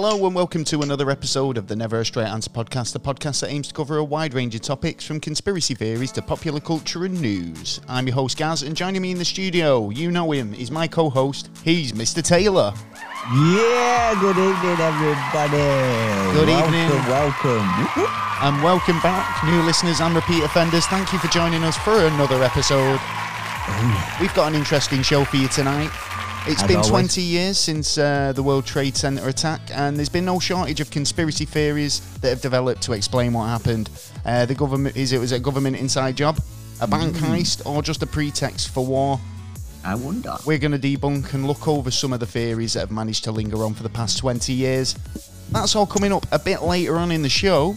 Hello 0.00 0.26
and 0.26 0.32
welcome 0.32 0.62
to 0.62 0.82
another 0.82 1.10
episode 1.10 1.58
of 1.58 1.66
the 1.66 1.74
Never 1.74 1.98
a 1.98 2.04
Straight 2.04 2.28
Answer 2.28 2.50
podcast, 2.50 2.92
the 2.92 3.00
podcast 3.00 3.40
that 3.40 3.50
aims 3.50 3.66
to 3.66 3.74
cover 3.74 3.96
a 3.96 4.04
wide 4.04 4.32
range 4.32 4.54
of 4.54 4.60
topics 4.60 5.04
from 5.04 5.18
conspiracy 5.18 5.74
theories 5.74 6.12
to 6.12 6.22
popular 6.22 6.60
culture 6.60 7.04
and 7.04 7.20
news. 7.20 7.80
I'm 7.88 8.06
your 8.06 8.14
host 8.14 8.36
Gaz, 8.36 8.62
and 8.62 8.76
joining 8.76 9.02
me 9.02 9.10
in 9.10 9.18
the 9.18 9.24
studio, 9.24 9.90
you 9.90 10.12
know 10.12 10.30
him, 10.30 10.52
he's 10.52 10.70
my 10.70 10.86
co-host. 10.86 11.50
He's 11.64 11.90
Mr. 11.94 12.22
Taylor. 12.22 12.72
Yeah, 13.34 14.14
good 14.20 14.38
evening, 14.38 14.78
everybody. 14.78 15.66
Good 16.32 16.46
welcome, 16.46 16.74
evening. 16.74 17.08
Welcome. 17.10 17.66
And 18.42 18.62
welcome 18.62 19.00
back, 19.00 19.42
new 19.42 19.60
listeners 19.62 19.98
and 20.00 20.14
repeat 20.14 20.44
offenders. 20.44 20.86
Thank 20.86 21.12
you 21.12 21.18
for 21.18 21.26
joining 21.26 21.64
us 21.64 21.76
for 21.76 22.06
another 22.06 22.40
episode. 22.44 23.00
Oh, 23.02 24.18
We've 24.20 24.32
got 24.34 24.46
an 24.46 24.54
interesting 24.54 25.02
show 25.02 25.24
for 25.24 25.38
you 25.38 25.48
tonight. 25.48 25.90
It's 26.50 26.62
As 26.62 26.66
been 26.68 26.76
always. 26.76 26.88
20 26.90 27.20
years 27.20 27.58
since 27.58 27.98
uh, 27.98 28.32
the 28.34 28.42
World 28.42 28.64
Trade 28.64 28.96
Center 28.96 29.28
attack, 29.28 29.60
and 29.70 29.96
there's 29.98 30.08
been 30.08 30.24
no 30.24 30.38
shortage 30.40 30.80
of 30.80 30.90
conspiracy 30.90 31.44
theories 31.44 32.00
that 32.20 32.30
have 32.30 32.40
developed 32.40 32.80
to 32.82 32.92
explain 32.94 33.34
what 33.34 33.46
happened. 33.48 33.90
Uh, 34.24 34.46
the 34.46 34.54
government 34.54 34.96
is 34.96 35.12
it 35.12 35.18
was 35.18 35.32
a 35.32 35.38
government 35.38 35.76
inside 35.76 36.16
job, 36.16 36.40
a 36.80 36.86
bank 36.86 37.16
Hmm. 37.18 37.26
heist, 37.34 37.66
or 37.66 37.82
just 37.82 38.02
a 38.02 38.06
pretext 38.06 38.70
for 38.70 38.84
war? 38.86 39.20
I 39.84 39.94
wonder. 39.94 40.36
We're 40.46 40.58
going 40.58 40.72
to 40.72 40.78
debunk 40.78 41.34
and 41.34 41.46
look 41.46 41.68
over 41.68 41.90
some 41.90 42.14
of 42.14 42.20
the 42.20 42.26
theories 42.26 42.72
that 42.72 42.80
have 42.80 42.90
managed 42.90 43.24
to 43.24 43.32
linger 43.32 43.62
on 43.62 43.74
for 43.74 43.82
the 43.82 43.88
past 43.90 44.16
20 44.18 44.52
years. 44.54 44.94
That's 45.52 45.76
all 45.76 45.86
coming 45.86 46.12
up 46.12 46.26
a 46.32 46.38
bit 46.38 46.62
later 46.62 46.96
on 46.96 47.10
in 47.12 47.20
the 47.20 47.28
show, 47.28 47.76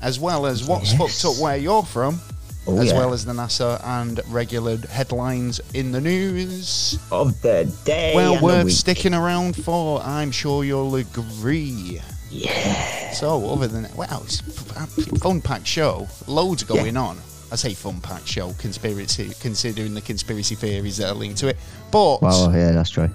as 0.00 0.20
well 0.20 0.46
as 0.46 0.62
what's 0.64 0.92
Yes. 0.92 0.98
fucked 1.22 1.24
up 1.36 1.42
where 1.42 1.56
you're 1.56 1.82
from, 1.82 2.20
Oh, 2.66 2.78
as 2.78 2.88
yeah. 2.92 2.98
well 2.98 3.12
as 3.12 3.24
the 3.24 3.32
NASA 3.32 3.84
and 3.84 4.20
regular 4.28 4.76
headlines 4.88 5.60
in 5.74 5.90
the 5.90 6.00
news. 6.00 6.98
Of 7.10 7.40
the 7.42 7.72
day. 7.84 8.12
Well, 8.14 8.40
worth 8.40 8.70
sticking 8.70 9.14
around 9.14 9.56
for, 9.56 10.00
I'm 10.02 10.30
sure 10.30 10.62
you'll 10.62 10.94
agree. 10.94 12.00
Yeah. 12.30 13.10
So, 13.12 13.50
other 13.50 13.66
than 13.68 13.82
that, 13.82 13.94
well, 13.96 14.22
it's 14.24 14.40
a 14.40 15.18
fun 15.18 15.40
packed 15.40 15.66
show, 15.66 16.06
loads 16.28 16.62
going 16.62 16.96
on. 16.96 17.18
I 17.50 17.56
say 17.56 17.74
fun 17.74 18.00
packed 18.00 18.26
show, 18.28 18.52
conspiracy, 18.54 19.32
considering 19.40 19.92
the 19.92 20.00
conspiracy 20.00 20.54
theories 20.54 20.96
that 20.98 21.10
are 21.10 21.14
linked 21.14 21.38
to 21.40 21.48
it. 21.48 21.56
But 21.90 22.22
Well, 22.22 22.50
yeah, 22.54 22.72
that's 22.72 22.90
true. 22.90 23.10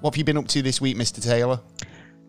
what 0.00 0.14
have 0.14 0.18
you 0.18 0.24
been 0.24 0.38
up 0.38 0.48
to 0.48 0.62
this 0.62 0.80
week, 0.80 0.96
Mr. 0.96 1.22
Taylor? 1.22 1.60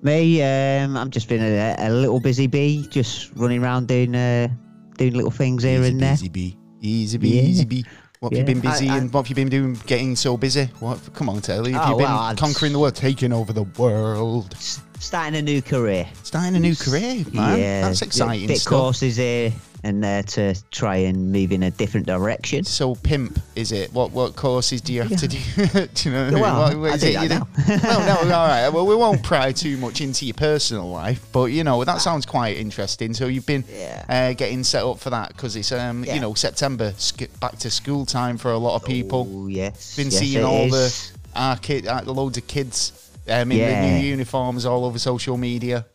Me, 0.04 0.44
um, 0.44 0.96
I've 0.96 1.09
just 1.09 1.28
been 1.28 1.42
a, 1.42 1.76
a 1.80 1.90
little 1.90 2.20
busy 2.20 2.46
bee, 2.46 2.86
just 2.92 3.31
running 3.36 3.64
around 3.64 3.88
doing 3.88 4.14
uh, 4.14 4.50
doing 4.98 5.14
little 5.14 5.31
things 5.31 5.64
here 5.64 5.80
easy 5.80 5.90
and 5.92 6.00
there. 6.02 6.14
Easy 6.14 6.30
bee, 6.30 6.58
easy 6.81 7.17
bee, 7.17 7.30
Yeah. 7.30 7.42
easy 7.44 7.66
bee. 7.66 7.86
What 8.20 8.34
have 8.34 8.38
you 8.40 8.45
Yeah. 8.48 8.53
been 8.53 8.59
busy 8.72 8.90
I- 8.90 8.95
I- 8.95 8.98
and 8.98 9.14
what 9.14 9.22
have 9.26 9.30
you 9.30 9.36
been 9.36 9.50
doing? 9.50 9.80
Getting 9.86 10.16
so 10.16 10.38
busy? 10.38 10.70
What? 10.80 10.98
Come 11.14 11.30
on, 11.30 11.40
Taylor. 11.42 11.70
Have 11.72 11.81
Oh, 11.86 11.90
you 11.92 11.98
been 11.98 12.06
well, 12.12 12.36
conquering 12.36 12.73
the 12.73 12.80
world, 12.80 12.95
taking 12.95 13.31
over 13.31 13.53
the 13.53 13.64
world, 13.78 14.56
Starting 15.00 15.36
a 15.38 15.42
new 15.44 15.62
career. 15.62 16.08
starting 16.23 16.56
a 16.56 16.59
new 16.59 16.75
career, 16.75 17.23
man? 17.31 17.59
yeah, 17.59 17.81
That's 17.81 18.00
bit- 18.00 18.08
exciting 18.08 18.47
Bit 18.47 18.62
stuff. 18.62 18.74
courses 18.74 19.18
here 19.18 19.53
and 19.84 20.04
there 20.04 20.24
to 20.24 20.56
try 20.72 20.96
and 20.98 21.32
move 21.32 21.52
in 21.52 21.64
a 21.64 21.72
different 21.72 22.08
direction. 22.08 22.64
So 22.64 22.96
pimp 22.96 23.40
is 23.56 23.72
it? 23.72 23.94
What 23.94 24.12
what 24.12 24.36
courses 24.36 24.82
do 24.82 24.94
you 24.94 25.04
have 25.04 25.18
to 25.20 25.28
do? 25.28 25.38
do 25.94 26.10
you 26.10 26.16
know? 26.16 26.30
Well, 26.42 26.62
what, 26.62 26.78
what 26.78 26.92
I 26.94 26.98
do 26.98 27.08
it 27.08 27.30
do? 27.30 27.78
no, 27.88 28.06
no, 28.06 28.18
all 28.36 28.48
right. 28.48 28.70
Well, 28.70 28.86
we 28.88 28.96
won't 28.96 29.24
pry 29.24 29.52
too 29.52 29.78
much 29.78 30.02
into 30.02 30.26
your 30.26 30.34
personal 30.34 30.90
life, 30.90 31.26
but 31.32 31.46
you 31.46 31.64
know 31.64 31.84
that 31.84 32.02
sounds 32.02 32.26
quite 32.26 32.58
interesting. 32.58 33.14
So 33.14 33.28
you've 33.28 33.46
been 33.46 33.64
Yeah. 33.72 34.04
uh, 34.10 34.34
getting 34.34 34.64
set 34.64 34.84
up 34.84 35.00
for 35.00 35.10
that 35.12 35.30
because 35.30 35.56
it's 35.56 35.72
um 35.72 36.04
Yeah. 36.04 36.16
you 36.16 36.22
know 36.22 36.34
September 36.34 36.94
sk- 36.98 37.40
back 37.40 37.58
to 37.59 37.70
school 37.70 38.06
time 38.06 38.38
for 38.38 38.52
a 38.52 38.58
lot 38.58 38.76
of 38.76 38.84
people. 38.86 39.28
Oh, 39.32 39.48
yes. 39.48 39.96
Been 39.96 40.08
yes, 40.08 40.20
seeing 40.20 40.44
all 40.44 40.74
is. 40.74 41.12
the 41.12 41.18
our 41.40 41.56
kid, 41.58 41.86
loads 42.08 42.38
of 42.38 42.48
kids 42.48 43.12
um, 43.30 43.52
in 43.52 43.59
the 43.59 44.00
new 44.00 44.08
uniforms 44.08 44.66
all 44.66 44.86
over 44.86 44.98
social 44.98 45.38
media. 45.38 45.86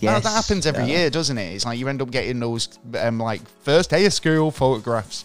That, 0.00 0.04
Yes, 0.04 0.22
that 0.24 0.30
happens 0.30 0.66
every 0.66 0.84
uh, 0.84 0.86
year, 0.86 1.10
doesn't 1.10 1.36
it? 1.38 1.54
It's 1.54 1.64
like 1.64 1.78
you 1.78 1.88
end 1.88 2.00
up 2.00 2.10
getting 2.10 2.38
those 2.38 2.68
um, 2.98 3.18
like 3.18 3.40
first 3.62 3.90
day 3.90 4.06
of 4.06 4.12
school 4.12 4.50
photographs. 4.50 5.24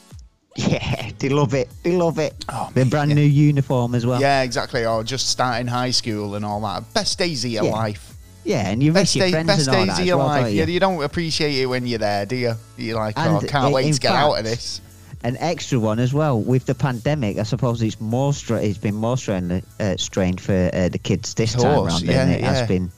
Yeah, 0.56 1.12
they 1.18 1.30
love 1.30 1.54
it. 1.54 1.70
They 1.84 1.96
love 1.96 2.20
it. 2.20 2.46
Oh, 2.50 2.70
the 2.74 2.86
brand 2.86 3.10
yeah. 3.10 3.16
new 3.16 3.22
uniform 3.24 3.96
as 3.96 4.06
well. 4.06 4.22
Yeah, 4.22 4.44
exactly. 4.44 4.86
Or 4.86 5.04
just 5.04 5.30
starting 5.30 5.68
high 5.68 5.92
school 5.92 6.36
and 6.36 6.46
all 6.46 6.62
that. 6.62 6.92
Best 6.94 7.18
days 7.18 7.44
of 7.46 7.52
your 7.52 7.66
Yeah. 7.66 7.72
life. 7.72 8.14
Yeah, 8.44 8.70
and 8.70 8.84
you 8.84 8.92
Best, 8.92 9.02
miss 9.04 9.16
your 9.16 9.26
day, 9.28 9.32
friends 9.32 9.48
best 9.48 9.68
and 9.68 9.76
all 9.76 9.86
days 9.86 9.96
that 9.96 10.02
of 10.02 10.08
your 10.08 10.18
well, 10.18 10.28
life. 10.28 10.56
don't 10.58 10.70
You, 10.70 10.80
don't 10.80 11.02
appreciate 11.04 11.60
it 11.60 11.66
when 11.66 11.88
you're 11.88 12.00
there, 12.00 12.26
do 12.26 12.36
you? 12.36 12.54
You're 12.78 12.98
like, 12.98 13.16
oh, 13.18 13.40
And, 13.40 13.48
can't 13.48 13.68
uh, 13.68 13.70
wait 13.72 13.94
to 13.94 14.00
get 14.00 14.12
out 14.12 14.34
of 14.34 14.44
this. 14.44 14.82
An 15.24 15.38
extra 15.38 15.80
one 15.80 16.00
as 16.00 16.14
well 16.14 16.40
with 16.42 16.66
the 16.66 16.76
pandemic. 16.76 17.38
I 17.38 17.44
suppose 17.44 17.82
it's 17.82 18.02
more 18.02 18.34
stra- 18.34 18.62
It's 18.62 18.78
been 18.78 18.96
more 18.96 19.18
strained, 19.18 19.64
uh, 19.80 19.96
strained 19.96 20.42
for 20.42 20.70
uh, 20.74 20.90
the 20.90 21.00
kids 21.00 21.34
this 21.36 21.54
time 21.54 21.66
around 21.66 22.02
yeah, 22.04 22.28
it 22.28 22.42
yeah. 22.42 22.54
has 22.54 22.68
been. 22.68 22.92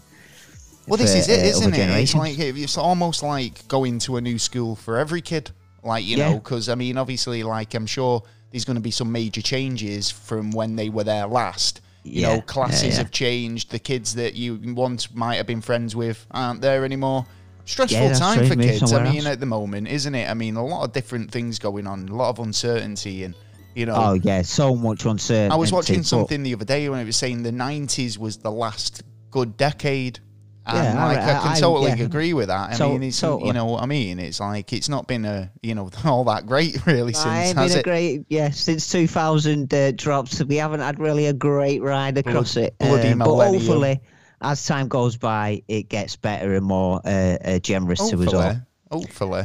Well, 0.88 0.98
this 0.98 1.16
is 1.16 1.28
it, 1.30 1.40
uh, 1.40 1.48
isn't 1.48 1.74
it? 1.74 1.90
It's 2.02 2.14
like 2.16 2.38
it's 2.38 2.78
almost 2.78 3.24
like 3.24 3.68
going 3.68 4.00
to 4.00 4.18
a 4.18 4.22
new 4.22 4.38
school 4.40 4.76
for 4.76 4.98
every 4.98 5.22
kid. 5.22 5.52
Like 5.84 6.04
you 6.06 6.18
Yeah. 6.18 6.30
know, 6.30 6.36
because 6.40 6.70
I 6.70 6.76
mean, 6.76 6.98
obviously, 6.98 7.44
like 7.44 7.74
I'm 7.74 7.86
sure 7.86 8.24
there's 8.52 8.66
going 8.66 8.76
to 8.76 8.82
be 8.82 8.92
some 8.92 9.12
major 9.12 9.42
changes 9.42 10.10
from 10.12 10.52
when 10.52 10.76
they 10.76 10.90
were 10.90 11.04
there 11.04 11.28
last. 11.28 11.82
You 12.04 12.22
Yeah, 12.22 12.36
know, 12.36 12.42
classes 12.42 12.90
yeah. 12.90 12.98
have 12.98 13.12
changed. 13.12 13.72
The 13.72 13.80
kids 13.80 14.16
that 14.16 14.36
you 14.36 14.60
once 14.76 15.14
might 15.14 15.36
have 15.36 15.48
been 15.48 15.62
friends 15.62 15.96
with 15.96 16.26
aren't 16.32 16.62
there 16.62 16.86
anymore. 16.86 17.26
Stressful 17.66 18.12
time 18.12 18.38
true. 18.40 18.48
for 18.50 18.56
kids. 18.56 18.94
I 18.94 19.04
mean, 19.04 19.18
else. 19.18 19.26
at 19.26 19.40
the 19.40 19.48
moment, 19.48 19.88
isn't 19.88 20.14
it? 20.14 20.30
I 20.30 20.36
mean, 20.36 20.56
a 20.56 20.64
lot 20.64 20.84
of 20.84 20.94
different 20.94 21.32
things 21.32 21.58
going 21.58 21.88
on, 21.88 22.08
a 22.10 22.16
lot 22.16 22.30
of 22.30 22.38
uncertainty, 22.40 23.24
and 23.24 23.34
you 23.74 23.88
know, 23.88 23.96
Oh 23.96 24.14
yeah, 24.14 24.44
so 24.44 24.76
much 24.76 25.04
uncertainty. 25.06 25.52
I 25.52 25.58
was 25.58 25.72
watching 25.72 26.04
something 26.04 26.44
the 26.44 26.54
other 26.54 26.64
day 26.66 26.88
when 26.90 27.00
it 27.00 27.06
was 27.06 27.16
saying 27.16 27.42
the 27.44 27.52
90s 27.52 28.18
was 28.20 28.38
the 28.38 28.52
last 28.52 29.02
good 29.32 29.58
decade. 29.58 30.20
And 30.68 30.78
Yeah, 30.98 31.04
I- 31.06 31.08
like, 31.08 31.18
I, 31.20 31.40
can 31.44 31.52
I- 31.52 31.60
totally 31.60 31.92
yeah. 31.92 32.06
agree 32.06 32.34
with 32.34 32.48
that. 32.48 32.72
I 32.72 32.74
So- 32.74 32.90
mean, 32.90 33.04
it's, 33.04 33.20
totally. 33.20 33.48
you 33.48 33.54
know 33.54 33.66
what 33.66 33.84
I 33.84 33.86
mean? 33.86 34.18
It's 34.20 34.40
like, 34.40 34.74
it's 34.74 34.90
not 34.90 35.08
been 35.08 35.24
a, 35.26 35.52
you 35.62 35.76
know, 35.76 35.90
all 36.06 36.24
that 36.26 36.48
great 36.48 36.86
really 36.88 37.14
I 37.14 37.18
since, 37.18 37.26
ain't 37.50 37.58
has 37.60 37.72
been 37.74 37.80
a 37.80 37.84
great 37.84 38.26
yeah 38.30 38.50
since 38.50 38.90
2000 38.92 39.74
uh, 39.74 39.92
drops. 39.92 40.44
We 40.44 40.56
haven't 40.56 40.80
had 40.80 41.00
really 41.00 41.28
a 41.28 41.34
great 41.34 41.82
ride 41.84 42.18
across 42.18 42.56
Blood- 42.56 42.66
it. 42.66 42.78
bloody 42.80 43.12
Uh, 43.12 43.16
but 43.16 43.26
hopefully, 43.52 44.02
as 44.42 44.66
time 44.66 44.88
goes 44.88 45.18
by, 45.18 45.62
it 45.68 45.90
gets 45.90 46.16
better 46.16 46.56
and 46.56 46.66
more 46.66 47.00
uh, 47.06 47.38
uh, 47.44 47.60
generous 47.60 48.00
to 48.10 48.22
us 48.24 48.34
all. 48.34 48.42
Hopefully. 48.42 48.62
Hopefully. 48.92 49.44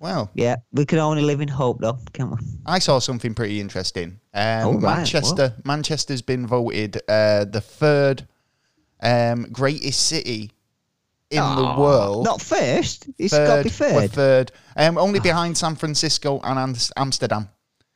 Well, 0.00 0.30
Yeah, 0.34 0.56
we 0.72 0.84
can 0.84 0.98
only 0.98 1.22
live 1.22 1.40
in 1.40 1.48
hope, 1.48 1.80
though, 1.80 1.98
can't 2.12 2.30
we? 2.30 2.36
I 2.66 2.78
saw 2.78 2.98
something 2.98 3.32
pretty 3.34 3.58
interesting. 3.58 4.20
Um, 4.34 4.66
Oh, 4.66 4.72
right. 4.74 4.96
Manchester, 4.98 5.54
Manchester's 5.64 6.20
been 6.20 6.46
voted 6.46 6.96
uh, 7.08 7.44
the 7.46 7.62
third 7.62 8.26
um, 9.04 9.44
greatest 9.52 10.06
city 10.06 10.50
in 11.30 11.42
the 11.56 11.74
world. 11.78 12.24
Not 12.24 12.40
first. 12.40 13.06
It's 13.18 13.34
got 13.36 13.58
to 13.58 13.62
be 13.64 13.68
third. 13.68 14.10
third. 14.10 14.52
Um, 14.76 14.98
only 14.98 15.20
behind 15.20 15.56
San 15.56 15.74
Francisco 15.76 16.40
and 16.42 16.78
Amsterdam. 16.96 17.48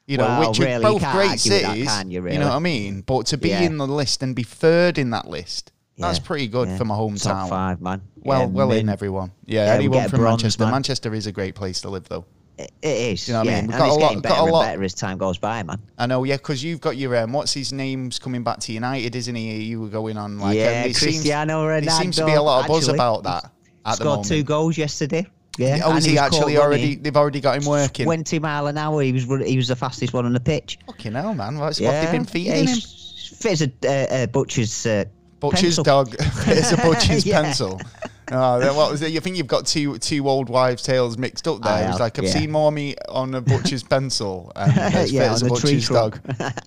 You 0.06 0.16
know, 0.16 0.24
Well, 0.24 0.48
which 0.50 0.58
really, 0.58 0.84
are 0.84 0.92
both 0.92 1.02
great 1.12 1.32
with 1.32 1.44
that, 1.44 1.60
cities. 1.66 1.86
can 1.86 2.10
you, 2.10 2.20
know 2.22 2.46
what 2.48 2.52
I 2.56 2.58
mean? 2.60 3.02
But 3.02 3.26
to 3.26 3.36
be 3.36 3.50
Yeah. 3.50 3.60
in 3.60 3.76
the 3.76 3.86
list 3.86 4.22
and 4.22 4.34
be 4.34 4.42
third 4.42 4.96
in 4.96 5.10
that 5.10 5.28
list, 5.28 5.70
that's 5.98 6.18
Yeah, 6.18 6.24
pretty 6.24 6.48
good 6.48 6.68
yeah. 6.68 6.78
for 6.78 6.86
my 6.86 6.94
hometown. 6.94 7.22
Top 7.22 7.48
five, 7.50 7.82
man. 7.82 8.00
Well, 8.16 8.48
well 8.48 8.72
in 8.72 8.88
everyone. 8.88 9.32
Yeah, 9.44 9.64
anyone 9.74 10.08
from 10.08 10.20
bronze, 10.20 10.42
Manchester. 10.42 10.64
man. 10.64 10.72
Manchester 10.72 11.14
is 11.14 11.26
a 11.26 11.32
great 11.32 11.54
place 11.54 11.82
to 11.82 11.90
live, 11.90 12.08
though. 12.08 12.24
It 12.58 12.70
is. 12.82 13.28
You 13.28 13.34
know 13.34 13.40
what 13.40 13.48
I 13.48 13.54
mean? 13.54 13.66
We've 13.66 13.70
and 13.74 13.78
got 13.78 13.86
it's 13.86 13.96
a 13.96 13.98
lot- 14.00 14.08
getting 14.08 14.20
got 14.20 14.28
better 14.28 14.40
a 14.40 14.44
and 14.56 14.64
better 14.66 14.84
as 14.84 14.94
time 14.94 15.18
goes 15.18 15.38
by, 15.38 15.62
man. 15.62 15.78
I 15.96 16.06
know, 16.06 16.24
yeah, 16.24 16.36
because 16.36 16.62
you've 16.64 16.80
got 16.80 16.96
your 16.96 17.16
um, 17.16 17.32
what's 17.32 17.52
his 17.54 17.72
name's 17.72 18.18
coming 18.18 18.42
back 18.42 18.58
to 18.60 18.72
United, 18.72 19.14
isn't 19.14 19.34
he? 19.34 19.62
You 19.64 19.80
were 19.82 19.88
going 19.88 20.16
on 20.16 20.38
like 20.38 20.56
yeah, 20.56 20.82
um, 20.84 20.90
it 20.90 20.96
seems, 20.96 20.98
Cristiano 21.16 21.64
Ronaldo. 21.66 21.84
there 21.84 21.90
seems 22.00 22.16
to 22.16 22.26
be 22.26 22.32
a 22.32 22.42
lot 22.42 22.62
of 22.62 22.68
buzz 22.68 22.88
actually. 22.88 22.94
about 22.96 23.22
that 23.24 23.44
at 23.44 23.50
the 23.84 23.92
Scored 23.92 24.06
moment. 24.08 24.26
two 24.28 24.42
goals 24.42 24.76
yesterday. 24.76 25.26
Yeah. 25.56 25.80
Oh, 25.84 25.90
and 25.90 25.98
is 25.98 26.04
he 26.04 26.18
actually 26.18 26.56
already? 26.56 26.94
They've 26.96 27.16
already 27.16 27.40
got 27.40 27.58
him 27.60 27.64
working. 27.68 28.04
20 28.06 28.38
mile 28.38 28.66
an 28.68 28.78
hour. 28.78 29.02
He 29.02 29.12
was 29.12 29.24
he 29.46 29.56
was 29.56 29.68
the 29.68 29.76
fastest 29.76 30.12
one 30.12 30.24
on 30.26 30.32
the 30.32 30.40
pitch. 30.40 30.78
Fucking 30.86 31.12
hell, 31.14 31.34
man! 31.34 31.58
What's, 31.58 31.78
Yeah. 31.80 31.88
What 31.88 31.94
have 31.96 32.06
they 32.06 32.18
been 32.18 32.24
yeah, 32.24 32.30
feeding 32.32 32.54
him? 32.54 32.66
he's 32.74 33.34
fit 33.40 33.52
as 33.52 33.62
a 33.62 33.72
uh, 33.84 34.14
uh, 34.22 34.26
butcher's. 34.26 34.86
Uh, 34.86 35.04
Butcher's 35.40 35.76
pencil. 35.76 35.84
dog. 35.84 36.16
it's 36.18 36.72
a 36.72 36.76
butcher's 36.76 37.24
Yeah. 37.26 37.42
pencil. 37.42 37.80
Oh, 38.30 38.58
that- 38.60 38.74
what 38.74 38.90
was 38.90 39.02
it? 39.02 39.10
You 39.12 39.20
think 39.20 39.36
you've 39.36 39.46
got 39.46 39.66
two 39.66 39.98
two 39.98 40.28
old 40.28 40.48
wives' 40.48 40.82
tales 40.82 41.16
mixed 41.18 41.46
up 41.48 41.62
there? 41.62 41.72
I 41.72 41.78
It's 41.80 41.90
have, 41.92 42.00
like 42.00 42.18
I've 42.18 42.24
yeah. 42.26 42.30
seen 42.32 42.50
more 42.50 42.70
meat 42.72 42.98
on 43.08 43.34
a 43.34 43.40
butcher's 43.40 43.82
pencil 43.82 44.52
and 44.56 44.72
as 44.78 45.12
Yeah, 45.12 45.32
as 45.32 45.42
a 45.42 45.46
on 45.46 45.54
the 45.54 45.60
tree 45.60 45.74
butcher's 45.74 45.88
dog. 45.88 46.20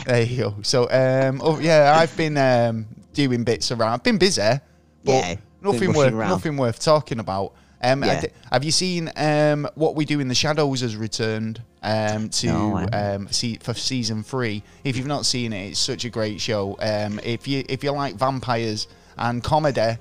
there 0.06 0.24
you 0.24 0.38
go. 0.38 0.56
So, 0.64 0.84
um, 0.90 1.42
oh, 1.44 1.60
yeah, 1.60 1.96
I've 1.98 2.16
been 2.18 2.38
um, 2.38 2.86
doing 3.14 3.44
bits 3.44 3.72
around. 3.72 3.94
I've 3.94 4.04
been 4.04 4.18
busy, 4.18 4.42
but 4.42 4.62
Yeah, 5.12 5.36
nothing 5.62 5.94
worth 5.94 6.14
around. 6.14 6.30
nothing 6.30 6.58
worth 6.58 6.80
talking 6.80 7.20
about. 7.20 7.54
Um, 7.84 8.04
Yeah. 8.04 8.26
have 8.52 8.64
you 8.64 8.72
seen 8.72 9.12
um, 9.16 9.68
what 9.74 9.96
we 9.96 10.06
do 10.06 10.20
in 10.20 10.28
the 10.28 10.36
shadows 10.36 10.82
has 10.82 10.96
returned 10.96 11.62
um, 11.82 12.30
to 12.30 12.46
No, 12.48 12.88
um, 12.94 13.28
see, 13.32 13.58
for 13.62 13.74
season 13.74 14.22
three? 14.22 14.62
If 14.84 14.98
you've 14.98 15.08
not 15.08 15.26
seen 15.26 15.52
it, 15.52 15.70
it's 15.72 15.80
such 15.80 16.06
a 16.06 16.10
great 16.10 16.40
show. 16.40 16.78
Um, 16.80 17.20
if 17.24 17.48
you 17.48 17.64
if 17.68 17.84
you 17.84 17.90
like 17.92 18.16
vampires 18.16 18.88
and 19.18 19.44
comedy, 19.44 19.98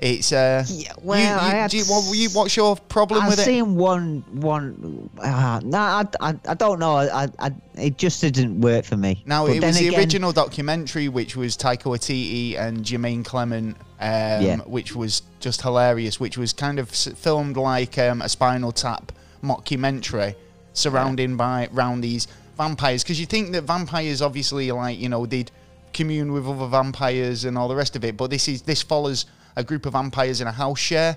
it's 0.00 0.32
uh, 0.32 0.64
Yeah, 0.68 0.92
well, 1.02 1.18
you, 1.18 1.26
I 1.40 1.50
had 1.50 1.72
you, 1.72 1.82
what, 1.84 2.16
you, 2.16 2.28
what's 2.30 2.56
your 2.56 2.76
problem 2.76 3.22
I've 3.22 3.30
with 3.30 3.38
it? 3.38 3.42
I've 3.42 3.46
seen 3.46 3.74
one 3.76 4.24
one. 4.30 5.10
Uh, 5.18 5.60
no, 5.64 5.78
I, 5.78 6.04
I, 6.20 6.34
I 6.48 6.54
don't 6.54 6.78
know. 6.78 6.96
I, 6.96 7.26
I, 7.38 7.50
it 7.74 7.98
just 7.98 8.20
didn't 8.20 8.60
work 8.60 8.84
for 8.84 8.96
me. 8.96 9.22
Now 9.26 9.46
But 9.46 9.56
it 9.56 9.64
was 9.64 9.78
the 9.78 9.88
again- 9.88 9.98
original 10.00 10.32
documentary, 10.32 11.08
which 11.08 11.36
was 11.36 11.56
Taika 11.56 11.84
Waititi 11.84 12.56
and 12.58 12.78
Jermaine 12.84 13.24
Clement 13.24 13.76
um, 14.00 14.42
Yeah. 14.42 14.56
which 14.58 14.94
was 14.94 15.22
just 15.40 15.62
hilarious. 15.62 16.20
Which 16.20 16.38
was 16.38 16.52
kind 16.52 16.78
of 16.78 16.88
filmed 16.90 17.56
like 17.56 17.98
um, 17.98 18.22
a 18.22 18.28
Spinal 18.28 18.70
Tap 18.72 19.10
mockumentary, 19.42 20.34
surrounding 20.74 21.36
by 21.36 21.68
round 21.72 22.04
these 22.04 22.28
vampires. 22.56 23.02
Because 23.02 23.18
you 23.18 23.26
think 23.26 23.52
that 23.52 23.62
vampires, 23.62 24.22
obviously, 24.22 24.70
like 24.70 24.98
you 24.98 25.08
know, 25.08 25.26
they'd 25.26 25.50
commune 25.92 26.32
with 26.32 26.46
other 26.46 26.66
vampires 26.68 27.44
and 27.44 27.58
all 27.58 27.66
the 27.66 27.74
rest 27.74 27.96
of 27.96 28.04
it. 28.04 28.16
But 28.16 28.30
this 28.30 28.46
is 28.48 28.62
this 28.62 28.82
follows 28.82 29.26
a 29.58 29.64
group 29.64 29.84
of 29.86 29.92
vampires 29.92 30.40
in 30.40 30.46
a 30.46 30.52
house 30.52 30.78
share. 30.78 31.16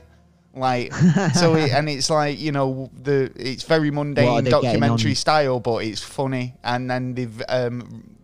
Like 0.53 0.93
so, 1.33 1.55
it, 1.55 1.71
and 1.71 1.87
it's 1.87 2.09
like 2.09 2.41
you 2.41 2.51
know 2.51 2.89
the 3.01 3.31
it's 3.37 3.63
very 3.63 3.89
mundane 3.91 4.25
documentary 4.51 5.15
style, 5.15 5.59
but 5.61 5.85
it's 5.85 6.01
funny. 6.03 6.55
And 6.63 6.89
then 6.89 7.13
they've 7.13 7.41
um, 7.47 8.17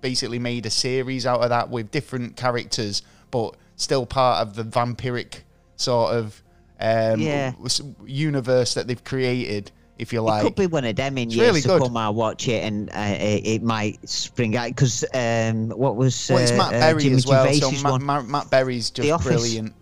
basically 0.00 0.38
made 0.38 0.66
a 0.66 0.70
series 0.70 1.26
out 1.26 1.40
of 1.40 1.48
that 1.48 1.70
with 1.70 1.90
different 1.90 2.36
characters, 2.36 3.02
but 3.32 3.56
still 3.76 4.06
part 4.06 4.46
of 4.46 4.54
the 4.54 4.62
vampiric 4.62 5.40
sort 5.76 6.14
of 6.14 6.40
um, 6.78 7.20
Yeah. 7.20 7.52
universe 8.04 8.74
that 8.74 8.86
they've 8.86 9.02
created, 9.02 9.72
if 9.98 10.12
you 10.12 10.20
like. 10.20 10.42
It 10.42 10.46
could 10.46 10.56
be 10.56 10.66
one 10.66 10.84
of 10.84 10.96
them 10.96 11.18
in 11.18 11.28
It's 11.28 11.36
years 11.36 11.48
really 11.48 11.60
to 11.62 11.68
good. 11.68 11.82
come. 11.82 11.96
I 11.96 12.08
watch 12.08 12.48
it 12.48 12.64
and 12.64 12.90
uh, 12.90 13.16
it, 13.18 13.46
it 13.46 13.62
might 13.62 14.06
spring 14.08 14.56
out 14.56 14.68
because 14.68 15.04
um, 15.14 15.70
what 15.70 15.96
was 15.96 16.28
well, 16.30 16.38
it's 16.38 16.52
uh, 16.52 16.56
Matt 16.56 16.74
uh, 16.74 16.80
Berry 16.80 17.02
Jimmy 17.02 17.16
as 17.16 17.26
well. 17.26 17.44
Gervais's 17.44 17.78
So 17.78 17.82
Matt, 17.82 17.92
one? 17.92 18.06
Matt, 18.06 18.26
Matt 18.26 18.50
Berry's 18.50 18.90
just 18.90 19.24
brilliant. 19.24 19.74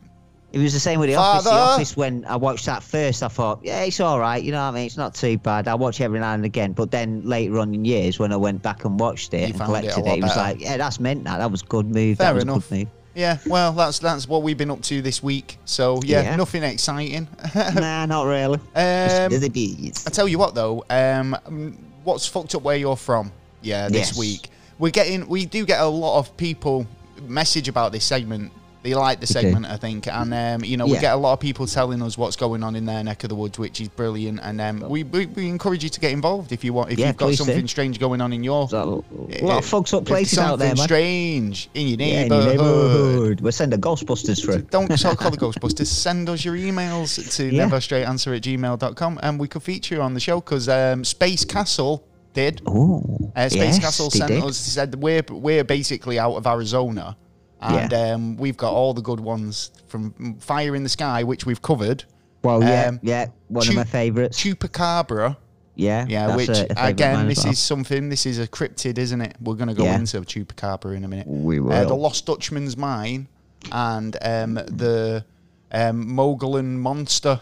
It 0.53 0.59
was 0.59 0.75
the 0.75 0.81
same 0.81 1.00
with 1.00 1.09
the 1.09 1.14
office. 1.14 1.44
The 1.44 1.50
office. 1.50 1.97
When 1.97 2.26
I 2.26 2.37
watched 2.37 2.67
that 2.67 2.82
first, 2.82 3.23
I 3.23 3.29
thought, 3.29 3.61
yeah, 3.62 3.85
it's 3.85 4.00
all 4.00 4.20
right. 4.20 4.43
You 4.43 4.53
know 4.53 4.59
what 4.59 4.69
I 4.69 4.70
mean? 4.73 4.85
It's 4.87 4.99
not 4.99 5.14
too 5.14 5.38
bad. 5.38 5.67
I 5.67 5.75
watch 5.75 5.99
it 5.99 6.05
every 6.05 6.20
now 6.20 6.35
and 6.35 6.44
again. 6.44 6.73
But 6.73 6.91
then 6.91 7.23
later 7.25 7.58
on 7.58 7.73
in 7.73 7.87
years, 7.87 8.19
when 8.19 8.32
I 8.32 8.37
went 8.37 8.61
back 8.62 8.85
and 8.85 9.00
watched 9.00 9.32
it 9.32 9.41
You 9.41 9.47
and 9.47 9.56
found 9.56 9.70
it 9.70 9.93
collected 9.93 10.06
it, 10.06 10.19
it, 10.19 10.23
was 10.23 10.37
like, 10.37 10.61
yeah, 10.61 10.76
that's 10.76 11.00
meant 11.00 11.25
that. 11.25 11.38
That 11.38 11.50
was 11.50 11.62
a 11.62 11.67
good 11.67 11.87
move. 11.87 12.19
Fair 12.19 12.26
that 12.26 12.35
was 12.35 12.43
enough. 12.44 12.67
a 12.67 12.69
good 12.69 12.79
move. 12.81 12.88
Yeah, 13.14 13.38
well, 13.47 13.73
that's 13.73 13.99
that's 13.99 14.26
what 14.26 14.43
we've 14.43 14.56
been 14.56 14.70
up 14.70 14.81
to 14.82 15.03
this 15.03 15.23
week. 15.23 15.59
So 15.64 16.00
yeah, 16.03 16.23
Yeah. 16.23 16.37
nothing 16.37 16.62
exciting. 16.62 17.29
nah, 17.55 18.06
not 18.06 18.25
really. 18.25 18.59
Um, 18.75 19.31
Just 19.31 19.41
the 19.43 19.49
bees. 19.50 20.05
I 20.06 20.11
tell 20.11 20.26
you 20.29 20.38
what 20.38 20.55
though, 20.55 20.85
um, 20.88 21.37
mm, 21.47 21.75
what's 22.05 22.26
fucked 22.26 22.55
up 22.55 22.62
where 22.62 22.76
you're 22.76 22.97
from? 22.97 23.31
Yeah, 23.61 23.88
this 23.88 24.09
Yes. 24.11 24.19
week 24.19 24.49
we're 24.79 24.91
getting, 24.91 25.29
we 25.29 25.47
do 25.47 25.64
get 25.64 25.81
a 25.81 25.87
lot 25.87 26.19
of 26.19 26.37
people 26.37 26.87
message 27.29 27.69
about 27.69 27.93
this 27.93 28.05
segment. 28.05 28.50
They 28.82 28.94
like 28.94 29.20
the 29.20 29.29
segment, 29.29 29.64
I 29.67 29.76
think, 29.76 30.08
and 30.08 30.34
um, 30.34 30.64
you 30.64 30.76
know 30.76 30.87
we 30.87 30.99
get 30.99 31.14
a 31.14 31.17
lot 31.17 31.34
of 31.34 31.40
people 31.40 31.67
telling 31.69 32.02
us 32.02 32.19
what's 32.19 32.34
going 32.34 32.64
on 32.64 32.75
in 32.75 32.84
their 32.84 33.05
neck 33.05 33.23
of 33.23 33.29
the 33.29 33.37
woods, 33.37 33.56
which 33.58 33.81
is 33.81 33.88
brilliant. 33.88 34.40
And 34.43 34.61
um, 34.61 34.81
we, 34.81 35.05
we 35.05 35.26
we 35.26 35.49
encourage 35.49 35.84
you 35.84 35.90
to 35.90 36.00
get 36.00 36.11
involved 36.11 36.50
if 36.50 36.64
you 36.64 36.73
want. 36.73 36.90
If 36.90 36.99
Yeah, 36.99 37.06
you've 37.08 37.17
got 37.17 37.26
please 37.26 37.38
do. 37.38 37.44
something 37.44 37.69
strange 37.69 38.00
going 38.00 38.20
on 38.20 38.32
in 38.32 38.43
your 38.43 38.69
a 38.73 38.75
lot 38.75 39.58
of 39.58 39.64
folks 39.64 39.94
up 39.94 40.05
places 40.05 40.38
out 40.38 40.58
there, 40.58 40.70
something 40.70 40.79
man. 40.81 40.87
strange 40.88 41.70
in 41.75 41.87
your 41.88 41.99
Yeah, 42.00 42.23
neighborhood. 42.25 42.46
neighborhood. 42.46 43.40
We'll 43.40 43.52
send 43.52 43.73
the 43.73 43.79
Ghostbusters 43.79 44.44
through. 44.44 44.62
Don't 44.62 44.88
call 44.88 45.31
the 45.31 45.37
Ghostbusters. 45.46 45.87
Send 45.87 46.29
us 46.29 46.44
your 46.44 46.56
emails 46.56 47.37
to 47.37 47.44
Yeah. 47.55 47.69
neverstraightanswer 47.69 48.37
at 48.37 48.43
gmail.com 48.43 49.20
and 49.23 49.38
we 49.38 49.46
could 49.49 49.62
feature 49.62 49.94
you 49.96 50.02
on 50.02 50.14
the 50.14 50.20
show 50.20 50.40
because 50.40 50.69
um, 50.69 51.05
Space 51.05 51.44
Castle 51.44 52.05
did. 52.32 52.62
Oh, 52.67 53.02
Uh, 53.37 53.49
Space 53.49 53.62
yes, 53.76 53.79
Castle 53.79 54.11
sent 54.11 54.29
did. 54.32 54.43
us, 54.43 54.56
said 54.56 54.94
we're, 54.96 55.23
we're 55.31 55.64
basically 55.64 56.19
out 56.19 56.34
of 56.34 56.46
Arizona 56.46 57.17
and 57.62 57.94
um, 57.94 58.37
we've 58.37 58.56
got 58.56 58.73
all 58.73 58.93
the 58.94 59.03
good 59.03 59.20
ones 59.20 59.70
from 59.88 60.37
Fire 60.41 60.75
in 60.75 60.82
the 60.82 60.88
Sky, 60.88 61.23
which 61.23 61.47
we've 61.47 61.62
covered, 61.62 62.05
Well, 62.43 62.62
yeah, 62.62 62.87
um, 62.88 63.00
yeah, 63.03 63.26
one 63.49 63.69
of 63.69 63.75
my 63.75 63.85
favourites. 63.85 64.43
Chupacabra. 64.43 65.37
Yeah, 65.75 66.05
Yeah, 66.06 66.37
which 66.37 66.49
a, 66.49 66.53
a 66.53 66.55
favourite 66.55 66.79
of 66.82 66.88
again, 66.91 67.29
this 67.29 67.44
well. 67.44 67.53
is 67.53 67.59
something. 67.59 68.09
This 68.11 68.26
is 68.26 68.38
a 68.38 68.47
cryptid, 68.47 68.99
isn't 68.99 69.20
it? 69.23 69.37
We're 69.41 69.55
going 69.55 69.69
to 69.69 69.75
go 69.75 69.85
Yeah. 69.85 69.97
into 69.99 70.20
Chupacabra 70.20 70.94
in 70.97 71.05
a 71.05 71.09
minute. 71.09 71.26
We 71.26 71.61
Uh, 71.61 71.85
the. 71.87 71.94
Lost 71.94 72.26
Dutchman's 72.26 72.76
Mine 72.76 73.26
and 73.70 74.15
um, 74.20 74.55
the 74.55 75.25
um, 75.70 76.15
Mogollon 76.15 76.79
Monster. 76.79 77.41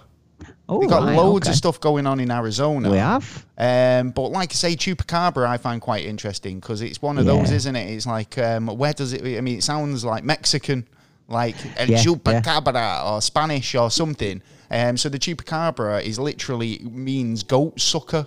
Oh, 0.70 0.78
We've 0.78 0.88
got 0.88 1.02
right, 1.02 1.16
loads 1.16 1.48
okay. 1.48 1.50
of 1.50 1.56
stuff 1.56 1.80
going 1.80 2.06
on 2.06 2.20
in 2.20 2.30
Arizona. 2.30 2.88
We 2.92 2.98
have. 2.98 3.44
Um, 3.58 4.10
but 4.10 4.28
like 4.28 4.52
I 4.52 4.54
say, 4.54 4.76
Chupacabra 4.76 5.44
I 5.44 5.56
find 5.56 5.80
quite 5.80 6.04
interesting 6.04 6.60
because 6.60 6.80
it's 6.80 7.02
one 7.02 7.18
of 7.18 7.24
those, 7.24 7.50
isn't 7.50 7.74
it? 7.74 7.90
It's 7.90 8.06
like, 8.06 8.38
um, 8.38 8.68
where 8.68 8.92
does 8.92 9.12
it? 9.12 9.22
I 9.36 9.40
mean, 9.40 9.58
it 9.58 9.64
sounds 9.64 10.04
like 10.04 10.22
Mexican, 10.22 10.86
like 11.26 11.56
El 11.76 11.88
Yeah, 11.88 11.96
yeah. 11.96 12.04
Chupacabra 12.04 13.04
or 13.04 13.20
Spanish 13.20 13.74
or 13.74 13.90
something. 13.90 14.40
Um, 14.70 14.96
so 14.96 15.08
the 15.08 15.18
Chupacabra 15.18 16.04
is 16.04 16.20
literally 16.20 16.78
means 16.84 17.42
goat 17.42 17.80
sucker. 17.80 18.24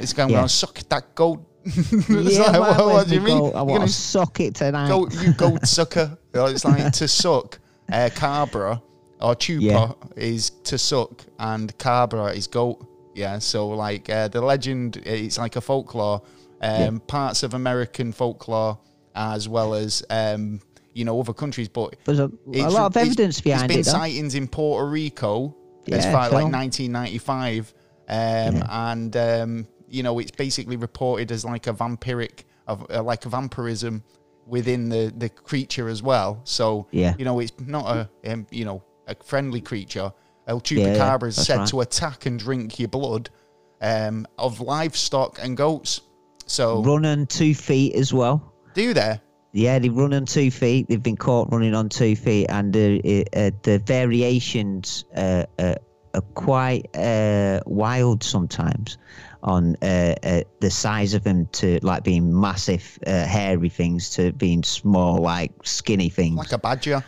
It's 0.00 0.12
going 0.12 0.30
Yeah. 0.30 0.42
to 0.42 0.48
suck 0.48 0.80
that 0.88 1.14
goat. 1.14 1.44
It's 1.64 2.36
yeah, 2.36 2.50
like, 2.50 2.52
man, 2.52 2.60
what, 2.62 2.86
what 2.86 3.08
do 3.08 3.14
you 3.14 3.20
mean? 3.20 3.38
goat? 3.38 3.54
I 3.54 3.62
want 3.62 3.84
to 3.84 3.88
suck 3.88 4.40
it 4.40 4.56
tonight. 4.56 4.88
goat, 4.88 5.14
you 5.22 5.32
goat 5.34 5.64
sucker. 5.68 6.18
It's 6.34 6.64
like 6.64 6.92
to 6.94 7.06
suck. 7.06 7.60
Uh, 7.90 8.10
cabra 8.14 8.82
or 9.20 9.34
chupa 9.34 9.60
Yeah. 9.62 9.92
is 10.16 10.50
to 10.64 10.78
suck, 10.78 11.24
and 11.38 11.76
cabra 11.78 12.26
is 12.32 12.46
goat. 12.46 12.84
Yeah, 13.14 13.38
so 13.40 13.68
like 13.68 14.08
uh, 14.10 14.28
the 14.28 14.40
legend, 14.40 14.98
it's 15.04 15.38
like 15.38 15.56
a 15.56 15.60
folklore. 15.60 16.22
Um, 16.60 17.00
Parts 17.00 17.42
of 17.44 17.54
American 17.54 18.12
folklore, 18.12 18.78
as 19.14 19.48
well 19.48 19.74
as 19.74 20.02
um, 20.10 20.60
you 20.92 21.04
know 21.04 21.18
other 21.20 21.32
countries, 21.32 21.68
but 21.68 21.94
There's 22.04 22.18
a, 22.18 22.30
a 22.52 22.68
lot 22.70 22.86
of 22.86 22.96
evidence 22.96 23.40
behind 23.40 23.70
There's 23.70 23.86
been 23.86 23.94
it, 23.94 23.98
sightings 23.98 24.34
in 24.34 24.48
Puerto 24.48 24.86
Rico 24.88 25.54
as 25.90 26.04
far 26.04 26.26
as 26.26 26.32
like 26.32 26.52
1995, 26.52 27.74
um, 28.08 28.62
and 28.68 29.16
um, 29.16 29.66
you 29.88 30.02
know 30.02 30.18
it's 30.18 30.30
basically 30.32 30.76
reported 30.76 31.30
as 31.32 31.44
like 31.44 31.66
a 31.66 31.72
vampiric, 31.72 32.44
of 32.66 32.86
uh, 32.90 33.02
like 33.02 33.24
a 33.26 33.28
vampirism 33.28 34.02
within 34.46 34.88
the 34.88 35.12
the 35.16 35.28
creature 35.28 35.88
as 35.88 36.02
well. 36.02 36.40
So 36.44 36.86
Yeah. 36.90 37.14
you 37.18 37.24
know 37.24 37.38
it's 37.40 37.52
not 37.60 37.86
a 37.96 38.32
um, 38.32 38.46
you 38.50 38.64
know 38.64 38.82
a 39.08 39.16
friendly 39.24 39.60
creature. 39.60 40.12
El 40.46 40.62
Yeah, 40.70 40.78
yeah, 40.86 40.94
Chupacabra 40.94 41.28
is 41.28 41.36
said 41.46 41.58
right. 41.58 41.68
to 41.68 41.80
attack 41.80 42.26
and 42.26 42.38
drink 42.38 42.78
your 42.78 42.88
blood 42.88 43.28
um, 43.80 44.26
of 44.38 44.60
livestock 44.60 45.38
and 45.42 45.56
goats. 45.56 46.00
So 46.46 46.82
Run 46.82 47.04
on 47.04 47.26
two 47.26 47.54
feet 47.54 47.94
as 47.94 48.14
well. 48.14 48.52
do 48.74 48.94
there. 48.94 49.20
Yeah, 49.52 49.78
they 49.78 49.88
run 49.88 50.12
on 50.14 50.24
two 50.26 50.50
feet. 50.50 50.88
They've 50.88 51.02
been 51.02 51.16
caught 51.16 51.50
running 51.50 51.74
on 51.74 51.88
two 51.88 52.14
feet, 52.14 52.46
and 52.50 52.74
uh, 52.76 52.80
uh, 52.80 53.50
the 53.62 53.82
variations 53.84 55.04
uh, 55.16 55.44
uh, 55.58 55.74
are 56.14 56.20
quite 56.34 56.86
uh, 56.96 57.60
wild 57.66 58.22
sometimes 58.22 58.98
on 59.42 59.74
uh, 59.82 60.14
uh, 60.22 60.42
the 60.60 60.70
size 60.70 61.14
of 61.14 61.24
them 61.24 61.46
to 61.52 61.78
like 61.82 62.04
being 62.04 62.38
massive, 62.38 62.98
uh, 63.06 63.24
hairy 63.24 63.68
things 63.70 64.10
to 64.10 64.32
being 64.32 64.62
small, 64.62 65.16
like 65.22 65.52
skinny 65.64 66.08
things. 66.10 66.36
Like 66.36 66.52
a 66.52 66.58
badger. 66.58 67.02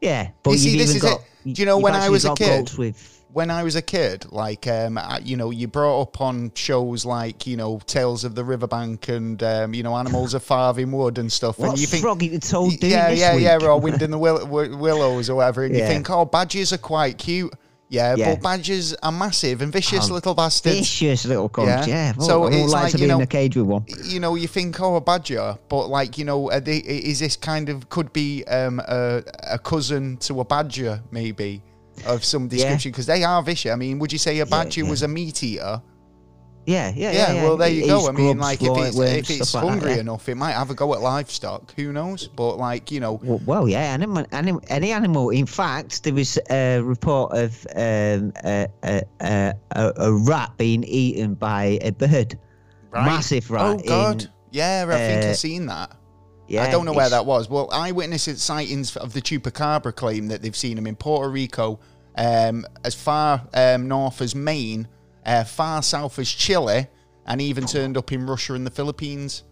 yeah, 0.00 0.30
but 0.42 0.52
You 0.52 0.58
see, 0.58 0.70
you've 0.70 0.78
this 0.78 0.90
even 0.90 0.96
is 0.96 1.02
got. 1.02 1.20
it. 1.20 1.26
Do 1.54 1.62
you 1.62 1.66
know 1.66 1.78
when 1.78 1.94
I 1.94 2.08
was 2.10 2.24
a 2.24 2.34
kid? 2.34 2.72
With, 2.76 3.12
when 3.32 3.50
I 3.50 3.62
was 3.64 3.76
a 3.76 3.82
kid, 3.82 4.26
like 4.32 4.66
um, 4.66 4.96
I- 4.98 5.20
you 5.22 5.36
know, 5.36 5.50
you 5.50 5.68
brought 5.68 6.00
up 6.02 6.20
on 6.20 6.52
shows 6.54 7.04
like 7.04 7.46
you 7.46 7.56
know 7.56 7.80
Tales 7.86 8.24
of 8.24 8.34
the 8.34 8.44
Riverbank 8.44 9.08
and 9.08 9.42
um, 9.42 9.74
you 9.74 9.82
know 9.82 9.94
Animals 9.96 10.34
of 10.34 10.42
Farthing 10.42 10.90
Wood 10.92 11.18
and 11.18 11.30
stuff, 11.30 11.58
and 11.58 11.78
you 11.78 11.86
think, 11.86 12.02
Froggy 12.02 12.28
the 12.28 12.38
Toad 12.38 12.82
yeah, 12.82 13.10
yeah, 13.10 13.34
week? 13.34 13.44
yeah, 13.44 13.58
or 13.62 13.78
Wind 13.78 14.00
in 14.02 14.10
the 14.10 14.18
Will- 14.18 14.46
Willows 14.46 15.28
or 15.30 15.36
whatever, 15.36 15.64
and 15.64 15.74
you 15.76 15.82
think, 15.86 16.08
oh, 16.10 16.24
badgers 16.24 16.72
are 16.72 16.78
quite 16.78 17.18
cute, 17.18 17.52
yeah, 17.88 18.14
Yeah. 18.16 18.34
but 18.34 18.42
badgers 18.42 18.94
are 19.02 19.12
massive 19.12 19.62
and 19.62 19.72
vicious 19.72 20.10
Oh, 20.10 20.14
little 20.14 20.34
bastards. 20.34 20.76
Vicious 20.78 21.24
little 21.24 21.48
cunts, 21.48 21.86
Yeah. 21.86 21.86
yeah. 21.86 22.12
So 22.14 22.26
So 22.26 22.46
it's 22.46 22.56
it's 22.56 22.72
like 22.72 22.82
like, 22.84 22.92
to 22.92 22.98
you 22.98 23.04
be 23.04 23.08
know- 23.08 23.16
in 23.16 23.22
a 23.22 23.26
cage 23.26 23.56
with 23.56 23.66
one. 23.66 23.84
you 24.04 24.20
know, 24.20 24.34
you 24.34 24.48
think, 24.48 24.80
oh, 24.80 24.96
a 24.96 25.00
badger, 25.00 25.56
but 25.68 25.86
like, 25.88 26.18
you 26.18 26.24
know, 26.24 26.50
they, 26.60 26.78
is 26.78 27.18
this 27.20 27.36
kind 27.36 27.68
of 27.68 27.88
could 27.88 28.12
be 28.12 28.44
um, 28.44 28.80
a, 28.88 29.22
a 29.50 29.58
cousin 29.58 30.16
to 30.18 30.40
a 30.40 30.44
badger, 30.44 31.00
maybe, 31.10 31.62
of 32.06 32.24
some 32.24 32.48
description? 32.48 32.90
Because 32.90 33.06
they 33.06 33.22
are 33.24 33.42
vicious. 33.42 33.72
I 33.72 33.76
mean, 33.76 33.98
would 34.00 34.12
you 34.12 34.18
say 34.18 34.38
a 34.40 34.46
badger 34.46 34.82
yeah. 34.82 34.90
was 34.90 35.02
a 35.02 35.08
meat 35.08 35.42
eater? 35.42 35.80
Yeah, 36.66 36.92
yeah, 36.96 37.12
Yeah, 37.12 37.32
yeah. 37.32 37.42
well, 37.44 37.56
there 37.56 37.68
you 37.70 37.86
go. 37.86 38.08
I 38.08 38.12
mean, 38.12 38.38
like, 38.38 38.60
if 38.60 38.68
it's, 38.76 38.98
if 38.98 39.30
it's 39.30 39.48
stuff 39.50 39.62
like 39.62 39.74
that, 39.74 39.80
hungry 39.86 39.98
enough, 40.00 40.28
it 40.28 40.34
might 40.34 40.52
have 40.52 40.68
a 40.70 40.74
go 40.74 40.92
at 40.94 41.00
livestock. 41.00 41.72
Who 41.76 41.92
knows? 41.92 42.26
But, 42.26 42.56
like, 42.56 42.90
you 42.90 42.98
know, 43.00 43.20
Well, 43.22 43.40
well, 43.46 43.68
yeah, 43.68 43.80
animal, 43.94 44.26
anim, 44.32 44.60
any 44.68 44.90
animal. 44.90 45.30
In 45.30 45.46
fact, 45.46 46.02
there 46.02 46.12
was 46.14 46.38
a 46.50 46.80
report 46.80 47.32
of 47.36 47.66
um, 47.76 48.32
a, 48.44 48.66
a, 48.82 49.02
a, 49.20 49.54
a 49.96 50.12
rat 50.12 50.52
being 50.58 50.82
eaten 50.84 51.34
by 51.34 51.78
a 51.82 51.92
bird. 51.92 52.36
right? 52.90 53.06
Massive 53.06 53.48
rat. 53.50 53.62
Oh, 53.64 53.78
God. 53.86 54.22
in- 54.24 54.30
yeah, 54.50 54.84
I 54.88 54.96
think 54.96 55.24
uh, 55.24 55.28
I've 55.28 55.36
seen 55.36 55.66
that. 55.66 55.96
yeah, 56.48 56.62
I 56.64 56.70
don't 56.70 56.84
know 56.86 56.92
where 56.94 57.10
that 57.10 57.26
was. 57.26 57.48
Well, 57.50 57.68
eyewitnesses 57.72 58.42
sightings 58.42 58.96
of 58.96 59.12
the 59.12 59.20
chupacabra 59.20 59.94
claim 59.94 60.28
that 60.28 60.42
they've 60.42 60.56
seen 60.56 60.76
them 60.76 60.86
in 60.86 60.96
Puerto 60.96 61.28
Rico, 61.30 61.78
um, 62.16 62.64
as 62.84 62.94
far 62.94 63.46
um, 63.52 63.86
north 63.86 64.22
as 64.22 64.34
Maine, 64.34 64.88
uh, 65.26 65.44
far 65.44 65.82
south 65.82 66.18
as 66.18 66.30
Chile, 66.30 66.86
and 67.26 67.40
even 67.42 67.66
turned 67.66 67.96
up 67.98 68.12
in 68.12 68.24
Russia 68.26 68.54
and 68.54 68.64
the 68.66 68.70
Philippines. 68.70 69.42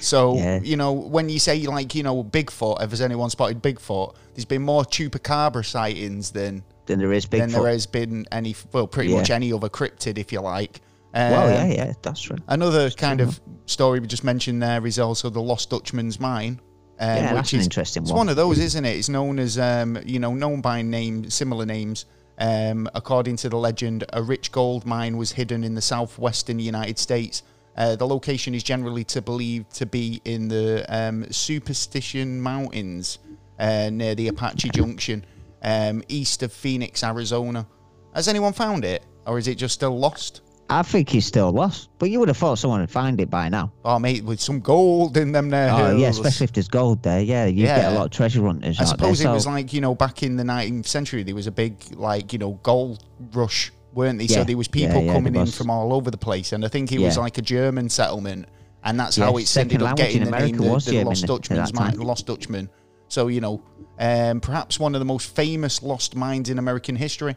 So 0.00 0.36
Yeah. 0.36 0.60
you 0.62 0.76
know 0.78 0.92
when 0.92 1.28
you 1.28 1.38
say 1.38 1.66
like 1.66 1.94
you 1.94 2.02
know 2.02 2.24
Bigfoot, 2.24 2.82
if 2.82 2.90
has 2.90 3.00
anyone 3.02 3.28
spotted 3.28 3.62
Bigfoot? 3.62 4.14
There's 4.34 4.46
been 4.46 4.62
more 4.62 4.82
chupacabra 4.84 5.64
sightings 5.66 6.30
than 6.30 6.62
Then 6.86 6.98
there 7.00 7.12
is 7.12 7.26
Bigfoot. 7.26 7.38
than 7.38 7.50
there 7.52 7.66
has 7.68 7.86
been 7.86 8.24
any 8.32 8.54
well 8.72 8.86
pretty 8.86 9.10
Yeah. 9.10 9.16
much 9.18 9.30
any 9.30 9.52
other 9.52 9.68
cryptid 9.68 10.16
if 10.16 10.32
you 10.32 10.40
like. 10.40 10.80
well, 11.12 11.44
Um, 11.44 11.70
yeah, 11.70 11.74
yeah, 11.86 11.92
that's 12.02 12.22
true. 12.22 12.38
Another 12.48 12.90
kind 12.90 13.20
of 13.20 13.40
story 13.66 14.00
we 14.00 14.06
just 14.06 14.24
mentioned 14.24 14.62
there 14.62 14.84
is 14.86 14.98
also 14.98 15.28
the 15.30 15.40
Lost 15.42 15.70
Dutchman's 15.70 16.18
Mine. 16.18 16.60
Um, 16.98 17.08
Yeah, 17.08 17.22
which 17.22 17.34
that's 17.34 17.52
an 17.52 17.60
interesting 17.60 18.02
one 18.02 18.06
it's 18.06 18.10
one. 18.12 18.18
one 18.18 18.28
of 18.30 18.36
those, 18.36 18.58
isn't 18.58 18.84
it? 18.84 18.96
It's 18.96 19.08
known 19.08 19.38
as 19.38 19.58
um, 19.58 19.98
you 20.06 20.18
know 20.18 20.32
known 20.34 20.60
by 20.60 20.80
name 20.82 21.28
similar 21.30 21.66
names. 21.66 22.06
Um, 22.38 22.88
according 22.94 23.36
to 23.36 23.48
the 23.48 23.56
legend, 23.56 24.04
a 24.12 24.22
rich 24.22 24.50
gold 24.50 24.84
mine 24.84 25.16
was 25.16 25.32
hidden 25.32 25.62
in 25.64 25.74
the 25.74 25.82
southwestern 25.82 26.58
United 26.58 26.98
States. 26.98 27.42
Uh, 27.76 27.96
the 27.96 28.06
location 28.06 28.54
is 28.54 28.62
generally 28.62 29.04
to 29.04 29.22
believed 29.22 29.72
to 29.74 29.86
be 29.86 30.20
in 30.24 30.48
the 30.48 30.84
um, 30.88 31.30
Superstition 31.30 32.40
Mountains 32.40 33.18
uh, 33.58 33.90
near 33.90 34.14
the 34.14 34.28
Apache 34.28 34.70
Junction, 34.70 35.24
um, 35.62 36.02
east 36.08 36.42
of 36.42 36.52
Phoenix, 36.52 37.02
Arizona. 37.02 37.66
Has 38.14 38.28
anyone 38.28 38.52
found 38.52 38.84
it, 38.84 39.04
or 39.26 39.38
is 39.38 39.48
it 39.48 39.56
just 39.56 39.74
still 39.74 39.98
lost? 39.98 40.40
I 40.70 40.82
think 40.82 41.10
he's 41.10 41.26
still 41.26 41.52
lost, 41.52 41.90
but 41.98 42.10
you 42.10 42.18
would 42.20 42.28
have 42.28 42.36
thought 42.36 42.58
someone 42.58 42.80
would 42.80 42.90
find 42.90 43.20
it 43.20 43.28
by 43.28 43.48
now. 43.48 43.72
Oh, 43.84 43.98
mate, 43.98 44.24
with 44.24 44.40
some 44.40 44.60
gold 44.60 45.16
in 45.16 45.32
them 45.32 45.50
there 45.50 45.70
Oh 45.70 45.96
yeah, 45.96 46.08
especially 46.08 46.44
if 46.44 46.52
there's 46.52 46.68
gold 46.68 47.02
there. 47.02 47.20
Yeah, 47.20 47.46
you 47.46 47.66
get 47.66 47.92
a 47.92 47.94
lot 47.94 48.06
of 48.06 48.10
treasure 48.10 48.42
hunters. 48.42 48.80
I 48.80 48.84
suppose 48.84 49.18
there, 49.18 49.30
it 49.30 49.34
was 49.34 49.46
like 49.46 49.72
you 49.72 49.80
know 49.80 49.94
back 49.94 50.22
in 50.22 50.36
the 50.36 50.42
19th 50.42 50.86
century 50.86 51.22
there 51.22 51.34
was 51.34 51.46
a 51.46 51.52
big 51.52 51.76
like 51.96 52.32
you 52.32 52.38
know 52.38 52.52
gold 52.62 53.04
rush, 53.32 53.72
weren't 53.92 54.18
they? 54.18 54.26
So 54.26 54.42
there 54.44 54.56
was 54.56 54.68
people 54.68 55.02
yeah, 55.02 55.12
coming 55.12 55.34
in 55.34 55.46
from 55.46 55.70
all 55.70 55.92
over 55.92 56.10
the 56.10 56.18
place, 56.18 56.52
and 56.52 56.64
I 56.64 56.68
think 56.68 56.92
it 56.92 56.98
was 56.98 57.18
like 57.18 57.38
a 57.38 57.42
German 57.42 57.88
settlement, 57.88 58.48
and 58.84 58.98
that's 58.98 59.18
Yeah, 59.18 59.26
how 59.26 59.36
it's 59.36 59.50
second 59.50 59.72
ended 59.72 59.86
up 59.86 59.96
getting 59.96 60.16
in 60.16 60.22
the 60.22 60.28
America 60.28 60.52
name 60.52 60.56
the, 60.62 60.72
was 60.72 60.84
the 60.86 60.92
German 60.92 61.06
Lost 61.08 61.26
Dutchman's 61.26 61.74
mine. 61.74 61.96
Lost 61.98 62.26
Dutchman. 62.26 62.70
So 63.08 63.28
you 63.28 63.40
know, 63.40 63.62
um, 63.98 64.40
perhaps 64.40 64.80
one 64.80 64.94
of 64.94 64.98
the 64.98 65.04
most 65.04 65.34
famous 65.36 65.82
lost 65.82 66.16
mines 66.16 66.48
in 66.48 66.58
American 66.58 66.96
history. 66.96 67.36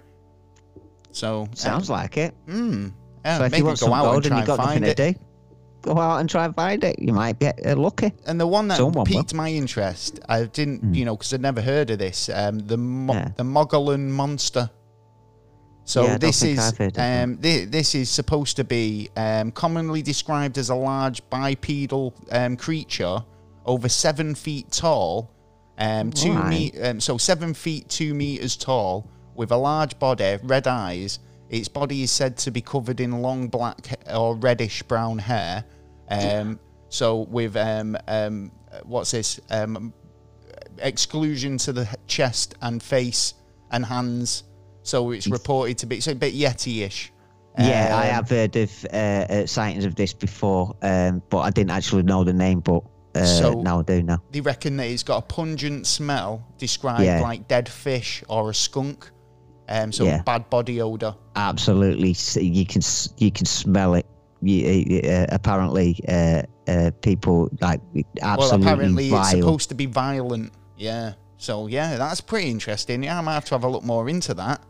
So 1.12 1.48
Sounds 1.54 1.90
like 1.90 2.18
it. 2.18 2.36
mm, 2.48 2.94
yeah, 3.28 3.38
so 3.38 3.44
if 3.46 3.52
maybe 3.52 3.60
you 3.60 3.66
want 3.66 3.80
go 3.80 3.86
some 3.88 3.94
out 3.94 4.04
gold 4.04 4.26
and 4.26 4.34
and 4.34 4.40
and 4.40 4.48
got 4.48 4.58
find 4.58 4.82
nothing 4.82 4.84
it. 4.92 4.98
to 4.98 5.14
do, 5.14 5.20
go 5.82 5.98
out 6.00 6.18
and 6.20 6.30
try 6.30 6.46
and 6.46 6.56
find 6.56 6.84
it. 6.84 7.00
You 7.00 7.14
might 7.14 7.40
get 7.40 7.64
lucky. 7.78 8.12
And 8.26 8.40
the 8.40 8.48
one 8.48 8.68
that 8.70 8.78
Someone 8.78 8.94
will. 8.96 9.06
piqued 9.06 9.34
my 9.34 9.50
interest, 9.50 10.20
I 10.28 10.44
didn't, 10.46 10.96
you 10.96 11.06
know, 11.06 11.16
because 11.16 11.34
I'd 11.34 11.42
never 11.42 11.62
heard 11.62 11.90
of 11.92 12.00
this. 12.00 12.30
Um, 12.34 12.60
the 12.60 12.78
Mo-. 12.78 13.14
Yeah. 13.14 13.30
the 13.38 13.44
Mogollon 13.44 14.10
monster. 14.12 14.70
So 15.86 16.04
Yeah, 16.04 16.18
this 16.18 16.44
is 16.44 16.60
um, 16.98 17.38
thi- 17.38 17.64
this 17.66 17.96
is 17.96 18.10
supposed 18.10 18.58
to 18.58 18.66
be 18.66 19.10
um, 19.16 19.52
commonly 19.52 20.02
described 20.02 20.58
as 20.58 20.70
a 20.70 20.76
large 20.76 21.22
bipedal 21.30 22.14
um, 22.32 22.58
creature 22.58 23.24
over 23.66 23.88
seven 23.88 24.36
feet 24.36 24.70
tall, 24.72 25.32
um, 25.78 26.12
two 26.12 26.34
Right. 26.34 26.50
me- 26.50 26.82
um, 26.82 27.00
so 27.00 27.18
seven 27.18 27.54
feet 27.54 27.88
two 27.88 28.14
meters 28.14 28.58
tall, 28.58 29.10
with 29.36 29.52
a 29.52 29.58
large 29.58 29.98
body, 30.00 30.38
red 30.44 30.68
eyes. 30.68 31.20
Its 31.50 31.68
body 31.68 32.04
is 32.04 32.12
said 32.12 32.38
to 32.38 32.52
be 32.52 32.62
covered 32.62 33.00
in 33.00 33.22
long 33.22 33.48
black 33.48 34.00
or 34.14 34.36
reddish 34.36 34.84
brown 34.84 35.18
hair. 35.18 35.64
Um, 36.10 36.60
so 36.90 37.22
with 37.22 37.56
um, 37.56 37.98
um, 38.08 38.52
what's 38.84 39.12
this? 39.12 39.40
Um, 39.50 39.94
exclusion 40.80 41.58
to 41.58 41.74
the 41.74 41.88
chest 42.08 42.56
and 42.62 42.82
face 42.82 43.34
and 43.72 43.86
hands. 43.86 44.44
So 44.84 45.12
it's 45.12 45.28
reported 45.28 45.78
to 45.80 45.86
be 45.86 45.98
it's 45.98 46.08
a 46.08 46.16
bit 46.16 46.34
Yeti-ish. 46.34 47.12
Yeah, 47.58 47.92
I 47.98 48.08
Um, 48.10 48.14
have 48.14 48.30
heard 48.30 48.56
of 48.56 48.86
uh, 48.94 48.96
uh, 48.96 49.46
sightings 49.48 49.84
of 49.86 49.96
this 49.96 50.14
before, 50.14 50.76
um, 50.84 51.24
but 51.30 51.40
I 51.40 51.50
didn't 51.50 51.72
actually 51.72 52.04
know 52.04 52.24
the 52.24 52.34
name. 52.34 52.60
But 52.60 52.84
uh, 53.16 53.26
So- 53.26 53.62
now 53.62 53.80
I 53.80 53.84
do 53.84 54.04
now. 54.04 54.22
They 54.32 54.42
reckon 54.42 54.78
that 54.78 54.86
it's 54.88 55.02
got 55.04 55.18
a 55.18 55.22
pungent 55.26 55.88
smell, 55.88 56.46
described 56.60 57.04
Yeah. 57.04 57.22
like 57.22 57.48
dead 57.48 57.68
fish 57.68 58.24
or 58.30 58.52
a 58.52 58.54
skunk. 58.54 59.10
Um, 59.70 59.92
so 59.92 60.06
Yeah. 60.06 60.22
bad 60.22 60.50
body 60.50 60.82
odor. 60.82 61.16
Absolutely, 61.36 62.16
you 62.42 62.66
can 62.66 62.82
you 63.18 63.32
can 63.32 63.46
smell 63.46 63.96
it. 63.96 64.06
You, 64.42 65.02
uh, 65.04 65.26
apparently, 65.30 66.00
uh, 66.08 66.44
uh, 66.68 66.92
people 67.02 67.50
like 67.60 67.82
absolutely 68.22 68.66
well, 68.66 68.74
apparently 68.74 69.10
vile. 69.10 69.22
it's 69.22 69.32
supposed 69.32 69.70
to 69.70 69.76
be 69.76 69.88
violent. 69.88 70.54
Yeah. 70.78 71.14
So 71.38 71.68
yeah, 71.68 71.98
that's 71.98 72.22
pretty 72.22 72.50
interesting. 72.50 73.04
Yeah, 73.04 73.18
I 73.18 73.22
might 73.22 73.34
have 73.34 73.46
to 73.46 73.56
have 73.56 73.64
a 73.64 73.70
look 73.70 73.84
more 73.84 74.10
into 74.10 74.34
that. 74.36 74.62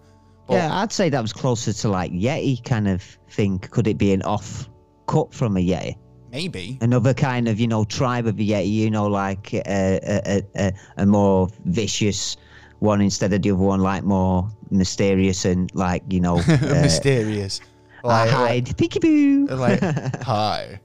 But 0.47 0.55
yeah, 0.55 0.79
I'd 0.81 0.93
say 0.93 1.09
that 1.09 1.21
was 1.21 1.33
closer 1.33 1.73
to 1.73 1.89
like 1.89 2.11
Yeti 2.11 2.63
kind 2.63 2.87
of 2.87 3.01
thing. 3.29 3.59
Could 3.59 3.87
it 3.87 3.97
be 3.97 4.13
an 4.13 4.21
off 4.23 4.69
cut 5.05 5.33
from 5.33 5.57
a 5.57 5.59
Yeti? 5.59 5.95
maybe. 6.31 6.77
Another 6.81 7.13
kind 7.13 7.47
of 7.47 7.59
you 7.59 7.67
know 7.67 7.83
tribe 7.85 8.27
of 8.27 8.39
a 8.39 8.43
Yeti, 8.43 8.71
you 8.71 8.91
know, 8.91 9.07
like 9.07 9.53
a, 9.53 9.63
a, 9.65 10.43
a, 10.55 10.73
a 10.97 11.05
more 11.05 11.49
vicious 11.65 12.37
one 12.79 13.01
instead 13.01 13.33
of 13.33 13.41
the 13.41 13.51
other 13.51 13.59
one, 13.59 13.81
like 13.81 14.03
more 14.03 14.49
mysterious 14.69 15.45
and 15.45 15.69
like 15.73 16.03
you 16.09 16.19
know, 16.19 16.37
uh, 16.47 16.57
Mysterious. 16.81 17.61
I 18.03 18.07
Like, 18.07 18.29
hide, 18.29 18.65
peekaboo. 18.77 19.49
like, 19.57 20.21
hi. 20.23 20.79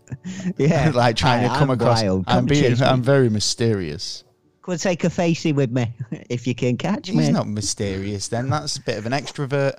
yeah, 0.57 0.91
like 0.95 1.15
trying 1.17 1.43
Hi, 1.47 1.49
to 1.53 1.59
come 1.59 1.71
I'm 1.71 1.81
across. 1.81 2.03
wild. 2.03 2.25
I'm 2.27 2.47
being. 2.47 2.83
I'm 2.83 3.03
very 3.03 3.29
mysterious. 3.29 4.25
Come 4.63 4.73
and 4.73 4.81
take 4.81 5.05
a 5.05 5.11
facey 5.11 5.53
with 5.53 5.71
me 5.71 5.93
if 6.31 6.47
you 6.47 6.55
can 6.55 6.77
catch 6.77 7.09
He's 7.09 7.17
me. 7.17 7.25
He's 7.25 7.33
not 7.33 7.49
mysterious. 7.49 8.29
Then 8.29 8.49
that's 8.49 8.77
a 8.77 8.81
bit 8.83 8.97
of 8.97 9.07
an 9.07 9.13
extrovert. 9.13 9.75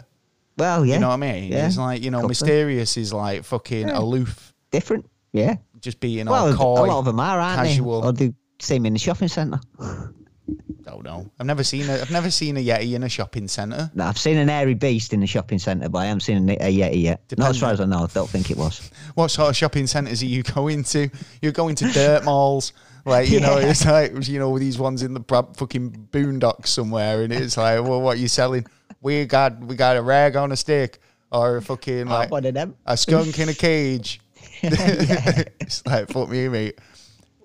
well, 0.58 0.86
yeah, 0.86 0.96
You 0.96 1.00
know 1.00 1.08
what 1.08 1.14
I 1.16 1.18
mean? 1.18 1.52
Yeah. 1.52 1.68
It's 1.68 1.78
like 1.78 2.04
you 2.04 2.12
know, 2.12 2.20
Could 2.20 2.28
be. 2.28 2.32
mysterious 2.32 2.98
is 2.98 3.12
like 3.14 3.44
fucking 3.46 3.88
Yeah. 3.88 3.98
aloof, 4.00 4.54
different. 4.72 5.10
Yeah. 5.32 5.56
just 5.82 6.00
being 6.00 6.28
well, 6.28 6.48
all 6.62 6.78
coy. 6.78 6.86
a 6.86 6.88
lot 6.88 7.00
of 7.00 7.06
them 7.06 7.20
are, 7.20 7.40
aren't 7.40 7.68
casual. 7.68 8.02
they? 8.02 8.08
Or 8.08 8.12
they 8.12 8.34
see 8.60 8.78
me 8.80 8.88
in 8.88 8.94
the 8.94 9.00
shopping 9.00 9.28
centre. 9.30 9.60
Don't 10.84 11.04
know. 11.04 11.32
I've 11.40 11.46
never 11.46 11.64
seen 11.64 11.90
a. 11.90 11.94
I've 11.94 12.12
never 12.12 12.30
seen 12.30 12.58
a 12.58 12.60
yeti 12.60 12.94
in 12.94 13.04
a 13.04 13.10
shopping 13.10 13.48
centre. 13.48 13.90
No, 13.94 14.06
I've 14.06 14.18
seen 14.18 14.38
an 14.38 14.50
airy 14.50 14.74
beast 14.74 15.14
in 15.14 15.22
the 15.22 15.28
shopping 15.28 15.60
centre, 15.60 15.88
but 15.88 16.00
I 16.00 16.06
haven't 16.06 16.22
seen 16.22 16.50
a, 16.50 16.54
a 16.54 16.78
Yeti 16.78 17.04
yet. 17.04 17.22
Not 17.38 17.52
as 17.52 17.60
far 17.60 17.72
as 17.72 17.80
I 17.80 17.86
know. 17.86 18.04
I 18.04 18.08
don't 18.08 18.30
think 18.30 18.52
it 18.52 18.58
was. 18.58 18.92
What 19.16 19.30
sort 19.30 19.50
of 19.50 19.56
shopping 19.56 19.86
centres 19.86 20.24
are 20.24 20.28
you 20.28 20.42
going 20.42 20.84
to? 20.86 21.10
You're 21.42 21.52
going 21.52 21.76
to 21.76 21.92
dirt 21.92 22.24
malls. 22.26 22.74
Like 23.06 23.30
you 23.30 23.40
know, 23.40 23.58
it's 23.58 23.86
like 23.86 24.28
you 24.28 24.40
know 24.40 24.58
these 24.58 24.80
ones 24.80 25.04
in 25.04 25.14
the 25.14 25.22
fucking 25.22 26.10
boondocks 26.12 26.68
somewhere, 26.68 27.22
and 27.22 27.32
it's 27.32 27.58
like, 27.58 27.84
well, 27.84 28.02
what 28.02 28.18
are 28.18 28.20
you 28.20 28.28
selling? 28.28 28.66
We 29.02 29.26
got 29.26 29.60
we 29.60 29.76
got 29.76 29.98
a 29.98 30.02
rag 30.02 30.36
on 30.36 30.52
a 30.52 30.56
stick, 30.56 31.00
or 31.32 31.58
a 31.58 31.62
fucking 31.62 32.08
like 32.08 32.32
one 32.32 32.46
of 32.46 32.54
them. 32.54 32.76
a 32.86 32.98
skunk 32.98 33.38
in 33.40 33.50
a 33.50 33.54
cage. 33.54 34.20
it's 34.64 35.86
like 35.86 36.10
fuck 36.10 36.30
me, 36.30 36.48
mate. 36.48 36.80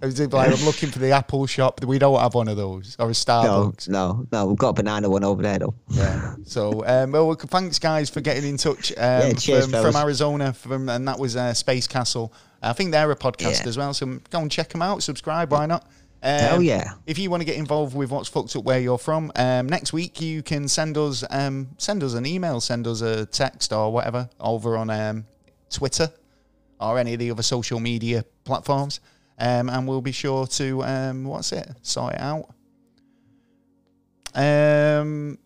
Like, 0.01 0.53
I'm 0.53 0.65
looking 0.65 0.91
for 0.91 0.99
the 1.01 1.11
Apple 1.11 1.47
shop. 1.47 1.85
We 1.85 1.99
don't 1.99 2.21
have 2.21 2.35
one 2.35 2.47
of 2.49 2.57
those, 2.57 2.95
or 2.99 3.09
a 3.09 3.13
Starbucks. 3.13 3.89
no, 3.89 4.13
no. 4.13 4.27
no. 4.31 4.47
We've 4.47 4.57
got 4.57 4.69
a 4.71 4.73
banana 4.75 5.11
one 5.11 5.25
over 5.25 5.43
there, 5.43 5.59
though. 5.59 5.75
Yeah. 5.89 6.37
So, 6.45 6.85
um, 6.87 7.13
well, 7.13 7.35
thanks 7.35 7.79
guys 7.79 8.09
for 8.09 8.21
getting 8.21 8.49
in 8.49 8.57
touch 8.57 8.93
um, 8.93 8.97
Yeah, 8.99 9.33
cheers, 9.33 9.65
from, 9.71 9.83
from 9.83 9.97
Arizona, 9.97 10.53
from 10.53 10.89
and 10.89 11.07
that 11.09 11.19
was 11.19 11.37
uh, 11.37 11.53
Space 11.55 11.87
Castle. 11.89 12.33
I 12.63 12.73
think 12.73 12.93
they're 12.93 13.11
a 13.11 13.17
podcast 13.17 13.63
Yeah. 13.63 13.69
as 13.69 13.77
well, 13.77 13.93
so 13.95 14.07
go 14.31 14.41
and 14.41 14.51
check 14.51 14.69
them 14.69 14.83
out. 14.83 15.03
Subscribe, 15.03 15.51
why 15.51 15.67
not? 15.67 15.85
Um, 16.21 16.39
Hell 16.41 16.63
yeah. 16.63 16.95
If 17.07 17.19
you 17.19 17.31
want 17.31 17.43
to 17.43 17.45
get 17.45 17.57
involved 17.57 17.95
with 17.97 18.11
what's 18.11 18.29
fucked 18.29 18.57
up 18.57 18.65
where 18.65 18.81
you're 18.81 18.99
from, 18.99 19.31
um, 19.37 19.69
next 19.69 19.93
week 19.93 20.21
you 20.21 20.43
can 20.43 20.67
send 20.67 20.99
us 20.99 21.23
um, 21.31 21.69
send 21.79 22.03
us 22.03 22.15
an 22.15 22.27
email, 22.27 22.61
send 22.61 22.89
us 22.89 23.01
a 23.03 23.27
text 23.27 23.73
or 23.73 23.93
whatever 23.93 24.29
over 24.41 24.77
on 24.77 24.91
um, 24.91 25.27
Twitter 25.71 26.11
or 26.81 26.99
any 26.99 27.13
of 27.15 27.21
the 27.21 27.31
other 27.31 27.43
social 27.45 27.79
media 27.79 28.25
platforms, 28.45 28.99
um, 29.39 29.69
and 29.69 29.87
we'll 29.89 30.01
be 30.01 30.13
sure 30.13 30.47
to 30.47 30.83
um, 30.85 31.25
what's 31.25 31.53
it 31.53 31.69
sort 31.83 32.15
it 32.15 32.21
out. 32.21 32.49
Um, 34.35 35.39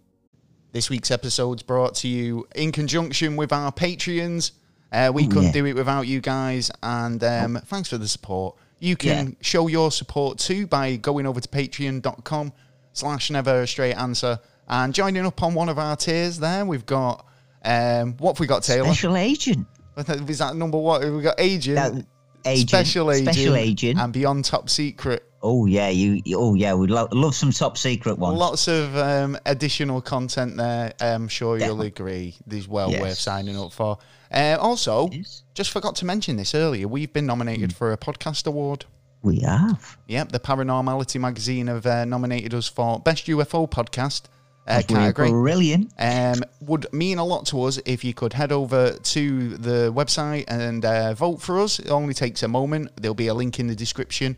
this 0.72 0.90
week's 0.90 1.10
episode's 1.10 1.62
brought 1.62 1.94
to 1.96 2.08
you 2.08 2.46
in 2.54 2.72
conjunction 2.72 3.36
with 3.36 3.52
our 3.52 3.72
Patreons. 3.72 4.52
Uh, 4.90 5.10
we 5.14 5.24
Ooh, 5.24 5.28
couldn't 5.28 5.44
yeah. 5.44 5.52
do 5.52 5.66
it 5.66 5.74
without 5.74 6.02
you 6.02 6.20
guys, 6.20 6.70
and 6.82 7.22
um, 7.24 7.58
thanks 7.66 7.88
for 7.88 7.98
the 7.98 8.08
support. 8.08 8.56
You 8.78 8.96
can 8.96 9.28
Yeah. 9.28 9.32
show 9.40 9.68
your 9.68 9.90
support 9.90 10.38
too 10.38 10.66
by 10.66 10.96
going 10.96 11.26
over 11.26 11.40
to 11.40 11.48
patreon.com 11.48 12.52
slash 12.92 13.30
never 13.30 13.62
a 13.62 13.66
straight 13.66 13.94
answer 13.94 14.38
and 14.68 14.92
joining 14.92 15.24
up 15.24 15.42
on 15.42 15.54
one 15.54 15.68
of 15.68 15.78
our 15.78 15.96
tiers 15.96 16.38
there. 16.38 16.64
We've 16.66 16.84
got, 16.84 17.24
um, 17.64 18.14
what 18.18 18.34
have 18.34 18.40
we 18.40 18.46
got, 18.46 18.64
Taylor? 18.64 18.86
Special 18.86 19.16
agent. 19.16 19.66
Is 19.96 20.38
that 20.38 20.56
number 20.56 20.78
what? 20.78 21.02
We've 21.02 21.22
got 21.22 21.36
agent, 21.38 21.76
That- 21.76 22.06
agent. 22.44 22.68
special 22.70 23.10
agent, 23.10 23.34
Special 23.34 23.56
agent. 23.56 23.98
and 24.00 24.12
beyond 24.12 24.44
top 24.44 24.68
secret. 24.70 25.22
oh 25.42 25.66
yeah, 25.66 25.88
you. 25.88 26.20
Oh 26.36 26.54
yeah, 26.54 26.74
we'd 26.74 26.90
lo- 26.90 27.08
love 27.12 27.34
some 27.34 27.50
top 27.50 27.76
secret 27.78 28.18
ones. 28.18 28.38
Lots 28.38 28.68
of 28.68 28.96
um, 28.96 29.38
additional 29.46 30.00
content 30.00 30.56
there. 30.56 30.92
I'm 31.00 31.28
sure 31.28 31.58
you'll 31.58 31.82
agree. 31.82 32.36
These 32.46 32.68
well 32.68 32.90
Yes. 32.90 33.00
worth 33.02 33.18
signing 33.18 33.58
up 33.58 33.72
for. 33.72 33.98
Uh, 34.32 34.56
also, 34.60 35.08
Yes. 35.12 35.42
just 35.54 35.70
forgot 35.70 35.96
to 35.96 36.04
mention 36.04 36.36
this 36.36 36.54
earlier. 36.54 36.86
We've 36.88 37.12
been 37.12 37.26
nominated 37.26 37.72
Hmm. 37.72 37.76
for 37.76 37.92
a 37.92 37.98
podcast 37.98 38.46
award. 38.46 38.84
We 39.22 39.38
have. 39.40 39.96
Yep, 40.08 40.32
the 40.32 40.40
Paranormality 40.40 41.20
magazine 41.20 41.68
have 41.68 41.86
uh, 41.86 42.04
nominated 42.04 42.54
us 42.54 42.66
for 42.66 42.98
best 42.98 43.26
UFO 43.28 43.68
podcast 43.68 44.22
uh, 44.66 44.82
category. 44.86 45.30
Brilliant. 45.30 45.92
Um, 45.98 46.42
would 46.60 46.86
mean 46.92 47.18
a 47.18 47.24
lot 47.24 47.46
to 47.46 47.62
us 47.64 47.78
if 47.84 48.04
you 48.04 48.14
could 48.14 48.32
head 48.32 48.52
over 48.52 48.92
to 48.92 49.56
the 49.56 49.92
website 49.92 50.44
and 50.48 50.84
uh, 50.84 51.14
vote 51.14 51.40
for 51.42 51.60
us. 51.60 51.78
It 51.78 51.90
only 51.90 52.14
takes 52.14 52.42
a 52.42 52.48
moment. 52.48 52.90
There'll 53.00 53.14
be 53.14 53.28
a 53.28 53.34
link 53.34 53.58
in 53.58 53.66
the 53.66 53.74
description. 53.74 54.36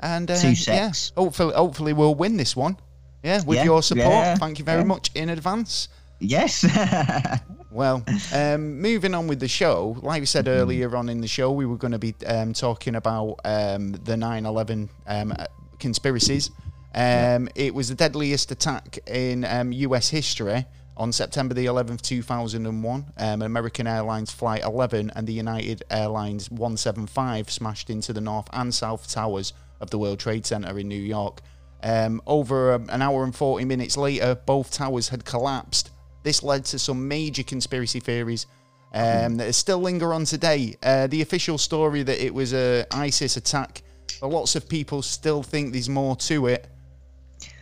And 0.00 0.30
uh, 0.30 0.36
Two 0.38 0.52
yeah, 0.52 0.92
hopefully, 1.16 1.54
hopefully 1.54 1.92
we'll 1.92 2.14
win 2.14 2.36
this 2.36 2.56
one. 2.56 2.76
Yeah, 3.22 3.42
with 3.44 3.58
Yeah, 3.58 3.64
your 3.64 3.82
support. 3.82 4.06
yeah, 4.06 4.34
Thank 4.36 4.58
you 4.58 4.64
very 4.64 4.80
yeah. 4.80 4.86
much 4.86 5.10
in 5.14 5.28
advance. 5.28 5.88
Yes. 6.20 6.64
Well, 7.72 8.02
um, 8.34 8.80
moving 8.80 9.14
on 9.14 9.28
with 9.28 9.38
the 9.38 9.46
show, 9.46 9.96
like 10.02 10.20
we 10.20 10.26
said 10.26 10.48
earlier 10.48 10.96
on 10.96 11.08
in 11.08 11.20
the 11.20 11.28
show, 11.28 11.52
we 11.52 11.66
were 11.66 11.76
going 11.76 11.92
to 11.92 12.00
be 12.00 12.16
um, 12.26 12.52
talking 12.52 12.96
about 12.96 13.36
um, 13.44 13.92
the 13.92 14.16
9 14.16 14.44
11 14.44 14.90
um, 15.06 15.32
conspiracies. 15.78 16.50
Um, 16.94 17.48
it 17.54 17.74
was 17.74 17.88
the 17.88 17.94
deadliest 17.94 18.50
attack 18.50 18.98
in 19.06 19.44
um, 19.44 19.72
U.S. 19.72 20.10
history 20.10 20.66
on 20.96 21.12
September 21.12 21.54
the 21.54 21.66
11th, 21.66 22.02
2001. 22.02 23.06
Um, 23.16 23.42
American 23.42 23.86
Airlines 23.86 24.30
Flight 24.30 24.62
11 24.64 25.12
and 25.14 25.26
the 25.26 25.32
United 25.32 25.82
Airlines 25.90 26.50
175 26.50 27.50
smashed 27.50 27.90
into 27.90 28.12
the 28.12 28.20
north 28.20 28.48
and 28.52 28.74
south 28.74 29.10
towers 29.10 29.52
of 29.80 29.90
the 29.90 29.98
World 29.98 30.18
Trade 30.18 30.44
Center 30.44 30.78
in 30.78 30.88
New 30.88 31.00
York. 31.00 31.40
Um, 31.82 32.20
over 32.26 32.74
um, 32.74 32.86
an 32.90 33.00
hour 33.00 33.24
and 33.24 33.34
40 33.34 33.64
minutes 33.64 33.96
later, 33.96 34.34
both 34.34 34.70
towers 34.70 35.08
had 35.08 35.24
collapsed. 35.24 35.90
This 36.22 36.42
led 36.42 36.66
to 36.66 36.78
some 36.78 37.08
major 37.08 37.42
conspiracy 37.42 38.00
theories 38.00 38.46
um, 38.92 39.36
that 39.36 39.54
still 39.54 39.78
linger 39.78 40.12
on 40.12 40.24
today. 40.24 40.76
Uh, 40.82 41.06
the 41.06 41.22
official 41.22 41.56
story 41.56 42.02
that 42.02 42.22
it 42.22 42.34
was 42.34 42.52
a 42.52 42.84
ISIS 42.90 43.36
attack, 43.36 43.82
but 44.20 44.28
lots 44.28 44.56
of 44.56 44.68
people 44.68 45.00
still 45.00 45.42
think 45.42 45.72
there's 45.72 45.88
more 45.88 46.16
to 46.16 46.46
it. 46.48 46.68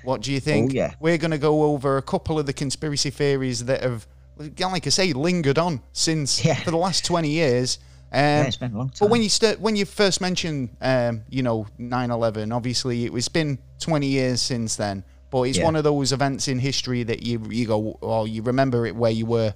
What 0.05 0.23
do 0.23 0.33
you 0.33 0.40
think? 0.40 0.71
Oh, 0.73 0.75
yeah. 0.75 0.95
We're 1.00 1.19
going 1.19 1.31
to 1.33 1.38
go 1.38 1.64
over 1.64 1.97
a 1.97 2.02
couple 2.02 2.38
of 2.38 2.47
the 2.47 2.52
conspiracy 2.52 3.11
theories 3.11 3.64
that 3.67 3.83
have, 3.83 4.07
like 4.37 4.87
I 4.87 4.90
say, 4.90 5.12
lingered 5.12 5.59
on 5.59 5.81
since 5.93 6.45
Yeah. 6.45 6.55
for 6.55 6.71
the 6.71 6.76
last 6.76 7.05
20 7.05 7.28
years. 7.28 7.78
Um, 8.11 8.19
Yeah, 8.21 8.43
it's 8.45 8.57
been 8.57 8.73
a 8.73 8.78
long 8.78 8.88
time. 8.88 8.97
But 9.00 9.11
when 9.11 9.23
you 9.23 9.28
start, 9.28 9.61
when 9.61 9.76
you 9.76 9.85
first 9.85 10.21
mentioned, 10.21 10.71
um, 10.81 11.23
you 11.28 11.43
know, 11.43 11.67
9/11, 11.78 12.52
obviously 12.52 13.05
it 13.05 13.12
was 13.12 13.28
been 13.28 13.59
20 13.81 14.07
years 14.07 14.40
since 14.40 14.76
then. 14.76 15.05
But 15.31 15.43
it's 15.43 15.59
Yeah. 15.59 15.64
one 15.64 15.76
of 15.76 15.85
those 15.85 16.12
events 16.12 16.49
in 16.49 16.59
history 16.59 17.02
that 17.02 17.23
you 17.23 17.43
you 17.50 17.67
go, 17.67 17.99
oh, 18.00 18.25
you 18.25 18.40
remember 18.43 18.87
it 18.87 18.97
where 18.97 19.11
you 19.11 19.26
were. 19.26 19.52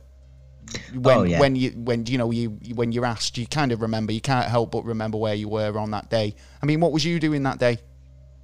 When, 0.94 1.18
Oh, 1.18 1.22
yeah. 1.24 1.40
when 1.40 1.56
you 1.56 1.70
when 1.70 2.04
you 2.06 2.18
know 2.18 2.30
you 2.30 2.58
you- 2.62 2.74
when 2.74 2.92
you're 2.92 3.06
asked, 3.06 3.38
you 3.38 3.46
kind 3.46 3.72
of 3.72 3.80
remember. 3.80 4.12
You 4.12 4.20
can't 4.20 4.46
help 4.48 4.70
but 4.72 4.84
remember 4.84 5.16
where 5.18 5.34
you 5.34 5.48
were 5.48 5.78
on 5.78 5.90
that 5.92 6.10
day. 6.10 6.34
I 6.62 6.66
mean, 6.66 6.80
what 6.80 6.92
was 6.92 7.04
you 7.06 7.18
doing 7.18 7.42
that 7.44 7.58
day? 7.58 7.78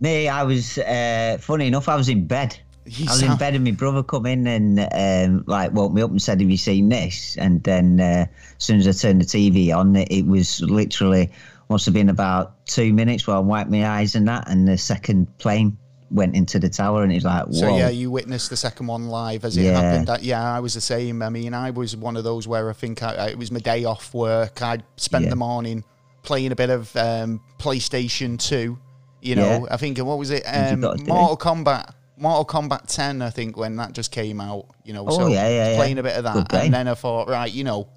Me, 0.00 0.28
I 0.28 0.42
was 0.44 0.78
uh, 0.78 1.38
funny 1.40 1.66
enough. 1.66 1.88
I 1.88 1.96
was 1.96 2.08
in 2.08 2.26
bed. 2.26 2.58
You 2.90 3.04
I 3.06 3.12
was 3.12 3.22
in 3.22 3.36
bed, 3.36 3.54
and 3.54 3.64
my 3.64 3.72
brother 3.72 4.02
come 4.02 4.24
in 4.24 4.46
and 4.46 4.80
um, 4.94 5.44
like 5.46 5.72
woke 5.72 5.92
me 5.92 6.00
up 6.00 6.10
and 6.10 6.22
said, 6.22 6.40
"Have 6.40 6.48
you 6.48 6.56
seen 6.56 6.88
this?" 6.88 7.36
And 7.36 7.62
then 7.62 8.00
uh, 8.00 8.24
as 8.56 8.64
soon 8.64 8.78
as 8.80 8.88
I 8.88 8.92
turned 9.08 9.20
the 9.20 9.26
TV 9.26 9.76
on, 9.76 9.94
it, 9.94 10.08
it 10.10 10.24
was 10.26 10.62
literally 10.62 11.30
must 11.68 11.84
have 11.84 11.92
been 11.92 12.08
about 12.08 12.64
two 12.66 12.94
minutes 12.94 13.26
while 13.26 13.36
I 13.36 13.40
wiped 13.40 13.70
my 13.70 13.86
eyes 13.86 14.14
and 14.14 14.26
that, 14.28 14.48
and 14.48 14.66
the 14.66 14.78
second 14.78 15.26
plane 15.36 15.76
went 16.10 16.34
into 16.34 16.58
the 16.58 16.70
tower, 16.70 17.02
and 17.02 17.12
it 17.12 17.16
was 17.16 17.24
like, 17.24 17.44
"Whoa!" 17.48 17.52
So 17.60 17.76
yeah, 17.76 17.90
you 17.90 18.10
witnessed 18.10 18.48
the 18.48 18.56
second 18.56 18.86
one 18.86 19.08
live 19.08 19.44
as 19.44 19.58
it 19.58 19.64
Yeah. 19.64 19.82
happened. 19.82 20.06
That, 20.06 20.22
yeah, 20.22 20.42
I 20.50 20.60
was 20.60 20.72
the 20.72 20.80
same. 20.80 21.20
I 21.20 21.28
mean, 21.28 21.52
I 21.52 21.68
was 21.72 21.94
one 21.94 22.16
of 22.16 22.24
those 22.24 22.48
where 22.48 22.70
I 22.70 22.72
think 22.72 23.02
I, 23.02 23.12
I- 23.16 23.28
it 23.28 23.36
was 23.38 23.50
my 23.50 23.60
day 23.60 23.84
off 23.84 24.14
work. 24.14 24.62
I'd 24.62 24.82
spent 24.96 25.24
Yeah. 25.24 25.30
the 25.30 25.36
morning 25.36 25.84
playing 26.22 26.52
a 26.52 26.56
bit 26.56 26.70
of 26.70 26.96
um, 26.96 27.42
PlayStation 27.58 28.38
Two. 28.38 28.78
You 29.20 29.34
know, 29.36 29.66
Yeah. 29.66 29.74
I 29.74 29.76
think 29.76 29.98
what 29.98 30.18
was 30.18 30.30
it? 30.30 30.42
Um? 30.44 30.80
Mortal 30.80 31.36
Kombat. 31.36 31.92
Mortal 32.16 32.44
Kombat 32.44 32.86
10, 32.86 33.22
I 33.22 33.30
think, 33.30 33.56
when 33.56 33.76
that 33.76 33.92
just 33.92 34.10
came 34.10 34.40
out. 34.40 34.66
You 34.84 34.92
know, 34.92 35.04
Oh, 35.06 35.16
so 35.16 35.26
yeah, 35.28 35.48
yeah, 35.48 35.70
yeah. 35.70 35.76
playing 35.76 35.98
a 35.98 36.02
bit 36.02 36.16
of 36.16 36.24
that, 36.24 36.52
and 36.52 36.74
then 36.74 36.88
I 36.88 36.94
thought, 36.94 37.28
right, 37.28 37.52
you 37.52 37.62
know, 37.64 37.88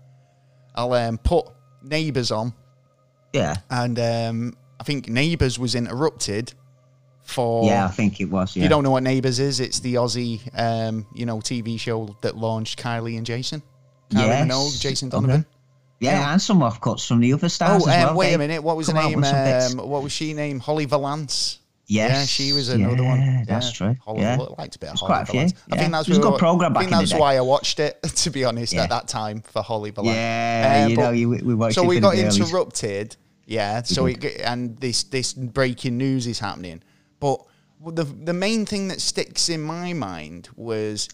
I'll 0.75 0.93
um, 0.93 1.17
put 1.17 1.47
Neighbours 1.84 2.31
on, 2.31 2.53
yeah, 3.34 3.55
and 3.71 3.97
um, 3.97 4.57
I 4.79 4.84
think 4.84 5.10
Neighbours 5.10 5.57
was 5.57 5.73
interrupted 5.73 6.53
for 7.23 7.65
yeah. 7.65 7.86
I 7.86 7.88
think 7.88 8.21
it 8.21 8.25
was. 8.25 8.55
if 8.55 8.62
you 8.62 8.69
don't 8.69 8.84
know 8.84 8.91
what 8.91 9.01
Neighbours 9.03 9.39
is, 9.39 9.60
it's 9.60 9.79
the 9.79 9.95
Aussie, 9.95 10.39
um, 10.53 11.07
you 11.15 11.25
know, 11.25 11.38
TV 11.39 11.79
show 11.79 12.15
that 12.21 12.38
launched 12.38 12.77
Kylie 12.77 13.17
and 13.17 13.25
Jason. 13.25 13.62
Kylie 14.12 14.27
Yes. 14.27 14.47
Minogue, 14.47 14.79
Jason 14.81 15.10
Okay. 15.13 15.43
Donovan. 16.01 16.21
yeah, 16.21 16.31
and 16.33 16.41
some 16.41 16.59
offcuts 16.59 17.07
from 17.07 17.19
the 17.19 17.33
other 17.33 17.49
stars 17.49 17.83
Oh, 17.85 17.89
as 17.89 17.95
um, 17.95 18.09
well. 18.09 18.15
wait 18.17 18.29
They 18.29 18.33
a 18.35 18.37
minute. 18.37 18.63
What 18.63 18.77
was 18.77 18.87
her 18.87 18.93
name? 18.93 19.17
with 19.17 19.25
some 19.25 19.43
bits. 19.43 19.73
Um, 19.73 19.89
what 19.89 20.03
was 20.03 20.11
she 20.11 20.33
named? 20.33 20.61
Holly 20.61 20.85
Valance. 20.85 21.59
Yes, 21.87 22.11
Yeah, 22.11 22.25
she 22.25 22.53
was 22.53 22.69
another 22.69 23.03
one. 23.03 23.19
yeah, 23.19 23.43
that's 23.45 23.71
true. 23.73 23.95
Holly, 24.05 24.21
Yeah. 24.21 24.37
I 24.39 24.61
liked 24.61 24.75
a 24.77 24.79
bit 24.79 24.87
of 24.87 24.91
There's 24.93 24.99
Holly 25.01 25.07
quite 25.09 25.21
a 25.21 25.25
few, 25.25 25.33
Valance. 25.41 25.53
I 25.71 25.77
think 25.77 25.91
that's 25.91 26.07
was 26.07 26.17
a 26.19 26.21
good 26.21 26.39
programme 26.39 26.77
I 26.77 26.79
think 26.81 26.91
that's 26.91 27.13
why 27.13 27.35
I 27.35 27.41
watched 27.41 27.79
it, 27.81 28.01
to 28.23 28.29
be 28.29 28.45
honest, 28.45 28.71
Yeah. 28.71 28.83
at 28.83 28.89
that 28.91 29.07
time 29.09 29.41
for 29.41 29.61
Holly 29.61 29.91
Valance. 29.91 30.15
Yeah, 30.15 30.83
Um, 30.85 30.91
you 30.91 30.97
know, 30.97 31.11
you, 31.11 31.29
we 31.29 31.53
watched 31.53 31.75
so 31.75 31.83
we 31.83 31.99
got 31.99 32.15
interrupted. 32.15 33.17
Yeah. 33.45 33.81
So 33.83 34.05
it, 34.05 34.23
and 34.45 34.77
this 34.79 35.03
this 35.03 35.33
breaking 35.33 35.97
news 35.97 36.27
is 36.27 36.39
happening, 36.39 36.81
but 37.19 37.41
the 37.85 38.05
the 38.05 38.33
main 38.33 38.65
thing 38.65 38.87
that 38.87 39.01
sticks 39.01 39.49
in 39.49 39.61
my 39.61 39.91
mind 39.91 40.47
was, 40.55 41.09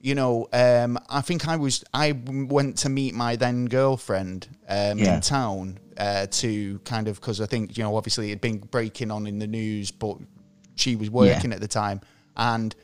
you 0.00 0.14
know, 0.14 0.48
um, 0.52 0.98
I 1.08 1.20
think 1.20 1.48
I 1.48 1.56
was 1.56 1.84
I 1.92 2.12
went 2.26 2.78
to 2.78 2.88
meet 2.88 3.14
my 3.14 3.36
then 3.36 3.66
girlfriend 3.66 4.48
um, 4.68 4.98
Yeah. 4.98 5.14
in 5.16 5.20
town 5.20 5.78
uh, 5.96 6.26
to 6.26 6.78
kind 6.80 7.08
of 7.08 7.20
because 7.20 7.40
I 7.40 7.46
think 7.46 7.76
you 7.76 7.82
know 7.84 7.96
obviously 7.96 8.26
it 8.26 8.30
had 8.30 8.40
been 8.40 8.58
breaking 8.58 9.10
on 9.10 9.26
in 9.26 9.38
the 9.38 9.46
news, 9.46 9.90
but 9.90 10.18
she 10.74 10.96
was 10.96 11.10
working 11.10 11.52
at 11.52 11.60
the 11.60 11.68
time, 11.68 12.00
and 12.36 12.74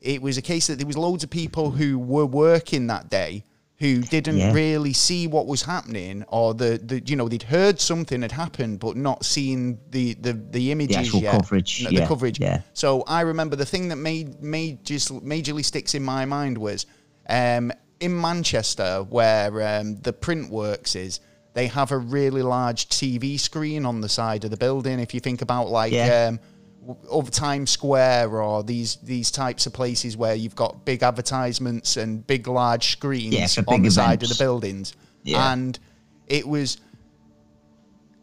it 0.00 0.22
was 0.22 0.38
a 0.38 0.42
case 0.42 0.68
that 0.68 0.78
there 0.78 0.86
was 0.86 0.96
loads 0.96 1.24
of 1.24 1.30
people 1.30 1.70
who 1.72 1.98
were 1.98 2.24
working 2.26 2.86
that 2.86 3.10
day 3.10 3.44
who 3.80 4.02
didn't 4.02 4.36
Yeah. 4.36 4.52
really 4.52 4.92
see 4.92 5.26
what 5.26 5.46
was 5.46 5.62
happening 5.62 6.22
or 6.28 6.52
the, 6.54 6.78
the 6.84 7.00
you 7.06 7.16
know 7.16 7.28
they'd 7.28 7.42
heard 7.42 7.80
something 7.80 8.20
had 8.22 8.32
happened 8.32 8.78
but 8.78 8.94
not 8.96 9.24
seen 9.24 9.78
the 9.90 10.14
the, 10.14 10.34
the 10.34 10.70
images 10.70 10.96
actual 10.98 11.22
yet 11.22 11.32
coverage, 11.32 11.82
no, 11.84 11.90
the 11.90 12.06
coverage 12.06 12.38
yeah. 12.38 12.60
so 12.74 13.02
i 13.06 13.22
remember 13.22 13.56
the 13.56 13.64
thing 13.64 13.88
that 13.88 13.96
made 13.96 14.42
made 14.42 14.84
just 14.84 15.08
majorly 15.24 15.64
sticks 15.64 15.94
in 15.94 16.04
my 16.04 16.24
mind 16.26 16.56
was 16.58 16.84
um 17.28 17.72
in 18.00 18.18
manchester 18.20 19.02
where 19.08 19.78
um, 19.78 19.96
the 20.02 20.12
print 20.12 20.50
works 20.50 20.94
is 20.94 21.20
they 21.54 21.66
have 21.66 21.90
a 21.90 21.98
really 21.98 22.42
large 22.42 22.88
tv 22.88 23.40
screen 23.40 23.86
on 23.86 24.00
the 24.02 24.08
side 24.08 24.44
of 24.44 24.50
the 24.50 24.56
building 24.56 25.00
if 25.00 25.14
you 25.14 25.20
think 25.20 25.40
about 25.42 25.68
like 25.68 25.92
Yeah. 25.92 26.28
um 26.28 26.40
of 27.10 27.30
Times 27.30 27.70
Square 27.70 28.40
or 28.40 28.62
these 28.62 28.96
these 28.96 29.30
types 29.30 29.66
of 29.66 29.72
places 29.72 30.16
where 30.16 30.34
you've 30.34 30.56
got 30.56 30.84
big 30.84 31.02
advertisements 31.02 31.96
and 31.96 32.26
big 32.26 32.46
large 32.46 32.92
screens 32.92 33.34
Yeah, 33.34 33.46
for 33.46 33.70
on 33.70 33.76
big 33.76 33.84
the 33.84 33.90
side 33.90 34.22
of 34.22 34.28
the 34.28 34.36
buildings. 34.36 34.94
Yeah. 35.22 35.52
And 35.52 35.78
it 36.26 36.46
was 36.46 36.78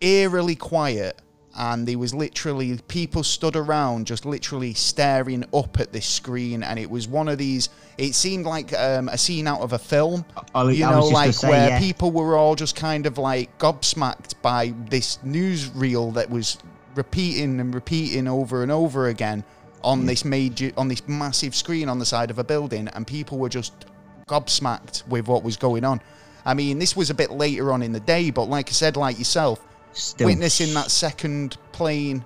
eerily 0.01 0.55
quiet 0.55 1.21
and 1.57 1.87
there 1.87 1.97
was 1.97 2.13
literally 2.13 2.77
people 2.87 3.23
stood 3.23 3.55
around 3.55 4.05
just 4.05 4.25
literally 4.25 4.73
staring 4.73 5.43
up 5.53 5.79
at 5.79 5.91
this 5.91 6.05
screen 6.05 6.61
and 6.63 6.77
it 6.77 6.89
was 6.89 7.07
one 7.07 7.27
of 7.27 7.37
these 7.37 7.69
it 7.97 8.13
seemed 8.13 8.45
like 8.45 8.77
um, 8.77 9.09
a 9.09 9.17
scene 9.17 9.47
out 9.47 9.61
of 9.61 9.73
a 9.73 9.79
film 9.79 10.23
I 10.53 10.69
you 10.69 10.85
I 10.85 10.91
know 10.91 10.97
was 10.97 11.09
just 11.09 11.13
gonna 11.13 11.25
like 11.25 11.33
say, 11.33 11.49
where 11.49 11.69
yeah. 11.69 11.79
people 11.79 12.11
were 12.11 12.37
all 12.37 12.55
just 12.55 12.75
kind 12.75 13.07
of 13.07 13.17
like 13.17 13.57
gobsmacked 13.57 14.39
by 14.41 14.73
this 14.89 15.17
newsreel 15.25 16.13
that 16.13 16.29
was 16.29 16.59
repeating 16.97 17.59
and 17.59 17.73
repeating 17.73 18.27
over 18.27 18.63
and 18.63 18.71
over 18.71 19.07
again 19.07 19.43
on 19.83 20.05
this 20.05 20.25
major 20.25 20.71
on 20.75 20.87
this 20.87 21.07
massive 21.07 21.55
screen 21.55 21.87
on 21.87 21.99
the 21.99 22.05
side 22.05 22.29
of 22.31 22.39
a 22.39 22.43
building 22.43 22.87
and 22.89 23.05
people 23.05 23.37
were 23.37 23.49
just 23.49 23.85
gobsmacked 24.27 25.07
with 25.07 25.27
what 25.27 25.43
was 25.43 25.55
going 25.55 25.85
on 25.85 26.01
i 26.45 26.53
mean 26.53 26.79
this 26.79 26.95
was 26.95 27.09
a 27.09 27.13
bit 27.13 27.31
later 27.31 27.71
on 27.71 27.81
in 27.83 27.91
the 27.91 27.99
day 27.99 28.31
but 28.31 28.45
like 28.45 28.67
i 28.69 28.71
said 28.71 28.97
like 28.97 29.17
yourself 29.17 29.63
Still 29.93 30.27
witnessing 30.27 30.73
that 30.73 30.91
second 30.91 31.57
plane 31.71 32.25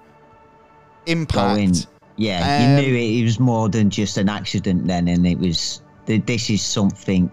impact 1.06 1.56
going. 1.56 1.76
Yeah, 2.18 2.42
Um, 2.44 2.84
you 2.84 2.92
knew 2.92 2.96
it, 2.96 3.22
it 3.22 3.24
was 3.24 3.40
more 3.40 3.70
than 3.70 3.90
just 3.90 4.18
an 4.18 4.30
accident 4.30 4.88
then, 4.88 5.08
and 5.08 5.26
it 5.26 5.40
was 5.40 5.82
th- 6.06 6.26
this 6.26 6.50
is 6.50 6.62
something 6.62 7.32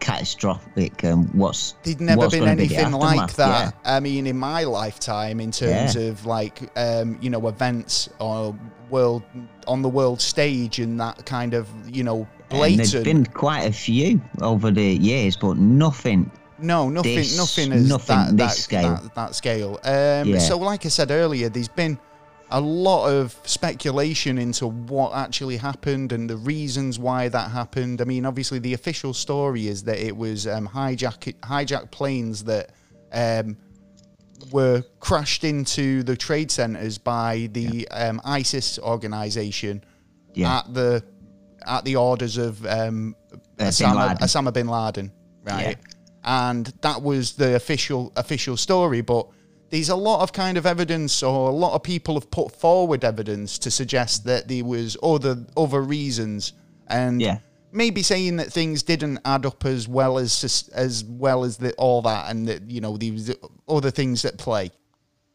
catastrophic. 0.00 1.02
And 1.04 1.32
what's 1.34 1.74
There'd 1.82 2.00
never 2.00 2.18
what's 2.18 2.34
been 2.34 2.44
gonna 2.44 2.56
be 2.56 2.74
anything 2.74 2.92
like 2.92 3.32
that. 3.34 3.74
I 3.84 4.00
mean, 4.00 4.26
in 4.26 4.38
my 4.38 4.64
lifetime, 4.64 5.40
in 5.40 5.50
terms 5.50 5.94
Yeah. 5.94 6.02
of 6.02 6.26
like, 6.26 6.70
um, 6.76 7.18
you 7.20 7.30
know, 7.30 7.46
events 7.48 8.08
or 8.18 8.56
world 8.90 9.22
on 9.66 9.82
the 9.82 9.88
world 9.88 10.20
stage 10.20 10.78
and 10.78 10.98
that 11.00 11.24
kind 11.26 11.54
of, 11.54 11.68
you 11.88 12.02
know, 12.04 12.18
Yeah. 12.18 12.24
And 12.50 12.60
blatant. 12.60 12.90
there's 12.92 13.04
been 13.04 13.26
quite 13.26 13.64
a 13.64 13.72
few 13.72 14.20
over 14.40 14.70
the 14.70 14.82
years, 14.82 15.36
but 15.36 15.58
nothing. 15.58 16.30
no, 16.60 16.88
nothing, 16.88 17.14
this- 17.16 17.36
nothing 17.36 17.72
as 17.72 17.88
nothing 17.88 18.16
that, 18.16 18.36
that, 18.38 18.50
scale. 18.52 18.94
That, 19.02 19.14
that 19.14 19.34
scale. 19.34 19.78
Um, 19.84 20.28
Yeah. 20.28 20.38
So, 20.38 20.58
like 20.58 20.84
I 20.86 20.88
said 20.88 21.10
earlier, 21.10 21.48
there's 21.50 21.68
been 21.68 21.98
a 22.50 22.60
lot 22.60 23.08
of 23.08 23.38
speculation 23.44 24.38
into 24.38 24.66
what 24.66 25.14
actually 25.14 25.56
happened 25.58 26.12
and 26.12 26.28
the 26.30 26.36
reasons 26.36 26.98
why 26.98 27.28
that 27.28 27.50
happened. 27.50 28.00
I 28.00 28.04
mean, 28.04 28.24
obviously, 28.24 28.58
the 28.58 28.74
official 28.74 29.12
story 29.12 29.68
is 29.68 29.82
that 29.84 29.98
it 29.98 30.16
was 30.16 30.46
um, 30.46 30.66
hijack 30.68 31.34
hijacked 31.40 31.90
planes 31.90 32.44
that 32.44 32.70
um, 33.12 33.56
were 34.52 34.82
crashed 35.00 35.44
into 35.44 36.02
the 36.02 36.16
trade 36.16 36.50
centers 36.50 36.96
by 36.98 37.48
the 37.52 37.86
um, 37.90 38.20
ISIS 38.24 38.78
organization 38.78 39.84
Yeah. 40.34 40.58
at 40.58 40.72
the 40.74 41.04
at 41.66 41.84
the 41.84 41.96
orders 41.96 42.38
of 42.38 42.64
um, 42.66 43.14
bin 43.56 43.66
Osama, 43.66 44.08
Laden. 44.08 44.16
Osama 44.18 44.52
bin 44.54 44.68
Laden, 44.68 45.12
right? 45.44 45.76
And 46.24 46.66
that 46.82 47.02
was 47.02 47.32
the 47.32 47.56
official 47.56 48.12
official 48.16 48.56
story, 48.56 49.00
but 49.02 49.26
there's 49.70 49.88
a 49.88 49.96
lot 49.96 50.22
of 50.22 50.32
kind 50.32 50.56
of 50.56 50.66
evidence, 50.66 51.22
or 51.22 51.50
a 51.50 51.52
lot 51.52 51.74
of 51.74 51.82
people 51.82 52.14
have 52.14 52.30
put 52.30 52.52
forward 52.52 53.04
evidence 53.04 53.58
to 53.58 53.70
suggest 53.70 54.24
that 54.24 54.48
there 54.48 54.64
was 54.64 54.96
other 55.02 55.44
other 55.56 55.82
reasons, 55.82 56.52
and 56.86 57.20
Yeah. 57.20 57.38
maybe 57.72 58.02
saying 58.02 58.36
that 58.36 58.52
things 58.52 58.82
didn't 58.82 59.18
add 59.24 59.44
up 59.44 59.64
as 59.64 59.86
well 59.86 60.18
as 60.18 60.70
as 60.74 61.04
well 61.04 61.44
as 61.44 61.58
the, 61.58 61.72
all 61.74 62.02
that, 62.02 62.30
and 62.30 62.48
that 62.48 62.70
you 62.70 62.80
know 62.80 62.96
there 62.96 63.12
was 63.12 63.30
other 63.68 63.90
things 63.90 64.24
at 64.24 64.38
play. 64.38 64.70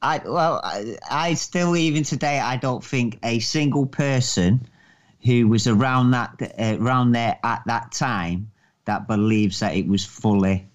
I 0.01 0.17
well, 0.25 0.59
I, 0.63 0.97
I 1.09 1.33
still 1.35 1.77
even 1.77 2.03
today 2.03 2.39
I 2.39 2.57
don't 2.57 2.83
think 2.83 3.19
a 3.23 3.39
single 3.39 3.85
person 3.85 4.67
who 5.23 5.47
was 5.47 5.67
around 5.67 6.11
that 6.11 6.53
uh, 6.59 6.77
around 6.79 7.13
there 7.13 7.37
at 7.43 7.61
that 7.67 7.91
time 7.93 8.51
that 8.85 9.07
believes 9.07 9.59
that 9.59 9.75
it 9.75 9.87
was 9.87 10.03
fully 10.03 10.67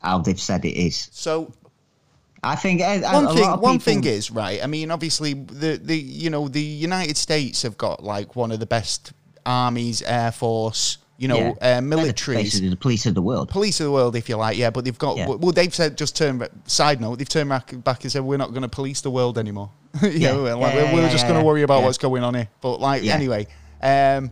how 0.00 0.18
they've 0.18 0.38
said 0.38 0.64
it 0.64 0.76
is. 0.76 1.08
So 1.10 1.52
I 2.42 2.54
think 2.56 2.80
uh, 2.80 3.00
one 3.10 3.34
thing 3.34 3.44
one 3.50 3.58
people- 3.60 3.78
thing 3.80 4.04
is 4.04 4.30
right. 4.30 4.62
I 4.62 4.66
mean, 4.66 4.90
obviously 4.90 5.34
the 5.34 5.76
the 5.82 5.96
you 5.96 6.30
know 6.30 6.48
the 6.48 6.60
United 6.62 7.16
States 7.16 7.62
have 7.62 7.76
got 7.76 8.02
like 8.04 8.36
one 8.36 8.52
of 8.52 8.60
the 8.60 8.66
best 8.66 9.12
armies, 9.44 10.02
air 10.02 10.30
force, 10.30 10.98
you 11.16 11.26
know, 11.26 11.36
Yeah. 11.36 11.48
uh, 11.50 11.54
They're 11.60 11.80
militaries. 11.80 12.34
basically 12.34 12.68
the 12.68 12.76
police 12.76 13.06
of 13.06 13.14
the 13.14 13.22
world. 13.22 13.48
police 13.48 13.80
of 13.80 13.86
the 13.86 13.92
world, 13.92 14.14
if 14.14 14.28
you 14.28 14.36
like, 14.36 14.56
yeah. 14.58 14.70
But 14.70 14.84
they've 14.84 14.96
got 14.98 15.16
Yeah. 15.16 15.26
well, 15.28 15.52
they've 15.52 15.74
said 15.74 15.96
just 15.98 16.14
turn. 16.16 16.46
Side 16.66 17.00
note, 17.00 17.18
they've 17.18 17.28
turned 17.28 17.48
back, 17.48 17.72
back 17.82 18.02
and 18.04 18.12
said 18.12 18.22
we're 18.22 18.36
not 18.36 18.50
going 18.50 18.62
to 18.62 18.68
police 18.68 19.00
the 19.00 19.10
world 19.10 19.36
anymore. 19.38 19.70
you 20.02 20.10
Yeah. 20.10 20.32
know, 20.32 20.58
like, 20.58 20.74
we're, 20.74 20.92
we're 20.94 21.10
just 21.10 21.26
going 21.26 21.40
to 21.40 21.44
worry 21.44 21.62
about 21.62 21.82
what's 21.82 21.98
going 21.98 22.22
on 22.22 22.34
here. 22.34 22.48
But 22.60 22.78
like 22.80 23.04
anyway, 23.04 23.46
um, 23.82 24.30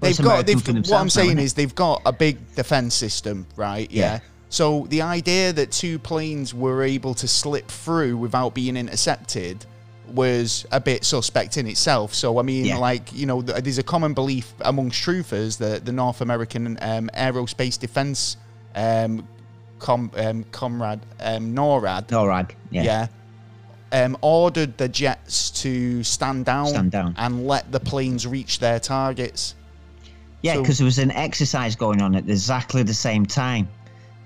they've 0.00 0.18
got. 0.18 0.46
They've, 0.46 0.56
what 0.66 0.92
I'm 0.92 1.06
now, 1.06 1.08
saying 1.08 1.38
it? 1.38 1.42
is 1.44 1.54
they've 1.54 1.74
got 1.74 2.02
a 2.04 2.12
big 2.12 2.54
defense 2.54 2.94
system, 2.94 3.46
right? 3.56 3.90
Yeah. 3.90 4.18
So 4.48 4.86
the 4.90 5.02
idea 5.02 5.52
that 5.52 5.72
two 5.72 5.98
planes 5.98 6.54
were 6.54 6.82
able 6.82 7.14
to 7.14 7.26
slip 7.28 7.68
through 7.68 8.16
without 8.16 8.54
being 8.54 8.76
intercepted 8.76 9.66
was 10.08 10.64
a 10.70 10.80
bit 10.80 11.04
suspect 11.04 11.56
in 11.56 11.66
itself. 11.66 12.14
So 12.14 12.38
I 12.38 12.42
mean, 12.42 12.64
Yeah. 12.64 12.78
like 12.78 13.12
you 13.12 13.26
know, 13.26 13.42
there's 13.42 13.78
a 13.78 13.82
common 13.82 14.14
belief 14.14 14.54
amongst 14.60 15.02
truthers 15.02 15.58
that 15.58 15.84
the 15.84 15.92
North 15.92 16.20
American 16.20 16.78
um, 16.80 17.10
Aerospace 17.14 17.78
Defense 17.78 18.36
um, 18.76 19.26
com, 19.80 20.10
um, 20.16 20.44
comrade 20.52 21.00
um, 21.20 21.54
NORAD, 21.54 22.06
Norag. 22.08 22.52
Yeah. 22.70 22.82
yeah, 22.82 24.04
um, 24.04 24.16
ordered 24.20 24.78
the 24.78 24.88
jets 24.88 25.50
to 25.62 26.02
stand 26.04 26.44
down, 26.44 26.68
Stand 26.68 26.92
down. 26.92 27.14
and 27.18 27.46
let 27.46 27.72
the 27.72 27.80
planes 27.80 28.26
reach 28.28 28.60
their 28.60 28.78
targets. 28.78 29.54
Yeah, 30.42 30.54
So- 30.54 30.60
because 30.62 30.78
there 30.78 30.84
was 30.84 30.98
an 30.98 31.10
exercise 31.10 31.74
going 31.74 32.00
on 32.00 32.14
at 32.14 32.28
exactly 32.28 32.84
the 32.84 32.94
same 32.94 33.26
time. 33.26 33.66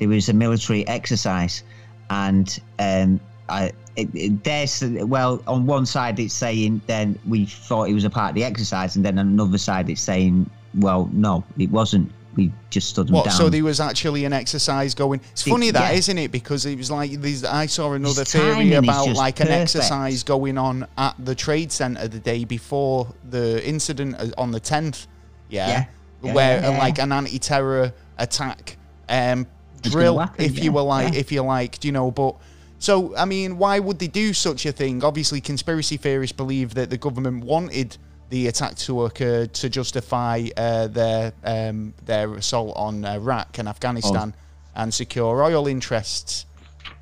There 0.00 0.08
was 0.08 0.28
a 0.28 0.32
military 0.32 0.86
exercise, 0.88 1.62
and 2.08 2.58
um, 2.80 3.20
I, 3.48 3.70
it, 3.96 4.08
it, 4.14 4.44
there's 4.44 4.82
well, 4.82 5.42
on 5.46 5.66
one 5.66 5.86
side 5.86 6.18
it's 6.18 6.34
saying 6.34 6.80
then 6.86 7.18
we 7.28 7.46
thought 7.46 7.88
it 7.88 7.94
was 7.94 8.04
a 8.04 8.10
part 8.10 8.30
of 8.30 8.34
the 8.34 8.44
exercise, 8.44 8.96
and 8.96 9.04
then 9.04 9.18
on 9.18 9.28
another 9.28 9.58
side 9.58 9.88
it's 9.88 10.00
saying, 10.00 10.50
well, 10.74 11.08
no, 11.12 11.44
it 11.58 11.70
wasn't. 11.70 12.10
We 12.36 12.52
just 12.70 12.88
stood 12.88 13.08
them 13.08 13.16
What? 13.16 13.24
down. 13.26 13.34
So 13.34 13.48
there 13.48 13.64
was 13.64 13.80
actually 13.80 14.24
an 14.24 14.32
exercise 14.32 14.94
going. 14.94 15.20
It's 15.32 15.42
funny 15.42 15.72
that, 15.72 15.92
yeah. 15.92 16.14
not 16.14 16.24
it? 16.24 16.32
Because 16.32 16.64
it 16.64 16.78
was 16.78 16.90
like 16.90 17.10
these. 17.20 17.44
I 17.44 17.66
saw 17.66 17.92
another 17.92 18.20
His 18.20 18.32
theory 18.32 18.72
about 18.72 19.14
like 19.14 19.40
an 19.40 19.48
exercise 19.48 20.22
going 20.22 20.56
on 20.56 20.86
at 20.96 21.14
the 21.18 21.34
trade 21.34 21.72
center 21.72 22.08
the 22.08 22.20
day 22.20 22.44
before 22.44 23.12
the 23.28 23.66
incident 23.68 24.14
uh, 24.18 24.28
on 24.38 24.52
the 24.52 24.60
tenth. 24.60 25.06
Yeah. 25.48 25.68
Yeah. 25.68 25.84
Yeah, 26.22 26.34
Where 26.34 26.64
uh, 26.64 26.78
like 26.78 26.98
an 26.98 27.12
anti-terror 27.12 27.92
attack 28.18 28.76
um, 29.08 29.46
drill, 29.82 30.18
happen, 30.18 30.44
if 30.44 30.62
you 30.62 30.72
were 30.72 30.82
like, 30.82 31.14
yeah. 31.14 31.20
if 31.20 31.32
you 31.32 31.42
liked, 31.42 31.84
you 31.84 31.92
know, 31.92 32.10
but. 32.10 32.36
So, 32.78 33.14
I 33.14 33.26
mean, 33.26 33.58
why 33.58 33.78
would 33.78 33.98
they 33.98 34.06
do 34.06 34.32
such 34.32 34.64
a 34.64 34.72
thing? 34.72 35.04
Obviously, 35.04 35.42
conspiracy 35.42 35.98
theorists 35.98 36.34
believe 36.34 36.72
that 36.74 36.88
the 36.88 36.96
government 36.96 37.44
wanted 37.44 37.98
the 38.30 38.46
attack 38.46 38.76
to 38.76 39.04
occur 39.04 39.46
to 39.46 39.68
justify 39.68 40.46
uh, 40.56 40.86
their 40.86 41.32
um, 41.44 41.92
their 42.06 42.32
assault 42.34 42.74
on 42.76 43.04
Iraq 43.04 43.58
and 43.58 43.68
Afghanistan 43.68 44.34
and 44.74 44.94
secure 44.94 45.42
oil 45.42 45.66
interests. 45.66 46.46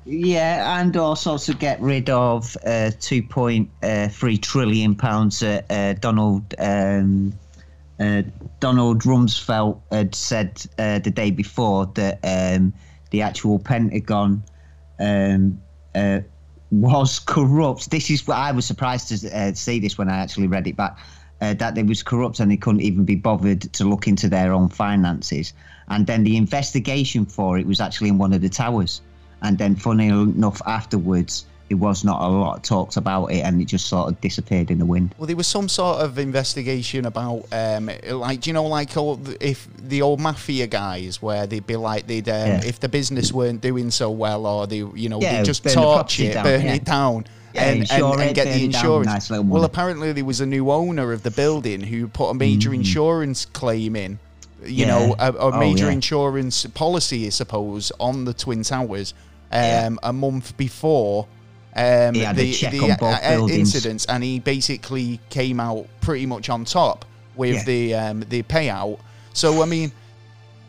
Yeah, 0.05 0.79
and 0.81 0.97
also 0.97 1.37
to 1.37 1.53
get 1.53 1.79
rid 1.79 2.09
of 2.09 2.57
uh, 2.65 2.91
two 2.99 3.23
point 3.23 3.69
three 4.09 4.37
trillion 4.37 4.95
pounds 4.95 5.39
that 5.39 5.65
uh, 5.69 5.93
Donald 5.93 6.55
um, 6.57 7.33
uh, 7.99 8.23
Donald 8.59 9.03
Rumsfeld 9.03 9.81
had 9.91 10.15
said 10.15 10.65
uh, 10.77 10.99
the 10.99 11.11
day 11.11 11.31
before 11.31 11.87
that 11.95 12.19
um, 12.23 12.73
the 13.11 13.21
actual 13.21 13.59
Pentagon 13.59 14.43
um, 14.99 15.61
uh, 15.95 16.19
was 16.71 17.19
corrupt. 17.19 17.91
This 17.91 18.09
is 18.09 18.27
what 18.27 18.37
I 18.37 18.51
was 18.51 18.65
surprised 18.65 19.09
to 19.09 19.37
uh, 19.37 19.53
see 19.53 19.79
this 19.79 19.97
when 19.97 20.09
I 20.09 20.17
actually 20.17 20.47
read 20.47 20.67
it 20.67 20.75
back. 20.75 20.97
Uh, 21.41 21.53
that 21.53 21.73
they 21.73 21.83
was 21.83 22.03
corrupt 22.03 22.41
and 22.41 22.51
they 22.51 22.57
couldn't 22.57 22.81
even 22.81 23.05
be 23.05 23.15
bothered 23.15 23.61
to 23.61 23.85
look 23.85 24.07
into 24.07 24.27
their 24.27 24.51
own 24.51 24.67
finances. 24.67 25.53
And 25.87 26.05
then 26.05 26.23
the 26.23 26.35
investigation 26.35 27.25
for 27.25 27.57
it 27.57 27.65
was 27.65 27.79
actually 27.79 28.09
in 28.09 28.17
one 28.17 28.33
of 28.33 28.41
the 28.41 28.49
towers. 28.49 29.01
And 29.41 29.57
then, 29.57 29.77
funny 29.77 30.09
enough, 30.09 30.61
afterwards, 30.65 31.45
there 31.69 31.77
was 31.77 32.03
not 32.03 32.21
a 32.21 32.27
lot 32.27 32.63
talked 32.63 32.97
about 32.97 33.27
it, 33.27 33.41
and 33.41 33.61
it 33.61 33.65
just 33.65 33.87
sort 33.87 34.09
of 34.09 34.19
disappeared 34.21 34.71
in 34.71 34.79
the 34.79 34.85
wind. 34.85 35.13
Well, 35.17 35.27
there 35.27 35.35
was 35.37 35.47
some 35.47 35.69
sort 35.69 36.01
of 36.01 36.17
investigation 36.17 37.05
about, 37.05 37.45
um, 37.51 37.89
like, 38.11 38.41
do 38.41 38.49
you 38.49 38.53
know, 38.53 38.65
like 38.65 38.97
old, 38.97 39.35
if 39.41 39.67
the 39.77 40.01
old 40.01 40.19
mafia 40.19 40.67
guys, 40.67 41.21
where 41.21 41.45
they'd 41.47 41.65
be 41.67 41.75
like, 41.75 42.07
they'd 42.07 42.27
um, 42.27 42.35
Yeah. 42.47 42.61
if 42.65 42.79
the 42.79 42.89
business 42.89 43.31
weren't 43.31 43.61
doing 43.61 43.91
so 43.91 44.09
well, 44.09 44.45
or 44.45 44.67
they, 44.67 44.77
you 44.77 45.09
know, 45.09 45.21
Yeah, 45.21 45.37
they 45.37 45.43
just 45.43 45.63
torch 45.63 46.19
it, 46.19 46.33
down, 46.33 46.43
burn 46.43 46.61
yeah. 46.65 46.73
it 46.73 46.83
down. 46.85 47.25
And, 47.55 47.91
and, 47.91 48.03
and 48.21 48.35
get 48.35 48.45
the 48.53 48.63
insurance. 48.65 49.29
nice 49.31 49.41
well, 49.41 49.63
apparently 49.63 50.11
there 50.13 50.23
was 50.23 50.39
a 50.39 50.45
new 50.45 50.69
owner 50.71 51.11
of 51.11 51.23
the 51.23 51.31
building 51.31 51.81
who 51.81 52.07
put 52.07 52.29
a 52.29 52.33
major 52.35 52.73
insurance 52.73 53.45
claim 53.45 53.95
in. 53.95 54.19
You 54.63 54.85
Mm. 54.85 54.87
Know, 54.87 55.15
a, 55.19 55.31
a 55.31 55.37
Oh, 55.53 55.59
major 55.59 55.85
yeah. 55.85 55.91
insurance 55.93 56.65
policy, 56.67 57.25
I 57.25 57.29
suppose, 57.29 57.91
on 57.99 58.25
the 58.25 58.33
Twin 58.33 58.61
Towers 58.63 59.13
um, 59.51 59.99
a 60.03 60.11
month 60.13 60.55
before 60.57 61.27
um, 61.75 62.13
He 62.15 62.21
had 62.21 62.37
a 62.37 62.41
the, 62.41 62.53
check 62.53 62.71
the 62.71 62.91
uh, 63.01 63.29
buildings. 63.29 63.59
incidents, 63.75 64.05
and 64.05 64.23
he 64.23 64.39
basically 64.39 65.19
came 65.29 65.59
out 65.59 65.87
pretty 66.01 66.25
much 66.25 66.49
on 66.49 66.65
top 66.65 67.05
with 67.35 67.55
Yeah. 67.55 67.63
the 67.63 67.93
um, 67.95 68.19
the 68.29 68.43
payout. 68.43 68.99
So 69.33 69.61
I 69.61 69.65
mean, 69.65 69.91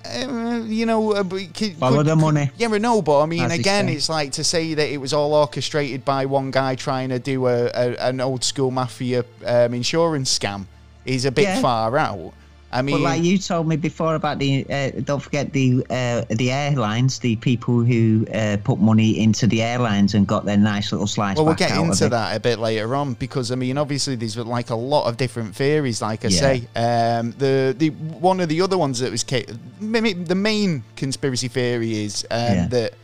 uh, 0.05 0.63
you 0.67 0.87
know, 0.87 1.13
uh, 1.13 1.23
but 1.23 1.53
could- 1.55 1.77
Follow 1.77 1.99
could- 1.99 2.07
the 2.07 2.17
money. 2.17 2.51
Yeah, 2.57 2.69
I 2.69 2.79
know, 2.79 3.03
but 3.03 3.23
I 3.23 3.27
mean, 3.27 3.43
As 3.43 3.59
again, 3.59 3.89
it's 3.89 4.09
like 4.09 4.33
to 4.33 4.45
say 4.45 4.75
that 4.75 4.89
it 4.93 4.99
was 4.99 5.13
all 5.13 5.35
orchestrated 5.35 6.05
by 6.05 6.27
one 6.27 6.51
guy 6.51 6.75
trying 6.75 7.09
to 7.11 7.19
do 7.19 7.47
a, 7.47 7.67
a 7.67 7.97
an 8.09 8.21
old 8.21 8.45
school 8.45 8.71
mafia 8.71 9.25
um, 9.45 9.75
insurance 9.75 10.39
scam 10.39 10.67
is 11.05 11.25
a 11.25 11.33
bit 11.33 11.45
Yeah. 11.45 11.61
far 11.61 11.97
out. 11.99 12.33
I 12.73 12.83
mean, 12.83 12.95
But 12.97 13.01
like 13.03 13.23
you 13.23 13.37
told 13.37 13.67
me 13.67 13.75
before 13.77 14.15
about 14.15 14.39
the, 14.39 14.65
uh, 14.71 15.01
don't 15.03 15.21
forget 15.21 15.53
the 15.53 15.85
uh, 15.91 16.25
the 16.31 16.53
airlines, 16.53 17.19
the 17.19 17.35
people 17.37 17.83
who 17.83 18.25
uh, 18.33 18.59
put 18.63 18.79
money 18.79 19.19
into 19.21 19.49
the 19.49 19.61
airlines 19.61 20.15
and 20.15 20.25
got 20.25 20.45
their 20.45 20.57
nice 20.57 20.93
little 20.93 21.09
slice. 21.09 21.37
Well, 21.37 21.47
we'll 21.47 21.55
get 21.57 21.77
into 21.77 22.09
that 22.09 22.37
a 22.37 22.39
bit 22.39 22.61
later 22.61 22.95
on 22.95 23.15
because 23.15 23.51
I 23.51 23.57
mean, 23.57 23.77
obviously, 23.77 24.15
there's 24.15 24.37
like 24.37 24.71
a 24.71 24.77
lot 24.77 25.09
of 25.09 25.17
different 25.17 25.57
theories. 25.57 26.01
Like 26.01 26.25
I 26.25 26.29
Yeah. 26.29 26.41
say, 26.41 26.69
um, 26.77 27.33
the 27.39 27.75
the 27.77 27.91
one 27.91 28.39
of 28.39 28.49
the 28.49 28.61
other 28.63 28.79
ones 28.79 29.01
that 29.01 29.11
was 29.11 29.25
the 29.25 30.35
main 30.37 30.85
conspiracy 30.95 31.49
theory 31.49 32.05
is 32.05 32.25
um, 32.31 32.39
Yeah. 32.41 32.69
that 32.69 32.95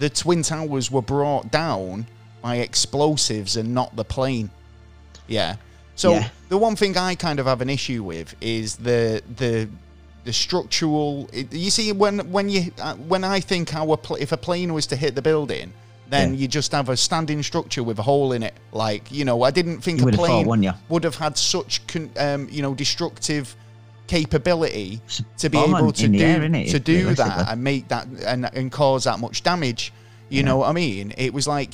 the 0.00 0.10
twin 0.10 0.42
towers 0.42 0.90
were 0.90 1.02
brought 1.02 1.52
down 1.52 2.06
by 2.42 2.56
explosives 2.56 3.56
and 3.56 3.72
not 3.72 3.94
the 3.94 4.04
plane. 4.04 4.50
Yeah. 5.28 5.56
So 5.94 6.12
Yeah. 6.12 6.28
the 6.48 6.56
one 6.58 6.76
thing 6.76 6.96
I 6.96 7.14
kind 7.14 7.38
of 7.38 7.46
have 7.46 7.60
an 7.60 7.70
issue 7.70 8.02
with 8.02 8.34
is 8.40 8.76
the 8.76 9.22
the 9.36 9.68
the 10.24 10.32
structural. 10.32 11.28
You 11.50 11.70
see, 11.70 11.92
when 11.92 12.30
when 12.32 12.48
you 12.48 12.72
uh, 12.80 12.94
when 12.94 13.24
I 13.24 13.40
think 13.40 13.70
how 13.70 13.94
pl- 13.96 14.16
if 14.16 14.32
a 14.32 14.36
plane 14.36 14.72
was 14.72 14.86
to 14.86 14.96
hit 14.96 15.14
the 15.14 15.22
building, 15.22 15.72
then 16.08 16.32
Yeah. 16.34 16.40
you 16.40 16.48
just 16.48 16.72
have 16.72 16.88
a 16.88 16.96
standing 16.96 17.42
structure 17.42 17.82
with 17.82 17.98
a 17.98 18.02
hole 18.02 18.32
in 18.32 18.42
it. 18.42 18.54
Like 18.72 19.10
you 19.10 19.24
know, 19.24 19.42
I 19.42 19.50
didn't 19.50 19.80
think 19.82 20.00
You 20.00 20.08
a 20.08 20.12
plane 20.12 20.46
would 20.88 21.04
have 21.04 21.16
had 21.16 21.36
such 21.36 21.86
con, 21.86 22.10
um, 22.18 22.48
you 22.50 22.62
know 22.62 22.74
destructive 22.74 23.54
capability 24.06 25.00
to 25.38 25.48
be 25.48 25.58
able 25.58 25.92
to 25.92 26.08
do 26.08 26.18
air, 26.18 26.40
to 26.66 26.78
do 26.78 27.14
that 27.14 27.48
and 27.50 27.62
make 27.64 27.88
that 27.88 28.06
and, 28.26 28.48
and 28.54 28.70
cause 28.70 29.04
that 29.04 29.18
much 29.18 29.42
damage. 29.42 29.92
You 30.28 30.42
know 30.42 30.58
what 30.58 30.68
I 30.68 30.72
mean? 30.72 31.12
It 31.18 31.32
was 31.34 31.46
like 31.46 31.70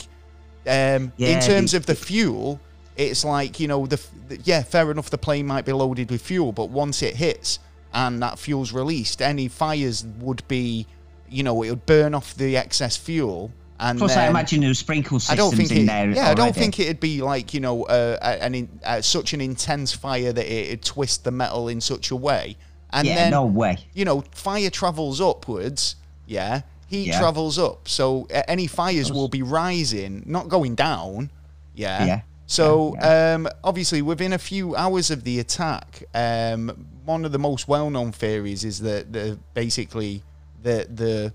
um, 0.67 1.13
in 1.19 1.41
terms 1.41 1.73
the- 1.73 1.77
of 1.79 1.87
the 1.87 1.95
fuel, 1.95 2.61
it's 2.99 3.25
like 3.25 3.59
you 3.61 3.69
know 3.69 3.87
the, 3.87 3.99
the 4.29 4.37
yeah, 4.45 4.63
fair 4.63 4.91
enough. 4.91 5.09
The 5.09 5.17
plane 5.19 5.47
might 5.47 5.65
be 5.65 5.73
loaded 5.73 6.11
with 6.11 6.21
fuel, 6.21 6.53
but 6.53 6.69
once 6.69 7.03
it 7.03 7.17
hits 7.17 7.59
and 7.95 8.21
that 8.23 8.39
fuel's 8.39 8.73
released, 8.73 9.23
any 9.23 9.49
fires 9.49 10.05
would 10.21 10.47
be, 10.49 10.87
you 11.31 11.43
know, 11.43 11.63
it 11.63 11.71
would 11.71 11.87
burn 11.87 12.15
off 12.15 12.35
the 12.35 12.57
excess 12.59 12.97
fuel. 12.99 13.51
And 13.81 13.99
Plus, 13.99 14.13
I 14.13 14.23
then- 14.23 14.31
imagine 14.31 14.61
there 14.61 14.71
were 14.71 14.75
sprinkle 14.75 15.17
I 15.17 15.19
systems 15.21 15.39
don't 15.39 15.57
think 15.57 15.71
in 15.71 15.79
it, 15.79 15.87
there. 15.87 16.11
yeah, 16.11 16.29
I 16.31 16.35
don't 16.35 16.55
think 16.55 16.81
it'd 16.81 16.99
be 16.99 17.23
like 17.23 17.55
you 17.55 17.61
know 17.61 17.85
uh, 17.85 18.19
an 18.41 18.55
in, 18.57 18.81
uh, 18.85 19.01
such 19.01 19.33
an 19.33 19.41
intense 19.41 19.93
fire 19.93 20.33
that 20.33 20.53
it'd 20.53 20.83
twist 20.83 21.23
the 21.25 21.31
metal 21.31 21.69
in 21.69 21.81
such 21.81 22.11
a 22.11 22.17
way, 22.17 22.57
and 22.93 23.07
Yeah, 23.07 23.15
then 23.15 23.31
no 23.31 23.47
way. 23.47 23.79
you 23.95 24.05
know 24.05 24.25
fire 24.33 24.69
travels 24.69 25.21
upwards, 25.21 25.95
yeah, 26.27 26.63
heat 26.89 27.07
Yeah. 27.07 27.21
travels 27.21 27.57
up, 27.57 27.87
so 27.87 28.27
uh, 28.35 28.43
any 28.49 28.67
fires 28.67 29.13
will 29.13 29.29
be 29.29 29.43
rising, 29.43 30.25
not 30.27 30.49
going 30.49 30.75
down, 30.75 31.31
yeah. 31.77 32.05
Yeah. 32.05 32.21
So 32.49 32.97
Um, 33.01 33.47
obviously, 33.63 34.01
within 34.03 34.33
a 34.33 34.39
few 34.39 34.75
hours 34.75 35.11
of 35.11 35.23
the 35.23 35.39
attack, 35.39 36.03
um, 36.15 36.87
one 37.05 37.25
of 37.27 37.33
the 37.33 37.39
most 37.39 37.69
well-known 37.69 38.11
theories 38.11 38.65
is 38.65 38.81
that 38.81 39.13
the 39.13 39.39
basically 39.55 40.23
the 40.63 40.89
the 40.93 41.33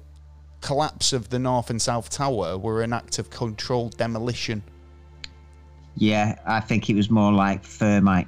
collapse 0.61 1.13
of 1.13 1.29
the 1.29 1.37
north 1.37 1.69
and 1.69 1.81
south 1.81 2.09
tower 2.09 2.57
were 2.57 2.81
an 2.81 2.93
act 2.93 3.19
of 3.19 3.29
controlled 3.29 3.95
demolition. 3.97 4.63
Yeah, 5.95 6.39
I 6.45 6.59
think 6.59 6.89
it 6.89 6.95
was 6.95 7.11
more 7.11 7.31
like 7.31 7.63
thermite. 7.63 8.27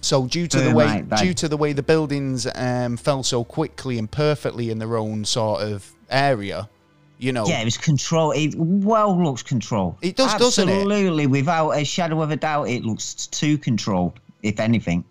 So 0.00 0.26
due 0.26 0.48
to 0.48 0.60
the 0.60 0.74
way 0.74 1.04
due 1.18 1.34
to 1.34 1.48
the 1.48 1.56
way 1.56 1.72
the 1.72 1.82
buildings 1.82 2.48
um, 2.56 2.96
fell 2.96 3.22
so 3.22 3.44
quickly 3.44 3.98
and 3.98 4.10
perfectly 4.10 4.70
in 4.70 4.78
their 4.78 4.96
own 4.96 5.24
sort 5.24 5.62
of 5.62 5.92
area, 6.10 6.68
you 7.18 7.32
know, 7.32 7.46
Yeah, 7.46 7.60
it 7.60 7.64
was 7.64 7.78
control. 7.78 8.32
It 8.32 8.54
well 8.56 9.20
looks 9.22 9.42
control. 9.42 9.96
It 10.02 10.16
does, 10.16 10.34
doesn't 10.34 10.68
it? 10.68 10.72
Absolutely, 10.72 11.26
without 11.26 11.70
a 11.70 11.84
shadow 11.84 12.22
of 12.22 12.30
a 12.30 12.36
doubt, 12.36 12.68
it 12.68 12.84
looks 12.84 13.26
too 13.26 13.56
controlled. 13.58 14.14
If 14.42 14.60
anything, 14.60 15.04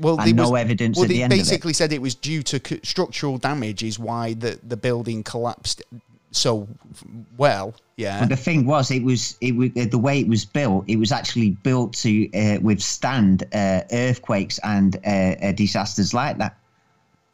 well, 0.00 0.18
and 0.20 0.34
no 0.36 0.50
was- 0.50 0.60
evidence 0.60 0.96
well, 0.96 1.04
at 1.04 1.08
the 1.08 1.16
they 1.18 1.22
end 1.24 1.32
of 1.32 1.38
it. 1.38 1.42
basically 1.42 1.72
said 1.72 1.92
it 1.92 2.00
was 2.00 2.14
due 2.14 2.42
to 2.44 2.60
c- 2.64 2.80
structural 2.82 3.38
damage 3.38 3.82
is 3.82 3.98
why 3.98 4.34
the 4.34 4.58
the 4.66 4.76
building 4.76 5.22
collapsed 5.22 5.82
so 6.30 6.68
well. 7.36 7.74
Yeah, 7.96 8.20
But 8.20 8.28
the 8.28 8.36
thing 8.36 8.64
was, 8.64 8.90
it 8.92 9.02
was 9.02 9.36
it 9.40 9.56
was 9.56 9.70
uh, 9.76 9.86
the 9.90 9.98
way 9.98 10.20
it 10.20 10.28
was 10.28 10.44
built. 10.44 10.84
It 10.86 10.96
was 10.96 11.10
actually 11.10 11.50
built 11.50 11.94
to 11.94 12.30
uh, 12.32 12.60
withstand 12.60 13.42
uh, 13.52 13.80
earthquakes 13.90 14.60
and 14.62 14.94
uh, 15.04 15.08
uh, 15.10 15.52
disasters 15.52 16.14
like 16.14 16.38
that. 16.38 16.56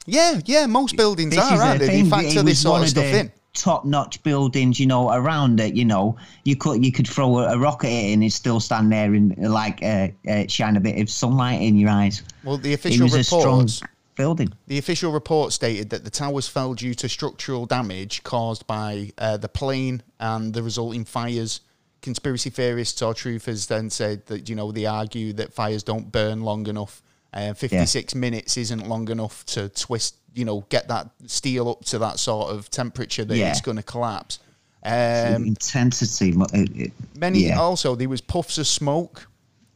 yeah, 0.06 0.40
yeah. 0.46 0.64
Most 0.66 0.96
buildings 0.96 1.34
This 1.34 1.44
are, 1.44 1.60
aren't 1.62 1.80
the 1.80 1.86
they? 1.86 1.92
They 1.92 2.00
thing. 2.02 2.10
factor 2.10 2.42
this 2.42 2.62
sort 2.62 2.82
of 2.82 2.88
stuff 2.88 3.04
the 3.04 3.18
in. 3.20 3.32
Top-notch 3.54 4.22
buildings, 4.22 4.78
you 4.78 4.86
know, 4.86 5.10
around 5.12 5.60
it. 5.60 5.74
You 5.74 5.84
know, 5.84 6.16
you 6.44 6.56
could 6.56 6.84
you 6.84 6.92
could 6.92 7.08
throw 7.08 7.38
a, 7.38 7.54
a 7.54 7.58
rocket 7.58 7.86
at 7.86 7.92
it 7.92 8.12
and 8.12 8.22
it 8.24 8.32
still 8.32 8.60
stand 8.60 8.92
there 8.92 9.14
and 9.14 9.36
like 9.38 9.82
uh, 9.82 10.08
uh, 10.28 10.46
shine 10.48 10.76
a 10.76 10.80
bit 10.80 11.00
of 11.00 11.08
sunlight 11.08 11.62
in 11.62 11.76
your 11.76 11.90
eyes. 11.90 12.22
Well, 12.42 12.58
the 12.58 12.74
official 12.74 13.04
was 13.04 13.14
a 13.14 13.24
strong 13.24 13.58
reports. 13.60 13.82
building. 14.16 14.52
The 14.66 14.78
official 14.78 15.12
report 15.12 15.52
stated 15.52 15.90
that 15.90 16.04
the 16.04 16.10
towers 16.10 16.48
fell 16.48 16.74
due 16.74 16.94
to 16.94 17.08
structural 17.08 17.66
damage 17.66 18.22
caused 18.22 18.66
by 18.66 19.12
uh, 19.18 19.36
the 19.38 19.48
plane 19.48 20.02
and 20.20 20.52
the 20.52 20.62
resulting 20.62 21.04
fires. 21.04 21.60
Conspiracy 22.02 22.50
theorists 22.50 23.00
or 23.00 23.14
truthers 23.14 23.66
then 23.66 23.88
said 23.88 24.26
that 24.26 24.48
you 24.48 24.54
know 24.54 24.70
they 24.72 24.84
argue 24.84 25.32
that 25.32 25.54
fires 25.54 25.82
don't 25.82 26.12
burn 26.12 26.42
long 26.42 26.66
enough. 26.66 27.02
Uh, 27.32 27.54
Fifty-six 27.54 28.14
minutes 28.14 28.56
isn't 28.56 28.86
long 28.86 29.08
enough 29.10 29.44
to 29.46 29.68
twist, 29.70 30.16
you 30.34 30.44
know, 30.44 30.64
get 30.68 30.88
that 30.88 31.08
steel 31.26 31.68
up 31.68 31.84
to 31.86 31.98
that 31.98 32.18
sort 32.18 32.50
of 32.50 32.70
temperature 32.70 33.24
that 33.24 33.36
Yeah. 33.36 33.50
it's 33.50 33.60
going 33.60 33.76
to 33.76 33.82
collapse. 33.82 34.38
Um, 34.84 35.44
Intensity. 35.46 36.34
it- 36.52 36.76
it- 36.76 36.92
Many 37.16 37.46
yeah. 37.46 37.58
also 37.58 37.94
there 37.94 38.08
was 38.08 38.20
puffs 38.20 38.58
of 38.58 38.66
smoke 38.66 39.28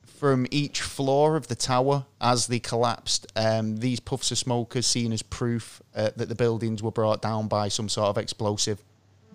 from 0.05 0.47
each 0.51 0.83
floor 0.83 1.37
of 1.37 1.47
the 1.47 1.55
tower 1.55 2.05
as 2.21 2.49
they 2.49 2.59
collapsed. 2.59 3.27
Um, 3.37 3.77
these 3.77 4.01
puffs 4.01 4.31
of 4.33 4.39
smoke 4.39 4.75
are 4.77 4.83
seen 4.83 5.13
as 5.13 5.23
proof 5.23 5.81
uh, 5.95 6.11
that 6.17 6.29
the 6.29 6.35
buildings 6.35 6.83
were 6.83 6.91
brought 6.91 7.23
down 7.23 7.47
by 7.49 7.69
some 7.69 7.89
sort 7.89 8.09
of 8.09 8.19
explosive. 8.19 8.83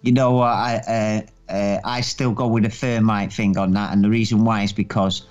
You 0.01 0.11
know? 0.11 0.39
I 0.41 0.75
uh, 1.49 1.51
uh, 1.51 1.79
I 1.85 2.01
still 2.01 2.31
go 2.33 2.47
with 2.47 2.63
the 2.63 2.69
thermite 2.69 3.31
thing 3.31 3.57
on 3.57 3.71
that, 3.73 3.93
and 3.93 4.03
the 4.03 4.09
reason 4.09 4.43
why 4.43 4.63
is 4.63 4.73
because 4.73 5.23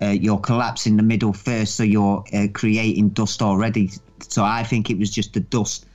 uh, 0.00 0.06
you're 0.06 0.38
collapsing 0.38 0.96
the 0.96 1.02
middle 1.02 1.32
first, 1.32 1.74
so 1.74 1.82
you're 1.82 2.24
uh, 2.32 2.46
creating 2.52 3.10
dust 3.10 3.42
already. 3.42 3.90
So 4.28 4.44
I 4.44 4.62
think 4.62 4.90
it 4.90 4.98
was 4.98 5.10
just 5.10 5.32
the 5.34 5.40
dust 5.40 5.86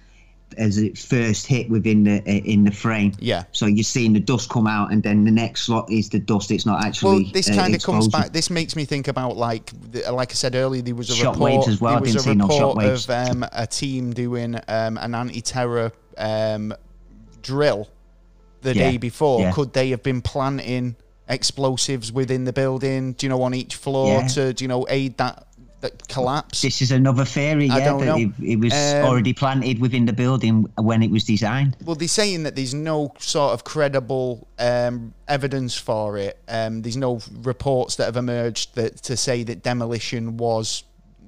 as 0.57 0.77
it 0.77 0.97
first 0.97 1.45
hit 1.45 1.69
within 1.69 2.05
the 2.05 2.19
uh, 2.21 2.23
in 2.45 2.63
the 2.63 2.71
frame. 2.71 3.11
Yeah. 3.19 3.43
So 3.51 3.65
you're 3.65 3.83
seeing 3.83 4.13
the 4.13 4.19
dust 4.19 4.49
come 4.49 4.65
out, 4.65 4.91
and 4.91 5.03
then 5.03 5.25
the 5.25 5.31
next 5.31 5.63
slot 5.63 5.91
is 5.91 6.09
the 6.09 6.19
dust. 6.19 6.51
It's 6.51 6.65
not 6.65 6.83
actually. 6.85 7.23
Well, 7.23 7.31
this 7.33 7.49
uh, 7.49 7.55
kind 7.55 7.75
of 7.75 7.83
comes 7.83 8.07
back. 8.07 8.31
This 8.31 8.49
makes 8.49 8.75
me 8.75 8.85
think 8.85 9.07
about 9.07 9.35
like, 9.35 9.71
like 10.09 10.31
I 10.31 10.33
said 10.35 10.55
earlier, 10.55 10.81
there 10.81 10.95
was 10.95 11.09
a 11.09 11.13
Shockwaves 11.13 11.49
report. 11.49 11.67
as 11.67 11.81
well. 11.81 11.93
There 12.01 12.13
was 12.13 12.25
a 12.27 12.35
no 12.35 12.45
report 12.47 12.77
shockwaves. 12.77 13.09
of 13.29 13.31
um, 13.31 13.45
a 13.51 13.67
team 13.67 14.13
doing 14.13 14.55
um, 14.67 14.97
an 14.97 15.13
anti-terror 15.13 15.91
um, 16.17 16.73
drill 17.41 17.89
the 18.61 18.73
Yeah, 18.73 18.91
day 18.91 18.97
before. 18.97 19.41
yeah. 19.41 19.51
Could 19.51 19.73
they 19.73 19.89
have 19.89 20.01
been 20.03 20.21
planting 20.21 20.95
explosives 21.29 22.11
within 22.11 22.45
the 22.45 22.53
building? 22.53 23.13
Do 23.13 23.25
you 23.25 23.29
know 23.29 23.41
on 23.43 23.53
each 23.53 23.75
floor 23.75 24.21
Yeah. 24.21 24.27
to 24.27 24.53
do 24.53 24.63
you 24.63 24.67
know 24.69 24.85
aid 24.89 25.17
that 25.17 25.46
that 25.81 26.07
collapse? 26.07 26.61
This 26.61 26.81
is 26.81 26.91
another 26.91 27.25
theory, 27.25 27.69
I 27.69 27.77
yeah, 27.79 27.97
that. 27.97 28.17
It, 28.17 28.31
it 28.43 28.55
was 28.59 28.73
Um, 28.73 29.05
already 29.05 29.33
planted 29.33 29.79
within 29.79 30.05
the 30.05 30.13
building 30.13 30.63
when 30.77 31.03
it 31.03 31.11
was 31.11 31.23
designed. 31.23 31.77
Well, 31.85 31.95
they're 31.95 32.07
saying 32.07 32.43
that 32.43 32.55
there's 32.55 32.73
no 32.73 33.13
sort 33.19 33.53
of 33.53 33.63
credible 33.63 34.47
um, 34.59 35.13
evidence 35.27 35.75
for 35.75 36.17
it. 36.17 36.39
Um, 36.47 36.81
there's 36.81 36.97
no 36.97 37.21
reports 37.41 37.95
that 37.97 38.05
have 38.05 38.17
emerged 38.17 38.75
that 38.75 38.97
to 39.03 39.15
say 39.17 39.43
that 39.43 39.63
demolition 39.63 40.37
was 40.37 40.83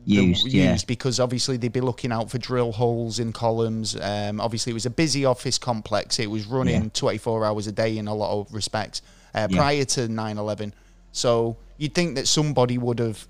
the- 0.05 0.35
Used, 0.45 0.87
because 0.87 1.19
obviously 1.19 1.57
they'd 1.57 1.71
be 1.71 1.81
looking 1.81 2.11
out 2.11 2.31
for 2.31 2.39
drill 2.39 2.71
holes 2.71 3.19
in 3.19 3.31
columns. 3.31 3.95
Um, 4.01 4.41
obviously, 4.41 4.71
it 4.71 4.73
was 4.73 4.87
a 4.87 4.89
busy 4.89 5.25
office 5.25 5.59
complex. 5.59 6.17
It 6.17 6.31
was 6.31 6.47
running 6.47 6.83
Yeah. 6.83 6.89
24 6.93 7.45
hours 7.45 7.67
a 7.67 7.71
day 7.71 7.95
in 7.97 8.07
a 8.07 8.15
lot 8.15 8.31
of 8.39 8.51
respects 8.51 9.03
uh, 9.35 9.47
Yeah. 9.51 9.57
prior 9.57 9.85
to 9.85 10.07
9/11. 10.07 10.71
So 11.11 11.57
you'd 11.77 11.93
think 11.93 12.15
that 12.15 12.27
somebody 12.27 12.77
would 12.79 12.97
have 12.97 13.27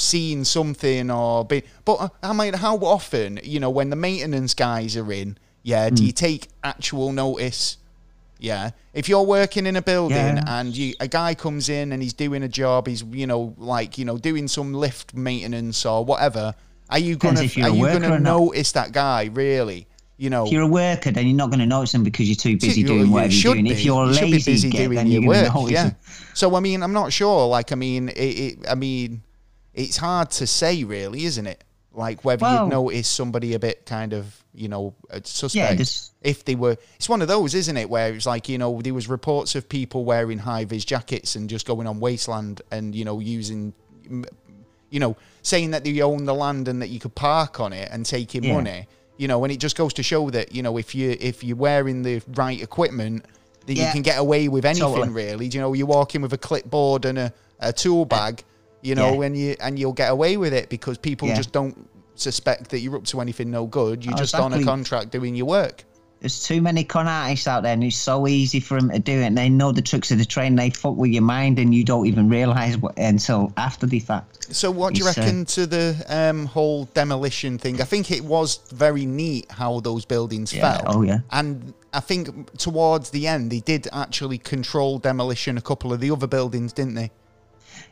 seen 0.00 0.44
something 0.44 1.10
or 1.10 1.44
been. 1.44 1.62
But 1.84 2.12
I 2.22 2.32
mean, 2.32 2.54
how 2.54 2.76
often, 2.78 3.38
you 3.42 3.60
know, 3.60 3.70
when 3.70 3.90
the 3.90 3.96
maintenance 3.96 4.54
guys 4.54 4.96
are 4.96 5.12
in, 5.12 5.38
yeah, 5.62 5.88
Hmm. 5.88 5.94
do 5.96 6.04
you 6.04 6.12
take 6.12 6.48
actual 6.64 7.12
notice? 7.12 7.76
Yeah, 8.38 8.70
if 8.94 9.06
you're 9.06 9.22
working 9.22 9.66
in 9.66 9.76
a 9.76 9.82
building 9.82 10.16
Yeah. 10.16 10.42
and 10.60 10.74
you, 10.74 10.94
a 10.98 11.06
guy 11.06 11.34
comes 11.34 11.68
in 11.68 11.92
and 11.92 12.02
he's 12.02 12.14
doing 12.14 12.42
a 12.42 12.48
job, 12.48 12.86
he's 12.88 13.02
you 13.02 13.26
know 13.26 13.54
like 13.58 13.98
you 13.98 14.06
know 14.06 14.16
doing 14.16 14.48
some 14.48 14.72
lift 14.72 15.12
maintenance 15.14 15.84
or 15.84 16.04
whatever. 16.06 16.54
Are 16.88 16.98
you 16.98 17.16
gonna 17.16 17.42
you're 17.42 17.68
you 17.68 17.86
gonna 18.00 18.18
notice 18.18 18.72
that 18.72 18.92
guy 18.92 19.28
really? 19.32 19.86
You 20.16 20.28
know, 20.28 20.44
If 20.46 20.52
you're 20.52 20.62
a 20.62 20.66
worker, 20.66 21.10
then 21.10 21.26
you're 21.26 21.36
not 21.36 21.48
going 21.48 21.60
to 21.60 21.66
notice 21.66 21.92
them 21.92 22.04
because 22.04 22.28
you're 22.28 22.36
too 22.36 22.58
busy 22.58 22.82
you- 22.82 22.86
doing 22.86 23.06
you 23.06 23.10
whatever 23.12 23.32
you're 23.32 23.54
doing. 23.54 23.64
be. 23.64 23.70
If 23.70 23.84
you're 23.86 24.04
You 24.04 24.12
lazy, 24.20 24.52
busy 24.52 24.68
get, 24.68 24.78
doing 24.84 24.96
then 24.96 25.06
your 25.06 25.22
you're 25.22 25.32
going 25.32 25.44
work, 25.44 25.52
to 25.54 25.58
notice 25.60 25.72
yeah. 25.72 25.82
them. 25.84 25.96
So 26.34 26.54
I 26.56 26.60
mean, 26.60 26.82
I'm 26.82 26.92
not 26.92 27.10
sure. 27.10 27.46
Like, 27.48 27.72
I 27.72 27.74
mean, 27.74 28.10
it, 28.10 28.14
it, 28.18 28.58
I 28.68 28.74
mean, 28.74 29.22
it's 29.74 29.96
hard 29.96 30.30
to 30.32 30.46
say, 30.46 30.84
really, 30.84 31.24
isn't 31.24 31.46
it? 31.46 31.62
Like 31.92 32.24
whether 32.24 32.42
Well- 32.42 32.64
you'd 32.64 32.70
notice 32.70 33.08
somebody 33.08 33.54
a 33.54 33.58
bit 33.58 33.84
kind 33.86 34.12
of, 34.12 34.36
you 34.54 34.68
know, 34.68 34.94
uh, 35.12 35.20
suspect 35.24 35.78
just- 35.78 36.12
if 36.22 36.44
they 36.44 36.54
were. 36.54 36.76
It's 36.96 37.08
one 37.08 37.20
of 37.22 37.28
those, 37.28 37.54
isn't 37.54 37.76
it? 37.76 37.90
Where 37.90 38.12
it's 38.14 38.26
like, 38.26 38.48
you 38.48 38.58
know, 38.58 38.80
there 38.80 38.94
was 38.94 39.08
reports 39.08 39.54
of 39.54 39.68
people 39.68 40.04
wearing 40.04 40.38
high 40.38 40.64
vis 40.64 40.84
jackets 40.84 41.34
and 41.34 41.48
just 41.50 41.66
going 41.66 41.86
on 41.86 41.98
wasteland 42.00 42.62
and 42.70 42.94
you 42.94 43.04
know 43.04 43.18
using, 43.18 43.72
you 44.90 45.00
know, 45.00 45.16
saying 45.42 45.70
that 45.72 45.84
they 45.84 46.00
own 46.00 46.24
the 46.24 46.34
land 46.34 46.68
and 46.68 46.80
that 46.82 46.88
you 46.88 47.00
could 47.00 47.14
park 47.14 47.60
on 47.60 47.72
it 47.72 47.88
and 47.92 48.04
taking 48.06 48.44
Yeah. 48.44 48.54
money. 48.54 48.86
You 49.16 49.28
know, 49.28 49.42
and 49.44 49.52
it 49.52 49.58
just 49.58 49.76
goes 49.76 49.92
to 49.94 50.02
show 50.02 50.30
that 50.30 50.52
you 50.54 50.62
know 50.62 50.76
if 50.78 50.94
you 50.94 51.16
if 51.20 51.44
you're 51.44 51.56
wearing 51.56 52.02
the 52.02 52.22
right 52.34 52.60
equipment, 52.60 53.24
then 53.66 53.76
you 53.76 53.86
can 53.92 54.02
get 54.02 54.18
away 54.18 54.48
with 54.48 54.64
anything 54.64 54.88
Totally. 54.88 55.08
really. 55.10 55.48
Do 55.48 55.58
you 55.58 55.60
know, 55.62 55.72
you 55.74 55.84
walk 55.86 56.14
in 56.14 56.22
with 56.22 56.32
a 56.32 56.38
clipboard 56.38 57.04
and 57.04 57.18
a, 57.18 57.32
a 57.60 57.72
tool 57.72 58.04
bag, 58.06 58.42
you 58.82 58.94
know, 58.94 59.20
Yeah. 59.20 59.26
and 59.26 59.36
you 59.36 59.56
and 59.60 59.78
you'll 59.78 59.92
get 59.92 60.10
away 60.10 60.36
with 60.36 60.52
it 60.52 60.68
because 60.68 60.98
people 60.98 61.28
Yeah. 61.28 61.36
just 61.36 61.52
don't 61.52 61.88
suspect 62.14 62.70
that 62.70 62.80
you're 62.80 62.96
up 62.96 63.04
to 63.04 63.20
anything 63.20 63.50
no 63.50 63.66
good. 63.66 64.04
You're 64.04 64.14
Oh, 64.14 64.18
just 64.18 64.34
on 64.34 64.52
a 64.52 64.62
contract 64.62 65.10
doing 65.10 65.34
your 65.34 65.46
work. 65.46 65.84
There's 66.20 66.42
too 66.42 66.60
many 66.60 66.84
con 66.84 67.08
artists 67.08 67.48
out 67.48 67.62
there, 67.62 67.72
and 67.72 67.82
it's 67.82 67.96
so 67.96 68.26
easy 68.28 68.60
for 68.60 68.78
them 68.78 68.90
to 68.90 68.98
do 68.98 69.12
it. 69.20 69.24
And 69.24 69.38
they 69.38 69.48
know 69.48 69.72
the 69.72 69.80
tricks 69.80 70.10
of 70.10 70.18
the 70.18 70.26
trade, 70.26 70.48
and 70.48 70.58
they 70.58 70.68
fuck 70.68 70.94
with 70.94 71.12
your 71.12 71.22
mind, 71.22 71.58
and 71.58 71.74
you 71.74 71.82
don't 71.82 72.04
even 72.04 72.28
realise 72.28 72.76
what 72.76 72.98
until 72.98 73.54
after 73.56 73.86
the 73.86 74.00
fact. 74.00 74.54
So, 74.54 74.70
what 74.70 74.92
do 74.92 74.98
you 75.00 75.06
uh, 75.06 75.14
reckon 75.16 75.46
to 75.46 75.66
the 75.66 75.96
um, 76.10 76.44
whole 76.44 76.84
demolition 76.92 77.56
thing? 77.56 77.80
I 77.80 77.84
think 77.84 78.10
it 78.10 78.22
was 78.22 78.60
very 78.70 79.06
neat 79.06 79.50
how 79.50 79.80
those 79.80 80.04
buildings 80.04 80.52
Yeah. 80.52 80.76
fell. 80.76 80.82
Oh, 80.98 81.00
yeah. 81.02 81.20
And 81.30 81.72
I 81.94 82.00
think 82.00 82.52
towards 82.58 83.08
the 83.10 83.26
end, 83.26 83.50
they 83.50 83.60
did 83.60 83.88
actually 83.90 84.36
control 84.36 84.98
demolition 84.98 85.56
a 85.56 85.62
couple 85.62 85.90
of 85.90 86.00
the 86.00 86.10
other 86.10 86.26
buildings, 86.26 86.74
didn't 86.74 86.96
they? 86.96 87.12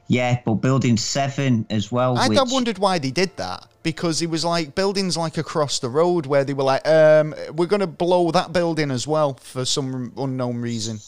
Yeah, 0.09 0.41
but 0.45 0.55
building 0.55 0.97
seven 0.97 1.67
as 1.69 1.93
well. 1.93 2.17
I, 2.17 2.29
which, 2.29 2.39
wondered 2.47 2.79
why 2.79 2.99
they 2.99 3.11
did 3.11 3.37
that 3.37 3.67
because 3.83 4.23
it 4.23 4.31
was 4.31 4.45
like 4.45 4.75
buildings 4.75 5.17
like 5.17 5.37
across 5.37 5.79
the 5.79 5.89
road 5.91 6.27
where 6.27 6.45
they 6.45 6.55
were 6.55 6.65
like, 6.65 6.87
um, 6.89 7.35
we're 7.55 7.67
going 7.67 7.81
to 7.81 7.87
blow 7.87 8.31
that 8.31 8.53
building 8.53 8.91
as 8.91 9.07
well 9.07 9.35
for 9.35 9.65
some 9.67 10.13
unknown 10.17 10.61
reason. 10.63 10.99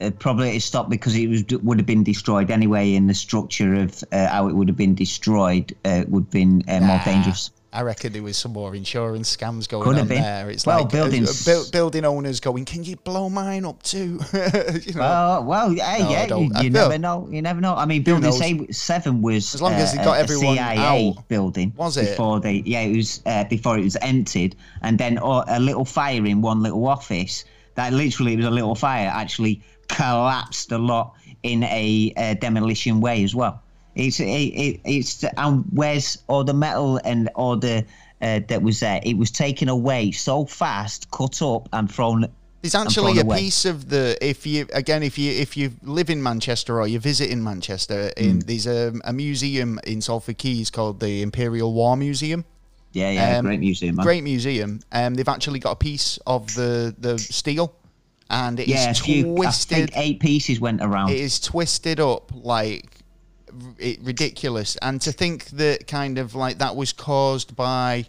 uh, 0.00 0.10
probably 0.18 0.56
it 0.56 0.62
stopped 0.62 0.90
because 0.90 1.16
it 1.16 1.26
was 1.26 1.44
would 1.62 1.78
have 1.78 1.86
been 1.86 2.04
destroyed 2.04 2.50
anyway, 2.50 2.94
and 2.94 3.08
the 3.10 3.14
structure 3.14 3.74
of 3.74 4.02
uh, 4.12 4.28
how 4.28 4.48
it 4.48 4.54
would 4.54 4.68
have 4.68 4.76
been 4.76 4.94
destroyed 4.94 5.74
uh, 5.84 6.04
would 6.08 6.24
have 6.24 6.30
been 6.30 6.62
uh, 6.68 6.80
more 6.80 6.98
Nah, 6.98 7.04
dangerous. 7.04 7.50
I 7.72 7.82
reckon 7.82 8.12
there 8.12 8.22
was 8.22 8.36
some 8.36 8.52
more 8.52 8.74
insurance 8.74 9.36
scams 9.36 9.68
going 9.68 9.84
Could 9.84 9.98
on 9.98 10.08
there. 10.08 10.50
It's 10.50 10.66
Well, 10.66 10.80
like 10.82 10.90
buildings- 10.90 11.46
uh, 11.46 11.52
bu- 11.62 11.70
building 11.70 12.04
owners 12.04 12.40
going, 12.40 12.64
"Can 12.64 12.82
you 12.82 12.96
blow 12.96 13.28
mine 13.30 13.64
up 13.64 13.80
too?" 13.84 14.18
you 14.32 14.94
know, 14.94 15.00
Well, 15.00 15.44
well, 15.44 15.72
yeah, 15.72 15.98
No, 15.98 16.10
yeah. 16.10 16.26
You, 16.36 16.50
you 16.62 16.70
never 16.70 16.98
know. 16.98 17.28
You 17.30 17.42
never 17.42 17.60
know. 17.60 17.76
I 17.76 17.86
mean, 17.86 18.02
building 18.02 18.72
seven 18.72 19.22
was 19.22 19.54
As 19.54 19.62
long 19.62 19.74
as 19.74 19.92
uh, 19.92 19.98
they 19.98 20.04
got 20.04 20.16
a 20.18 20.20
everyone 20.22 20.56
CIA 20.56 21.08
out. 21.10 21.28
building. 21.28 21.72
Was 21.76 21.96
it? 21.96 22.08
before 22.10 22.40
they? 22.40 22.62
Yeah, 22.66 22.80
it 22.80 22.96
was 22.96 23.22
uh, 23.26 23.44
before 23.44 23.78
it 23.78 23.84
was 23.84 23.96
emptied, 24.02 24.56
and 24.82 24.98
then 24.98 25.18
uh, 25.18 25.44
a 25.46 25.60
little 25.60 25.84
fire 25.84 26.26
in 26.26 26.40
one 26.40 26.62
little 26.62 26.88
office. 26.88 27.44
That 27.76 27.92
literally 27.92 28.36
was 28.36 28.46
a 28.46 28.50
little 28.50 28.74
fire. 28.74 29.08
Actually 29.14 29.62
collapsed 29.86 30.72
a 30.72 30.78
lot 30.78 31.14
in 31.44 31.62
a 31.64 32.12
uh, 32.16 32.34
demolition 32.34 33.00
way 33.00 33.22
as 33.22 33.34
well. 33.34 33.62
It's 33.94 34.20
it, 34.20 34.24
it 34.24 34.80
it's 34.84 35.24
and 35.36 35.64
where's 35.72 36.18
all 36.28 36.44
the 36.44 36.54
metal 36.54 37.00
and 37.04 37.28
all 37.34 37.56
the 37.56 37.84
uh, 38.22 38.40
that 38.48 38.62
was 38.62 38.80
there? 38.80 39.00
It 39.02 39.16
was 39.16 39.30
taken 39.30 39.68
away 39.68 40.10
so 40.12 40.44
fast, 40.46 41.10
cut 41.10 41.40
up, 41.42 41.68
and 41.72 41.90
thrown 41.92 42.26
There's 42.62 42.74
actually 42.74 43.14
thrown 43.14 43.18
a 43.18 43.22
away. 43.22 43.38
piece 43.40 43.64
of 43.64 43.88
the 43.88 44.16
if 44.20 44.46
you 44.46 44.66
again 44.72 45.02
if 45.02 45.18
you 45.18 45.32
if 45.32 45.56
you 45.56 45.72
live 45.82 46.10
in 46.10 46.22
Manchester 46.22 46.80
or 46.80 46.86
you 46.86 47.00
visit 47.00 47.30
in 47.30 47.42
Manchester, 47.42 48.12
in 48.16 48.32
Hmm. 48.32 48.38
there's 48.40 48.66
a, 48.66 48.92
a 49.04 49.12
museum 49.12 49.80
in 49.86 50.00
Salford 50.00 50.38
Quays 50.38 50.70
called 50.70 51.00
the 51.00 51.22
Imperial 51.22 51.72
War 51.72 51.96
Museum. 51.96 52.44
Yeah, 52.92 53.10
yeah, 53.10 53.38
Um, 53.38 53.44
great 53.46 53.60
museum, 53.60 53.94
man. 53.96 54.04
Great 54.04 54.24
museum. 54.24 54.80
Um, 54.92 55.14
they've 55.14 55.28
actually 55.28 55.60
got 55.60 55.72
a 55.72 55.76
piece 55.76 56.18
of 56.26 56.52
the 56.54 56.94
the 56.98 57.18
steel, 57.18 57.72
and 58.28 58.58
it 58.60 58.64
is 58.68 58.74
yeah, 58.74 58.90
a 58.90 58.94
few, 58.94 59.32
I 59.32 59.36
twisted. 59.36 59.76
think 59.76 59.90
eight 59.96 60.20
pieces 60.20 60.60
went 60.60 60.82
around. 60.82 61.10
It 61.10 61.20
is 61.20 61.38
twisted 61.40 62.00
up 62.00 62.32
like 62.34 62.96
r- 63.52 63.92
ridiculous, 64.02 64.76
and 64.82 65.00
to 65.02 65.12
think 65.12 65.46
that 65.50 65.86
kind 65.86 66.18
of 66.18 66.34
like 66.34 66.58
that 66.58 66.76
was 66.76 66.92
caused 66.92 67.54
by. 67.56 68.06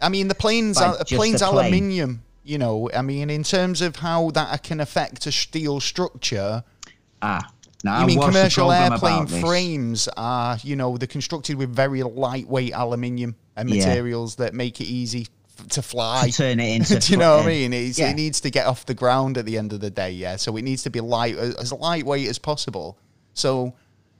I 0.00 0.08
mean, 0.08 0.28
the 0.28 0.34
plane's 0.34 0.78
al- 0.80 0.98
plane's 1.04 1.42
plane. 1.42 1.54
aluminium. 1.54 2.22
You 2.44 2.58
know, 2.58 2.88
I 2.94 3.02
mean, 3.02 3.28
in 3.30 3.42
terms 3.42 3.80
of 3.82 3.96
how 3.96 4.30
that 4.30 4.62
can 4.62 4.80
affect 4.80 5.26
a 5.26 5.32
steel 5.32 5.80
structure. 5.80 6.62
ah, 7.22 7.42
now 7.82 7.96
I 7.98 8.02
I 8.02 8.06
mean, 8.06 8.20
commercial 8.20 8.70
airplane 8.70 9.26
frames 9.26 10.08
are, 10.16 10.58
you 10.62 10.76
know, 10.76 10.96
they're 10.96 11.08
constructed 11.08 11.56
with 11.56 11.70
very 11.74 12.02
lightweight 12.04 12.72
aluminium 12.72 13.34
and 13.56 13.68
Yeah. 13.68 13.86
materials 13.86 14.36
that 14.36 14.54
make 14.54 14.80
it 14.80 14.84
easy 14.84 15.26
to 15.70 15.82
fly. 15.82 16.26
to 16.26 16.32
turn 16.32 16.60
it 16.60 16.76
into. 16.76 16.98
Do 17.00 17.12
you 17.12 17.18
know 17.18 17.38
what 17.38 17.46
I 17.46 17.48
mean? 17.48 17.72
It's, 17.72 17.98
yeah. 17.98 18.10
It 18.10 18.14
needs 18.14 18.40
to 18.42 18.50
get 18.50 18.66
off 18.66 18.86
the 18.86 18.94
ground 18.94 19.38
at 19.38 19.44
the 19.44 19.58
end 19.58 19.72
of 19.72 19.80
the 19.80 19.90
day, 19.90 20.12
yeah. 20.12 20.36
So 20.36 20.56
it 20.56 20.62
needs 20.62 20.82
to 20.84 20.90
be 20.90 21.00
light, 21.00 21.36
as 21.36 21.72
lightweight 21.72 22.28
as 22.28 22.38
possible. 22.38 22.96
So 23.34 23.74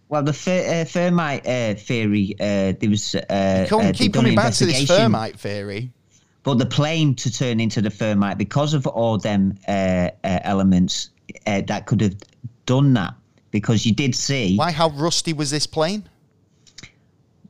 Well, 0.09 0.23
the 0.23 0.31
uh, 0.31 0.85
Thermite 0.85 1.47
uh, 1.47 1.75
theory, 1.75 2.37
uh, 2.39 2.73
there 2.79 2.91
was. 2.91 3.15
Uh, 3.15 3.67
come, 3.69 3.81
uh, 3.81 3.93
keep 3.93 4.15
coming 4.15 4.37
back 4.37 4.53
to 4.55 4.67
this 4.67 4.87
thermite 4.87 5.39
theory. 5.39 5.91
But 6.45 6.59
the 6.59 6.67
plane 6.67 7.17
to 7.17 7.33
turn 7.33 7.59
into 7.59 7.83
the 7.83 7.91
Thermite, 7.91 8.39
because 8.39 8.73
of 8.73 8.87
all 8.87 9.19
them 9.19 9.59
uh, 9.67 10.11
uh, 10.23 10.39
elements 10.45 11.11
uh, 11.45 11.63
that 11.67 11.87
could 11.87 12.01
have 12.01 12.15
done 12.67 12.95
that, 12.95 13.15
because 13.51 13.85
you 13.85 13.93
did 13.93 14.15
see. 14.15 14.57
Why? 14.57 14.71
How 14.71 14.91
rusty 14.91 15.33
was 15.33 15.51
this 15.51 15.67
plane? 15.67 16.09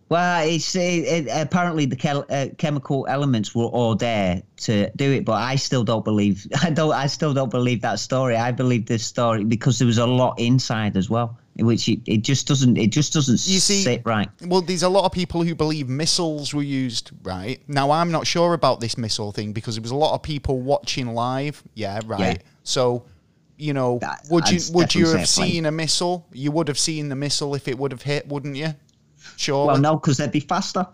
Well, 0.08 0.48
it's 0.48 0.74
uh, 0.76 0.80
it, 0.80 1.28
apparently 1.30 1.84
the 1.84 1.96
chel- 1.96 2.24
uh, 2.30 2.46
chemical 2.58 3.06
elements 3.08 3.54
were 3.54 3.64
all 3.64 3.96
there 3.96 4.40
to 4.58 4.88
do 4.96 5.12
it, 5.12 5.24
but 5.24 5.32
I 5.34 5.56
still 5.56 5.84
don't 5.84 6.04
believe. 6.04 6.46
I 6.62 6.70
don't. 6.70 6.92
I 6.92 7.06
still 7.06 7.34
don't 7.34 7.50
believe 7.50 7.82
that 7.82 7.98
story. 7.98 8.36
I 8.36 8.52
believe 8.52 8.86
this 8.86 9.04
story 9.04 9.44
because 9.44 9.78
there 9.78 9.86
was 9.86 9.98
a 9.98 10.06
lot 10.06 10.38
inside 10.38 10.96
as 10.96 11.10
well, 11.10 11.38
which 11.58 11.88
it, 11.88 12.00
it 12.06 12.18
just 12.18 12.46
doesn't. 12.46 12.76
It 12.76 12.88
just 12.88 13.12
doesn't 13.12 13.46
You 13.46 13.60
see- 13.60 13.82
sit 13.82 14.02
right. 14.04 14.28
Well, 14.42 14.60
there's 14.60 14.82
a 14.82 14.88
lot 14.88 15.04
of 15.04 15.12
people 15.12 15.42
who 15.42 15.54
believe 15.54 15.88
missiles 15.88 16.52
were 16.52 16.62
used, 16.62 17.10
right? 17.22 17.60
Now, 17.68 17.90
I'm 17.90 18.10
not 18.10 18.26
sure 18.26 18.52
about 18.54 18.80
this 18.80 18.98
missile 18.98 19.32
thing 19.32 19.52
because 19.52 19.76
there 19.76 19.82
was 19.82 19.90
a 19.90 19.96
lot 19.96 20.14
of 20.14 20.22
people 20.22 20.60
watching 20.60 21.08
live. 21.14 21.62
Yeah, 21.74 22.00
right. 22.06 22.20
Yeah. 22.20 22.42
So, 22.64 23.04
you 23.56 23.72
know, 23.72 23.98
That- 24.00 24.26
would 24.30 24.48
you 24.50 24.58
I'd 24.68 24.74
would 24.74 24.94
you 24.94 25.06
have 25.06 25.14
plane. 25.14 25.26
seen 25.26 25.66
a 25.66 25.72
missile? 25.72 26.26
You 26.32 26.50
would 26.52 26.68
have 26.68 26.78
seen 26.78 27.08
the 27.08 27.16
missile 27.16 27.54
if 27.54 27.68
it 27.68 27.78
would 27.78 27.92
have 27.92 28.02
hit, 28.02 28.28
wouldn't 28.28 28.56
you? 28.56 28.74
Sure. 29.36 29.66
Well, 29.66 29.78
no, 29.78 29.96
because 29.96 30.18
they'd 30.18 30.30
be 30.32 30.40
faster. 30.40 30.86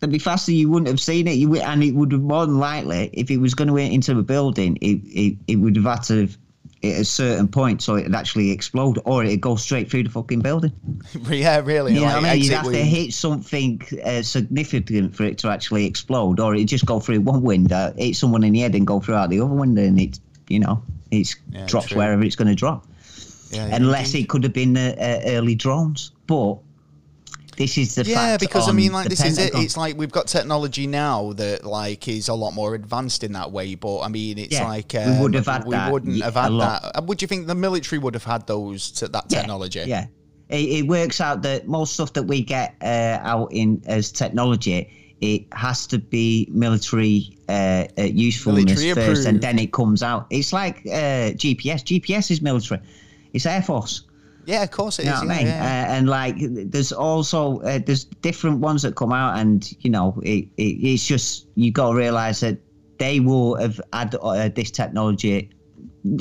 They'd 0.00 0.10
be 0.12 0.18
faster. 0.18 0.52
You 0.52 0.70
wouldn't 0.70 0.88
have 0.88 1.00
seen 1.00 1.26
it. 1.28 1.32
You 1.32 1.48
would, 1.50 1.60
and 1.60 1.82
it 1.82 1.94
would 1.94 2.12
have 2.12 2.22
more 2.22 2.46
than 2.46 2.58
likely, 2.58 3.10
if 3.12 3.30
it 3.30 3.38
was 3.38 3.54
going 3.54 3.68
to 3.68 3.74
went 3.74 3.92
into 3.92 4.18
a 4.18 4.22
building, 4.22 4.76
it, 4.80 5.00
it, 5.04 5.36
it 5.48 5.56
would 5.56 5.76
have 5.76 5.84
had 5.84 6.02
to 6.04 6.20
have 6.22 6.38
at 6.84 7.00
a 7.00 7.04
certain 7.04 7.48
point 7.48 7.82
so 7.82 7.96
it'd 7.96 8.14
actually 8.14 8.50
explode, 8.50 8.98
or 9.04 9.24
it'd 9.24 9.40
go 9.40 9.56
straight 9.56 9.90
through 9.90 10.04
the 10.04 10.10
fucking 10.10 10.40
building. 10.40 10.72
yeah, 11.28 11.60
really. 11.60 11.94
You 11.94 12.00
know 12.00 12.06
what 12.06 12.24
I 12.24 12.34
mean? 12.34 12.42
You'd 12.42 12.52
have 12.52 12.66
to 12.66 12.84
hit 12.84 13.12
something 13.12 13.80
uh, 14.04 14.22
significant 14.22 15.16
for 15.16 15.24
it 15.24 15.38
to 15.38 15.48
actually 15.48 15.86
explode, 15.86 16.40
or 16.40 16.54
it'd 16.54 16.68
just 16.68 16.86
go 16.86 17.00
through 17.00 17.20
one 17.20 17.42
window, 17.42 17.92
hit 17.96 18.16
someone 18.16 18.44
in 18.44 18.52
the 18.52 18.60
head, 18.60 18.74
and 18.74 18.86
go 18.86 19.00
through 19.00 19.14
out 19.14 19.30
the 19.30 19.40
other 19.40 19.54
window, 19.54 19.82
and 19.82 20.00
it, 20.00 20.18
you 20.48 20.60
know, 20.60 20.82
it's 21.10 21.36
Yeah, 21.50 21.66
drops 21.66 21.88
true. 21.88 21.98
wherever 21.98 22.22
it's 22.22 22.36
going 22.36 22.48
to 22.48 22.54
drop. 22.54 22.86
Yeah, 23.50 23.68
yeah, 23.68 23.76
Unless 23.76 24.14
it 24.14 24.28
could 24.28 24.42
have 24.42 24.52
been 24.52 24.76
uh, 24.76 24.94
uh, 24.98 25.20
early 25.26 25.54
drones, 25.54 26.10
but 26.26 26.58
this 27.56 27.78
is 27.78 27.94
the 27.94 28.04
Yeah, 28.04 28.36
because 28.36 28.68
I 28.68 28.72
mean, 28.72 28.92
like 28.92 29.08
this 29.08 29.24
is 29.24 29.38
it. 29.38 29.54
It's 29.54 29.76
like 29.76 29.96
we've 29.96 30.12
got 30.12 30.26
technology 30.26 30.86
now 30.86 31.32
that 31.34 31.64
like 31.64 32.08
is 32.08 32.28
a 32.28 32.34
lot 32.34 32.52
more 32.52 32.74
advanced 32.74 33.24
in 33.24 33.32
that 33.32 33.50
way. 33.52 33.74
But 33.74 34.00
I 34.00 34.08
mean, 34.08 34.38
it's 34.38 34.52
Yeah, 34.52 34.64
like 34.68 34.92
we 34.92 34.98
um, 34.98 35.20
would 35.20 35.34
have 35.34 35.46
had 35.46 35.64
we 35.64 35.72
that 35.72 35.92
wouldn't 35.92 36.22
have 36.22 36.34
had 36.34 36.52
that. 36.52 37.04
Would 37.04 37.22
you 37.22 37.28
think 37.28 37.46
the 37.46 37.54
military 37.54 37.98
would 37.98 38.14
have 38.14 38.24
had 38.24 38.46
those 38.46 38.90
to 38.92 39.08
that 39.08 39.28
technology? 39.28 39.84
Yeah, 39.86 40.06
it, 40.48 40.56
it 40.56 40.86
works 40.86 41.20
out 41.20 41.42
that 41.42 41.68
most 41.68 41.94
stuff 41.94 42.12
that 42.14 42.24
we 42.24 42.42
get 42.42 42.74
uh, 42.82 43.18
out 43.22 43.52
in 43.52 43.82
as 43.86 44.12
technology, 44.12 44.90
it 45.20 45.46
has 45.52 45.86
to 45.88 45.98
be 45.98 46.48
military 46.50 47.36
uh, 47.48 47.86
uh, 47.98 48.02
usefulness 48.02 48.64
Military 48.64 48.94
first, 48.94 49.26
and 49.26 49.40
then 49.40 49.58
it 49.58 49.72
comes 49.72 50.02
out. 50.02 50.26
It's 50.30 50.52
like 50.52 50.78
uh, 50.86 51.32
GPS. 51.34 51.82
GPS 51.84 52.30
is 52.30 52.42
military. 52.42 52.80
It's 53.32 53.46
Air 53.46 53.62
Force. 53.62 54.02
Yeah, 54.46 54.62
of 54.62 54.70
course 54.70 54.98
it 54.98 55.06
You 55.06 55.12
is. 55.12 55.22
know 55.22 55.28
what 55.28 55.34
I 55.34 55.38
mean? 55.38 55.46
yeah. 55.46 55.62
Uh, 55.88 55.92
and 55.94 56.08
like, 56.08 56.36
there's 56.38 56.92
also 56.92 57.60
uh, 57.60 57.78
there's 57.84 58.04
different 58.04 58.60
ones 58.60 58.82
that 58.82 58.94
come 58.96 59.12
out, 59.12 59.38
and 59.38 59.70
you 59.80 59.90
know, 59.90 60.20
it, 60.22 60.48
it, 60.56 60.62
it's 60.62 61.06
just 61.06 61.46
you 61.54 61.70
got 61.72 61.90
to 61.90 61.96
realize 61.96 62.40
that 62.40 62.58
they 62.98 63.20
will 63.20 63.56
have 63.56 63.80
had 63.92 64.14
uh, 64.20 64.48
this 64.48 64.70
technology. 64.70 65.50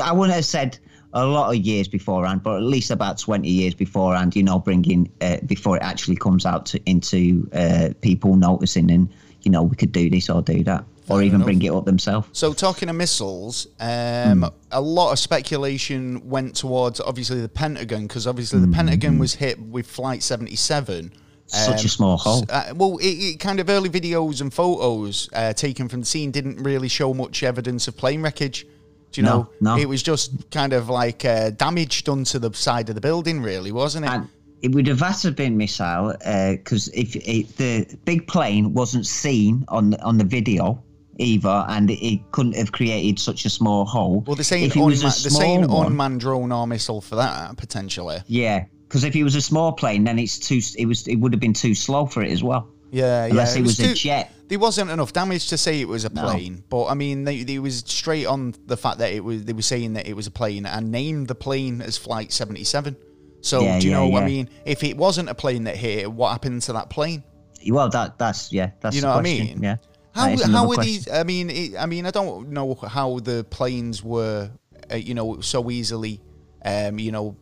I 0.01 0.11
wouldn't 0.11 0.35
have 0.35 0.45
said 0.45 0.77
a 1.13 1.25
lot 1.25 1.49
of 1.53 1.57
years 1.61 1.87
beforehand, 1.87 2.41
but 2.41 2.55
at 2.57 2.63
least 2.63 2.89
about 2.89 3.19
20 3.19 3.47
years 3.47 3.73
beforehand. 3.75 4.35
You 4.35 4.43
know, 4.43 4.59
bringing 4.59 5.11
uh, 5.21 5.37
before 5.45 5.77
it 5.77 5.83
actually 5.83 6.15
comes 6.15 6.45
out 6.45 6.65
to, 6.67 6.81
into 6.89 7.47
uh, 7.53 7.89
people 8.01 8.35
noticing, 8.35 8.89
and 8.91 9.09
you 9.41 9.51
know, 9.51 9.63
we 9.63 9.75
could 9.75 9.91
do 9.91 10.09
this 10.09 10.29
or 10.29 10.41
do 10.41 10.63
that, 10.63 10.85
or 11.09 11.21
even 11.21 11.35
enough. 11.35 11.45
bring 11.45 11.61
it 11.61 11.71
up 11.71 11.85
themselves. 11.85 12.27
So 12.33 12.53
talking 12.53 12.89
of 12.89 12.95
missiles, 12.95 13.67
um, 13.79 14.41
Hmm. 14.41 14.45
a 14.71 14.81
lot 14.81 15.11
of 15.11 15.19
speculation 15.19 16.27
went 16.29 16.55
towards 16.55 16.99
obviously 16.99 17.41
the 17.41 17.49
Pentagon 17.49 18.07
because 18.07 18.25
obviously 18.27 18.59
Hmm. 18.59 18.71
the 18.71 18.75
Pentagon 18.75 19.19
was 19.19 19.33
hit 19.35 19.59
with 19.61 19.85
Flight 19.87 20.23
77. 20.23 21.11
Such 21.45 21.85
a 21.85 21.89
small 21.89 22.17
hole. 22.17 22.45
Uh, 22.49 22.73
well, 22.75 22.97
it, 22.97 23.05
it 23.07 23.39
kind 23.39 23.59
of 23.59 23.69
early 23.69 23.89
videos 23.89 24.41
and 24.41 24.51
photos 24.51 25.29
uh, 25.33 25.53
taken 25.53 25.87
from 25.89 25.99
the 25.99 26.05
scene 26.05 26.31
didn't 26.31 26.57
really 26.63 26.87
show 26.87 27.13
much 27.13 27.43
evidence 27.43 27.87
of 27.87 27.95
plane 27.97 28.21
wreckage. 28.23 28.65
Do 29.11 29.21
you 29.21 29.25
No, 29.27 29.37
know? 29.61 29.75
no. 29.75 29.77
It 29.77 29.87
was 29.87 30.01
just 30.01 30.49
kind 30.49 30.73
of 30.73 30.89
like 30.89 31.23
uh, 31.25 31.51
damage 31.51 32.05
done 32.05 32.23
to 32.25 32.39
the 32.39 32.51
side 32.53 32.89
of 32.89 32.95
the 32.95 33.01
building, 33.01 33.41
really, 33.41 33.71
wasn't 33.71 34.05
it? 34.05 34.09
And 34.11 34.27
it 34.63 34.73
would 34.73 34.87
have 34.87 35.01
had 35.01 35.13
to 35.17 35.27
have 35.27 35.35
been 35.35 35.55
missile 35.57 36.13
because 36.23 36.87
if 36.87 37.15
it, 37.17 37.55
the 37.57 37.97
big 38.05 38.25
plane 38.27 38.73
wasn't 38.73 39.05
seen 39.05 39.65
on 39.67 39.91
the, 39.91 40.01
on 40.01 40.17
the 40.17 40.23
video 40.23 40.81
either, 41.19 41.65
and 41.69 41.91
it 41.91 42.19
couldn't 42.31 42.55
have 42.55 42.71
created 42.71 43.19
such 43.19 43.45
a 43.45 43.49
small 43.49 43.85
hole. 43.85 44.23
well, 44.25 44.35
they're 44.35 44.43
saying, 44.43 44.65
it 44.65 44.71
unma- 44.73 45.01
they're 45.01 45.11
saying 45.31 45.67
one- 45.67 45.87
unmanned 45.87 46.19
drone 46.19 46.51
or 46.51 46.65
missile 46.67 47.01
for 47.01 47.15
that 47.17 47.55
potentially. 47.57 48.19
yeah, 48.27 48.65
because 48.87 49.03
if 49.03 49.15
it 49.15 49.23
was 49.23 49.35
a 49.35 49.41
small 49.41 49.71
plane, 49.73 50.03
then 50.03 50.19
it's 50.19 50.37
too. 50.39 50.59
It 50.77 50.85
was. 50.85 51.07
It 51.07 51.15
would 51.17 51.33
have 51.33 51.39
been 51.39 51.53
too 51.53 51.73
slow 51.75 52.05
for 52.05 52.23
it 52.23 52.31
as 52.31 52.43
well. 52.43 52.67
Yeah, 52.91 53.25
Unless 53.25 53.55
yeah. 53.55 53.59
it 53.61 53.63
was 53.63 53.79
a 53.79 53.87
too- 53.87 53.93
jet. 53.95 54.31
There 54.49 54.59
wasn't 54.59 54.91
enough 54.91 55.13
damage 55.13 55.47
to 55.49 55.57
say 55.57 55.81
it 55.81 55.87
was 55.87 56.05
a 56.05 56.09
No. 56.13 56.23
plane, 56.25 56.63
but 56.69 56.85
I 56.85 56.93
mean, 56.93 57.23
they, 57.23 57.41
they 57.41 57.57
was 57.57 57.77
straight 57.87 58.27
on 58.27 58.53
the 58.67 58.77
fact 58.77 58.99
that 58.99 59.11
it 59.11 59.23
was. 59.23 59.45
They 59.45 59.53
were 59.53 59.63
saying 59.63 59.93
that 59.93 60.05
it 60.07 60.13
was 60.15 60.27
a 60.27 60.31
plane 60.31 60.67
and 60.67 60.91
named 60.91 61.27
the 61.27 61.33
plane 61.33 61.81
as 61.81 61.97
Flight 61.97 62.31
Seventy 62.31 62.63
Seven. 62.63 62.95
So 63.41 63.61
Yeah, 63.61 63.79
do 63.79 63.87
you 63.87 63.93
yeah, 63.93 64.07
know? 64.09 64.17
I 64.17 64.25
mean, 64.25 64.47
if 64.65 64.83
it 64.83 64.95
wasn't 64.95 65.29
a 65.29 65.33
plane 65.33 65.63
that 65.63 65.75
hit 65.75 65.99
it, 65.99 66.11
what 66.11 66.31
happened 66.31 66.61
to 66.63 66.73
that 66.73 66.89
plane? 66.91 67.23
Well, 67.67 67.89
that 67.89 68.19
that's 68.19 68.51
yeah. 68.53 68.71
That's 68.81 68.95
You 68.95 69.01
the 69.01 69.07
know 69.07 69.13
what 69.15 69.19
I 69.19 69.23
mean? 69.23 69.63
Yeah. 69.63 69.77
How 70.13 70.35
how 70.51 70.65
question. 70.65 70.83
these? 70.83 71.09
I 71.09 71.23
mean, 71.23 71.49
it, 71.49 71.75
I 71.77 71.85
mean, 71.85 72.05
I 72.05 72.11
don't 72.11 72.49
know 72.49 72.75
how 72.75 73.19
the 73.19 73.43
planes 73.49 74.03
were, 74.03 74.51
uh, 74.91 74.95
you 74.95 75.13
know, 75.13 75.41
so 75.41 75.71
easily, 75.71 76.21
um, 76.63 76.99
you 76.99 77.11
know, 77.11 77.35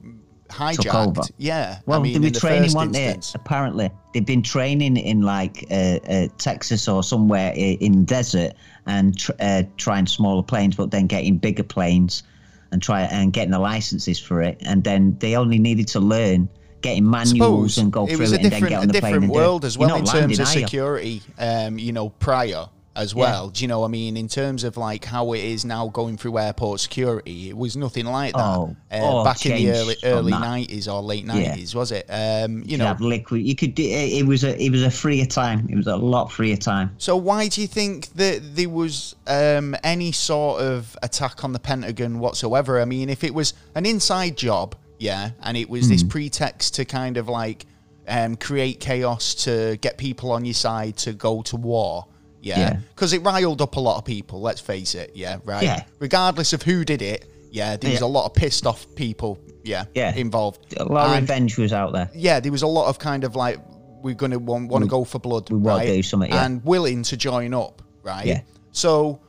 hijacked. 0.48 1.08
over. 1.08 1.22
Yeah. 1.38 1.80
Well, 1.86 2.00
I 2.00 2.04
mean, 2.04 2.14
they 2.14 2.20
were 2.20 2.28
in 2.28 2.34
the 2.34 2.40
training, 2.40 2.64
first 2.64 2.76
weren't 2.76 2.94
they? 2.94 3.16
Apparently, 3.36 3.92
they've 4.14 4.26
been 4.26 4.44
training 4.44 4.98
in 4.98 5.22
like 5.22 5.66
uh, 5.70 6.00
uh, 6.08 6.28
Texas 6.38 6.88
or 6.88 7.04
somewhere 7.04 7.54
in 7.56 8.06
desert 8.06 8.54
and 8.86 9.18
tr- 9.18 9.32
uh, 9.40 9.64
trying 9.78 10.08
smaller 10.08 10.44
planes, 10.44 10.76
but 10.76 10.92
then 10.92 11.08
getting 11.08 11.38
bigger 11.38 11.64
planes 11.64 12.24
and 12.72 12.82
try 12.82 13.02
and 13.02 13.34
getting 13.34 13.52
the 13.52 13.60
licenses 13.60 14.20
for 14.20 14.42
it. 14.42 14.58
And 14.62 14.84
then 14.84 15.18
they 15.20 15.36
only 15.36 15.60
needed 15.60 15.88
to 15.90 16.00
learn 16.00 16.48
getting 16.82 17.10
manuals 17.10 17.78
and 17.78 17.92
go 17.92 18.06
it 18.06 18.12
through 18.12 18.20
was 18.20 18.32
it 18.34 18.42
a 18.42 18.44
and 18.44 18.46
then 18.46 18.52
different, 18.52 18.70
get 18.72 18.78
on 18.80 18.84
a 18.84 18.88
the 18.88 19.00
plane 19.00 19.12
different 19.14 19.24
and 19.26 19.34
do 19.34 19.40
it. 19.40 19.42
world 19.42 19.66
as 19.66 19.78
well 19.78 19.96
in 19.96 20.06
terms 20.06 20.14
landing, 20.14 20.40
of 20.42 20.48
are 20.48 20.54
you? 20.60 20.66
security. 20.66 21.22
Um, 21.38 21.78
you 21.80 21.92
know, 21.94 22.10
prior 22.10 22.66
as 22.94 23.14
Yeah. 23.14 23.20
well. 23.22 23.50
Do 23.50 23.62
you 23.64 23.70
know? 23.70 23.80
what 23.80 23.86
I 23.86 23.90
mean, 23.92 24.18
in 24.18 24.28
terms 24.28 24.66
of 24.66 24.76
like 24.76 25.06
how 25.06 25.32
it 25.32 25.40
is 25.40 25.64
now 25.64 25.88
going 25.88 26.18
through 26.18 26.38
airport 26.38 26.82
security, 26.82 27.48
it 27.48 27.56
was 27.56 27.78
nothing 27.78 28.06
like 28.06 28.34
that 28.36 28.44
Oh, 28.44 28.76
uh, 28.92 29.00
oh, 29.02 29.24
back 29.24 29.46
in 29.46 29.56
the 29.56 29.72
early 29.72 29.96
early 30.04 30.32
nineties 30.34 30.90
or 30.90 31.02
late 31.02 31.26
nineties, 31.26 31.74
was 31.74 31.94
it? 31.94 32.06
Um, 32.10 32.58
you 32.64 32.72
You 32.72 32.78
know. 32.80 32.98
liquid. 33.00 33.44
You 33.44 33.56
could. 33.56 33.80
It, 33.80 33.84
it 34.20 34.26
was 34.28 34.44
a. 34.44 34.62
It 34.62 34.72
was 34.72 34.84
a 34.84 34.92
freer 34.92 35.26
time. 35.26 35.68
It 35.70 35.78
was 35.78 35.88
a 35.88 35.96
lot 35.96 36.34
freer 36.34 36.58
time. 36.58 36.94
So 36.98 37.16
why 37.16 37.48
do 37.48 37.62
you 37.62 37.68
think 37.68 38.08
that 38.16 38.42
there 38.58 38.68
was 38.68 39.16
um, 39.26 39.74
any 39.86 40.12
sort 40.12 40.62
of 40.62 40.98
attack 41.02 41.46
on 41.46 41.54
the 41.54 41.60
Pentagon 41.60 42.20
whatsoever? 42.20 42.82
I 42.82 42.86
mean, 42.86 43.10
if 43.10 43.24
it 43.24 43.34
was 43.34 43.54
an 43.74 43.86
inside 43.86 44.36
job, 44.36 44.76
yeah, 45.02 45.32
and 45.42 45.58
it 45.58 45.70
was 45.70 45.86
Hmm. 45.86 45.92
this 45.92 46.04
pretext 46.04 46.76
to 46.76 46.86
kind 46.86 47.18
of 47.18 47.28
like 47.28 47.66
um, 48.08 48.36
create 48.36 48.80
chaos 48.80 49.36
to 49.46 49.78
get 49.82 49.98
people 49.98 50.32
on 50.32 50.44
your 50.44 50.54
side 50.56 50.98
to 50.98 51.14
go 51.14 51.42
to 51.44 51.56
war, 51.56 52.06
Yeah, 52.44 52.60
Yeah. 52.60 52.78
because 52.96 53.14
it 53.14 53.22
riled 53.24 53.62
up 53.62 53.76
a 53.76 53.80
lot 53.80 53.98
of 54.00 54.04
people. 54.06 54.42
Let's 54.42 54.60
face 54.60 54.96
it. 54.96 55.12
Yeah, 55.14 55.38
right. 55.46 55.64
Yeah. 55.64 55.84
Regardless 56.00 56.54
of 56.54 56.64
who 56.64 56.84
did 56.84 57.02
it, 57.04 57.26
yeah, 57.52 57.78
there 57.78 57.92
was 57.92 58.00
Yeah. 58.02 58.08
a 58.08 58.14
lot 58.18 58.26
of 58.26 58.34
pissed 58.34 58.66
off 58.66 58.88
people. 58.96 59.38
Yeah, 59.64 59.86
Yeah. 59.94 60.16
involved. 60.16 60.60
A 60.78 60.84
lot 60.84 61.06
of 61.06 61.12
And, 61.14 61.22
revenge 61.30 61.58
was 61.60 61.72
out 61.72 61.94
there. 61.94 62.10
yeah, 62.16 62.40
there 62.40 62.52
was 62.52 62.64
a 62.64 62.68
lot 62.68 62.88
of 62.88 62.98
kind 62.98 63.24
of 63.24 63.36
like 63.36 63.60
we're 64.02 64.16
gonna 64.16 64.40
want, 64.40 64.70
want 64.70 64.84
to 64.84 64.90
go 64.90 65.04
for 65.04 65.20
blood, 65.20 65.52
we 65.52 65.60
wanna 65.60 65.86
do 65.86 66.02
something, 66.02 66.32
yeah. 66.32 66.44
and 66.46 66.66
willing 66.66 67.04
to 67.04 67.16
join 67.16 67.54
up, 67.54 67.84
right? 68.02 68.26
Yeah. 68.26 68.42
So 68.72 69.20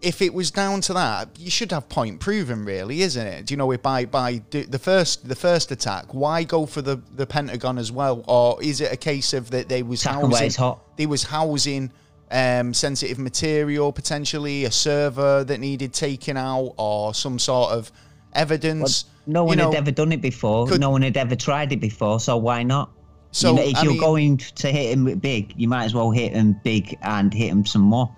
if 0.00 0.22
it 0.22 0.32
was 0.32 0.50
down 0.50 0.80
to 0.82 0.92
that, 0.94 1.28
you 1.38 1.50
should 1.50 1.72
have 1.72 1.88
point 1.88 2.20
proven, 2.20 2.64
really, 2.64 3.02
isn't 3.02 3.26
it? 3.26 3.46
Do 3.46 3.52
you 3.54 3.58
know 3.58 3.70
if 3.72 3.82
by 3.82 4.04
by 4.04 4.42
the 4.50 4.78
first 4.78 5.28
the 5.28 5.34
first 5.34 5.70
attack, 5.72 6.14
why 6.14 6.44
go 6.44 6.66
for 6.66 6.82
the 6.82 7.00
the 7.16 7.26
Pentagon 7.26 7.78
as 7.78 7.90
well, 7.90 8.24
or 8.28 8.62
is 8.62 8.80
it 8.80 8.92
a 8.92 8.96
case 8.96 9.32
of 9.32 9.50
that 9.50 9.68
they 9.68 9.82
was 9.82 10.02
Attack 10.02 10.14
housing 10.22 10.50
hot. 10.52 10.96
they 10.96 11.06
was 11.06 11.24
housing 11.24 11.90
um, 12.30 12.74
sensitive 12.74 13.18
material, 13.18 13.92
potentially 13.92 14.64
a 14.66 14.70
server 14.70 15.42
that 15.44 15.58
needed 15.60 15.92
taken 15.94 16.36
out, 16.36 16.74
or 16.76 17.14
some 17.14 17.38
sort 17.38 17.72
of 17.72 17.90
evidence. 18.34 19.06
No 19.26 19.42
You 19.42 19.48
one 19.48 19.58
know, 19.58 19.70
had 19.70 19.78
ever 19.78 19.90
done 19.90 20.12
it 20.12 20.22
before. 20.22 20.66
could- 20.66 20.80
no 20.80 20.90
one 20.90 21.02
had 21.02 21.16
ever 21.16 21.36
tried 21.36 21.72
it 21.72 21.80
before. 21.80 22.20
So 22.20 22.36
why 22.36 22.62
not? 22.62 22.90
So, 23.30 23.50
you 23.50 23.56
know, 23.56 23.62
if 23.62 23.76
I 23.76 23.82
you're 23.82 23.92
mean- 23.92 24.00
going 24.00 24.36
to 24.38 24.68
hit 24.72 24.92
him 24.92 25.18
big, 25.18 25.52
you 25.56 25.68
might 25.68 25.84
as 25.84 25.94
well 25.94 26.10
hit 26.10 26.32
him 26.32 26.58
big 26.64 26.96
and 27.02 27.32
hit 27.34 27.48
him 27.50 27.66
some 27.66 27.82
more. 27.82 28.14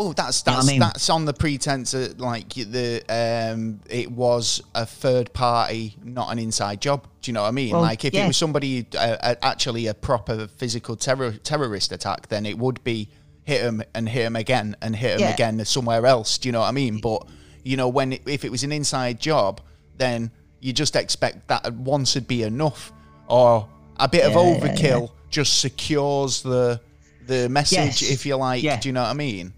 Well, 0.00 0.14
that's 0.14 0.46
know 0.46 0.52
I 0.52 0.56
that's 0.56 0.66
mean? 0.66 0.80
that's 0.80 1.10
on 1.10 1.26
the 1.26 1.34
pretense 1.34 1.90
that 1.90 2.18
like 2.18 2.48
the 2.54 3.02
um 3.10 3.80
it 3.90 4.10
was 4.10 4.62
a 4.74 4.86
third 4.86 5.30
party, 5.34 5.94
not 6.02 6.32
an 6.32 6.38
inside 6.38 6.80
job. 6.80 7.06
Do 7.20 7.30
you 7.30 7.34
know 7.34 7.42
what 7.42 7.48
I 7.48 7.50
mean? 7.50 7.72
Well, 7.72 7.82
like 7.82 8.02
if 8.06 8.14
it 8.14 8.26
was 8.26 8.38
somebody 8.38 8.86
uh, 8.96 9.34
actually 9.42 9.88
a 9.88 9.94
proper 9.94 10.46
physical 10.48 10.96
terror 10.96 11.32
terrorist 11.32 11.92
attack, 11.92 12.28
then 12.28 12.46
it 12.46 12.56
would 12.56 12.82
be 12.82 13.10
hit 13.44 13.60
him 13.60 13.82
and 13.94 14.08
hit 14.08 14.24
him 14.24 14.36
again 14.36 14.74
and 14.80 14.96
hit 14.96 15.16
him 15.16 15.20
Yeah. 15.20 15.34
again 15.34 15.62
somewhere 15.66 16.06
else. 16.06 16.38
Do 16.38 16.48
you 16.48 16.52
know 16.52 16.60
what 16.60 16.68
I 16.68 16.72
mean? 16.72 16.98
But 17.02 17.26
you 17.62 17.76
know 17.76 17.88
when 17.88 18.14
it, 18.14 18.22
if 18.26 18.46
it 18.46 18.50
was 18.50 18.64
an 18.64 18.72
inside 18.72 19.20
job, 19.20 19.60
then 19.98 20.30
you 20.60 20.72
just 20.72 20.96
expect 20.96 21.48
that 21.48 21.70
once 21.74 22.14
would 22.14 22.26
be 22.26 22.42
enough, 22.42 22.90
or 23.28 23.68
a 23.98 24.08
bit 24.08 24.24
of 24.24 24.32
Yeah, 24.32 24.42
yeah, 24.54 24.60
overkill 24.60 25.10
just 25.28 25.60
secures 25.60 26.40
the 26.40 26.80
the 27.26 27.50
message, 27.50 28.00
Yes. 28.00 28.10
if 28.10 28.24
you 28.24 28.36
like. 28.36 28.62
Yeah. 28.62 28.80
Do 28.80 28.88
you 28.88 28.94
know 28.94 29.02
what 29.02 29.10
I 29.10 29.14
mean? 29.14 29.52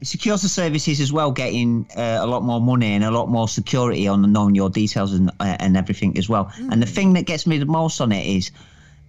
The 0.00 0.38
services 0.38 1.00
as 1.00 1.12
well, 1.12 1.32
getting 1.32 1.86
uh, 1.96 2.18
a 2.20 2.26
lot 2.26 2.42
more 2.42 2.60
money 2.60 2.92
and 2.94 3.02
a 3.02 3.10
lot 3.10 3.28
more 3.28 3.48
security 3.48 4.06
on 4.06 4.30
knowing 4.30 4.54
your 4.54 4.70
details 4.70 5.14
and 5.14 5.30
uh, 5.40 5.56
and 5.58 5.76
everything 5.76 6.18
as 6.18 6.28
well. 6.28 6.52
And 6.70 6.82
the 6.82 6.86
thing 6.86 7.14
that 7.14 7.24
gets 7.24 7.46
me 7.46 7.58
the 7.58 7.66
most 7.66 8.00
on 8.00 8.12
it 8.12 8.26
is 8.26 8.50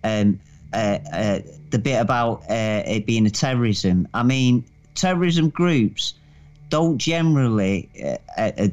um, 0.03 0.39
uh, 0.73 0.99
uh, 1.11 1.39
the 1.69 1.79
bit 1.79 1.99
about 2.01 2.43
uh, 2.49 2.83
it 2.85 3.05
being 3.05 3.25
a 3.25 3.29
terrorism. 3.29 4.07
I 4.13 4.23
mean, 4.23 4.63
terrorism 4.95 5.49
groups 5.49 6.13
don't 6.69 6.97
generally, 6.97 7.89
uh, 8.37 8.67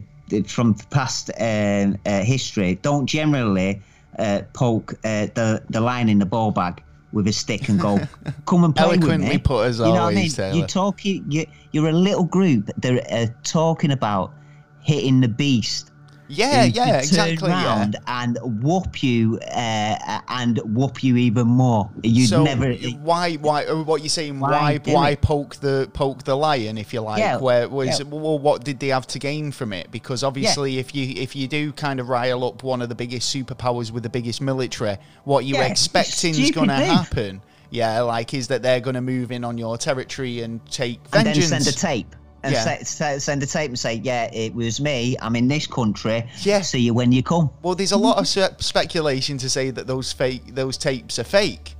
from 0.46 0.74
past 0.90 1.30
history, 1.36 2.78
don't 2.82 3.06
generally 3.06 3.82
uh, 4.18 4.42
poke 4.52 4.94
uh, 5.04 5.26
the 5.34 5.62
the 5.70 5.80
line 5.80 6.08
in 6.08 6.18
the 6.18 6.26
ball 6.26 6.50
bag 6.50 6.82
with 7.14 7.28
a 7.28 7.32
stick 7.32 7.68
and 7.68 7.80
go, 7.80 8.00
"Come 8.46 8.64
and 8.64 8.76
play 8.76 8.98
with 8.98 9.20
me." 9.20 9.38
put 9.38 9.66
as 9.66 9.78
you 9.78 9.84
know 9.86 9.92
what 9.92 10.00
I 10.00 10.14
mean? 10.14 10.30
You're 10.54 10.66
talking. 10.66 11.24
You, 11.28 11.46
you're 11.70 11.88
a 11.88 11.92
little 11.92 12.24
group 12.24 12.70
that 12.76 13.10
are 13.10 13.34
talking 13.44 13.92
about 13.92 14.34
hitting 14.80 15.20
the 15.20 15.28
beast. 15.28 15.92
Yeah, 16.28 16.64
yeah, 16.64 16.98
exactly. 16.98 17.50
Yeah. 17.50 17.90
and 18.06 18.38
whoop 18.62 19.02
you, 19.02 19.38
uh, 19.40 20.20
and 20.28 20.58
whoop 20.64 21.02
you 21.04 21.16
even 21.16 21.46
more. 21.46 21.90
You'd 22.02 22.28
so 22.28 22.44
never. 22.44 22.72
why 22.72 23.34
why 23.34 23.64
what 23.72 24.02
you 24.02 24.08
saying 24.08 24.40
Why 24.40 24.78
why 24.78 24.92
why 24.92 25.14
poke 25.16 25.56
the 25.56 25.88
poke 25.92 26.24
the 26.24 26.34
lion 26.36 26.78
if 26.78 26.92
you 26.94 27.00
like 27.00 27.18
Yeah, 27.18 27.38
where 27.38 27.68
was 27.68 28.00
yeah. 28.00 28.06
well 28.06 28.38
what 28.38 28.64
did 28.64 28.80
they 28.80 28.88
have 28.88 29.06
to 29.08 29.18
gain 29.18 29.52
from 29.52 29.72
it 29.72 29.90
because 29.90 30.24
obviously 30.24 30.78
if 30.78 30.94
you 30.94 31.14
if 31.20 31.36
you 31.36 31.46
do 31.48 31.72
kind 31.72 32.00
of 32.00 32.08
rile 32.08 32.44
up 32.44 32.62
one 32.62 32.80
of 32.82 32.88
the 32.88 32.94
biggest 32.94 33.34
superpowers 33.34 33.90
with 33.90 34.02
the 34.02 34.08
biggest 34.08 34.40
military 34.40 34.96
what 35.24 35.44
you 35.44 35.54
Yeah, 35.56 35.66
expecting 35.66 36.30
is 36.30 36.50
going 36.50 36.68
to 36.68 36.74
happen 36.74 37.42
yeah 37.70 38.00
like 38.00 38.34
is 38.34 38.48
that 38.48 38.62
they're 38.62 38.80
going 38.80 38.94
to 38.94 39.00
move 39.00 39.30
in 39.32 39.44
on 39.44 39.58
your 39.58 39.76
territory 39.76 40.40
and 40.42 40.64
take 40.70 41.06
vengeance. 41.08 41.36
and 41.44 41.52
then 41.52 41.60
send 41.62 41.66
a 41.74 41.78
tape. 41.78 42.16
And 42.44 42.52
Yeah. 42.52 42.62
se- 42.64 42.84
se- 42.84 43.18
send 43.20 43.42
a 43.42 43.46
tape 43.46 43.70
and 43.70 43.78
say, 43.78 43.94
"Yeah, 44.04 44.24
it 44.32 44.54
was 44.54 44.78
me. 44.80 45.16
I'm 45.22 45.34
in 45.34 45.48
this 45.48 45.66
country. 45.66 46.24
Yeah. 46.42 46.60
See 46.60 46.80
you 46.80 46.94
when 46.94 47.10
you 47.10 47.22
come." 47.22 47.48
well 47.62 47.74
there's 47.74 47.92
a 47.92 47.96
lot 48.08 48.18
of 48.18 48.28
se- 48.28 48.56
speculation 48.58 49.38
to 49.38 49.48
say 49.48 49.70
that 49.70 49.86
those 49.86 50.12
fake 50.12 50.54
those 50.54 50.76
tapes 50.76 51.18
are 51.18 51.24
fake 51.24 51.74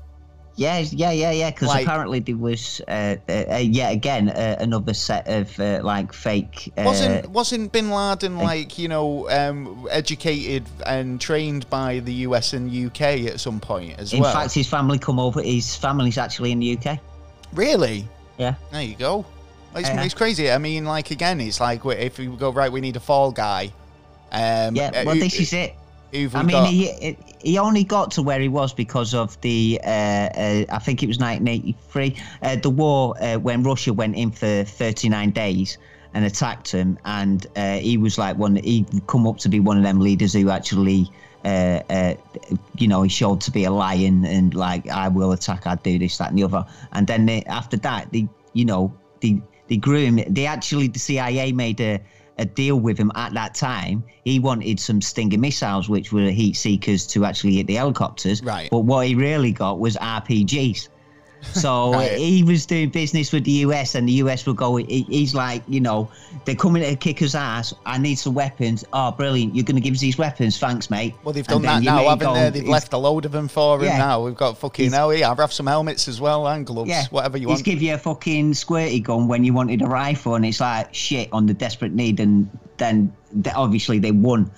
Yeah, 0.57 0.79
yeah, 0.93 1.11
yeah, 1.11 1.33
yeah. 1.33 1.51
Because 1.51 1.67
Like- 1.69 1.85
apparently 1.85 2.21
there 2.21 2.37
was, 2.37 2.81
uh, 2.87 3.17
uh, 3.29 3.33
uh, 3.55 3.57
yet 3.57 3.91
again, 3.93 4.29
uh, 4.29 4.55
another 4.61 4.95
set 4.95 5.27
of 5.27 5.59
uh, 5.59 5.81
like 5.83 6.13
fake. 6.13 6.73
Uh, 6.79 6.83
Wasn't 6.85 7.29
wasn't 7.31 7.73
Bin 7.73 7.91
Laden 7.91 8.39
like 8.39 8.79
you 8.79 8.87
know 8.89 9.29
um, 9.31 9.89
educated 9.91 10.63
and 10.87 11.21
trained 11.21 11.69
by 11.71 11.99
the 11.99 12.15
US 12.29 12.53
and 12.53 12.71
UK 12.71 13.27
at 13.33 13.41
some 13.41 13.59
point 13.59 13.99
as 13.99 14.13
in 14.13 14.21
well? 14.21 14.31
In 14.31 14.37
fact, 14.43 14.55
his 14.55 14.69
family 14.69 14.99
come 14.99 15.19
over. 15.19 15.43
His 15.43 15.75
family's 15.75 16.19
actually 16.19 16.53
in 16.53 16.61
the 16.61 16.71
UK. 16.79 17.01
really? 17.53 18.07
Yeah. 18.39 18.55
There 18.73 18.83
you 18.83 18.95
go. 18.97 19.25
It's, 19.75 19.89
Yeah. 19.89 20.03
it's 20.03 20.15
crazy. 20.15 20.51
I 20.51 20.59
mean, 20.59 20.85
like 20.85 21.11
again, 21.11 21.41
it's 21.41 21.61
like 21.61 21.85
if 21.85 22.19
we 22.19 22.27
go 22.27 22.51
right, 22.53 22.71
we 22.71 22.81
need 22.81 22.97
a 22.97 23.01
fall 23.01 23.33
guy. 23.33 23.73
Um, 24.33 24.75
Yeah. 24.77 24.91
uh, 24.95 25.03
Well, 25.07 25.15
who- 25.15 25.21
this 25.21 25.39
is 25.41 25.53
it. 25.53 25.75
I 26.13 26.45
mean, 26.45 26.51
got? 26.53 26.69
he 26.69 27.17
he 27.43 27.59
only 27.59 27.83
got 27.83 28.13
to 28.13 28.23
where 28.23 28.39
he 28.39 28.47
was 28.49 28.73
because 28.73 29.15
of 29.15 29.41
the 29.41 29.81
uh, 29.85 29.89
uh, 29.89 30.65
I 30.71 30.79
think 30.79 31.03
it 31.03 31.09
was 31.09 31.19
1983, 31.19 32.15
uh, 32.43 32.57
the 32.63 32.71
war 32.71 33.15
uh, 33.21 33.35
when 33.39 33.65
Russia 33.65 33.93
went 33.93 34.15
in 34.15 34.31
for 34.31 34.63
39 34.63 35.31
days 35.33 35.77
and 36.15 36.25
attacked 36.25 36.71
him, 36.71 36.97
and 37.05 37.49
uh, 37.57 37.79
he 37.79 37.97
was 37.99 38.17
like 38.17 38.39
one. 38.39 38.55
He 38.57 38.87
come 39.09 39.27
up 39.27 39.39
to 39.39 39.49
be 39.49 39.59
one 39.59 39.77
of 39.77 39.83
them 39.83 39.99
leaders 40.01 40.33
who 40.35 40.51
actually. 40.51 41.11
Uh, 41.45 41.81
uh, 41.91 42.15
you 42.79 42.89
know, 42.89 43.03
he 43.03 43.09
showed 43.11 43.39
to 43.39 43.51
be 43.51 43.65
a 43.65 43.71
lion 43.71 44.25
and 44.25 44.55
like 44.55 44.89
I 44.89 45.09
will 45.09 45.33
attack, 45.33 45.67
I 45.67 45.75
do 45.75 45.99
this, 45.99 46.17
that, 46.17 46.31
and 46.31 46.39
the 46.39 46.45
other. 46.45 46.65
And 46.93 47.07
then 47.07 47.27
they, 47.27 47.43
after 47.43 47.77
that, 47.79 48.11
they, 48.13 48.27
you 48.55 48.65
know, 48.65 48.91
they 49.21 49.43
they 49.69 49.77
grew 49.77 50.05
him. 50.05 50.21
They 50.29 50.47
actually, 50.47 50.89
the 50.89 50.99
CIA 50.99 51.53
made 51.53 51.81
a, 51.81 52.01
a 52.39 52.45
deal 52.45 52.79
with 52.79 52.99
him 52.99 53.13
at 53.15 53.33
that 53.35 53.55
time. 53.55 54.05
He 54.25 54.39
wanted 54.39 54.81
some 54.81 55.01
Stinger 55.01 55.39
missiles, 55.39 55.89
which 55.89 56.13
were 56.13 56.31
heat 56.31 56.57
seekers 56.57 57.07
to 57.09 57.25
actually 57.25 57.55
hit 57.57 57.67
the 57.67 57.75
helicopters. 57.75 58.43
Right. 58.43 58.69
But 58.71 58.81
what 58.81 59.07
he 59.07 59.15
really 59.15 59.53
got 59.53 59.79
was 59.79 59.97
RPGs. 59.97 60.89
So 61.53 61.93
Right. 61.95 62.13
he 62.19 62.43
was 62.43 62.67
doing 62.67 62.89
business 62.91 63.33
with 63.33 63.45
the 63.45 63.53
US, 63.67 63.95
and 63.95 64.09
the 64.09 64.13
US 64.15 64.47
were 64.47 64.55
go, 64.55 64.77
he- 64.77 65.03
He's 65.09 65.35
like, 65.35 65.63
you 65.69 65.81
know, 65.81 66.09
they're 66.45 66.55
coming 66.55 66.83
to 66.83 66.97
kick 66.97 67.23
us 67.23 67.35
ass. 67.35 67.73
I 67.87 67.99
need 67.99 68.17
some 68.17 68.35
weapons. 68.35 68.85
Oh, 68.93 69.11
brilliant! 69.13 69.55
You're 69.55 69.65
going 69.65 69.77
to 69.77 69.81
give 69.83 69.95
us 69.95 70.01
these 70.01 70.19
weapons. 70.19 70.59
Thanks, 70.59 70.91
mate. 70.91 71.15
well, 71.25 71.33
they've 71.33 71.49
And 71.49 71.63
done 71.63 71.83
that 71.83 71.83
now, 71.83 72.09
haven't 72.09 72.35
they? 72.53 72.61
They've 72.61 72.69
left 72.69 72.93
a 72.93 72.99
load 72.99 73.25
of 73.25 73.33
them 73.33 73.49
for 73.49 73.79
him 73.79 73.85
Yeah. 73.85 73.99
now. 73.99 74.25
We've 74.25 74.35
got 74.37 74.59
fucking 74.59 74.85
He's- 74.85 74.95
hell, 74.95 75.13
yeah. 75.15 75.31
I've 75.31 75.39
have 75.39 75.53
some 75.53 75.67
helmets 75.67 76.09
as 76.09 76.21
well 76.21 76.47
and 76.49 76.67
gloves, 76.67 76.89
Yeah, 76.89 77.05
whatever 77.11 77.37
you 77.39 77.49
He's 77.49 77.57
want. 77.59 77.65
give 77.65 77.83
you 77.83 77.95
a 77.95 77.99
fucking 77.99 78.53
squirty 78.53 79.03
gun 79.03 79.29
when 79.29 79.45
you 79.45 79.53
wanted 79.53 79.83
a 79.83 79.87
rifle, 79.87 80.35
and 80.35 80.45
it's 80.47 80.61
like 80.61 80.93
shit 80.95 81.29
on 81.33 81.47
the 81.47 81.55
desperate 81.55 81.93
need, 81.93 82.19
and 82.21 82.49
then 82.79 83.13
th- 83.43 83.55
obviously 83.57 83.99
they 83.99 84.11
won, 84.11 84.51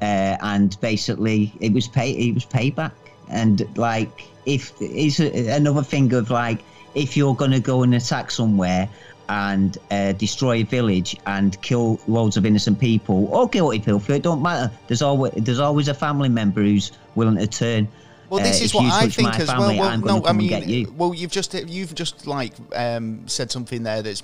uh, 0.00 0.36
and 0.40 0.76
basically 0.80 1.52
it 1.60 1.72
was 1.72 1.88
pay 1.88 2.10
it 2.12 2.32
was 2.34 2.46
payback, 2.46 2.92
and 3.28 3.66
like 3.76 4.10
if 4.48 4.72
it's 4.80 5.20
another 5.20 5.82
thing 5.82 6.12
of 6.14 6.30
like 6.30 6.60
if 6.94 7.16
you're 7.16 7.34
gonna 7.34 7.60
go 7.60 7.82
and 7.82 7.94
attack 7.94 8.30
somewhere 8.30 8.88
and 9.28 9.76
uh, 9.90 10.12
destroy 10.12 10.56
a 10.56 10.62
village 10.62 11.14
and 11.26 11.60
kill 11.60 12.00
loads 12.08 12.38
of 12.38 12.46
innocent 12.46 12.80
people 12.80 13.26
or 13.26 13.46
guilty 13.46 13.78
people, 13.78 14.00
it 14.14 14.22
don't 14.22 14.42
matter. 14.42 14.72
There's 14.86 15.02
always 15.02 15.32
there's 15.36 15.60
always 15.60 15.88
a 15.88 15.94
family 15.94 16.30
member 16.30 16.62
who's 16.62 16.92
willing 17.14 17.36
to 17.36 17.46
turn. 17.46 17.88
Well, 18.30 18.42
this 18.42 18.60
uh, 18.60 18.64
is 18.64 18.74
what 18.74 18.92
I 18.92 19.08
think 19.08 19.38
as 19.38 19.48
well. 19.48 19.60
family, 19.60 19.78
Well, 19.78 19.88
I'm 19.88 20.00
no, 20.00 20.24
I 20.24 20.32
mean, 20.32 20.68
you. 20.68 20.94
well, 20.96 21.14
you've 21.14 21.30
just 21.30 21.52
you've 21.54 21.94
just 21.94 22.26
like 22.26 22.54
um, 22.74 23.28
said 23.28 23.50
something 23.50 23.82
there 23.82 24.02
that's 24.02 24.22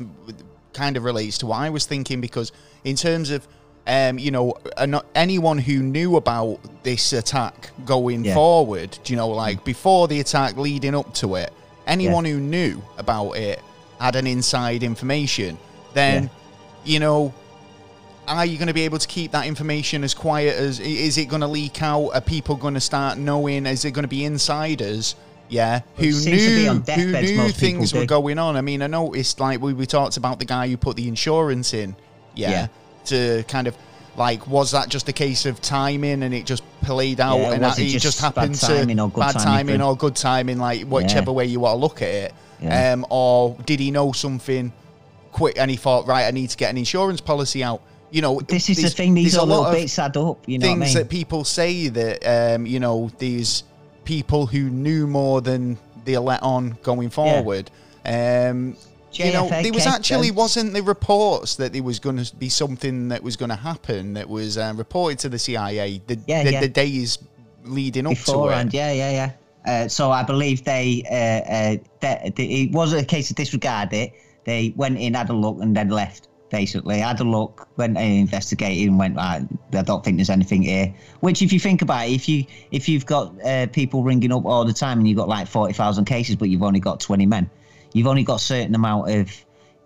kind 0.72 0.96
of 0.96 1.04
relates 1.04 1.38
to 1.38 1.46
what 1.46 1.58
I 1.58 1.70
was 1.70 1.86
thinking 1.86 2.20
because 2.20 2.50
in 2.82 2.96
terms 2.96 3.30
of 3.30 3.46
um, 3.86 4.18
you 4.18 4.30
know, 4.30 4.54
anyone 5.14 5.58
who 5.58 5.82
knew 5.82 6.16
about 6.16 6.58
this 6.82 7.12
attack 7.12 7.70
going 7.84 8.24
Yeah. 8.24 8.34
forward, 8.34 8.98
you 9.06 9.16
know, 9.16 9.28
like 9.28 9.64
before 9.64 10.08
the 10.08 10.20
attack, 10.20 10.56
leading 10.56 10.94
up 10.94 11.12
to 11.14 11.34
it, 11.36 11.52
anyone 11.86 12.24
who 12.24 12.40
knew 12.40 12.82
about 12.98 13.32
it 13.32 13.60
had 14.00 14.16
an 14.16 14.26
inside 14.26 14.82
information. 14.82 15.58
Then, 15.92 16.30
you 16.84 16.98
know, 16.98 17.32
are 18.26 18.46
you 18.46 18.56
going 18.56 18.68
to 18.68 18.74
be 18.74 18.82
able 18.82 18.98
to 18.98 19.06
keep 19.06 19.32
that 19.32 19.46
information 19.46 20.02
as 20.02 20.14
quiet 20.14 20.56
as 20.56 20.80
is 20.80 21.18
it 21.18 21.26
going 21.26 21.42
to 21.42 21.46
leak 21.46 21.82
out 21.82 22.08
are 22.14 22.22
people 22.22 22.56
going 22.56 22.72
to 22.74 22.80
start 22.80 23.18
knowing 23.18 23.66
is 23.66 23.84
it 23.84 23.90
going 23.90 24.02
to 24.04 24.08
be 24.08 24.24
insiders 24.24 25.14
yeah 25.50 25.80
who 25.96 26.04
It 26.06 26.12
seems 26.14 26.42
to 26.42 26.48
be 26.48 26.62
knew 26.62 26.68
on 26.70 26.82
who 26.84 27.20
knew 27.20 27.48
things 27.50 27.92
were 27.92 28.00
do. 28.00 28.06
going 28.06 28.38
on 28.38 28.56
i 28.56 28.62
mean 28.62 28.80
i 28.80 28.86
noticed 28.86 29.40
like 29.40 29.60
we, 29.60 29.74
we 29.74 29.84
talked 29.84 30.16
about 30.16 30.38
the 30.38 30.46
guy 30.46 30.68
who 30.68 30.78
put 30.78 30.96
the 30.96 31.06
insurance 31.06 31.74
in 31.74 31.94
yeah, 32.34 32.50
Yeah. 32.50 32.66
To 33.06 33.44
kind 33.48 33.66
of 33.66 33.76
like 34.16 34.46
was 34.46 34.70
that 34.70 34.88
just 34.88 35.08
a 35.08 35.12
case 35.12 35.44
of 35.46 35.60
timing 35.60 36.22
and 36.22 36.32
it 36.32 36.46
just 36.46 36.62
played 36.82 37.20
out 37.20 37.38
Yeah, 37.38 37.52
and 37.52 37.62
that, 37.64 37.78
it 37.78 37.88
just 37.88 38.04
just 38.04 38.20
bad 38.20 38.34
happened 38.36 38.54
timing 38.60 38.96
to 38.96 39.08
bad 39.08 39.32
timing 39.32 39.82
or 39.82 39.96
good 39.96 40.14
timing 40.14 40.58
like 40.58 40.82
whichever 40.86 41.32
way 41.32 41.46
you 41.46 41.60
want 41.60 41.74
to 41.74 41.78
look 41.78 42.00
at 42.02 42.08
it 42.08 42.34
Yeah. 42.60 42.92
um 42.92 43.06
or 43.10 43.56
did 43.66 43.80
he 43.80 43.90
know 43.90 44.12
something 44.12 44.72
quick, 45.32 45.58
and 45.58 45.68
he 45.68 45.76
thought, 45.76 46.06
right, 46.06 46.26
I 46.26 46.30
need 46.30 46.50
to 46.50 46.56
get 46.56 46.70
an 46.70 46.78
insurance 46.78 47.20
policy 47.20 47.64
out. 47.64 47.82
You 48.12 48.22
know, 48.22 48.40
This 48.40 48.70
is 48.70 48.80
the 48.80 48.88
thing. 48.88 49.14
These 49.14 49.36
are 49.36 49.40
a 49.40 49.44
little 49.44 49.72
bits 49.72 49.98
add 49.98 50.16
up. 50.16 50.48
You 50.48 50.60
know 50.60 50.66
things 50.68 50.80
I 50.80 50.84
mean? 50.86 50.94
that 50.94 51.08
people 51.08 51.42
say 51.42 51.88
that 51.88 52.54
um, 52.54 52.64
you 52.66 52.78
know 52.78 53.10
these 53.18 53.64
people 54.04 54.46
who 54.46 54.70
knew 54.70 55.08
more 55.08 55.40
than 55.40 55.76
they 56.04 56.16
let 56.18 56.40
on 56.44 56.78
going 56.84 57.10
forward. 57.10 57.68
Um, 58.06 58.76
you 59.18 59.32
know, 59.32 59.48
there 59.48 59.72
was 59.72 59.86
actually 59.86 60.30
wasn't 60.30 60.74
the 60.74 60.82
reports 60.82 61.56
that 61.56 61.72
there 61.72 61.82
was 61.82 61.98
going 61.98 62.22
to 62.22 62.36
be 62.36 62.48
something 62.48 63.08
that 63.08 63.22
was 63.22 63.36
going 63.36 63.50
to 63.50 63.56
happen 63.56 64.14
that 64.14 64.28
was 64.28 64.58
uh, 64.58 64.72
reported 64.76 65.18
to 65.20 65.28
the 65.28 65.38
CIA 65.38 66.00
the, 66.06 66.18
Yeah, 66.26 66.44
the, 66.44 66.52
yeah. 66.52 66.60
the 66.60 66.68
days 66.68 67.18
leading 67.64 68.06
up 68.06 68.10
beforehand. 68.14 68.70
to 68.70 68.76
it. 68.76 68.80
Yeah, 68.80 68.92
yeah, 68.92 69.10
yeah. 69.10 69.30
Uh, 69.66 69.88
so 69.88 70.10
I 70.10 70.22
believe 70.22 70.64
they, 70.64 71.02
uh, 71.10 72.06
uh, 72.06 72.30
it 72.36 72.70
wasn't 72.72 73.02
a 73.02 73.06
case 73.06 73.30
of 73.30 73.36
disregard 73.36 73.92
it. 73.92 74.12
They 74.44 74.74
went 74.76 74.98
in, 74.98 75.14
had 75.14 75.30
a 75.30 75.32
look, 75.32 75.58
and 75.60 75.74
then 75.76 75.88
left. 75.88 76.28
Basically, 76.50 76.98
had 76.98 77.18
a 77.20 77.24
look, 77.24 77.66
went 77.78 77.96
and 77.96 78.20
investigated, 78.20 78.88
and 78.88 78.98
went. 78.98 79.16
Right, 79.16 79.42
I 79.72 79.82
don't 79.82 80.04
think 80.04 80.18
there's 80.18 80.30
anything 80.30 80.62
here. 80.62 80.94
Which, 81.20 81.42
if 81.42 81.52
you 81.52 81.58
think 81.58 81.82
about 81.82 82.06
it, 82.06 82.12
if 82.12 82.28
you 82.28 82.44
if 82.70 82.88
you've 82.88 83.06
got 83.06 83.34
uh, 83.44 83.66
people 83.68 84.04
ringing 84.04 84.30
up 84.30 84.44
all 84.44 84.64
the 84.64 84.72
time, 84.72 84.98
and 84.98 85.08
you've 85.08 85.16
got 85.16 85.28
like 85.28 85.48
forty 85.48 85.72
thousand 85.72 86.04
cases, 86.04 86.36
but 86.36 86.50
you've 86.50 86.62
only 86.62 86.78
got 86.78 87.00
twenty 87.00 87.26
men, 87.26 87.50
you've 87.94 88.06
only 88.06 88.22
got 88.24 88.36
a 88.36 88.44
certain 88.44 88.74
amount 88.74 89.10
of 89.10 89.30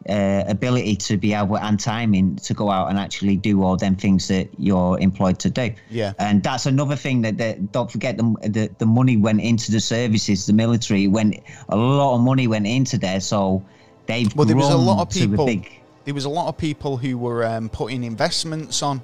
uh, 0.09 0.43
ability 0.49 0.97
to 0.97 1.17
be 1.17 1.35
able 1.35 1.59
and 1.59 1.79
timing 1.79 2.35
to 2.37 2.55
go 2.55 2.71
out 2.71 2.89
and 2.89 2.99
actually 2.99 3.37
do 3.37 3.63
all 3.63 3.77
them 3.77 3.95
things 3.95 4.27
that 4.29 4.49
you're 4.59 4.99
employed 5.01 5.39
to 5.39 5.51
do. 5.51 5.71
Yeah. 5.91 6.15
And 6.19 6.43
that's 6.43 6.67
another 6.67 6.97
thing 6.97 7.21
that, 7.23 7.37
that 7.39 7.73
don't 7.73 7.91
forget 7.91 8.17
the, 8.17 8.25
the 8.49 8.71
the 8.79 8.87
money 8.87 9.17
went 9.17 9.41
into 9.41 9.71
the 9.71 9.81
services, 9.81 10.47
the 10.47 10.53
military 10.55 11.07
went 11.09 11.37
a 11.69 11.77
lot 11.77 12.15
of 12.17 12.23
money 12.23 12.47
went 12.49 12.67
into 12.67 12.97
there, 12.99 13.21
so 13.21 13.63
they've 14.07 14.35
Well, 14.35 14.47
there 14.47 14.57
was 14.57 14.73
a 14.73 14.77
lot 14.77 15.01
of 15.03 15.11
people. 15.11 15.47
big- 15.47 15.81
There 16.07 16.15
was 16.15 16.25
a 16.25 16.31
lot 16.31 16.49
of 16.49 16.57
people 16.57 16.97
who 16.97 17.19
were 17.19 17.45
um, 17.45 17.69
putting 17.69 18.03
investments 18.05 18.83
on. 18.83 19.03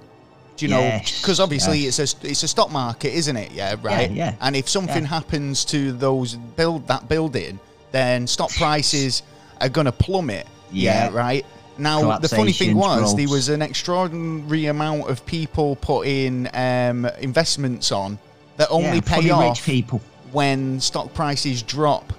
Do 0.57 0.65
you 0.65 0.71
know? 0.71 1.01
Because 1.05 1.41
obviously 1.41 1.81
yes. 1.81 1.99
it's 1.99 2.15
a 2.25 2.29
it's 2.31 2.43
a 2.45 2.49
stock 2.49 2.71
market, 2.71 3.13
isn't 3.13 3.37
it? 3.37 3.51
Yeah, 3.53 3.75
right. 3.83 4.11
yeah. 4.11 4.37
And 4.41 4.55
if 4.57 4.69
something 4.69 5.03
Yeah. 5.03 5.09
happens 5.19 5.65
to 5.67 5.93
those 5.93 6.37
build 6.57 6.87
that 6.87 7.09
building, 7.09 7.59
then 7.95 8.26
stock 8.26 8.51
prices 8.51 9.22
are 9.61 9.68
going 9.68 9.84
to 9.86 9.92
plummet. 9.92 10.47
Yeah, 10.72 11.11
Yeah. 11.11 11.16
right. 11.16 11.47
Now 11.78 12.18
the 12.18 12.28
funny 12.28 12.53
thing 12.53 12.76
was 12.76 13.16
there 13.16 13.28
was 13.28 13.49
an 13.49 13.62
extraordinary 13.62 14.66
amount 14.66 15.09
of 15.11 15.24
people 15.26 15.76
putting 15.76 16.49
um, 16.55 17.07
investments 17.20 17.90
on 17.92 18.18
that 18.59 18.68
only 18.70 18.97
yeah, 18.97 19.01
pay 19.20 19.30
off 19.30 19.64
people. 19.64 20.01
when 20.32 20.80
stock 20.80 21.12
prices 21.14 21.62
drop. 21.62 22.12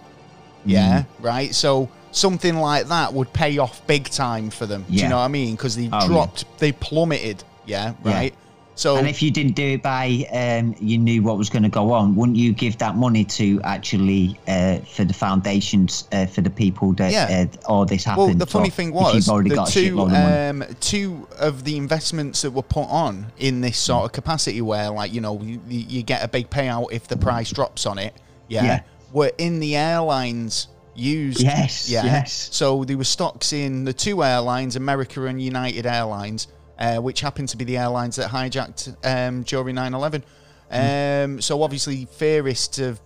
Yeah, 0.65 0.99
Mm. 1.03 1.05
right. 1.21 1.55
So 1.55 1.89
something 2.11 2.57
like 2.57 2.87
that 2.87 3.13
would 3.13 3.31
pay 3.33 3.57
off 3.57 3.85
big 3.87 4.09
time 4.09 4.49
for 4.49 4.65
them. 4.65 4.83
Do 4.89 4.93
you 4.95 5.07
know 5.09 5.17
what 5.17 5.23
I 5.23 5.27
mean? 5.29 5.55
Because 5.55 5.75
they 5.75 5.89
Oh, 5.91 5.99
yeah. 6.01 6.07
dropped, 6.07 6.45
they 6.59 6.71
plummeted. 6.71 7.43
Yeah, 7.65 7.93
Yeah. 8.03 8.13
right. 8.13 8.33
So 8.77 8.97
And 8.97 9.07
if 9.07 9.21
you 9.23 9.31
didn't 9.31 9.53
do 9.55 9.63
it 9.63 9.81
by, 9.81 10.27
um, 10.33 10.75
you 10.81 10.97
knew 10.97 11.23
what 11.23 11.37
was 11.37 11.49
going 11.49 11.63
to 11.63 11.69
go 11.69 11.93
on, 11.93 12.13
wouldn't 12.15 12.37
you 12.37 12.51
give 12.51 12.77
that 12.79 12.95
money 12.97 13.23
to 13.23 13.61
actually 13.63 14.37
uh, 14.49 14.79
for 14.79 15.05
the 15.05 15.13
foundations 15.13 16.07
for 16.33 16.41
the 16.41 16.49
people 16.49 16.91
that 16.93 17.11
Yeah. 17.11 17.45
uh, 17.53 17.71
all 17.71 17.85
this 17.85 18.03
happened? 18.03 18.27
well, 18.27 18.35
the 18.35 18.45
funny 18.45 18.69
thing 18.69 18.91
was 18.91 19.25
the 19.25 19.65
two 19.69 20.01
of 20.01 20.13
um, 20.13 20.63
two 20.81 21.25
of 21.39 21.63
the 21.63 21.77
investments 21.77 22.41
that 22.41 22.51
were 22.51 22.61
put 22.63 22.87
on 22.89 23.27
in 23.37 23.61
this 23.61 23.77
sort 23.77 24.05
of 24.05 24.11
capacity, 24.11 24.61
where 24.61 24.89
like 24.89 25.13
you 25.13 25.21
know 25.21 25.39
you, 25.41 25.59
you 25.69 26.03
get 26.03 26.23
a 26.23 26.27
big 26.27 26.49
payout 26.49 26.87
if 26.91 27.07
the 27.07 27.17
price 27.17 27.49
drops 27.51 27.85
on 27.85 27.97
it. 27.97 28.13
Yeah, 28.49 28.63
Yeah. 28.65 28.79
were 29.13 29.31
in 29.37 29.59
the 29.61 29.75
airlines 29.77 30.67
used. 30.95 31.41
Yes, 31.41 31.89
Yeah. 31.89 32.03
yes. 32.05 32.49
So 32.51 32.83
there 32.83 32.97
were 32.97 33.03
stocks 33.05 33.53
in 33.53 33.85
the 33.85 33.93
two 33.93 34.23
airlines, 34.23 34.75
America 34.75 35.25
and 35.25 35.41
United 35.41 35.85
Airlines, 35.85 36.47
uh, 36.79 36.97
which 36.97 37.21
happened 37.21 37.49
to 37.49 37.57
be 37.57 37.65
the 37.65 37.77
airlines 37.77 38.15
that 38.17 38.29
hijacked 38.29 38.95
um, 39.03 39.43
during 39.43 39.75
9/11. 39.75 40.23
Um, 40.71 41.41
so 41.41 41.61
obviously, 41.63 42.05
theorists 42.05 42.77
have 42.77 42.99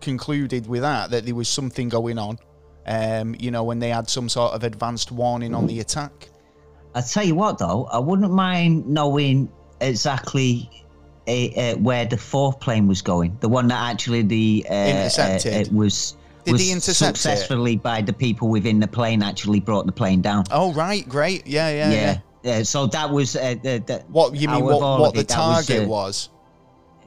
concluded 0.00 0.66
with 0.66 0.82
that 0.82 1.10
that 1.10 1.24
there 1.24 1.34
was 1.34 1.48
something 1.48 1.88
going 1.88 2.18
on. 2.18 2.38
Um, 2.86 3.34
you 3.38 3.50
know, 3.50 3.64
when 3.64 3.80
they 3.80 3.88
had 3.88 4.08
some 4.08 4.28
sort 4.28 4.52
of 4.52 4.62
advanced 4.62 5.10
warning 5.10 5.54
on 5.54 5.66
the 5.66 5.80
attack. 5.80 6.28
I 6.94 7.00
tell 7.00 7.24
you 7.24 7.34
what, 7.34 7.58
though, 7.58 7.88
I 7.92 7.98
wouldn't 7.98 8.32
mind 8.32 8.86
knowing 8.86 9.50
exactly 9.80 10.70
uh, 11.28 11.32
uh, 11.32 11.74
where 11.74 12.06
the 12.06 12.16
fourth 12.16 12.60
plane 12.60 12.86
was 12.86 13.02
going. 13.02 13.36
The 13.40 13.48
one 13.48 13.68
that 13.68 13.90
actually 13.90 14.22
the 14.22 14.64
uh, 14.70 14.74
Intercepted. 14.74 15.54
Uh, 15.54 15.58
it 15.58 15.72
was 15.72 16.16
Did 16.44 16.52
was 16.52 16.70
intercept 16.70 17.16
it? 17.16 17.20
successfully 17.20 17.76
by 17.76 18.02
the 18.02 18.12
people 18.12 18.48
within 18.48 18.78
the 18.78 18.86
plane 18.86 19.22
actually 19.22 19.60
brought 19.60 19.86
the 19.86 19.92
plane 19.92 20.22
down. 20.22 20.44
Oh 20.50 20.72
right, 20.72 21.06
great, 21.08 21.46
yeah, 21.46 21.68
yeah, 21.68 21.90
yeah. 21.90 21.94
yeah. 21.94 22.18
Uh, 22.46 22.62
so 22.62 22.86
that 22.86 23.10
was 23.10 23.36
uh, 23.36 23.56
the, 23.62 23.82
the, 23.86 24.04
What 24.08 24.34
you 24.34 24.48
mean? 24.48 24.64
What, 24.64 24.80
what 24.80 25.14
the 25.14 25.20
it, 25.20 25.28
that 25.28 25.38
was, 25.38 25.66
target 25.66 25.86
uh, 25.86 25.88
was? 25.88 26.28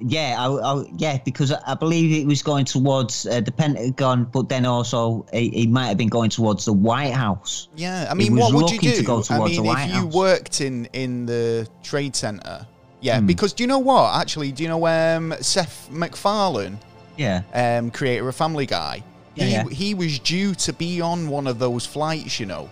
Yeah, 0.01 0.35
I, 0.39 0.47
I, 0.47 0.83
yeah, 0.97 1.17
because 1.23 1.51
I 1.51 1.73
believe 1.75 2.21
it 2.21 2.25
was 2.25 2.41
going 2.41 2.65
towards 2.65 3.25
uh, 3.25 3.41
the 3.41 3.51
Pentagon, 3.51 4.25
but 4.25 4.47
then 4.47 4.65
also 4.65 5.25
it, 5.33 5.53
it 5.53 5.69
might 5.69 5.87
have 5.87 5.97
been 5.97 6.09
going 6.09 6.29
towards 6.29 6.65
the 6.65 6.73
White 6.73 7.13
House. 7.13 7.67
Yeah, 7.75 8.07
I 8.09 8.13
mean, 8.13 8.35
what 8.35 8.53
would 8.53 8.71
you 8.71 8.79
do? 8.79 8.95
to 8.95 9.03
go 9.03 9.23
I 9.29 9.39
mean, 9.39 9.63
the 9.63 9.71
if 9.71 9.87
you 9.87 9.93
House. 9.93 10.13
worked 10.13 10.61
in 10.61 10.85
in 10.93 11.25
the 11.25 11.67
trade 11.83 12.15
center, 12.15 12.65
yeah. 13.01 13.19
Hmm. 13.19 13.25
Because 13.25 13.53
do 13.53 13.63
you 13.63 13.67
know 13.67 13.79
what? 13.79 14.19
Actually, 14.19 14.51
do 14.51 14.63
you 14.63 14.69
know 14.69 14.87
um, 14.87 15.33
Seth 15.41 15.89
MacFarlane, 15.91 16.79
Yeah, 17.17 17.41
um, 17.53 17.91
creator 17.91 18.27
of 18.29 18.35
Family 18.35 18.65
Guy? 18.65 19.03
Yeah, 19.35 19.45
he 19.45 19.51
yeah. 19.51 19.69
he 19.69 19.93
was 19.93 20.19
due 20.19 20.55
to 20.55 20.73
be 20.73 21.01
on 21.01 21.27
one 21.27 21.45
of 21.47 21.59
those 21.59 21.85
flights. 21.85 22.39
You 22.39 22.45
know, 22.45 22.69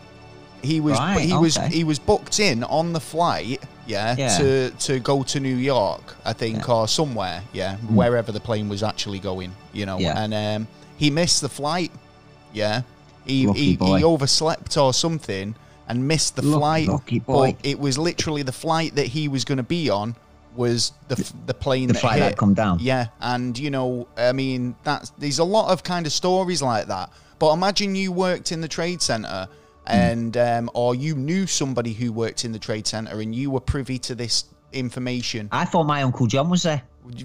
he 0.64 0.80
was 0.82 0.98
Right, 0.98 1.20
he 1.22 1.34
was 1.34 1.56
he 1.58 1.84
was 1.84 2.00
booked 2.00 2.40
in 2.40 2.64
on 2.64 2.94
the 2.94 3.00
flight. 3.00 3.62
Yeah, 3.86 4.16
Yeah. 4.18 4.38
to 4.38 4.70
to 4.72 5.00
go 5.00 5.24
to 5.24 5.40
New 5.40 5.56
York, 5.56 6.16
I 6.26 6.34
think, 6.34 6.68
or 6.68 6.88
somewhere. 6.88 7.42
Yeah, 7.54 7.78
wherever 7.78 8.32
the 8.32 8.40
plane 8.42 8.68
was 8.70 8.84
actually 8.84 9.20
going. 9.20 9.54
You 9.74 9.86
know. 9.86 9.98
Yeah. 10.00 10.22
and 10.22 10.34
um, 10.34 10.68
he 10.98 11.10
missed 11.10 11.42
the 11.42 11.50
flight. 11.50 11.92
Yeah, 12.54 12.82
he 13.26 13.48
he, 13.54 13.76
he 13.76 14.04
overslept 14.04 14.78
or 14.78 14.94
something 14.94 15.56
and 15.88 16.06
missed 16.08 16.36
the 16.36 16.42
Lucky- 16.42 16.60
flight. 16.60 16.88
lucky. 16.90 17.20
But 17.20 17.56
it 17.64 17.80
was 17.80 17.98
literally 17.98 18.44
the 18.44 18.52
flight 18.52 18.96
that 18.96 19.06
he 19.08 19.30
was 19.30 19.46
going 19.46 19.58
to 19.58 19.64
be 19.64 19.90
on 19.90 20.16
was 20.56 20.92
the 21.08 21.16
f- 21.20 21.32
the 21.46 21.54
plane 21.54 21.88
the 21.88 21.94
that 21.94 22.00
flight 22.00 22.22
hit. 22.22 22.30
that 22.32 22.38
come 22.38 22.54
down. 22.54 22.80
Yeah, 22.82 23.08
and 23.22 23.58
you 23.58 23.70
know, 23.70 24.08
I 24.18 24.34
mean, 24.34 24.76
that's 24.84 25.12
there's 25.18 25.40
a 25.40 25.44
lot 25.46 25.72
of 25.72 25.84
kind 25.84 26.06
of 26.06 26.12
stories 26.12 26.62
like 26.62 26.88
that. 26.88 27.10
But 27.40 27.54
imagine 27.54 27.96
you 27.96 28.12
worked 28.12 28.52
in 28.52 28.60
the 28.62 28.68
trade 28.68 29.02
center, 29.02 29.48
and 29.88 30.36
um, 30.38 30.70
or 30.74 30.94
you 30.96 31.16
knew 31.16 31.48
somebody 31.48 31.94
who 31.94 32.12
worked 32.12 32.46
in 32.46 32.52
the 32.52 32.60
trade 32.60 32.86
center, 32.88 33.20
and 33.22 33.34
you 33.34 33.50
were 33.52 33.60
privy 33.62 33.98
to 34.00 34.16
this 34.16 34.46
information. 34.74 35.50
I 35.52 35.66
thought 35.66 35.86
my 35.86 36.04
uncle 36.04 36.28
John 36.28 36.50
was 36.50 36.64
there. 36.64 36.82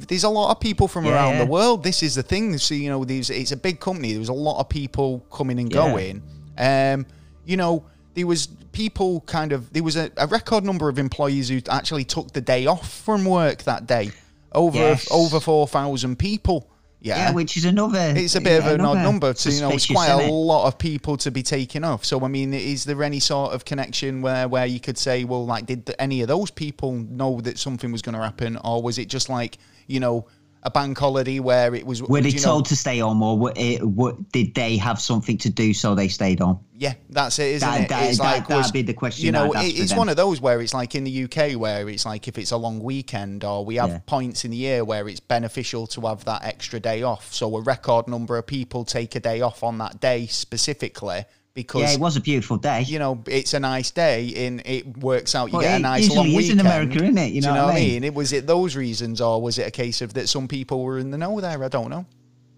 There's 0.08 0.24
a 0.24 0.28
lot 0.28 0.52
of 0.52 0.60
people 0.60 0.86
from 0.86 1.04
Yeah, 1.06 1.12
around 1.14 1.32
yeah. 1.34 1.44
the 1.44 1.50
world. 1.50 1.82
This 1.82 2.02
is 2.02 2.14
the 2.14 2.22
thing. 2.22 2.56
So 2.58 2.74
you 2.74 2.88
know, 2.88 3.04
there's 3.04 3.30
it's 3.30 3.52
a 3.52 3.56
big 3.56 3.80
company. 3.80 4.12
There 4.12 4.20
was 4.20 4.28
a 4.28 4.32
lot 4.32 4.60
of 4.60 4.68
people 4.68 5.20
coming 5.32 5.58
and 5.58 5.72
Yeah. 5.72 5.90
going. 5.90 6.22
Um, 6.56 7.06
you 7.44 7.56
know, 7.56 7.84
there 8.14 8.26
was 8.26 8.46
people 8.72 9.20
kind 9.22 9.52
of 9.52 9.72
there 9.72 9.82
was 9.82 9.96
a, 9.96 10.10
a 10.16 10.26
record 10.28 10.64
number 10.64 10.88
of 10.88 10.98
employees 10.98 11.48
who 11.48 11.60
actually 11.68 12.04
took 12.04 12.32
the 12.32 12.40
day 12.40 12.66
off 12.66 12.88
from 12.90 13.24
work 13.24 13.64
that 13.64 13.86
day. 13.86 14.12
Over 14.54 14.78
Yes. 14.78 15.08
over 15.10 15.40
four 15.40 15.66
thousand 15.66 16.18
people. 16.18 16.68
Yeah. 17.02 17.16
Yeah, 17.16 17.32
which 17.32 17.56
is 17.56 17.64
another. 17.64 18.14
it's 18.16 18.36
a 18.36 18.40
bit 18.40 18.62
of 18.62 18.66
an 18.66 18.80
odd 18.80 18.98
number. 18.98 19.34
To, 19.34 19.50
you 19.50 19.60
know, 19.60 19.70
it's 19.70 19.86
quite 19.86 20.08
a 20.10 20.30
lot 20.30 20.68
of 20.68 20.78
people 20.78 21.16
to 21.18 21.30
be 21.30 21.42
taking 21.42 21.82
off. 21.84 22.04
So, 22.04 22.24
I 22.24 22.28
mean, 22.28 22.54
is 22.54 22.84
there 22.84 23.02
any 23.02 23.18
sort 23.18 23.52
of 23.52 23.64
connection 23.64 24.22
where, 24.22 24.46
where 24.48 24.66
you 24.66 24.78
could 24.78 24.96
say, 24.96 25.24
well, 25.24 25.44
like, 25.44 25.66
did 25.66 25.92
any 25.98 26.22
of 26.22 26.28
those 26.28 26.50
people 26.50 26.92
know 26.92 27.40
that 27.40 27.58
something 27.58 27.90
was 27.90 28.02
going 28.02 28.14
to 28.14 28.22
happen, 28.22 28.56
or 28.64 28.82
was 28.82 28.98
it 28.98 29.08
just 29.08 29.28
like, 29.28 29.58
you 29.88 29.98
know, 30.00 30.26
a 30.64 30.70
bank 30.70 30.96
holiday 30.98 31.40
where 31.40 31.74
it 31.74 31.84
was? 31.84 32.02
Were 32.02 32.20
they 32.20 32.28
you 32.30 32.36
know- 32.36 32.42
told 32.42 32.66
to 32.66 32.76
stay 32.76 32.98
home, 32.98 33.22
or 33.22 33.36
were 33.38 33.52
it, 33.56 33.82
were, 33.82 34.14
did 34.32 34.54
they 34.54 34.76
have 34.76 35.00
something 35.00 35.36
to 35.38 35.50
do 35.50 35.74
so 35.74 35.94
they 35.94 36.08
stayed 36.08 36.40
on? 36.40 36.58
Yeah, 36.76 36.94
that's 37.10 37.38
it, 37.38 37.56
isn't 37.56 37.68
That- 37.68 37.80
it? 37.82 37.88
that- 37.88 38.08
it's 38.08 38.18
that- 38.18 38.24
like 38.24 38.48
that'd 38.48 38.62
was- 38.64 38.70
be 38.72 38.82
the 38.82 38.94
question 38.94 39.26
You 39.26 39.32
know, 39.32 39.52
it- 39.52 39.78
it's 39.78 39.94
one 39.94 40.08
of 40.08 40.16
those 40.16 40.40
where 40.40 40.60
it's 40.60 40.74
like 40.74 40.94
in 40.94 41.04
the 41.04 41.10
UK 41.24 41.56
where 41.56 41.88
it's 41.88 42.04
like 42.06 42.28
if 42.28 42.38
it's 42.38 42.50
a 42.52 42.56
long 42.56 42.80
weekend, 42.80 43.44
or 43.44 43.64
we 43.64 43.76
have 43.76 43.90
Yeah. 43.90 43.98
points 44.06 44.44
in 44.44 44.50
the 44.52 44.56
year 44.56 44.84
where 44.84 45.08
it's 45.08 45.20
beneficial 45.20 45.86
to 45.88 46.02
have 46.02 46.24
that 46.26 46.44
extra 46.44 46.78
day 46.80 47.02
off. 47.02 47.32
So 47.32 47.56
a 47.56 47.60
record 47.60 48.06
number 48.08 48.36
of 48.38 48.46
people 48.46 48.84
take 48.84 49.14
a 49.14 49.20
day 49.20 49.40
off 49.40 49.62
on 49.62 49.78
that 49.78 50.00
day 50.00 50.26
specifically 50.26 51.24
because 51.54 51.82
Yeah, 51.82 51.92
it 51.92 52.00
was 52.00 52.16
a 52.16 52.20
beautiful 52.20 52.56
day. 52.56 52.82
you 52.82 52.98
know, 52.98 53.22
it's 53.26 53.54
a 53.54 53.60
nice 53.60 53.90
day 53.90 54.46
and 54.46 54.62
it 54.64 54.96
works 54.98 55.34
out. 55.34 55.46
You 55.52 55.58
Well, 55.58 55.62
get 55.62 55.76
a 55.76 55.82
nice 55.82 56.08
long 56.10 56.26
is 56.26 56.50
in. 56.50 56.60
America, 56.60 56.96
isn't 57.02 57.18
it? 57.18 57.32
You 57.32 57.40
Do 57.42 57.48
know 57.48 57.52
you 57.54 57.60
know 57.60 57.66
what 57.66 57.74
I 57.74 57.78
mean? 57.80 57.88
mean? 57.94 58.04
It 58.04 58.14
was 58.14 58.32
it 58.32 58.46
those 58.46 58.76
reasons, 58.76 59.20
or 59.20 59.40
was 59.42 59.58
it 59.58 59.66
a 59.66 59.70
case 59.70 60.00
of 60.02 60.14
that 60.14 60.28
some 60.28 60.48
people 60.48 60.82
were 60.82 60.98
in 60.98 61.10
the 61.10 61.18
know 61.18 61.40
there? 61.40 61.62
I 61.62 61.68
don't 61.68 61.90
know. 61.90 62.06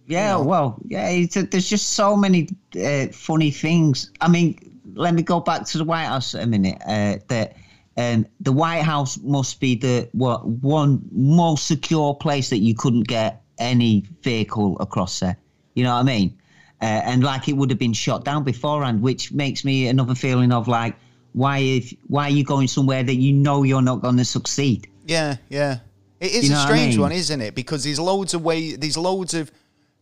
Yeah, 0.06 0.36
well, 0.36 0.78
yeah, 0.86 1.08
it's 1.08 1.34
there's 1.34 1.68
just 1.68 1.94
so 1.94 2.14
many 2.14 2.48
uh, 2.82 3.06
funny 3.12 3.50
things. 3.50 4.10
I 4.20 4.28
mean, 4.28 4.58
let 4.94 5.14
me 5.14 5.22
go 5.22 5.40
back 5.40 5.64
to 5.66 5.78
the 5.78 5.84
White 5.84 6.04
House 6.04 6.34
a 6.34 6.46
minute. 6.46 6.76
Uh, 6.86 7.16
that 7.28 7.56
um, 7.96 8.26
the 8.40 8.52
White 8.52 8.82
House 8.82 9.18
must 9.22 9.60
be 9.60 9.74
the 9.76 10.08
what 10.12 10.46
one 10.46 11.00
most 11.10 11.66
secure 11.66 12.14
place 12.14 12.50
that 12.50 12.58
you 12.58 12.74
couldn't 12.74 13.08
get 13.08 13.42
any 13.58 14.04
vehicle 14.22 14.76
across 14.78 15.20
there. 15.20 15.36
You 15.74 15.84
know 15.84 15.94
what 15.94 16.00
I 16.00 16.02
mean? 16.04 16.36
Uh, 16.80 16.84
and 16.84 17.22
like 17.22 17.48
it 17.48 17.54
would 17.56 17.70
have 17.70 17.78
been 17.78 17.92
shot 17.92 18.24
down 18.24 18.44
beforehand, 18.44 19.00
which 19.02 19.32
makes 19.32 19.64
me 19.64 19.88
another 19.88 20.14
feeling 20.14 20.52
of 20.52 20.68
like, 20.68 20.96
why 21.32 21.58
if 21.58 21.92
why 22.06 22.24
are 22.24 22.30
you 22.30 22.44
going 22.44 22.68
somewhere 22.68 23.02
that 23.02 23.16
you 23.16 23.32
know 23.32 23.62
you're 23.62 23.82
not 23.82 24.00
going 24.02 24.16
to 24.18 24.24
succeed? 24.24 24.86
Yeah, 25.06 25.36
yeah. 25.48 25.78
It 26.20 26.32
is 26.32 26.44
You 26.44 26.50
know 26.50 26.56
a 26.56 26.58
what 26.58 26.64
I 26.64 26.68
strange 26.76 26.94
mean? 26.94 27.00
one, 27.02 27.12
isn't 27.12 27.40
it? 27.40 27.54
Because 27.54 27.84
there's 27.84 27.98
loads 28.00 28.34
of 28.34 28.42
way, 28.42 28.76
there's 28.76 28.96
loads 28.96 29.34
of, 29.34 29.50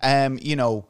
um, 0.02 0.38
you 0.40 0.56
know, 0.56 0.86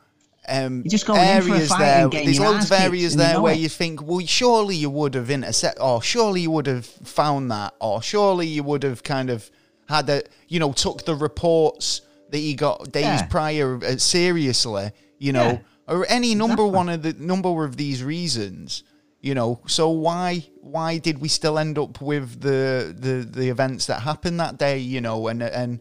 um, 0.48 0.82
just 0.88 1.06
going 1.06 1.20
in 1.20 1.42
for 1.42 1.48
a 1.50 1.52
areas 1.54 1.68
there. 1.78 2.08
There's 2.08 2.40
loads 2.40 2.64
of 2.64 2.72
areas 2.72 3.16
there 3.16 3.40
where 3.40 3.54
it. 3.54 3.60
you 3.60 3.68
think, 3.68 4.02
well, 4.02 4.18
surely 4.26 4.74
you 4.74 4.90
would 4.90 5.14
have 5.14 5.30
intercept, 5.30 5.78
or 5.80 6.02
surely 6.02 6.40
you 6.42 6.50
would 6.50 6.66
have 6.66 6.84
found 6.84 7.50
that, 7.52 7.74
or 7.80 8.02
surely 8.02 8.46
you 8.48 8.62
would 8.64 8.82
have 8.82 9.02
kind 9.04 9.30
of 9.30 9.48
had 9.88 10.10
a, 10.10 10.22
you 10.48 10.58
know, 10.58 10.72
took 10.72 11.04
the 11.04 11.14
reports 11.14 12.00
that 12.30 12.40
you 12.40 12.56
got 12.56 12.90
days 12.90 13.04
Yeah. 13.04 13.26
prior 13.26 13.78
uh, 13.84 13.96
seriously, 13.98 14.90
you 15.18 15.32
know, 15.32 15.50
Yeah. 15.52 15.58
Or 15.93 16.07
any 16.09 16.34
number 16.34 16.66
one 16.66 16.88
of 16.88 17.03
the 17.03 17.12
number 17.14 17.64
of 17.64 17.76
these 17.76 18.03
reasons. 18.03 18.82
You 19.20 19.34
know, 19.34 19.61
so 19.66 19.88
why 19.90 20.45
why 20.61 20.99
did 20.99 21.16
we 21.20 21.28
still 21.28 21.57
end 21.59 21.78
up 21.78 22.01
with 22.01 22.40
the 22.40 22.93
the, 23.05 23.14
the 23.38 23.49
events 23.51 23.86
that 23.86 24.01
happened 24.03 24.40
that 24.40 24.59
day? 24.59 24.78
You 24.78 25.01
know, 25.01 25.28
and 25.28 25.43
and 25.43 25.80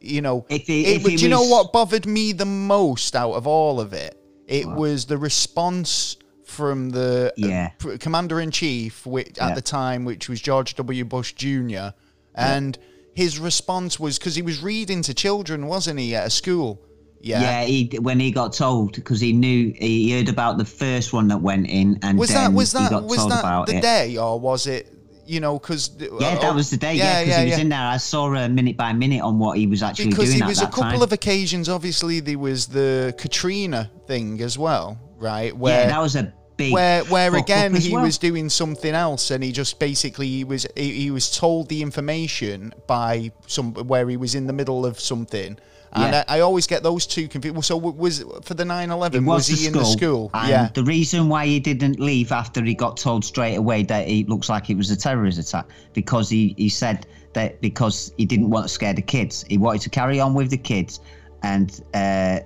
you 0.00 0.20
know, 0.20 0.46
If 0.48 0.68
it- 0.68 0.72
it 0.72 0.96
if 0.96 1.04
do 1.04 1.12
you 1.12 1.28
know 1.28 1.44
what 1.44 1.72
bothered 1.72 2.06
me 2.06 2.32
the 2.32 2.44
most 2.46 3.14
out 3.14 3.34
of 3.34 3.46
all 3.46 3.78
of 3.80 3.92
it? 3.92 4.14
It 4.48 4.66
was 4.66 5.04
the 5.06 5.16
response 5.16 6.16
from 6.44 6.90
the 6.90 7.32
uh, 7.40 7.46
Yeah. 7.48 7.70
commander 8.00 8.40
in 8.40 8.50
chief, 8.50 9.06
which 9.06 9.38
at 9.38 9.50
Yeah. 9.50 9.54
the 9.54 9.62
time, 9.62 10.04
which 10.04 10.28
was 10.28 10.40
George 10.40 10.74
W. 10.74 11.04
Bush 11.04 11.32
Jr. 11.34 11.90
And 12.34 12.76
his 13.14 13.38
response 13.38 14.00
was 14.00 14.18
because 14.18 14.34
he 14.34 14.42
was 14.42 14.60
reading 14.60 15.02
to 15.02 15.14
children, 15.14 15.66
wasn't 15.68 16.00
he, 16.00 16.16
at 16.16 16.26
a 16.26 16.30
school? 16.30 16.80
Yeah, 17.22 17.40
yeah. 17.40 17.64
he 17.64 17.98
when 18.00 18.18
he 18.18 18.30
got 18.32 18.52
told 18.52 18.94
because 18.94 19.20
he 19.20 19.32
knew 19.32 19.72
he 19.78 20.12
heard 20.12 20.28
about 20.28 20.58
the 20.58 20.64
first 20.64 21.12
one 21.12 21.28
that 21.28 21.40
went 21.40 21.68
in, 21.68 21.98
and 22.02 22.18
Was 22.18 22.30
that 22.30 22.52
was 22.52 22.72
that 22.72 22.92
was 23.04 23.28
that 23.28 23.66
the 23.66 23.76
it. 23.76 23.82
day, 23.82 24.16
or 24.16 24.38
was 24.40 24.66
it? 24.66 24.88
You 25.24 25.38
know, 25.38 25.56
because 25.58 25.90
Yeah, 25.98 26.34
that 26.34 26.44
oh, 26.44 26.54
was 26.54 26.68
the 26.68 26.76
day. 26.76 26.94
Yeah, 26.94 27.22
because 27.22 27.38
he 27.38 27.50
was 27.50 27.58
in 27.60 27.68
there. 27.68 27.78
I 27.80 27.96
saw 27.96 28.34
a 28.34 28.48
minute 28.48 28.76
by 28.76 28.92
minute 28.92 29.22
on 29.22 29.38
what 29.38 29.56
he 29.56 29.68
was 29.68 29.80
actually 29.82 30.06
because 30.10 30.30
doing 30.30 30.40
Because 30.40 30.58
there 30.58 30.66
was 30.66 30.74
a 30.74 30.74
couple 30.74 30.98
time. 30.98 31.02
of 31.02 31.12
occasions. 31.12 31.68
Obviously, 31.68 32.18
there 32.18 32.38
was 32.38 32.66
the 32.66 33.14
Katrina 33.16 33.88
thing 34.08 34.40
as 34.42 34.58
well, 34.58 34.98
right? 35.18 35.56
Where 35.56 35.82
yeah, 35.82 35.86
that 35.86 36.00
was 36.00 36.16
a 36.16 36.34
big. 36.56 36.72
where 36.72 37.04
where 37.04 37.36
again 37.36 37.74
he 37.74 37.92
well. 37.92 38.02
was 38.02 38.18
doing 38.18 38.48
something 38.50 38.94
else 38.94 39.30
and 39.30 39.42
he 39.44 39.52
just 39.52 39.78
basically 39.78 40.26
he 40.26 40.44
was 40.44 40.66
he, 40.76 40.92
he 41.02 41.10
was 41.10 41.30
told 41.36 41.68
the 41.68 41.82
information 41.82 42.74
by 42.86 43.30
some 43.46 43.72
where 43.74 44.08
he 44.08 44.16
was 44.16 44.34
in 44.34 44.46
the 44.48 44.52
middle 44.52 44.84
of 44.84 44.98
something 45.00 45.56
and 45.92 46.12
Yeah. 46.12 46.24
I, 46.28 46.38
I 46.38 46.40
always 46.40 46.66
get 46.66 46.82
those 46.82 47.06
two 47.06 47.28
confused 47.28 47.64
so 47.64 47.76
was 47.76 48.24
for 48.42 48.54
the 48.54 48.64
9-11 48.64 49.14
It 49.14 49.22
was, 49.22 49.46
the 49.46 49.54
he 49.54 49.66
in 49.66 49.72
the 49.72 49.84
school 49.84 50.30
and 50.34 50.48
yeah 50.48 50.68
The 50.74 50.84
reason 50.84 51.28
why 51.28 51.46
he 51.46 51.60
didn't 51.60 52.00
leave 52.00 52.32
after 52.32 52.62
he 52.62 52.74
got 52.74 52.96
told 52.96 53.24
straight 53.24 53.56
away 53.56 53.82
that 53.84 54.08
it 54.08 54.28
looks 54.28 54.48
like 54.48 54.70
it 54.70 54.76
was 54.76 54.90
a 54.90 54.96
terrorist 54.96 55.38
attack 55.38 55.66
because 55.92 56.28
he, 56.30 56.54
he 56.56 56.68
said 56.68 57.06
that 57.34 57.60
because 57.60 58.12
he 58.16 58.24
didn't 58.24 58.50
want 58.50 58.64
to 58.66 58.68
scare 58.68 58.92
the 58.92 59.02
kids, 59.02 59.44
he 59.48 59.58
wanted 59.58 59.82
to 59.82 59.90
carry 59.90 60.20
on 60.20 60.34
with 60.34 60.50
the 60.50 60.56
kids. 60.56 61.00
And 61.42 61.80
uh, 61.92 61.96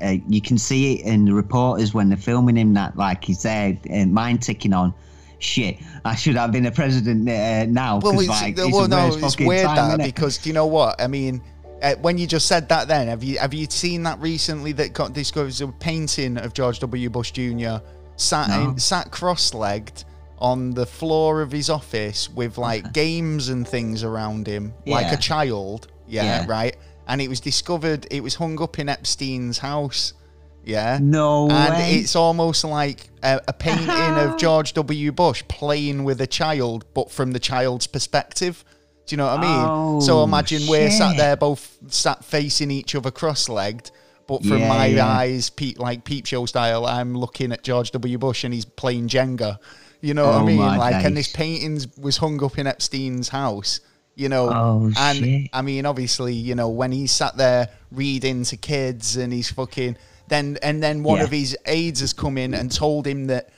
uh, 0.00 0.16
you 0.26 0.40
can 0.40 0.56
see 0.56 0.94
it 0.94 1.04
in 1.04 1.26
the 1.26 1.34
reporters 1.34 1.92
when 1.92 2.08
they're 2.08 2.16
filming 2.16 2.56
him 2.56 2.72
that 2.74 2.96
like 2.96 3.24
he's 3.24 3.42
there, 3.42 3.76
uh, 3.92 4.06
mind 4.06 4.42
ticking 4.42 4.72
on. 4.72 4.94
Shit, 5.38 5.76
I 6.06 6.14
should 6.14 6.36
have 6.36 6.50
been 6.50 6.64
a 6.64 6.70
president 6.70 7.28
uh, 7.28 7.66
now. 7.66 7.98
well 7.98 8.18
it's, 8.18 8.28
like, 8.28 8.56
well, 8.56 8.68
it's 8.68 8.78
the 8.78 8.88
no 8.88 9.26
it's 9.26 9.38
weird 9.38 9.66
time, 9.66 9.98
that 9.98 10.06
because 10.06 10.38
do 10.38 10.48
you 10.48 10.54
know 10.54 10.64
what 10.64 10.98
I 10.98 11.08
mean 11.08 11.42
uh, 11.82 11.94
when 11.96 12.16
you 12.18 12.26
just 12.26 12.46
said 12.46 12.68
that 12.68 12.88
then 12.88 13.08
have 13.08 13.22
you 13.22 13.38
have 13.38 13.52
you 13.54 13.66
seen 13.68 14.02
that 14.04 14.18
recently 14.20 14.72
that 14.72 14.92
got 14.92 15.12
discovered 15.12 15.60
a 15.60 15.68
painting 15.72 16.36
of 16.38 16.52
George 16.54 16.78
W 16.80 17.10
Bush 17.10 17.30
Jr 17.32 17.76
sat 18.16 18.48
No. 18.48 18.70
in, 18.70 18.78
sat 18.78 19.10
cross-legged 19.10 20.04
on 20.38 20.70
the 20.72 20.86
floor 20.86 21.40
of 21.42 21.50
his 21.52 21.68
office 21.70 22.28
with 22.30 22.56
like 22.58 22.92
games 22.92 23.48
and 23.48 23.66
things 23.66 24.02
around 24.04 24.46
him 24.46 24.72
like 24.86 25.12
a 25.12 25.16
child 25.16 25.88
yeah, 26.06 26.24
Yeah. 26.42 26.46
right 26.48 26.76
and 27.08 27.20
it 27.20 27.28
was 27.28 27.40
discovered 27.40 28.06
it 28.10 28.22
was 28.22 28.34
hung 28.34 28.60
up 28.62 28.78
in 28.78 28.88
Epstein's 28.88 29.58
house 29.58 30.12
yeah 30.64 30.98
No 31.00 31.48
and 31.50 31.74
way. 31.74 31.94
it's 31.96 32.16
almost 32.16 32.64
like 32.64 33.08
a, 33.22 33.40
a 33.48 33.52
painting 33.52 33.88
of 33.88 34.36
George 34.38 34.72
W. 34.74 35.12
Bush 35.12 35.42
playing 35.48 36.04
with 36.04 36.20
a 36.20 36.26
child, 36.26 36.84
but 36.94 37.10
from 37.10 37.32
the 37.32 37.38
child's 37.40 37.86
perspective. 37.86 38.64
Do 39.06 39.12
you 39.14 39.16
know 39.18 39.26
what 39.26 39.38
I 39.40 39.90
mean? 39.92 40.00
so 40.00 40.18
Oh, 40.18 40.24
imagine 40.24 40.62
we're 40.68 40.90
sat 40.90 41.16
there, 41.16 41.36
both 41.36 41.78
sat 41.88 42.24
facing 42.24 42.70
each 42.70 42.94
other, 42.94 43.10
cross-legged. 43.10 43.90
But 44.26 44.42
from 44.42 44.58
Yeah, 44.58 44.68
my 44.68 44.86
yeah. 44.86 45.06
eyes, 45.06 45.50
peep, 45.50 45.78
like 45.78 46.02
peep 46.02 46.26
show 46.26 46.44
style, 46.46 46.84
I'm 46.84 47.16
looking 47.16 47.52
at 47.52 47.62
George 47.62 47.92
W. 47.92 48.18
Bush 48.18 48.42
and 48.42 48.52
he's 48.52 48.64
playing 48.64 49.08
Jenga. 49.08 49.58
You 50.00 50.14
know 50.14 50.26
what 50.26 50.34
I 50.34 50.40
Oh, 50.40 50.44
mean? 50.46 50.58
Like, 50.58 51.04
and 51.04 51.16
this 51.16 51.32
painting 51.32 51.80
was 52.00 52.16
hung 52.16 52.42
up 52.42 52.58
in 52.58 52.66
Epstein's 52.66 53.28
house. 53.28 53.80
You 54.16 54.28
know, 54.28 54.48
Oh, 54.52 54.90
and 54.96 55.18
shit. 55.18 55.50
I 55.52 55.62
mean, 55.62 55.86
obviously, 55.86 56.34
you 56.34 56.54
know, 56.56 56.68
when 56.70 56.90
he 56.90 57.06
sat 57.06 57.36
there 57.36 57.68
reading 57.92 58.42
to 58.44 58.56
kids 58.56 59.16
and 59.16 59.32
he's 59.32 59.50
fucking 59.50 59.96
then 60.28 60.58
and 60.62 60.82
then 60.82 61.04
one 61.04 61.18
Yeah. 61.18 61.24
of 61.24 61.30
his 61.30 61.56
aides 61.66 62.00
has 62.00 62.12
come 62.12 62.36
in 62.36 62.52
and 62.54 62.72
told 62.72 63.06
him 63.06 63.26
that 63.28 63.50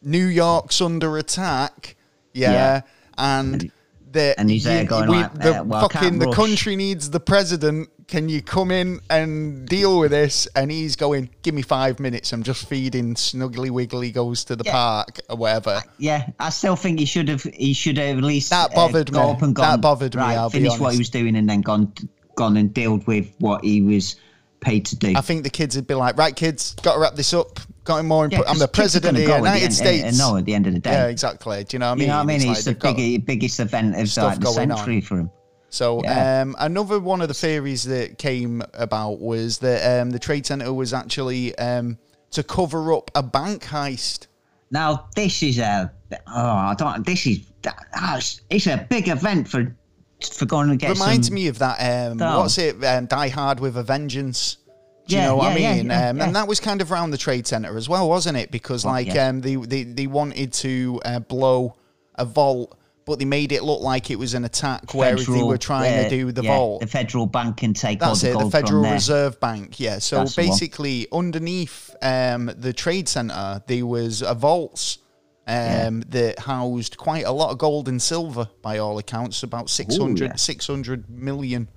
New 0.00 0.24
York's 0.24 0.80
under 0.80 1.18
attack. 1.18 1.96
Yeah. 2.32 2.80
and 3.18 3.70
that 4.14 4.38
and 4.38 4.50
he's 4.50 4.64
there 4.64 4.84
going 4.84 5.08
we- 5.10 5.16
like, 5.16 5.34
the 5.34 5.60
uh, 5.60 5.64
well, 5.64 5.88
fucking 5.88 6.18
the 6.18 6.32
country 6.32 6.74
needs 6.74 7.10
the 7.10 7.20
president. 7.20 7.90
Can 8.06 8.28
you 8.28 8.42
come 8.42 8.70
in 8.70 9.00
and 9.08 9.66
deal 9.66 9.98
with 9.98 10.10
this? 10.10 10.46
And 10.56 10.70
he's 10.70 10.94
going, 10.96 11.30
give 11.42 11.54
me 11.54 11.62
five 11.62 12.00
minutes. 12.00 12.32
I'm 12.32 12.42
just 12.42 12.68
feeding 12.68 13.14
Snuggly 13.14 13.70
Wiggly 13.70 14.10
goes 14.10 14.44
to 14.44 14.56
the 14.56 14.64
Yeah. 14.64 14.72
park 14.72 15.20
or 15.30 15.36
whatever. 15.36 15.82
Yeah, 15.98 16.28
I 16.38 16.50
still 16.50 16.76
think 16.76 16.98
he 16.98 17.06
should 17.06 17.28
have. 17.28 17.42
He 17.44 17.72
should 17.72 17.96
have 17.98 18.18
at 18.18 18.24
least 18.24 18.50
That 18.50 18.74
bothered 18.74 19.14
uh, 19.14 19.18
me. 19.26 19.30
Up 19.30 19.42
and 19.42 19.56
That 19.56 19.62
gone, 19.62 19.80
bothered 19.80 20.14
me, 20.14 20.20
Right, 20.20 20.36
I'll 20.36 20.50
be 20.50 20.58
finished 20.58 20.80
what 20.80 20.92
he 20.92 20.98
was 20.98 21.08
doing 21.10 21.34
and 21.36 21.48
then 21.48 21.60
gone, 21.62 21.92
gone 22.34 22.56
and 22.56 22.72
dealt 22.74 23.06
with 23.06 23.34
what 23.38 23.64
he 23.64 23.80
was 23.80 24.16
paid 24.60 24.84
to 24.86 24.96
do. 24.96 25.14
I 25.16 25.20
think 25.22 25.42
the 25.42 25.50
kids 25.50 25.74
would 25.76 25.86
be 25.86 25.94
like, 25.94 26.18
right, 26.18 26.36
kids, 26.36 26.74
got 26.82 26.94
to 26.94 27.00
wrap 27.00 27.14
this 27.14 27.32
up. 27.32 27.58
Got 27.84 28.04
more 28.06 28.24
Yeah, 28.24 28.38
important. 28.38 28.48
I'm 28.56 28.58
the 28.58 28.68
president 28.68 29.18
of 29.18 29.24
the 29.24 29.30
United 29.36 29.62
end- 29.62 29.72
uh, 29.72 29.74
States. 29.74 30.18
no, 30.18 30.36
at 30.38 30.44
the 30.46 30.54
end 30.54 30.66
of 30.66 30.72
the 30.72 30.78
day. 30.80 30.92
Yeah, 30.92 31.06
exactly. 31.08 31.64
Do 31.64 31.74
you 31.74 31.78
know 31.80 31.86
what 31.86 31.92
I 31.92 31.94
mean? 31.96 32.00
you 32.02 32.06
know 32.08 32.16
what 32.16 32.22
I 32.22 32.24
mean? 32.38 32.46
like 32.48 32.56
It's, 32.56 32.64
the 32.64 32.72
they've 32.74 32.96
big, 32.96 33.26
biggest 33.26 33.60
event 33.60 33.94
of 33.94 34.16
like 34.16 34.38
the 34.38 34.44
going 34.44 34.70
on. 34.70 34.78
century 34.78 35.00
for 35.02 35.18
him. 35.18 35.30
So 35.68 36.00
Yeah. 36.02 36.40
um, 36.42 36.56
another 36.58 36.98
one 37.00 37.20
of 37.20 37.28
the 37.28 37.34
theories 37.34 37.84
that 37.84 38.16
came 38.16 38.62
about 38.74 39.20
was 39.20 39.58
that 39.58 40.00
um, 40.00 40.10
the 40.10 40.18
trade 40.18 40.46
center 40.46 40.72
was 40.72 40.94
actually 40.94 41.54
um, 41.58 41.98
to 42.30 42.42
cover 42.42 42.92
up 42.94 43.10
a 43.14 43.22
bank 43.22 43.64
heist. 43.64 44.28
Now 44.70 45.06
this 45.14 45.42
is 45.42 45.58
a 45.58 45.92
oh 46.12 46.20
I 46.32 46.74
don't 46.78 47.04
this 47.04 47.26
is 47.26 47.40
ah, 47.66 48.16
it's- 48.16 48.40
it's 48.50 48.66
a 48.66 48.86
big 48.88 49.08
event 49.08 49.46
for 49.48 49.76
for 50.32 50.46
going 50.46 50.68
to 50.70 50.76
get 50.76 50.90
Reminds 50.90 51.26
some, 51.26 51.34
me 51.34 51.48
of 51.48 51.58
that. 51.58 51.76
Um, 52.12 52.22
Oh. 52.22 52.40
what's 52.40 52.56
it? 52.56 52.82
Um, 52.82 53.04
Die 53.06 53.28
Hard 53.28 53.60
with 53.60 53.76
a 53.76 53.82
Vengeance. 53.82 54.56
Do 55.06 55.14
you 55.14 55.20
Yeah, 55.20 55.28
know 55.28 55.36
what 55.36 55.52
I 55.52 55.56
yeah, 55.56 55.70
yeah, 55.70 55.76
mean? 55.76 55.86
yeah, 55.86 56.08
um. 56.10 56.20
And 56.20 56.36
that 56.36 56.48
was 56.48 56.60
kind 56.60 56.80
of 56.80 56.90
around 56.90 57.10
the 57.10 57.18
trade 57.18 57.46
center 57.46 57.76
as 57.76 57.88
well, 57.88 58.08
wasn't 58.08 58.38
it? 58.38 58.50
Because 58.50 58.84
Well, 58.84 58.94
like 58.94 59.14
um, 59.16 59.40
they, 59.40 59.56
they 59.56 59.82
they 59.82 60.06
wanted 60.06 60.52
to 60.54 61.00
uh, 61.04 61.18
blow 61.20 61.76
a 62.14 62.24
vault, 62.24 62.78
but 63.04 63.18
they 63.18 63.26
made 63.26 63.52
it 63.52 63.62
look 63.64 63.82
like 63.82 64.10
it 64.10 64.18
was 64.18 64.32
an 64.34 64.44
attack, 64.44 64.94
whereas 64.94 65.26
they 65.26 65.42
were 65.42 65.58
trying 65.58 65.92
uh, 65.98 66.02
to 66.04 66.08
do 66.08 66.32
the 66.32 66.42
yeah, 66.42 66.56
vault. 66.56 66.80
The 66.80 66.86
federal 66.86 67.26
bank 67.26 67.58
can 67.58 67.74
take 67.74 68.00
That's 68.00 68.24
all 68.24 68.30
it, 68.30 68.38
the 68.38 68.44
the 68.46 68.50
Federal 68.50 68.70
from 68.80 68.82
there. 68.84 68.92
Reserve 68.94 69.40
Bank. 69.40 69.78
Yeah. 69.78 69.98
So 69.98 70.16
That's 70.18 70.36
the 70.36 70.42
basically, 70.42 71.06
underneath 71.12 71.94
um, 72.00 72.50
the 72.56 72.72
trade 72.72 73.08
center, 73.08 73.62
there 73.66 73.84
was 73.84 74.22
a 74.22 74.34
vaults 74.34 74.98
um, 75.46 76.00
that 76.08 76.38
housed 76.38 76.96
quite 76.96 77.26
a 77.26 77.30
lot 77.32 77.50
of 77.50 77.58
gold 77.58 77.88
and 77.88 78.00
silver, 78.00 78.48
by 78.62 78.78
all 78.78 78.96
accounts, 78.96 79.42
about 79.42 79.68
600, 79.68 80.24
yeah. 80.30 80.36
600 80.36 81.10
million 81.10 81.68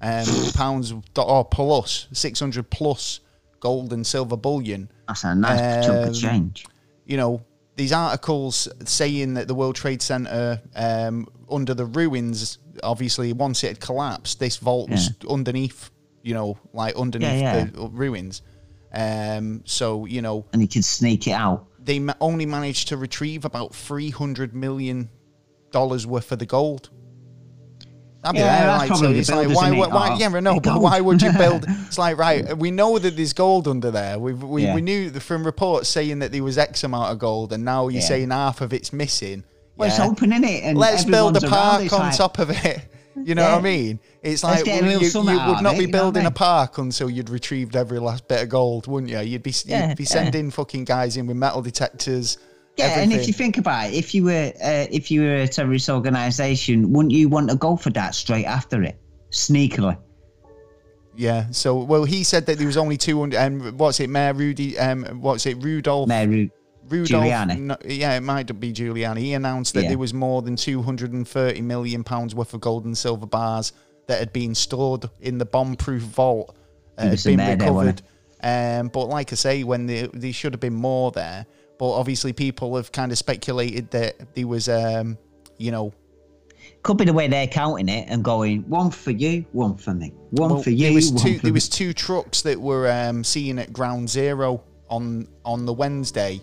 um, 0.00 0.26
pounds 0.54 0.92
or 1.16 1.44
plus 1.44 2.06
600 2.12 2.70
plus 2.70 3.20
gold 3.60 3.92
and 3.92 4.06
silver 4.06 4.36
bullion. 4.36 4.90
That's 5.06 5.24
a 5.24 5.34
nice 5.34 5.86
chunk 5.86 5.98
Um, 6.04 6.08
of 6.10 6.14
change. 6.14 6.66
You 7.06 7.16
know. 7.16 7.42
These 7.76 7.92
articles 7.92 8.66
saying 8.86 9.34
that 9.34 9.46
the 9.46 9.54
World 9.54 9.76
Trade 9.76 10.02
Center, 10.02 10.60
um, 10.74 11.28
under 11.48 11.74
the 11.74 11.86
ruins, 11.86 12.58
obviously 12.82 13.32
once 13.32 13.62
it 13.62 13.68
had 13.68 13.80
collapsed, 13.80 14.40
this 14.40 14.56
vault 14.56 14.90
was 14.90 15.12
underneath, 15.30 15.88
you 16.24 16.34
know, 16.34 16.58
like 16.72 16.96
underneath 16.96 17.40
Yeah, 17.40 17.56
yeah. 17.58 17.64
the 17.72 17.88
ruins. 17.90 18.42
Um, 18.92 19.62
so 19.64 20.06
you 20.06 20.22
know, 20.22 20.44
And 20.52 20.60
you 20.60 20.66
can 20.66 20.82
sneak 20.82 21.28
it 21.28 21.32
out. 21.32 21.66
they 21.78 22.04
only 22.20 22.46
managed 22.46 22.88
to 22.88 22.96
retrieve 22.96 23.44
about 23.44 23.72
three 23.76 24.10
hundred 24.10 24.54
million 24.56 25.08
dollars 25.70 26.04
worth 26.04 26.32
of 26.32 26.40
the 26.40 26.46
gold. 26.46 26.90
That'd 28.22 28.34
be 28.34 28.40
Yeah, 28.40 28.58
there, 28.66 28.78
like, 28.78 28.88
probably 28.88 29.18
it's 29.20 29.30
like, 29.30 29.48
why, 29.48 29.70
why, 29.70 29.86
why, 29.86 30.10
Oh, 30.12 30.18
yeah, 30.18 30.28
know, 30.40 30.58
but 30.58 30.80
why 30.80 31.00
would 31.00 31.22
you 31.22 31.32
build? 31.32 31.64
It's 31.86 31.98
like, 31.98 32.16
right, 32.18 32.56
we 32.58 32.70
know 32.70 32.98
that 32.98 33.16
there's 33.16 33.32
gold 33.32 33.68
under 33.68 33.90
there. 33.90 34.18
We've, 34.18 34.42
we 34.42 34.64
Yeah. 34.64 34.74
we 34.74 34.80
knew 34.80 35.10
from 35.20 35.44
reports 35.44 35.88
saying 35.88 36.18
that 36.18 36.32
there 36.32 36.42
was 36.42 36.58
X 36.58 36.82
amount 36.84 37.12
of 37.12 37.18
gold, 37.18 37.52
and 37.52 37.64
now 37.64 37.88
you're 37.88 38.00
Yeah. 38.02 38.08
saying 38.08 38.30
half 38.30 38.60
of 38.60 38.72
it's 38.72 38.92
missing. 38.92 39.44
Well, 39.76 39.88
it's 39.88 40.00
open, 40.00 40.30
innit? 40.32 40.62
And 40.64 40.76
Let's 40.76 41.04
build 41.04 41.36
a 41.36 41.40
park 41.48 41.92
on 41.92 41.98
like- 42.00 42.16
top 42.16 42.38
of 42.38 42.50
it. 42.50 42.80
You 43.24 43.34
know 43.34 43.42
what 43.42 43.58
I 43.58 43.60
mean? 43.62 43.98
It's 44.22 44.44
like 44.44 44.64
well, 44.64 44.76
you, 44.84 45.00
you 45.00 45.10
would 45.12 45.60
not 45.60 45.74
it, 45.74 45.78
be 45.78 45.84
you 45.86 45.88
know 45.88 45.98
I 45.98 46.02
building 46.02 46.26
a 46.26 46.30
park 46.30 46.78
until 46.78 47.10
you'd 47.10 47.30
retrieved 47.30 47.74
every 47.74 47.98
last 47.98 48.28
bit 48.28 48.44
of 48.44 48.48
gold, 48.48 48.86
wouldn't 48.86 49.10
you? 49.10 49.18
You'd 49.18 49.42
be 49.42 49.52
you'd 49.66 49.96
be 49.96 50.04
sending 50.04 50.52
fucking 50.52 50.84
guys 50.84 51.16
in 51.16 51.26
with 51.26 51.36
metal 51.36 51.60
detectors. 51.60 52.38
Yeah, 52.78 53.00
and 53.00 53.12
if 53.12 53.26
you 53.26 53.32
think 53.32 53.58
about 53.58 53.88
it, 53.88 53.94
if 53.94 54.14
you 54.14 54.24
were 54.24 54.52
uh, 54.62 54.86
if 54.90 55.10
you 55.10 55.22
were 55.22 55.34
a 55.34 55.48
terrorist 55.48 55.88
organisation, 55.88 56.92
wouldn't 56.92 57.12
you 57.12 57.28
want 57.28 57.50
to 57.50 57.56
go 57.56 57.76
for 57.76 57.90
that 57.90 58.14
straight 58.14 58.44
after 58.44 58.82
it, 58.82 58.96
sneakily? 59.30 59.98
yeah. 61.16 61.46
So 61.50 61.82
well, 61.82 62.04
he 62.04 62.22
said 62.22 62.46
that 62.46 62.58
there 62.58 62.66
was 62.66 62.76
only 62.76 62.96
two 62.96 63.18
hundred. 63.18 63.38
And 63.38 63.78
what's 63.78 63.98
it, 64.00 64.08
Mayor 64.08 64.32
Rudy? 64.32 64.78
Um, 64.78 65.04
what's 65.20 65.44
it, 65.46 65.56
Rudolph? 65.62 66.08
Mary, 66.08 66.50
Rudolph, 66.88 67.24
Giuliani. 67.24 67.58
no, 67.58 67.76
yeah, 67.84 68.16
it 68.16 68.22
might 68.22 68.60
be 68.60 68.72
Giuliani. 68.72 69.18
He 69.18 69.34
announced 69.34 69.74
that 69.74 69.82
Yeah. 69.82 69.88
there 69.90 69.98
was 69.98 70.14
more 70.14 70.42
than 70.42 70.56
230 70.56 71.60
million 71.62 72.04
pounds 72.04 72.34
worth 72.34 72.54
of 72.54 72.60
gold 72.60 72.84
and 72.84 72.96
silver 72.96 73.26
bars 73.26 73.72
that 74.06 74.20
had 74.20 74.32
been 74.32 74.54
stored 74.54 75.04
in 75.20 75.36
the 75.36 75.44
bomb-proof 75.44 76.02
vault 76.02 76.56
uh, 76.96 77.08
had 77.08 77.22
been 77.22 77.36
there, 77.36 77.56
there, 77.56 77.68
recovered. 77.72 78.02
Um, 78.42 78.88
but 78.88 79.06
like 79.06 79.32
I 79.32 79.34
say, 79.36 79.64
when 79.64 79.86
there, 79.86 80.06
there 80.14 80.32
should 80.32 80.54
have 80.54 80.60
been 80.60 80.74
more 80.74 81.10
there. 81.10 81.44
But 81.78 81.92
obviously, 81.92 82.32
people 82.32 82.76
have 82.76 82.90
kind 82.92 83.12
of 83.12 83.18
speculated 83.18 83.90
that 83.92 84.34
there 84.34 84.46
was, 84.46 84.68
um, 84.68 85.16
you 85.58 85.70
know, 85.70 85.92
could 86.82 86.96
be 86.96 87.04
the 87.04 87.12
way 87.12 87.28
they're 87.28 87.46
counting 87.46 87.88
it 87.88 88.06
and 88.08 88.22
going 88.24 88.62
one 88.68 88.90
for 88.90 89.10
you, 89.10 89.44
one 89.52 89.76
for 89.76 89.94
me, 89.94 90.12
one 90.30 90.50
well, 90.50 90.62
for 90.62 90.70
you, 90.70 90.84
there 90.86 90.92
was 90.94 91.10
two. 91.12 91.38
There 91.38 91.44
me. 91.44 91.52
was 91.52 91.68
two 91.68 91.92
trucks 91.92 92.42
that 92.42 92.60
were 92.60 92.90
um, 92.90 93.22
seen 93.24 93.58
at 93.58 93.72
Ground 93.72 94.08
Zero 94.10 94.62
on 94.90 95.28
on 95.44 95.66
the 95.66 95.72
Wednesday, 95.72 96.40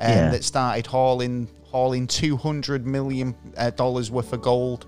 um, 0.00 0.10
Yeah. 0.10 0.30
that 0.30 0.44
started 0.44 0.86
hauling 0.86 1.48
hauling 1.64 2.06
200 2.06 2.86
million 2.86 3.34
uh, 3.56 3.70
dollars 3.70 4.10
worth 4.10 4.32
of 4.32 4.40
gold 4.40 4.86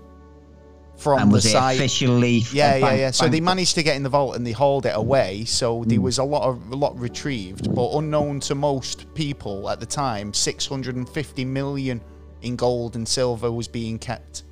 from 0.99 1.19
and 1.19 1.31
the 1.31 1.35
was 1.35 1.45
it 1.45 1.49
site. 1.51 1.77
officially? 1.77 2.43
Yeah, 2.51 2.75
yeah, 2.75 2.79
bank- 2.81 2.99
yeah. 2.99 3.11
So 3.11 3.27
they 3.29 3.39
managed 3.41 3.75
to 3.75 3.83
get 3.83 3.95
in 3.95 4.03
the 4.03 4.09
vault 4.09 4.35
and 4.35 4.45
they 4.45 4.51
hauled 4.51 4.85
it 4.85 4.93
away. 4.95 5.45
So 5.45 5.83
Hmm. 5.83 5.89
there 5.89 6.01
was 6.01 6.17
a 6.17 6.23
lot 6.23 6.43
of 6.43 6.71
a 6.71 6.75
lot 6.75 6.99
retrieved, 6.99 7.73
but 7.73 7.95
unknown 7.97 8.39
to 8.41 8.55
most 8.55 9.11
people 9.13 9.69
at 9.69 9.79
the 9.79 9.85
time, 9.85 10.33
650 10.33 11.45
million 11.45 12.01
in 12.41 12.55
gold 12.55 12.95
and 12.95 13.07
silver 13.07 13.51
was 13.51 13.67
being 13.67 13.97
kept. 13.99 14.43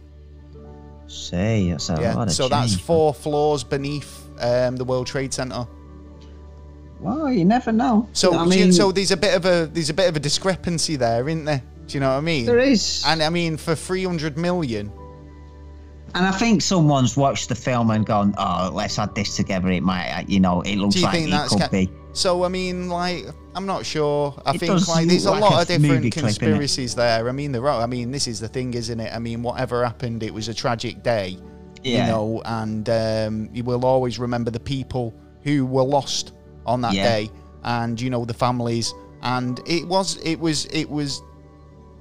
Say, 1.07 1.69
that's 1.71 1.89
a 1.89 1.93
lot 1.93 2.01
Yeah. 2.01 2.21
of 2.23 2.31
So 2.31 2.49
that's 2.49 2.71
change. 2.71 2.81
four 2.83 3.13
floors 3.13 3.63
beneath 3.63 4.23
um, 4.41 4.75
the 4.75 4.83
World 4.83 5.07
Trade 5.07 5.33
Center. 5.33 5.65
Well, 6.99 7.31
you 7.31 7.45
never 7.45 7.71
know. 7.71 8.07
So, 8.13 8.35
I 8.35 8.45
mean, 8.45 8.73
so 8.73 8.91
there's 8.91 9.11
a 9.11 9.17
bit 9.17 9.35
of 9.35 9.45
a 9.45 9.69
there's 9.71 9.89
a 9.89 9.93
bit 9.93 10.09
of 10.09 10.15
a 10.15 10.19
discrepancy 10.19 10.95
there, 10.95 11.27
isn't 11.29 11.45
there? 11.45 11.61
Do 11.87 11.93
you 11.93 11.99
know 12.01 12.09
what 12.09 12.17
I 12.17 12.21
mean? 12.21 12.45
there 12.45 12.59
is. 12.59 13.03
And 13.07 13.21
I 13.23 13.29
mean, 13.29 13.55
for 13.55 13.73
300 13.75 14.37
million, 14.37 14.91
And 16.15 16.25
I 16.25 16.31
think 16.31 16.61
someone's 16.61 17.15
watched 17.17 17.49
the 17.49 17.55
film 17.55 17.91
and 17.91 18.05
gone, 18.05 18.33
"Oh, 18.37 18.71
let's 18.73 18.97
add 18.97 19.13
this 19.13 19.35
together. 19.35 19.69
It 19.69 19.83
might, 19.83 20.09
uh, 20.11 20.23
you 20.27 20.39
know, 20.39 20.61
it 20.61 20.77
looks 20.77 21.01
like 21.01 21.19
it 21.21 21.49
could 21.49 21.59
ca- 21.59 21.69
be." 21.69 21.89
so? 22.13 22.43
I 22.43 22.47
mean, 22.47 22.89
like, 22.89 23.25
I'm 23.55 23.65
not 23.65 23.85
sure. 23.85 24.33
I 24.45 24.51
It 24.55 24.59
think 24.59 24.87
like 24.87 25.07
there's 25.07 25.25
a 25.25 25.31
lot 25.31 25.61
of 25.63 25.69
a 25.69 25.79
movie 25.79 26.09
different 26.09 26.13
clip, 26.13 26.23
conspiracies 26.25 26.95
there. 26.95 27.27
I 27.27 27.31
mean, 27.31 27.51
there 27.51 27.67
are. 27.67 27.81
I 27.81 27.85
mean, 27.85 28.11
this 28.11 28.27
is 28.27 28.39
the 28.39 28.47
thing, 28.47 28.73
isn't 28.73 28.99
it? 28.99 29.13
I 29.13 29.19
mean, 29.19 29.43
whatever 29.43 29.83
happened, 29.83 30.23
it 30.23 30.33
was 30.33 30.47
a 30.47 30.53
tragic 30.53 31.03
day. 31.03 31.37
Yeah. 31.83 32.05
You 32.05 32.11
know, 32.11 32.41
and 32.45 32.89
um, 32.89 33.49
you 33.53 33.63
will 33.63 33.85
always 33.85 34.17
remember 34.17 34.49
the 34.49 34.59
people 34.59 35.13
who 35.43 35.65
were 35.65 35.83
lost 35.83 36.33
on 36.65 36.81
that 36.81 36.93
Yeah. 36.93 37.03
day, 37.03 37.29
and 37.63 37.99
you 38.01 38.09
know 38.09 38.25
the 38.25 38.33
families. 38.33 38.93
And 39.21 39.59
it 39.65 39.87
was, 39.87 40.17
it 40.23 40.39
was, 40.39 40.65
it 40.67 40.89
was 40.89 41.21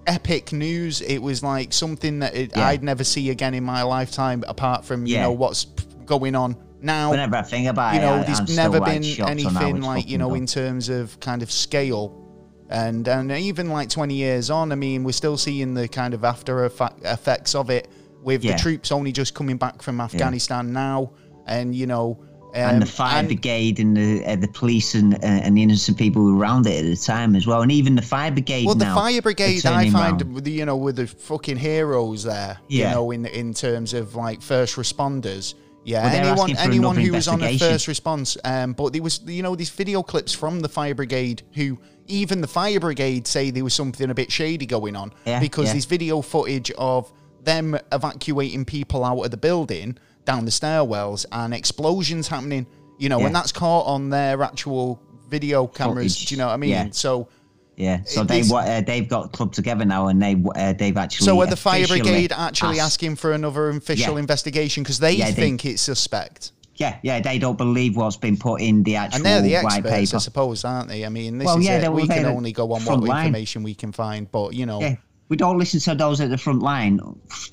epic 0.07 0.53
news. 0.53 1.01
It 1.01 1.19
was 1.19 1.43
like 1.43 1.73
something 1.73 2.21
that 2.21 2.35
it, 2.35 2.53
Yeah. 2.57 2.69
I'd 2.69 2.83
never 2.83 3.05
see 3.05 3.31
again 3.31 3.55
in 3.55 3.65
my 3.65 3.83
lifetime, 3.83 4.45
apart 4.47 4.85
from 4.85 5.07
you 5.07 5.15
Yeah. 5.15 5.23
know 5.23 5.33
what's 5.33 5.67
going 6.05 6.35
on 6.35 6.57
now. 6.81 7.11
Whenever 7.11 7.37
I 7.37 7.43
think 7.43 7.67
about 7.69 7.95
you 7.95 8.01
it, 8.01 8.03
know, 8.05 8.15
I- 8.15 8.23
there's 8.23 8.41
I'm 8.41 8.55
never 8.57 8.81
been 8.81 9.03
anything 9.05 9.81
like 9.83 10.09
you 10.09 10.19
know 10.19 10.29
done. 10.31 10.39
in 10.39 10.47
terms 10.47 10.89
of 10.89 11.19
kind 11.21 11.43
of 11.43 11.51
scale. 11.51 12.23
And 12.69 13.07
and 13.07 13.31
even 13.31 13.71
like 13.71 13.89
20 13.91 14.15
years 14.15 14.51
on, 14.51 14.73
I 14.73 14.75
mean, 14.75 15.05
we're 15.05 15.13
still 15.13 15.37
seeing 15.37 15.75
the 15.75 15.87
kind 15.89 16.15
of 16.15 16.25
after 16.25 16.65
effects 16.65 17.55
of 17.55 17.71
it 17.71 17.89
with 18.23 18.43
Yeah. 18.45 18.53
the 18.53 18.59
troops 18.59 18.91
only 18.91 19.13
just 19.13 19.35
coming 19.35 19.57
back 19.57 19.83
from 19.83 20.01
Afghanistan 20.01 20.73
now, 20.73 21.11
and 21.47 21.75
you 21.75 21.87
know, 21.87 22.19
and 22.57 22.83
the 22.83 22.87
fire 22.87 23.19
and- 23.19 23.29
brigade 23.29 23.79
and 23.79 23.97
the 23.97 24.25
uh, 24.25 24.37
the 24.37 24.49
police 24.49 24.95
and 24.95 25.15
uh, 25.15 25.19
and 25.23 25.57
the 25.57 25.63
innocent 25.63 25.99
people 25.99 26.23
who 26.23 26.35
were 26.35 26.41
around 26.41 26.67
it 26.67 26.85
at 26.85 26.89
the 26.91 26.97
time 26.97 27.37
as 27.37 27.47
well, 27.47 27.63
and 27.63 27.71
even 27.73 27.95
the 27.95 28.03
fire 28.03 28.31
brigade. 28.31 28.67
Well, 28.67 28.75
the 28.75 28.87
fire 28.87 29.21
brigade, 29.23 29.65
I 29.67 29.91
find, 29.91 30.23
round. 30.23 30.45
the- 30.45 30.51
you 30.51 30.65
know, 30.65 30.77
with 30.77 30.97
the 30.97 31.07
fucking 31.07 31.57
heroes 31.59 32.23
there, 32.25 32.59
Yeah. 32.69 32.89
you 32.91 32.95
know, 32.95 33.11
in 33.11 33.27
in 33.27 33.55
terms 33.55 33.95
of 33.95 34.15
like 34.15 34.43
first 34.43 34.77
responders. 34.77 35.55
Yeah, 35.85 36.05
Well, 36.13 36.27
anyone 36.33 36.57
anyone 36.57 36.97
who 36.97 37.13
was 37.13 37.29
on 37.29 37.35
a 37.35 37.45
investigation. 37.45 37.73
first 37.75 37.87
response. 37.89 38.37
Um, 38.45 38.73
but 38.73 38.93
there 38.93 39.03
was, 39.03 39.21
you 39.25 39.43
know, 39.45 39.55
these 39.55 39.71
video 39.71 40.03
clips 40.03 40.33
from 40.33 40.61
the 40.61 40.69
fire 40.69 40.95
brigade 40.95 41.43
who. 41.55 41.79
Even 42.09 42.41
the 42.41 42.47
fire 42.47 42.79
brigade 42.79 43.27
say 43.27 43.51
there 43.51 43.65
was 43.65 43.75
something 43.75 44.11
a 44.11 44.15
bit 44.15 44.31
shady 44.31 44.65
going 44.65 44.95
on 44.95 45.13
Yeah, 45.25 45.41
because 45.41 45.67
yeah. 45.67 45.73
there's 45.73 45.87
video 45.87 46.23
footage 46.23 46.71
of 46.79 47.13
them 47.43 47.77
evacuating 47.91 48.65
people 48.65 49.05
out 49.05 49.23
of 49.25 49.33
the 49.33 49.37
building 49.37 49.99
down 50.27 50.45
the 50.45 50.51
stairwells 50.51 51.24
and 51.33 51.55
explosions 51.55 52.29
happening. 52.29 52.66
You 52.99 53.09
know, 53.09 53.20
Yeah. 53.20 53.27
and 53.27 53.35
that's 53.35 53.53
caught 53.53 53.87
on 53.87 54.11
their 54.11 54.43
actual 54.43 55.01
video 55.29 55.66
cameras. 55.66 56.14
Footage, 56.14 56.29
Do 56.29 56.35
you 56.35 56.39
know 56.39 56.47
what 56.49 56.53
I 56.55 56.57
mean? 56.59 56.70
yeah. 56.70 56.89
So 56.91 57.29
Yeah, 57.77 58.01
so 58.07 58.24
they 58.24 58.41
uh, 58.43 58.81
they've 58.81 59.07
got 59.09 59.33
clubbed 59.33 59.55
together 59.55 59.85
now, 59.85 60.09
and 60.09 60.20
they 60.22 60.35
uh, 60.55 60.72
they've 60.72 60.97
actually. 60.97 61.27
So 61.27 61.39
are 61.43 61.47
the 61.47 61.57
fire 61.57 61.87
brigade 61.87 62.33
actually 62.33 62.81
asked- 62.81 63.03
asking 63.03 63.16
for 63.16 63.33
another 63.33 63.68
official 63.68 64.14
Yeah. 64.14 64.20
investigation 64.20 64.83
because 64.83 64.99
they 64.99 65.12
Yeah, 65.12 65.27
they- 65.27 65.33
think 65.43 65.64
it's 65.66 65.83
suspect? 65.83 66.53
Yeah, 66.77 66.97
yeah, 67.03 67.20
they 67.20 67.39
don't 67.39 67.57
believe 67.59 67.97
what's 67.97 68.16
been 68.18 68.37
put 68.37 68.61
in 68.62 68.83
the 68.83 68.97
actual 68.97 69.16
And 69.16 69.24
they're 69.27 69.41
the 69.43 69.55
white 69.66 69.79
experts, 69.87 70.12
I 70.14 70.18
suppose, 70.18 70.62
aren't 70.64 70.89
they? 70.89 71.07
I 71.07 71.09
mean, 71.09 71.39
this 71.39 71.47
Well, 71.47 71.59
is 71.59 71.64
yeah, 71.66 71.79
it. 71.85 71.93
we 71.93 72.07
can 72.07 72.27
only 72.27 72.53
go 72.53 72.72
on 72.72 72.83
what 72.85 73.01
line. 73.01 73.27
information 73.27 73.62
we 73.62 73.74
can 73.74 73.93
find, 73.93 74.31
but 74.31 74.53
you 74.55 74.64
know, 74.66 74.81
Yeah, 74.83 74.97
we 75.31 75.37
don't 75.39 75.59
listen 75.59 75.81
to 75.81 75.95
those 75.95 76.20
at 76.20 76.29
the 76.31 76.37
front 76.39 76.61
line. 76.62 77.01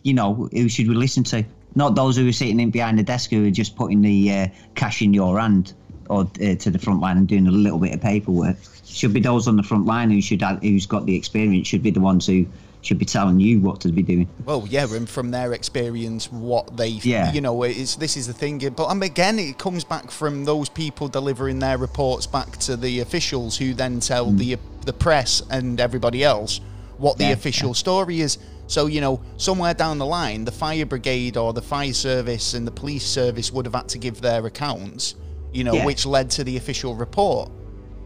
You 0.03 0.13
know, 0.13 0.49
who 0.53 0.67
should 0.69 0.87
we 0.89 0.95
listen 0.95 1.23
to? 1.25 1.43
Not 1.75 1.95
those 1.95 2.17
who 2.17 2.27
are 2.27 2.31
sitting 2.33 2.59
in 2.59 2.69
behind 2.71 2.99
the 2.99 3.03
desk 3.03 3.29
who 3.31 3.47
are 3.47 3.51
just 3.51 3.75
putting 3.75 4.01
the 4.01 4.31
uh, 4.31 4.47
cash 4.75 5.01
in 5.01 5.13
your 5.13 5.39
hand 5.39 5.73
or 6.09 6.21
uh, 6.41 6.55
to 6.55 6.69
the 6.69 6.79
front 6.79 6.99
line 6.99 7.17
and 7.17 7.27
doing 7.27 7.47
a 7.47 7.51
little 7.51 7.79
bit 7.79 7.93
of 7.93 8.01
paperwork. 8.01 8.57
Should 8.85 9.13
be 9.13 9.19
those 9.21 9.47
on 9.47 9.55
the 9.55 9.63
front 9.63 9.85
line 9.85 10.11
who 10.11 10.21
should 10.21 10.41
have, 10.41 10.61
who's 10.61 10.85
got 10.85 11.05
the 11.05 11.15
experience. 11.15 11.67
Should 11.67 11.81
be 11.81 11.89
the 11.91 11.99
ones 12.01 12.27
who 12.27 12.45
should 12.81 12.99
be 12.99 13.05
telling 13.05 13.39
you 13.39 13.61
what 13.61 13.79
to 13.79 13.89
be 13.93 14.03
doing. 14.03 14.27
well, 14.45 14.67
yeah, 14.69 14.85
and 14.93 15.09
from 15.09 15.31
their 15.31 15.53
experience, 15.53 16.29
what 16.29 16.75
they, 16.75 16.89
Yeah. 16.89 17.31
you 17.31 17.39
know, 17.39 17.63
it's 17.63 17.95
this 17.95 18.17
is 18.17 18.27
the 18.27 18.33
thing. 18.33 18.57
But 18.75 18.87
um, 18.89 19.01
again, 19.01 19.39
it 19.39 19.57
comes 19.57 19.85
back 19.85 20.11
from 20.11 20.43
those 20.43 20.67
people 20.67 21.07
delivering 21.07 21.59
their 21.59 21.77
reports 21.77 22.27
back 22.27 22.57
to 22.57 22.75
the 22.75 22.99
officials, 22.99 23.57
who 23.57 23.73
then 23.73 23.99
tell 24.01 24.29
the 24.31 24.57
the 24.85 24.91
press 24.93 25.41
and 25.49 25.79
everybody 25.79 26.25
else 26.25 26.59
what 26.97 27.17
the 27.17 27.23
Mm. 27.23 27.27
Yeah, 27.29 27.33
official 27.33 27.73
story 27.73 28.19
is. 28.19 28.37
So 28.67 28.85
you 28.87 29.01
know, 29.01 29.21
somewhere 29.37 29.73
down 29.73 29.97
the 29.97 30.05
line, 30.05 30.45
the 30.45 30.51
fire 30.51 30.85
brigade 30.85 31.37
or 31.37 31.53
the 31.53 31.61
fire 31.61 31.93
service 31.93 32.53
and 32.53 32.65
the 32.65 32.71
police 32.71 33.05
service 33.05 33.51
would 33.51 33.65
have 33.65 33.75
had 33.75 33.89
to 33.89 33.97
give 33.97 34.21
their 34.21 34.45
accounts. 34.45 35.15
You 35.51 35.63
know, 35.63 35.73
Yeah. 35.75 35.85
which 35.85 36.05
led 36.05 36.29
to 36.31 36.43
the 36.43 36.57
official 36.57 36.95
report. 36.95 37.51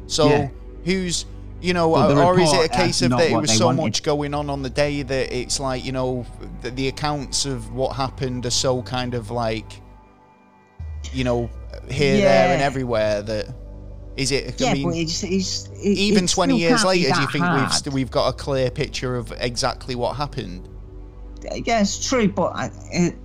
So 0.08 0.28
Yeah. 0.30 0.50
who's 0.84 1.26
you 1.60 1.74
know, 1.74 1.90
Well, 1.90 2.20
or 2.20 2.40
is 2.40 2.54
it 2.54 2.66
a 2.66 2.70
case 2.70 3.02
of 3.02 3.10
that 3.10 3.32
it 3.32 3.36
was 3.36 3.52
so 3.58 3.66
wanted. 3.68 3.82
much 3.82 4.04
going 4.04 4.36
on 4.36 4.48
on 4.52 4.62
the 4.62 4.70
day 4.70 5.02
that 5.02 5.36
it's 5.36 5.60
like 5.60 5.84
you 5.84 5.92
know 5.92 6.24
the, 6.62 6.70
the 6.70 6.88
accounts 6.88 7.46
of 7.48 7.74
what 7.74 7.96
happened 7.96 8.46
are 8.46 8.52
so 8.52 8.84
kind 8.84 9.16
of 9.16 9.32
like 9.32 9.82
you 11.14 11.24
know 11.24 11.50
here 11.90 12.18
there 12.18 12.54
and 12.54 12.62
everywhere 12.62 13.22
that 13.24 13.48
is 14.18 14.32
it 14.32 14.60
Yeah, 14.60 14.70
I 14.70 14.74
mean 14.74 14.90
but 14.90 14.98
it's, 14.98 15.24
it's 15.24 15.68
it, 15.68 15.98
even 15.98 16.26
it 16.26 16.30
20 16.30 16.58
years 16.58 16.84
later 16.84 17.14
do 17.14 17.22
you 17.22 17.28
think 17.28 17.46
we've 17.46 17.74
st- 17.74 17.94
we've 17.94 18.12
got 18.12 18.28
a 18.30 18.34
clear 18.34 18.70
picture 18.70 19.16
of 19.16 19.32
exactly 19.40 19.96
what 19.96 20.16
happened 20.16 20.68
yeah, 21.66 21.82
it's 21.82 22.08
true, 22.08 22.28
but 22.28 22.56
I, 22.56 22.72
it, 22.92 23.16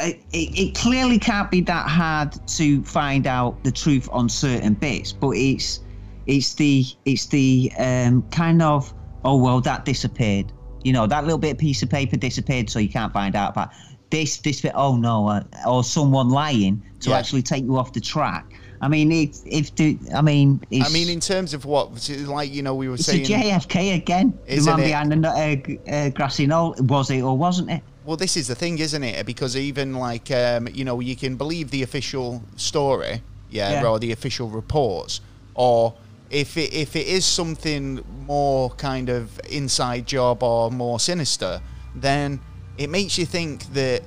it, 0.00 0.18
it 0.32 0.74
clearly 0.74 1.18
can't 1.18 1.50
be 1.50 1.60
that 1.62 1.88
hard 1.88 2.34
to 2.48 2.82
find 2.84 3.26
out 3.26 3.62
the 3.64 3.72
truth 3.72 4.08
on 4.12 4.28
certain 4.28 4.74
bits. 4.74 5.12
But 5.12 5.30
it's 5.30 5.80
it's 6.26 6.54
the 6.54 6.84
it's 7.04 7.26
the 7.26 7.72
um, 7.78 8.22
kind 8.30 8.62
of 8.62 8.92
oh 9.24 9.36
well 9.36 9.60
that 9.62 9.84
disappeared. 9.84 10.52
You 10.82 10.92
know 10.92 11.06
that 11.06 11.24
little 11.24 11.38
bit 11.38 11.52
of 11.52 11.58
piece 11.58 11.82
of 11.82 11.90
paper 11.90 12.16
disappeared, 12.16 12.70
so 12.70 12.78
you 12.78 12.88
can't 12.88 13.12
find 13.12 13.36
out 13.36 13.50
about 13.50 13.70
this 14.10 14.38
this 14.38 14.60
bit. 14.60 14.72
Oh 14.74 14.96
no, 14.96 15.28
uh, 15.28 15.42
or 15.66 15.84
someone 15.84 16.30
lying 16.30 16.82
to 17.00 17.10
Yeah. 17.10 17.18
actually 17.18 17.42
take 17.42 17.64
you 17.64 17.76
off 17.76 17.92
the 17.92 18.00
track. 18.00 18.54
I 18.82 18.88
mean, 18.88 19.12
it, 19.12 19.38
if 19.44 19.74
the 19.74 19.98
I 20.14 20.22
mean, 20.22 20.60
I 20.72 20.88
mean 20.90 21.08
in 21.10 21.20
terms 21.20 21.52
of 21.52 21.64
what 21.64 22.08
like 22.26 22.50
you 22.52 22.62
know 22.62 22.74
we 22.74 22.88
were 22.88 22.94
it's 22.94 23.06
saying 23.06 23.24
a 23.26 23.28
JFK 23.28 23.96
again. 23.96 24.38
The 24.48 24.62
man 24.62 24.80
it? 24.80 24.84
behind 24.84 25.12
the 25.24 25.28
uh, 25.28 25.92
uh, 25.92 26.08
grassy 26.10 26.46
knoll 26.46 26.74
was 26.78 27.10
it 27.10 27.20
or 27.20 27.36
wasn't 27.36 27.70
it? 27.70 27.82
Well, 28.04 28.16
this 28.16 28.36
is 28.36 28.48
the 28.48 28.54
thing, 28.54 28.78
isn't 28.78 29.02
it? 29.04 29.26
Because 29.26 29.56
even 29.56 29.94
like 29.94 30.30
um, 30.30 30.68
you 30.72 30.84
know, 30.84 31.00
you 31.00 31.14
can 31.14 31.36
believe 31.36 31.70
the 31.70 31.82
official 31.82 32.42
story, 32.56 33.22
yeah, 33.50 33.82
Yeah. 33.82 33.86
or 33.86 33.98
the 33.98 34.12
official 34.12 34.48
reports, 34.48 35.20
or 35.54 35.94
if 36.30 36.56
it 36.56 36.72
if 36.72 36.96
it 36.96 37.06
is 37.06 37.26
something 37.26 38.02
more 38.26 38.70
kind 38.70 39.10
of 39.10 39.38
inside 39.50 40.06
job 40.06 40.42
or 40.42 40.70
more 40.70 40.98
sinister, 40.98 41.60
then 41.94 42.40
it 42.78 42.88
makes 42.88 43.18
you 43.18 43.26
think 43.26 43.64
that 43.74 44.02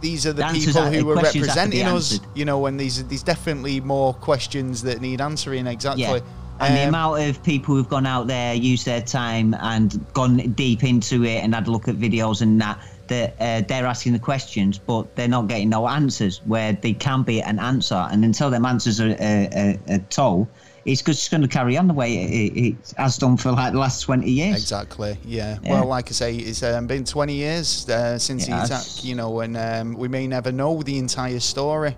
these 0.00 0.26
are 0.26 0.32
the, 0.32 0.42
The 0.42 0.52
people 0.64 0.80
are- 0.82 0.90
who 0.90 1.02
the 1.04 1.10
are 1.10 1.14
questions 1.14 1.46
have 1.46 1.54
to 1.66 1.70
be 1.70 1.78
representing 1.78 1.82
us. 1.86 2.12
answered. 2.12 2.28
You 2.34 2.44
know, 2.44 2.58
when 2.58 2.76
these 2.76 3.04
these 3.08 3.22
definitely 3.22 3.80
more 3.80 4.14
questions 4.14 4.82
that 4.82 5.00
need 5.00 5.20
answering. 5.20 5.66
Exactly. 5.66 6.02
Yeah. 6.04 6.20
And 6.60 6.76
the 6.76 6.82
Um, 6.82 6.88
amount 6.88 7.20
of 7.28 7.42
people 7.44 7.76
who've 7.76 7.88
gone 7.88 8.04
out 8.06 8.26
there, 8.26 8.52
used 8.52 8.84
their 8.84 9.00
time, 9.00 9.54
and 9.60 10.04
gone 10.12 10.38
deep 10.56 10.82
into 10.82 11.24
it, 11.24 11.44
and 11.44 11.54
had 11.54 11.68
a 11.68 11.70
look 11.70 11.86
at 11.86 11.94
videos 11.96 12.40
and 12.42 12.60
that, 12.60 12.80
that 13.06 13.36
uh, 13.38 13.60
they're 13.68 13.86
asking 13.86 14.12
the 14.14 14.18
questions, 14.18 14.76
but 14.76 15.14
they're 15.14 15.28
not 15.28 15.46
getting 15.46 15.68
no 15.68 15.86
answers. 15.86 16.40
Where 16.46 16.72
they 16.72 16.94
can 16.94 17.22
be 17.22 17.40
an 17.42 17.60
answer, 17.60 18.08
and 18.10 18.24
until 18.24 18.50
them 18.50 18.64
answers 18.64 19.00
are, 19.00 19.10
uh, 19.10 19.14
uh, 19.56 19.94
are 19.94 19.98
told, 20.10 20.48
it's 20.88 21.02
just 21.02 21.30
going 21.30 21.42
to 21.42 21.48
carry 21.48 21.76
on 21.76 21.86
the 21.86 21.94
way 21.94 22.16
it, 22.16 22.30
it, 22.30 22.58
it 22.68 22.94
has 22.96 23.18
done 23.18 23.36
for 23.36 23.52
like 23.52 23.72
the 23.72 23.78
last 23.78 24.02
twenty 24.02 24.30
years. 24.30 24.56
Exactly. 24.62 25.18
Yeah. 25.24 25.58
Yeah. 25.62 25.70
Well, 25.72 25.86
like 25.86 26.08
I 26.08 26.12
say, 26.12 26.34
it's 26.36 26.62
um, 26.62 26.86
been 26.86 27.04
20 27.04 27.34
years 27.34 27.88
uh, 27.88 28.18
since 28.18 28.46
the 28.46 28.62
attack. 28.62 29.04
You 29.04 29.14
know, 29.14 29.40
and 29.40 29.56
um, 29.56 29.94
we 29.94 30.08
may 30.08 30.26
never 30.26 30.50
know 30.52 30.82
the 30.82 30.98
entire 30.98 31.40
story. 31.40 31.94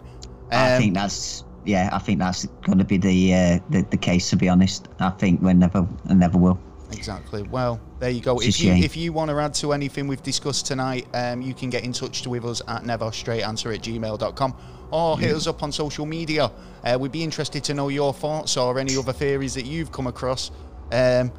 I 0.51 0.75
Um, 0.75 0.83
think 0.83 0.95
that's 0.95 1.45
yeah. 1.65 1.89
I 1.93 1.99
think 1.99 2.19
that's 2.19 2.47
going 2.67 2.79
to 2.79 2.85
be 2.85 2.97
the, 2.99 3.35
uh, 3.35 3.59
the 3.71 3.83
the 3.91 3.97
case. 3.97 4.29
To 4.31 4.37
be 4.37 4.49
honest, 4.49 4.89
I 4.99 5.11
think 5.11 5.41
we 5.41 5.55
never 5.55 5.87
I 6.09 6.15
never 6.15 6.37
will. 6.39 6.59
Exactly. 6.93 7.43
Well, 7.45 7.81
there 8.01 8.11
you 8.11 8.21
go. 8.21 8.39
It's 8.41 8.59
If 8.59 8.61
you 8.61 8.73
shame. 8.73 8.83
if 8.83 8.97
you 8.97 9.13
want 9.13 9.31
to 9.31 9.39
add 9.39 9.55
to 9.55 9.73
anything 9.73 10.09
we've 10.09 10.23
discussed 10.25 10.67
tonight, 10.67 11.07
um, 11.15 11.41
you 11.41 11.55
can 11.55 11.71
get 11.71 11.85
in 11.85 11.93
touch 11.93 12.27
with 12.27 12.45
us 12.45 12.61
at 12.67 12.83
neverstraightanswer 12.83 13.75
at 13.77 13.83
gmail.com 13.83 14.55
or 14.91 15.19
hit 15.19 15.35
us 15.35 15.47
up 15.47 15.63
on 15.63 15.73
social 15.73 16.07
media. 16.07 16.51
Uh, 16.85 16.97
we'd 17.01 17.13
be 17.13 17.23
interested 17.23 17.65
to 17.65 17.75
know 17.75 17.89
your 17.89 18.13
thoughts 18.13 18.57
or 18.57 18.79
any 18.79 18.97
other 18.97 19.13
theories 19.13 19.55
that 19.55 19.67
you've 19.67 19.93
come 19.93 20.07
across. 20.07 20.51
Um, 20.93 21.33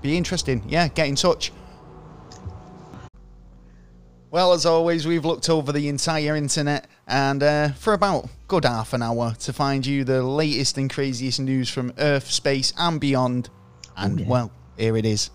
be 0.00 0.16
interesting. 0.16 0.62
Yeah, 0.68 0.88
get 0.88 1.08
in 1.08 1.14
touch. 1.14 1.52
Well, 4.30 4.52
as 4.52 4.66
always, 4.66 5.06
we've 5.06 5.24
looked 5.24 5.48
over 5.48 5.72
the 5.72 5.88
entire 5.88 6.36
internet 6.36 6.86
and 7.06 7.42
uh, 7.42 7.68
for 7.70 7.94
about 7.94 8.28
good 8.48 8.64
half 8.64 8.92
an 8.92 9.02
hour 9.02 9.34
to 9.40 9.52
find 9.52 9.86
you 9.86 10.04
the 10.04 10.22
latest 10.22 10.76
and 10.76 10.92
craziest 10.92 11.40
news 11.40 11.70
from 11.70 11.92
Earth, 11.98 12.30
space, 12.30 12.72
and 12.76 13.00
beyond. 13.00 13.48
And 13.96 14.20
yeah. 14.20 14.26
well, 14.26 14.52
here 14.76 14.96
it 14.96 15.06
is. 15.06 15.30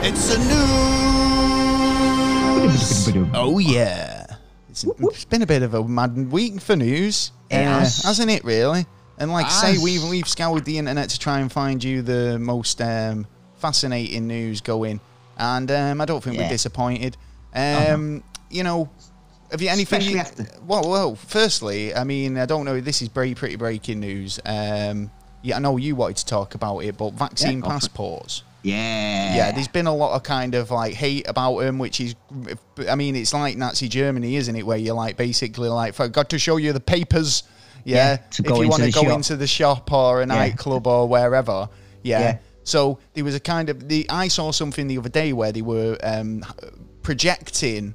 It's 0.00 0.28
the 0.28 0.38
news. 0.38 0.58
Oh 3.34 3.58
yeah, 3.58 4.26
it's, 4.84 5.00
it's 5.00 5.24
been 5.24 5.42
a 5.42 5.46
bit 5.46 5.62
of 5.62 5.74
a 5.74 5.86
mad 5.86 6.30
week 6.30 6.60
for 6.60 6.76
news, 6.76 7.32
uh, 7.50 7.56
has. 7.56 8.02
hasn't 8.02 8.30
it? 8.30 8.44
Really. 8.44 8.86
And 9.18 9.32
like 9.32 9.46
I 9.46 9.74
say, 9.74 9.78
we've 9.82 10.04
we've 10.08 10.28
scoured 10.28 10.64
the 10.64 10.78
internet 10.78 11.10
to 11.10 11.18
try 11.18 11.40
and 11.40 11.50
find 11.50 11.82
you 11.82 12.02
the 12.02 12.38
most 12.38 12.80
um, 12.80 13.26
fascinating 13.56 14.26
news 14.26 14.60
going, 14.60 15.00
and 15.36 15.70
um, 15.70 16.00
I 16.00 16.04
don't 16.04 16.22
think 16.22 16.38
we're 16.38 16.48
disappointed. 16.48 17.16
Um, 17.54 18.22
You 18.50 18.62
know, 18.62 18.88
have 19.50 19.60
you 19.60 19.68
anything? 19.68 20.02
You, 20.02 20.22
well, 20.66 20.88
well. 20.88 21.14
Firstly, 21.16 21.94
I 21.94 22.04
mean, 22.04 22.38
I 22.38 22.46
don't 22.46 22.64
know. 22.64 22.80
This 22.80 23.02
is 23.02 23.08
very 23.08 23.34
pretty 23.34 23.56
breaking 23.56 24.00
news. 24.00 24.38
Um, 24.44 25.10
yeah, 25.42 25.56
I 25.56 25.58
know 25.58 25.76
you 25.76 25.96
wanted 25.96 26.18
to 26.18 26.26
talk 26.26 26.54
about 26.54 26.78
it, 26.80 26.96
but 26.96 27.12
vaccine 27.14 27.58
it. 27.58 27.64
passports. 27.64 28.42
Yeah. 28.62 29.36
Yeah, 29.36 29.52
there's 29.52 29.68
been 29.68 29.86
a 29.86 29.94
lot 29.94 30.14
of 30.16 30.22
kind 30.24 30.54
of 30.54 30.70
like 30.70 30.94
hate 30.94 31.28
about 31.28 31.58
him, 31.60 31.78
which 31.78 32.00
is, 32.00 32.14
I 32.88 32.94
mean, 32.96 33.14
it's 33.16 33.32
like 33.32 33.56
Nazi 33.56 33.88
Germany, 33.88 34.36
isn't 34.36 34.54
it? 34.56 34.66
Where 34.66 34.76
you're 34.76 34.94
like 34.96 35.16
basically 35.16 35.68
like, 35.68 35.98
I've 36.00 36.12
got 36.12 36.30
to 36.30 36.38
show 36.38 36.56
you 36.56 36.72
the 36.72 36.80
papers. 36.80 37.44
Yeah, 37.84 37.96
Yeah, 37.96 38.18
if 38.38 38.46
you 38.46 38.68
want 38.68 38.82
to 38.82 38.90
go 38.90 39.02
shop. 39.04 39.12
into 39.12 39.36
the 39.36 39.46
shop 39.46 39.92
or 39.92 40.18
a 40.18 40.22
Yeah. 40.22 40.34
nightclub 40.34 40.86
or 40.86 41.08
wherever. 41.08 41.68
Yeah. 42.02 42.20
Yeah. 42.20 42.38
So 42.64 42.98
there 43.14 43.24
was 43.24 43.34
a 43.34 43.40
kind 43.40 43.70
of 43.70 43.88
the 43.88 44.04
I 44.10 44.28
saw 44.28 44.50
something 44.50 44.88
the 44.88 44.98
other 44.98 45.08
day 45.08 45.32
where 45.32 45.52
they 45.52 45.62
were 45.62 45.96
um, 46.02 46.44
projecting 47.02 47.94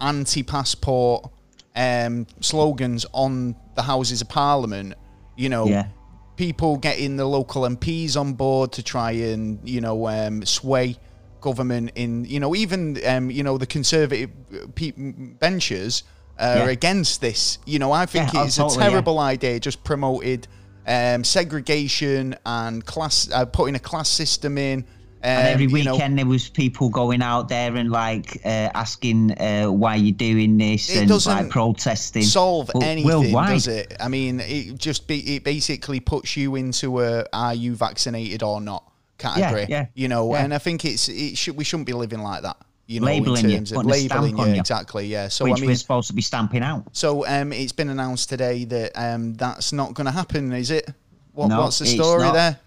anti-passport 0.00 1.30
um, 1.74 2.26
slogans 2.40 3.04
on 3.12 3.56
the 3.74 3.82
Houses 3.82 4.20
of 4.22 4.28
Parliament. 4.28 4.94
You 5.36 5.48
know, 5.48 5.66
Yeah. 5.66 5.88
People 6.36 6.76
getting 6.76 7.16
the 7.16 7.24
local 7.26 7.62
MPs 7.62 8.16
on 8.16 8.34
board 8.34 8.72
to 8.72 8.82
try 8.82 9.12
and 9.12 9.58
you 9.68 9.80
know 9.80 10.06
um, 10.08 10.44
sway 10.44 10.96
government 11.40 11.92
in 11.94 12.24
you 12.24 12.40
know 12.40 12.54
even 12.54 12.98
um, 13.06 13.30
you 13.30 13.42
know 13.42 13.56
the 13.58 13.66
conservative 13.66 14.30
pe- 14.74 14.92
benchers 14.92 16.02
are 16.38 16.56
Yeah. 16.58 16.68
against 16.68 17.20
this. 17.22 17.58
You 17.64 17.78
know, 17.78 17.92
I 17.92 18.04
think 18.04 18.32
Yeah, 18.34 18.42
oh, 18.42 18.44
it's 18.44 18.56
totally, 18.56 18.76
a 18.76 18.80
yeah. 18.84 18.90
terrible 18.90 19.18
idea. 19.18 19.58
Just 19.58 19.82
promoted 19.84 20.46
um, 20.86 21.24
segregation 21.24 22.36
and 22.44 22.84
class, 22.84 23.30
uh, 23.32 23.46
putting 23.46 23.74
a 23.74 23.78
class 23.78 24.08
system 24.08 24.58
in. 24.58 24.84
Um, 25.26 25.32
And 25.32 25.48
every 25.48 25.66
you 25.66 25.82
know, 25.84 25.94
weekend 25.94 26.18
there 26.18 26.26
was 26.26 26.48
people 26.48 26.88
going 26.88 27.20
out 27.20 27.48
there 27.48 27.74
and 27.74 27.90
like 27.90 28.40
uh, 28.44 28.70
asking 28.74 29.32
uh, 29.32 29.66
why 29.66 29.96
you're 29.96 30.12
doing 30.14 30.56
this 30.56 30.88
It 30.88 30.98
and 31.00 31.08
doesn't 31.08 31.32
like 31.32 31.50
protesting. 31.50 32.22
solve 32.22 32.70
But 32.72 32.84
anything, 32.84 33.08
worldwide. 33.10 33.48
does 33.54 33.66
it? 33.66 33.96
I 33.98 34.06
mean, 34.08 34.38
it 34.40 34.78
just 34.78 35.08
be, 35.08 35.18
it 35.36 35.42
basically 35.42 35.98
puts 35.98 36.36
you 36.36 36.54
into 36.54 37.00
a 37.02 37.24
are 37.32 37.54
you 37.54 37.74
vaccinated 37.74 38.44
or 38.44 38.60
not 38.60 38.84
category. 39.18 39.62
yeah, 39.62 39.66
yeah 39.80 39.86
you 39.94 40.06
know, 40.08 40.32
yeah. 40.32 40.44
and 40.44 40.54
I 40.54 40.58
think 40.58 40.84
it's 40.84 41.08
it 41.08 41.36
should 41.36 41.56
we 41.56 41.64
shouldn't 41.64 41.86
be 41.88 41.92
living 41.94 42.20
like 42.20 42.42
that. 42.42 42.58
You 42.86 43.00
know, 43.00 43.06
Labelling 43.06 43.44
in 43.46 43.50
you, 43.50 43.56
terms 43.56 43.72
of 43.72 43.78
a 43.78 43.94
stamp 43.94 44.12
labeling 44.22 44.38
you, 44.38 44.54
you. 44.54 44.60
exactly. 44.60 45.06
Yeah. 45.08 45.26
So 45.26 45.44
which 45.44 45.54
I 45.54 45.60
mean, 45.60 45.70
we're 45.70 45.74
supposed 45.74 46.06
to 46.06 46.14
be 46.14 46.22
stamping 46.22 46.62
out. 46.62 46.84
so 46.92 47.26
um, 47.26 47.52
it's 47.52 47.72
been 47.72 47.88
announced 47.88 48.28
today 48.28 48.64
that 48.66 48.92
um, 48.94 49.34
that's 49.34 49.72
not 49.72 49.94
going 49.94 50.04
to 50.04 50.12
happen, 50.12 50.52
is 50.52 50.70
it? 50.70 50.88
What, 51.32 51.48
No, 51.48 51.62
what's 51.62 51.80
the 51.80 51.86
story 51.86 52.30
there? 52.30 52.60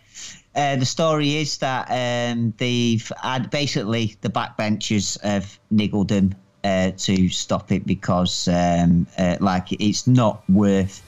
Uh, 0.59 0.75
the 0.75 0.85
story 0.85 1.37
is 1.37 1.57
that 1.59 1.87
um, 1.89 2.53
they've 2.57 3.09
had 3.21 3.49
basically 3.49 4.17
the 4.19 4.27
backbenchers 4.27 5.17
have 5.21 5.57
niggled 5.71 6.09
them 6.09 6.35
uh, 6.65 6.91
to 6.97 7.29
stop 7.29 7.71
it 7.71 7.85
because 7.85 8.49
um, 8.49 9.07
uh, 9.17 9.37
like 9.39 9.71
it's 9.71 10.05
not 10.05 10.43
worth 10.49 11.01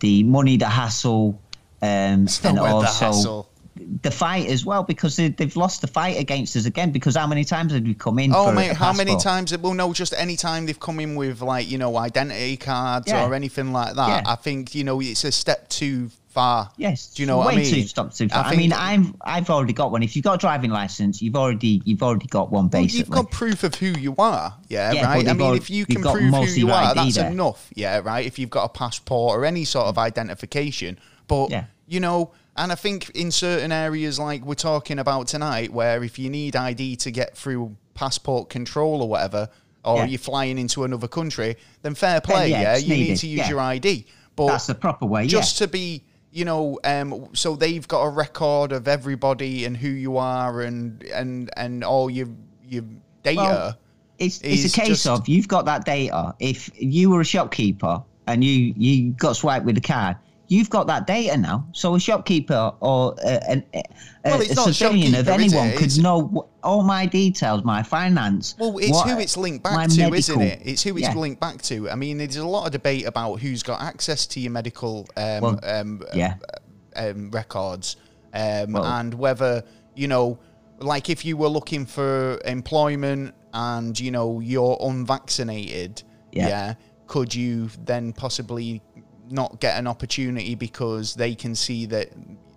the 0.00 0.24
money, 0.24 0.56
the 0.56 0.66
hassle, 0.68 1.40
um, 1.82 1.88
and 1.88 2.26
worth 2.26 2.42
the 2.42 2.60
also 2.60 3.04
hassle. 3.06 3.50
the 4.02 4.10
fight 4.10 4.48
as 4.48 4.66
well 4.66 4.82
because 4.82 5.14
they, 5.14 5.28
they've 5.28 5.54
lost 5.54 5.82
the 5.82 5.86
fight 5.86 6.18
against 6.18 6.56
us 6.56 6.66
again. 6.66 6.90
Because 6.90 7.14
how 7.14 7.28
many 7.28 7.44
times 7.44 7.72
have 7.72 7.84
we 7.84 7.94
come 7.94 8.18
in? 8.18 8.34
Oh 8.34 8.50
mate, 8.50 8.72
how 8.72 8.92
many 8.92 9.16
times? 9.18 9.56
Well, 9.56 9.74
no, 9.74 9.92
just 9.92 10.14
any 10.16 10.34
time 10.34 10.66
they've 10.66 10.80
come 10.80 10.98
in 10.98 11.14
with 11.14 11.42
like 11.42 11.70
you 11.70 11.78
know 11.78 11.96
identity 11.96 12.56
cards 12.56 13.06
Yeah. 13.06 13.24
or 13.24 13.34
anything 13.34 13.72
like 13.72 13.94
that. 13.94 14.24
Yeah. 14.24 14.32
I 14.32 14.34
think 14.34 14.74
you 14.74 14.82
know 14.82 15.00
it's 15.00 15.22
a 15.22 15.30
step 15.30 15.68
too 15.68 16.10
far. 16.30 16.70
Yes. 16.76 17.08
Do 17.14 17.22
you 17.22 17.26
know 17.26 17.38
what 17.38 17.52
I 17.52 17.56
mean? 17.56 17.72
Too, 17.74 17.82
stop 17.82 18.14
too 18.14 18.28
far. 18.28 18.44
I, 18.44 18.50
think- 18.50 18.60
mean, 18.62 18.72
I'm 18.72 19.14
I've 19.20 19.50
already 19.50 19.72
got 19.72 19.92
one. 19.92 20.02
If 20.02 20.16
you've 20.16 20.24
got 20.24 20.34
a 20.34 20.38
driving 20.38 20.70
license, 20.70 21.20
you've 21.20 21.36
already 21.36 21.82
you've 21.84 22.02
already 22.02 22.26
got 22.26 22.50
one 22.50 22.64
Well, 22.64 22.82
basically. 22.82 22.98
you've 23.00 23.10
got 23.10 23.30
proof 23.30 23.62
of 23.64 23.74
who 23.74 23.86
you 23.98 24.14
are, 24.18 24.54
yeah, 24.68 24.92
Yeah, 24.92 25.04
right. 25.06 25.26
I 25.28 25.32
mean, 25.32 25.38
got- 25.38 25.56
if 25.56 25.68
you 25.70 25.84
can 25.86 26.02
prove 26.02 26.32
who 26.34 26.44
you 26.46 26.70
are, 26.70 26.94
that's 26.94 27.16
there. 27.16 27.30
enough, 27.30 27.68
yeah, 27.74 28.00
right. 28.02 28.24
If 28.24 28.38
you've 28.38 28.50
got 28.50 28.64
a 28.64 28.68
passport 28.68 29.36
or 29.38 29.44
any 29.44 29.64
sort 29.64 29.86
of 29.86 29.98
identification, 29.98 30.98
but 31.26 31.50
Yeah. 31.50 31.64
you 31.86 32.00
know, 32.00 32.32
and 32.56 32.72
I 32.72 32.74
think 32.74 33.10
in 33.10 33.30
certain 33.30 33.72
areas 33.72 34.18
like 34.18 34.44
we're 34.44 34.54
talking 34.54 34.98
about 34.98 35.26
tonight, 35.28 35.72
where 35.72 36.02
if 36.04 36.18
you 36.18 36.30
need 36.30 36.56
ID 36.56 36.96
to 36.96 37.10
get 37.10 37.36
through 37.36 37.76
passport 37.94 38.48
control 38.50 39.02
or 39.02 39.08
whatever, 39.08 39.48
or 39.84 39.96
Yeah. 39.98 40.04
you're 40.06 40.18
flying 40.18 40.58
into 40.58 40.84
another 40.84 41.08
country, 41.08 41.56
then 41.82 41.94
fair 41.94 42.20
play, 42.20 42.50
yeah, 42.50 42.60
yeah, 42.62 42.74
it's 42.76 42.84
you 42.86 42.96
need 42.96 43.16
to 43.16 43.26
use 43.26 43.38
yeah. 43.40 43.48
your 43.48 43.60
ID, 43.60 44.04
but 44.36 44.48
That's 44.48 44.66
the 44.66 44.74
proper 44.74 45.06
way. 45.06 45.26
just 45.26 45.58
to 45.58 45.68
be 45.68 46.04
you 46.32 46.44
know 46.44 46.78
um 46.84 47.28
so 47.34 47.56
they've 47.56 47.86
got 47.88 48.02
a 48.02 48.08
record 48.08 48.72
of 48.72 48.86
everybody 48.88 49.64
and 49.64 49.76
who 49.76 49.88
you 49.88 50.16
are 50.16 50.62
and 50.62 51.02
and 51.04 51.50
and 51.56 51.82
all 51.84 52.08
your 52.10 52.28
your 52.68 52.84
data 53.22 53.36
Well, 53.40 53.78
It's, 54.18 54.40
it's 54.42 54.72
a 54.72 54.80
case 54.80 54.88
just- 54.88 55.06
of 55.06 55.28
you've 55.28 55.48
got 55.48 55.64
that 55.64 55.84
data. 55.84 56.34
If 56.38 56.70
you 56.78 57.10
were 57.10 57.20
a 57.22 57.24
shopkeeper 57.24 58.02
and 58.26 58.44
you 58.44 58.72
you 58.76 59.12
got 59.12 59.34
swiped 59.36 59.64
with 59.64 59.76
a 59.78 59.80
card, 59.80 60.16
you've 60.50 60.68
got 60.68 60.88
that 60.88 61.06
data 61.06 61.36
now. 61.36 61.64
So 61.72 61.94
a 61.94 62.00
shopkeeper 62.00 62.72
or 62.80 63.14
a, 63.24 63.50
an, 63.50 63.64
a, 63.72 63.82
Well, 64.24 64.40
a 64.42 64.44
civilian 64.72 65.14
of 65.14 65.28
anyone 65.28 65.76
could 65.76 65.96
know 66.02 66.48
all 66.64 66.82
my 66.82 67.06
details, 67.06 67.62
my 67.64 67.84
finance. 67.84 68.56
Well, 68.58 68.76
it's 68.78 68.90
what- 68.90 69.08
who 69.08 69.18
it's 69.20 69.36
linked 69.36 69.62
back 69.62 69.88
to, 69.90 69.96
medical. 69.96 70.14
isn't 70.16 70.42
it? 70.42 70.60
It's 70.64 70.82
who 70.82 70.96
it's 70.96 71.06
Yeah. 71.06 71.14
linked 71.14 71.40
back 71.40 71.62
to. 71.62 71.88
I 71.88 71.94
mean, 71.94 72.18
there's 72.18 72.36
a 72.36 72.44
lot 72.46 72.66
of 72.66 72.72
debate 72.72 73.06
about 73.06 73.36
who's 73.40 73.62
got 73.62 73.80
access 73.80 74.26
to 74.26 74.40
your 74.40 74.50
medical 74.50 75.06
um, 75.16 75.40
Well, 75.40 75.60
um, 75.62 76.02
Yeah. 76.12 76.34
um, 76.96 77.30
records 77.30 77.94
um, 78.34 78.72
Well- 78.72 78.84
and 78.84 79.14
whether, 79.14 79.62
you 79.94 80.08
know, 80.08 80.38
like 80.80 81.08
if 81.10 81.24
you 81.24 81.36
were 81.36 81.48
looking 81.48 81.86
for 81.86 82.40
employment 82.44 83.34
and, 83.54 83.98
you 84.00 84.10
know, 84.10 84.40
you're 84.40 84.76
unvaccinated, 84.80 86.02
yeah, 86.32 86.48
Yeah. 86.48 86.74
could 87.06 87.34
you 87.34 87.68
then 87.84 88.12
possibly 88.12 88.82
not 89.30 89.60
get 89.60 89.78
an 89.78 89.86
opportunity 89.86 90.54
because 90.54 91.14
they 91.14 91.34
can 91.34 91.54
see 91.54 91.86
that 91.86 92.10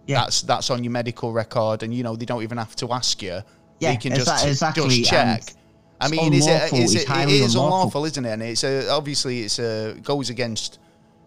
Yeah. 0.08 0.22
that's 0.22 0.42
that's 0.42 0.70
on 0.70 0.84
your 0.84 0.92
medical 0.92 1.32
record 1.32 1.84
and, 1.84 1.94
you 1.94 2.04
know, 2.04 2.16
they 2.16 2.26
don't 2.26 2.44
even 2.44 2.58
have 2.58 2.76
to 2.78 2.92
ask 2.92 3.22
you. 3.22 3.42
Yeah, 3.80 3.92
they 3.92 3.98
can 3.98 4.16
just, 4.16 4.28
exa- 4.30 4.48
exactly, 4.48 4.98
just 5.00 5.10
check. 5.10 5.42
and 5.42 5.56
I 6.02 6.08
mean, 6.10 6.34
is 6.34 6.48
it, 6.48 6.74
is 6.74 6.96
it, 6.96 7.10
it 7.10 7.30
is 7.30 7.56
unlawful. 7.56 7.66
unlawful, 7.80 8.06
isn't 8.06 8.26
it? 8.26 8.32
And 8.32 8.44
it's 8.44 8.64
a, 8.64 8.90
obviously 8.90 9.42
it's 9.42 9.60
a, 9.60 9.96
goes 10.04 10.30
against 10.30 10.80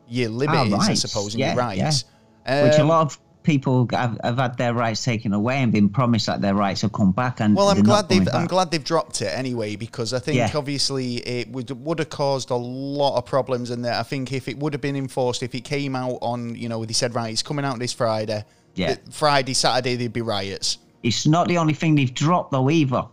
your 0.09 0.31
liberties, 0.31 0.75
I 0.75 0.95
suppose, 0.95 1.35
and 1.35 1.41
yeah, 1.41 1.49
your 1.55 1.57
rights. 1.57 2.05
Which 2.47 2.75
a 2.75 2.83
Um, 2.83 2.89
lot 2.89 3.07
of 3.07 3.19
people 3.47 3.89
have, 3.93 4.19
have 4.23 4.37
had 4.39 4.59
their 4.59 4.75
rights 4.75 5.05
taken 5.05 5.33
away 5.33 5.63
and 5.63 5.73
been 5.73 5.89
promised 5.89 6.27
that 6.27 6.41
their 6.43 6.55
rights 6.55 6.83
have 6.83 6.93
come 6.93 7.13
back. 7.13 7.41
And 7.41 7.55
Well, 7.57 7.69
I'm 7.69 7.83
glad 7.83 8.09
they've 8.09 8.29
I'm 8.35 8.49
glad 8.49 8.71
they've 8.73 8.85
dropped 8.85 9.23
it 9.23 9.33
anyway 9.33 9.77
because 9.77 10.13
I 10.13 10.19
think 10.19 10.37
Yeah. 10.37 10.51
obviously 10.55 11.17
it 11.19 11.49
would 11.53 11.71
would 11.87 12.01
have 12.01 12.11
caused 12.11 12.51
a 12.51 12.57
lot 12.57 13.17
of 13.17 13.25
problems 13.25 13.71
and 13.71 13.87
I 13.87 14.03
think 14.03 14.33
if 14.33 14.49
it 14.49 14.59
would 14.59 14.73
have 14.75 14.83
been 14.83 14.97
enforced 14.97 15.43
if 15.43 15.55
it 15.55 15.63
came 15.63 15.95
out 15.97 16.19
on 16.21 16.57
you 16.57 16.69
know 16.69 16.85
they 16.85 16.93
said 16.93 17.15
right 17.15 17.33
it's 17.33 17.43
coming 17.43 17.65
out 17.65 17.79
this 17.79 17.93
Friday 17.93 18.45
Yeah. 18.75 18.97
Friday 19.11 19.55
Saturday 19.55 19.95
there'd 19.95 20.13
be 20.13 20.23
riots 20.23 20.79
It's 21.05 21.25
not 21.27 21.47
the 21.47 21.59
only 21.59 21.75
thing 21.75 21.95
they've 21.95 22.13
dropped 22.13 22.51
though 22.51 22.69
either. 22.69 23.05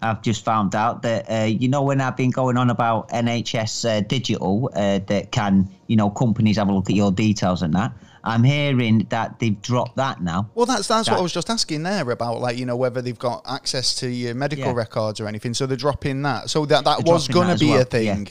I've 0.00 0.22
just 0.22 0.44
found 0.44 0.74
out 0.74 1.02
that 1.02 1.30
uh, 1.30 1.44
you 1.44 1.68
know 1.68 1.82
when 1.82 2.00
I've 2.00 2.16
been 2.16 2.30
going 2.30 2.56
on 2.56 2.70
about 2.70 3.08
NHS 3.10 3.74
uh, 3.88 4.00
digital 4.00 4.70
uh, 4.74 4.98
that 5.06 5.30
can 5.32 5.68
you 5.86 5.96
know 5.96 6.10
companies 6.10 6.56
have 6.56 6.68
a 6.68 6.72
look 6.72 6.88
at 6.90 6.96
your 6.96 7.12
details 7.12 7.62
and 7.62 7.74
that. 7.74 7.92
I'm 8.24 8.44
hearing 8.44 9.06
that 9.10 9.38
they've 9.40 9.60
dropped 9.60 9.96
that 9.96 10.22
now. 10.22 10.48
well 10.54 10.66
that's 10.66 10.86
that's 10.88 11.10
what 11.10 11.18
I 11.18 11.22
was 11.22 11.32
just 11.32 11.50
asking 11.50 11.82
there 11.82 12.08
about 12.10 12.40
like 12.40 12.56
you 12.56 12.66
know 12.66 12.76
whether 12.76 13.02
they've 13.02 13.18
got 13.18 13.42
access 13.48 13.94
to 13.96 14.08
your 14.08 14.34
medical 14.34 14.66
Yeah. 14.66 14.72
records 14.74 15.20
or 15.20 15.26
anything 15.26 15.54
so 15.54 15.66
they're 15.66 15.76
dropping 15.76 16.22
that 16.22 16.48
so 16.50 16.64
that 16.66 16.84
that 16.84 17.04
They're 17.04 17.12
was 17.14 17.26
gonna 17.28 17.50
that 17.54 17.60
be 17.60 17.70
well, 17.70 17.80
a 17.82 17.84
thing 17.84 18.28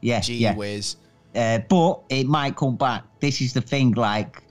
Yeah, 0.00 0.20
gee 0.20 0.36
yeah. 0.36 0.54
whiz 0.54 0.96
Uh, 1.34 1.58
but 1.68 2.00
it 2.10 2.26
might 2.26 2.54
come 2.56 2.76
back. 2.76 3.02
This 3.20 3.40
is 3.40 3.54
the 3.54 3.62
thing. 3.62 3.92
Like, 3.92 4.42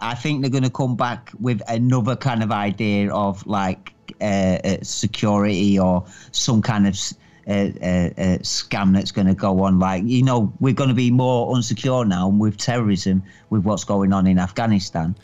I 0.00 0.16
think 0.16 0.40
they're 0.40 0.50
going 0.50 0.64
to 0.64 0.76
come 0.82 0.96
back 0.96 1.30
with 1.38 1.62
another 1.68 2.16
kind 2.16 2.42
of 2.42 2.50
idea 2.50 3.12
of 3.14 3.46
like 3.46 3.94
uh, 4.20 4.24
uh, 4.24 4.76
security 4.82 5.78
or 5.78 6.04
some 6.32 6.60
kind 6.60 6.88
of 6.88 6.98
uh, 7.46 7.50
uh, 7.50 8.38
scam 8.42 8.94
that's 8.94 9.12
going 9.12 9.26
to 9.26 9.34
go 9.34 9.62
on. 9.62 9.78
Like, 9.78 10.04
you 10.04 10.22
know, 10.22 10.52
we're 10.60 10.74
going 10.74 10.88
to 10.88 10.94
be 10.94 11.10
more 11.10 11.54
unsecure 11.54 12.06
now 12.06 12.28
with 12.28 12.56
terrorism, 12.56 13.22
with 13.50 13.64
what's 13.64 13.84
going 13.84 14.12
on 14.12 14.26
in 14.26 14.38
Afghanistan. 14.38 15.14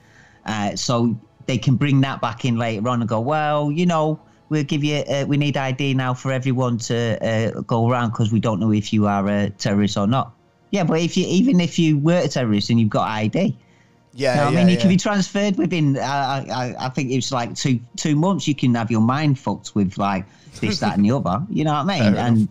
Uh, 0.47 0.77
so 0.77 1.19
they 1.47 1.59
can 1.59 1.77
bring 1.77 2.01
that 2.03 2.21
back 2.21 2.45
in 2.45 2.57
later 2.57 2.89
on 2.89 3.01
and 3.01 3.09
go, 3.09 3.21
well, 3.21 3.71
you 3.71 3.87
know. 3.87 4.21
We'll 4.51 4.65
give 4.65 4.83
you. 4.83 4.97
Uh, 4.97 5.25
we 5.29 5.37
need 5.37 5.57
ID 5.57 5.95
now 5.95 6.13
for 6.13 6.33
everyone 6.33 6.79
to 6.79 7.25
uh, 7.25 7.61
go 7.61 7.89
around 7.89 8.11
because 8.11 8.33
we 8.33 8.41
don't 8.41 8.59
know 8.59 8.73
if 8.73 8.93
you 8.93 9.07
are 9.07 9.29
a 9.29 9.51
terrorist 9.51 9.97
or 9.97 10.09
not. 10.09 10.33
Yeah, 10.71 10.83
but 10.83 10.99
if 10.99 11.17
you 11.17 11.25
even 11.29 11.61
if 11.61 11.79
you 11.79 11.99
were 11.99 12.19
a 12.19 12.27
terrorist 12.27 12.69
and 12.69 12.81
you've 12.81 12.89
got 12.89 13.09
ID, 13.09 13.57
yeah, 14.15 14.35
you 14.35 14.41
know 14.41 14.43
yeah, 14.43 14.49
I 14.49 14.51
mean, 14.51 14.69
you 14.69 14.75
yeah. 14.75 14.81
can 14.81 14.89
be 14.89 14.97
transferred 14.97 15.57
within. 15.57 15.97
Uh, 15.97 16.01
I, 16.01 16.75
I 16.79 16.89
think 16.89 17.13
it's 17.13 17.31
like 17.31 17.55
two 17.55 17.79
two 17.97 18.17
months. 18.17 18.49
You 18.49 18.55
can 18.55 18.75
have 18.75 18.91
your 18.91 19.01
mind 19.01 19.39
fucked 19.39 19.75
with 19.75 19.99
like 19.99 20.27
this, 20.61 20.81
that, 20.81 20.97
and 20.97 21.05
the 21.05 21.13
other. 21.13 21.45
You 21.51 21.65
know 21.65 21.73
what 21.73 21.91
I 21.95 22.01
mean? 22.01 22.15
Fair 22.15 22.25
and 22.27 22.49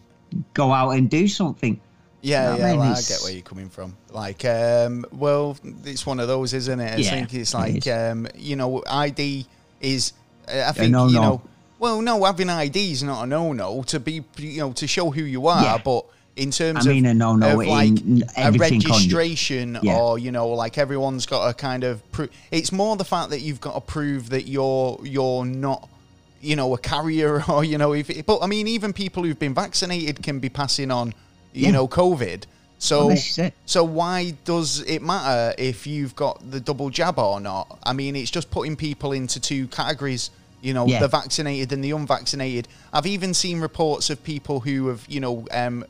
go 0.54 0.72
out 0.72 0.92
and 0.92 1.10
do 1.10 1.28
something. 1.28 1.80
Yeah, 2.22 2.44
know 2.44 2.52
what 2.52 2.62
I 2.62 2.64
yeah, 2.66 2.72
mean? 2.74 2.82
I 2.82 3.02
get 3.02 3.20
where 3.24 3.32
you're 3.32 3.42
coming 3.42 3.70
from. 3.70 3.96
Like, 4.12 4.44
um, 4.46 5.06
well, 5.12 5.58
it's 5.86 6.06
one 6.06 6.20
of 6.20 6.28
those, 6.28 6.54
isn't 6.54 6.80
it? 6.80 6.94
I 6.94 6.98
Yeah, 6.98 7.10
think 7.12 7.34
it's 7.34 7.54
like, 7.54 7.88
is. 7.88 7.88
um, 7.88 8.28
you 8.36 8.56
know, 8.58 8.84
ID 8.90 9.46
is. 9.82 10.14
uh, 10.48 10.66
I 10.68 10.72
think 10.74 10.92
no, 10.92 11.08
you 11.08 11.16
no. 11.16 11.22
know. 11.22 11.42
Well, 11.80 12.02
no, 12.02 12.26
having 12.26 12.50
ID 12.50 12.92
is 12.92 13.04
not 13.04 13.24
a 13.24 13.26
no-no 13.26 13.84
to 13.84 14.02
be, 14.02 14.22
you 14.38 14.60
know, 14.60 14.74
to 14.74 14.86
show 14.86 15.12
who 15.12 15.24
you 15.24 15.48
are. 15.48 15.64
Yeah. 15.64 15.78
But 15.78 16.06
in 16.36 16.52
terms 16.52 16.86
I 16.86 16.90
mean 16.90 17.06
of, 17.06 17.12
a 17.12 17.14
no-no 17.14 17.62
of 17.62 17.68
like 17.68 17.90
a 18.38 18.52
you. 18.52 18.60
registration 18.60 19.80
Yeah. 19.82 19.98
or 19.98 20.20
you 20.20 20.32
know, 20.32 20.50
like 20.50 20.78
everyone's 20.78 21.26
got 21.26 21.48
a 21.50 21.54
kind 21.54 21.86
of. 21.86 22.02
Pro- 22.12 22.28
it's 22.52 22.74
more 22.74 22.98
the 22.98 23.06
fact 23.06 23.30
that 23.30 23.40
you've 23.40 23.62
got 23.62 23.76
to 23.76 23.82
prove 23.82 24.30
that 24.32 24.48
you're 24.48 25.00
you're 25.04 25.46
not 25.46 25.88
you 26.42 26.56
know, 26.56 26.74
a 26.74 26.78
carrier 26.78 27.44
or, 27.50 27.64
you 27.64 27.78
know, 27.78 27.94
if, 27.94 28.26
but 28.26 28.40
I 28.42 28.48
mean, 28.48 28.68
even 28.68 28.94
people 28.94 29.24
who've 29.24 29.38
been 29.40 29.54
vaccinated 29.54 30.24
can 30.24 30.40
be 30.40 30.50
passing 30.50 30.92
on, 30.92 31.14
you 31.54 31.66
Yeah. 31.66 31.72
know, 31.72 31.88
COVID. 31.88 32.44
So, 32.82 33.00
Well, 33.00 33.10
this 33.10 33.32
is 33.32 33.38
it. 33.40 33.54
so 33.66 33.84
why 33.84 34.32
does 34.46 34.80
it 34.82 35.02
matter 35.02 35.54
if 35.58 35.86
you've 35.86 36.16
got 36.16 36.50
the 36.50 36.62
double 36.62 36.90
jab 36.90 37.20
or 37.20 37.42
not? 37.42 37.78
I 37.84 37.92
mean, 37.94 38.16
it's 38.16 38.32
just 38.32 38.50
putting 38.52 38.78
people 38.78 39.12
into 39.12 39.40
two 39.42 39.68
categories, 39.68 40.30
you 40.62 40.74
know, 40.74 40.88
Yeah. 40.88 41.02
the 41.02 41.10
vaccinated 41.10 41.74
and 41.74 41.84
the 41.84 41.92
unvaccinated. 41.92 42.70
I've 42.94 43.06
even 43.06 43.34
seen 43.34 43.60
reports 43.60 44.10
of 44.10 44.24
people 44.24 44.62
who 44.62 44.88
have, 44.88 45.04
you 45.10 45.20
know, 45.20 45.46
um, 45.52 45.84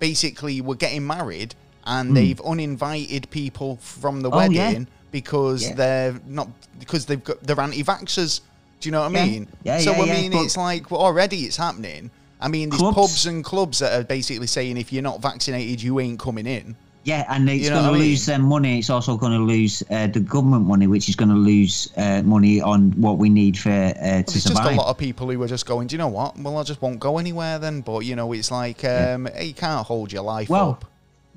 basically 0.00 0.60
were 0.60 0.74
getting 0.74 1.06
married 1.06 1.54
and 1.86 2.16
they've 2.16 2.40
uninvited 2.40 3.30
people 3.30 3.76
from 3.76 4.22
the. 4.22 4.30
Oh, 4.30 4.40
yeah. 4.40 4.66
wedding 4.68 4.86
because 5.12 5.62
Yeah. 5.62 5.74
they're 5.74 6.20
not 6.26 6.48
because 6.80 7.06
they've 7.06 7.22
got 7.22 7.40
they're 7.44 7.60
anti-vaxxers. 7.60 8.40
Do 8.80 8.88
you 8.88 8.92
know 8.92 9.00
what 9.08 9.16
I 9.16 9.24
mean? 9.26 9.48
Yeah, 9.62 9.78
so 9.78 9.92
yeah, 9.92 10.02
I 10.02 10.06
mean, 10.20 10.32
but- 10.32 10.42
it's 10.42 10.56
like 10.56 10.90
well, 10.90 11.00
already 11.00 11.40
it's 11.44 11.56
happening. 11.56 12.10
I 12.40 12.48
mean, 12.48 12.68
there's 12.68 12.80
Clubs- 12.80 12.96
pubs 12.96 13.26
and 13.26 13.42
clubs 13.44 13.78
that 13.78 13.98
are 13.98 14.04
basically 14.04 14.46
saying 14.46 14.76
if 14.76 14.92
you're 14.92 15.02
not 15.02 15.22
vaccinated, 15.22 15.82
you 15.82 15.98
ain't 16.00 16.18
coming 16.18 16.46
in. 16.46 16.76
Yeah, 17.04 17.24
and 17.28 17.48
it's 17.50 17.64
You 17.64 17.70
know 17.70 17.76
going 17.76 17.84
to 17.84 17.90
I 17.90 17.92
mean? 17.98 18.08
lose 18.10 18.26
them 18.26 18.42
money. 18.42 18.78
It's 18.78 18.88
also 18.90 19.16
going 19.18 19.32
to 19.32 19.38
lose 19.38 19.82
uh, 19.90 20.06
the 20.06 20.20
government 20.20 20.66
money, 20.66 20.86
which 20.86 21.08
is 21.10 21.16
going 21.16 21.28
to 21.28 21.34
lose 21.34 21.90
uh, 21.98 22.22
money 22.22 22.62
on 22.62 22.92
what 22.92 23.18
we 23.18 23.28
need 23.28 23.58
for 23.58 23.68
uh, 23.70 23.92
to 23.92 23.98
There's 24.00 24.44
just 24.44 24.50
a 24.50 24.70
lot 24.70 24.86
of 24.88 24.96
people 24.98 25.30
who 25.30 25.42
are 25.42 25.46
just 25.48 25.66
going, 25.66 25.86
do 25.86 25.94
you 25.94 25.98
know 25.98 26.08
what? 26.08 26.38
Well, 26.38 26.56
I 26.56 26.62
just 26.62 26.80
won't 26.80 27.00
go 27.00 27.18
anywhere 27.18 27.58
then. 27.58 27.82
But 27.82 28.00
you 28.00 28.16
know, 28.16 28.32
it's 28.32 28.50
like 28.50 28.84
um, 28.86 29.28
you 29.40 29.52
can't 29.54 29.86
hold 29.86 30.12
your 30.12 30.22
life 30.22 30.48
Well, 30.48 30.70
up. 30.70 30.84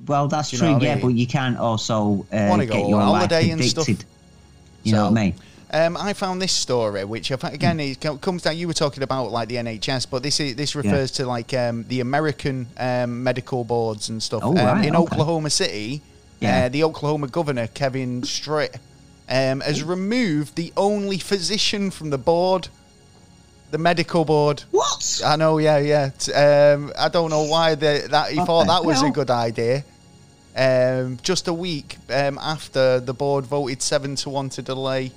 Well, 0.06 0.28
that's 0.30 0.52
true, 0.52 0.72
what 0.74 0.82
I 0.82 0.86
yeah, 0.86 0.96
mean? 0.96 1.02
but 1.02 1.08
you 1.10 1.28
can't 1.28 1.58
also 1.58 2.26
uh, 2.32 2.58
get 2.58 2.88
your 2.88 3.02
on 3.02 3.10
life 3.10 3.30
holiday 3.32 3.50
and 3.50 3.64
stuff. 3.64 3.90
You 3.90 3.96
know 4.94 4.98
So, 5.00 5.04
what 5.12 5.20
I 5.20 5.24
mean? 5.24 5.36
Um, 5.72 5.98
I 5.98 6.14
found 6.14 6.42
this 6.42 6.54
story, 6.54 7.04
which 7.04 7.30
again 7.30 7.80
it 7.80 8.00
comes 8.22 8.44
down. 8.44 8.58
You 8.58 8.68
were 8.68 8.74
talking 8.74 9.04
about 9.04 9.32
like 9.32 9.50
the 9.50 9.56
NHS, 9.56 10.08
but 10.10 10.24
this 10.24 10.40
is, 10.40 10.56
this 10.56 10.76
refers 10.76 11.12
to 11.12 11.26
like 11.26 11.54
um, 11.54 11.84
the 11.90 12.00
American 12.00 12.68
um, 12.78 13.22
medical 13.24 13.64
boards 13.66 14.08
and 14.10 14.24
stuff. 14.24 14.44
Oh, 14.46 14.52
um, 14.52 14.56
right, 14.56 14.86
in 14.86 14.96
okay. 14.96 15.04
Oklahoma 15.04 15.50
City, 15.50 16.02
Yeah. 16.40 16.66
uh, 16.66 16.70
the 16.70 16.84
Oklahoma 16.86 17.28
governor 17.28 17.68
Kevin 17.68 18.24
Stitt 18.24 18.78
um, 19.28 19.60
has 19.60 19.84
removed 19.84 20.56
the 20.56 20.72
only 20.78 21.18
physician 21.18 21.92
from 21.92 22.12
the 22.12 22.18
board, 22.18 22.70
the 23.72 23.78
medical 23.78 24.24
board. 24.24 24.64
What? 24.72 25.22
I 25.26 25.36
know, 25.36 25.58
yeah, 25.58 25.80
yeah. 25.80 26.74
Um, 26.74 26.94
I 26.98 27.10
don't 27.10 27.30
know 27.30 27.44
why 27.44 27.76
they, 27.76 28.08
that 28.10 28.32
he 28.32 28.38
What 28.38 28.48
thought 28.48 28.68
that 28.68 28.86
was 28.86 29.02
a 29.02 29.10
good 29.10 29.30
idea. 29.30 29.84
Um, 30.56 31.20
just 31.22 31.48
a 31.50 31.54
week 31.54 31.98
um, 32.10 32.40
after 32.42 33.00
the 33.02 33.14
board 33.14 33.46
voted 33.46 33.82
seven 33.82 34.16
to 34.16 34.30
one 34.30 34.50
to 34.52 34.62
delay 34.62 35.12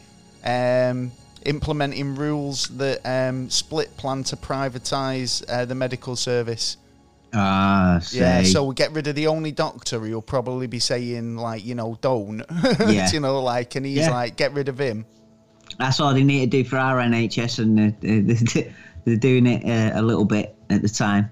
um, 0.45 1.13
implementing 1.45 2.15
rules 2.15 2.69
that 2.69 3.01
um, 3.05 3.49
split 3.51 3.97
plan 3.97 4.23
to 4.25 4.37
privatise 4.37 5.43
uh, 5.49 5.65
the 5.65 5.75
medical 5.75 6.17
service. 6.17 6.77
Ah, 7.33 8.01
Yeah, 8.11 8.43
so 8.43 8.65
we 8.65 8.75
get 8.75 8.93
rid 8.93 9.07
of 9.07 9.15
the 9.15 9.29
only 9.29 9.53
doctor 9.53 10.01
who'll 10.01 10.21
probably 10.21 10.67
be 10.67 10.81
saying 10.81 11.37
like, 11.37 11.65
you 11.65 11.75
know, 11.77 11.97
don't. 12.01 12.43
Yeah. 12.89 13.11
you 13.13 13.21
know, 13.21 13.41
like, 13.43 13.75
and 13.77 13.87
he's 13.87 13.99
Yeah. 13.99 14.11
like, 14.11 14.37
get 14.37 14.53
rid 14.53 14.69
of 14.69 14.79
him. 14.81 15.07
that's 15.79 16.01
all 16.01 16.13
they 16.13 16.25
need 16.25 16.51
to 16.51 16.63
do 16.63 16.69
for 16.69 16.77
our 16.77 16.97
NHS, 16.99 17.61
and 17.61 17.79
uh, 17.79 18.65
they're 19.05 19.17
doing 19.17 19.47
it 19.47 19.65
uh, 19.65 20.01
a 20.01 20.03
little 20.03 20.25
bit 20.25 20.57
at 20.71 20.83
the 20.83 20.89
time. 20.89 21.31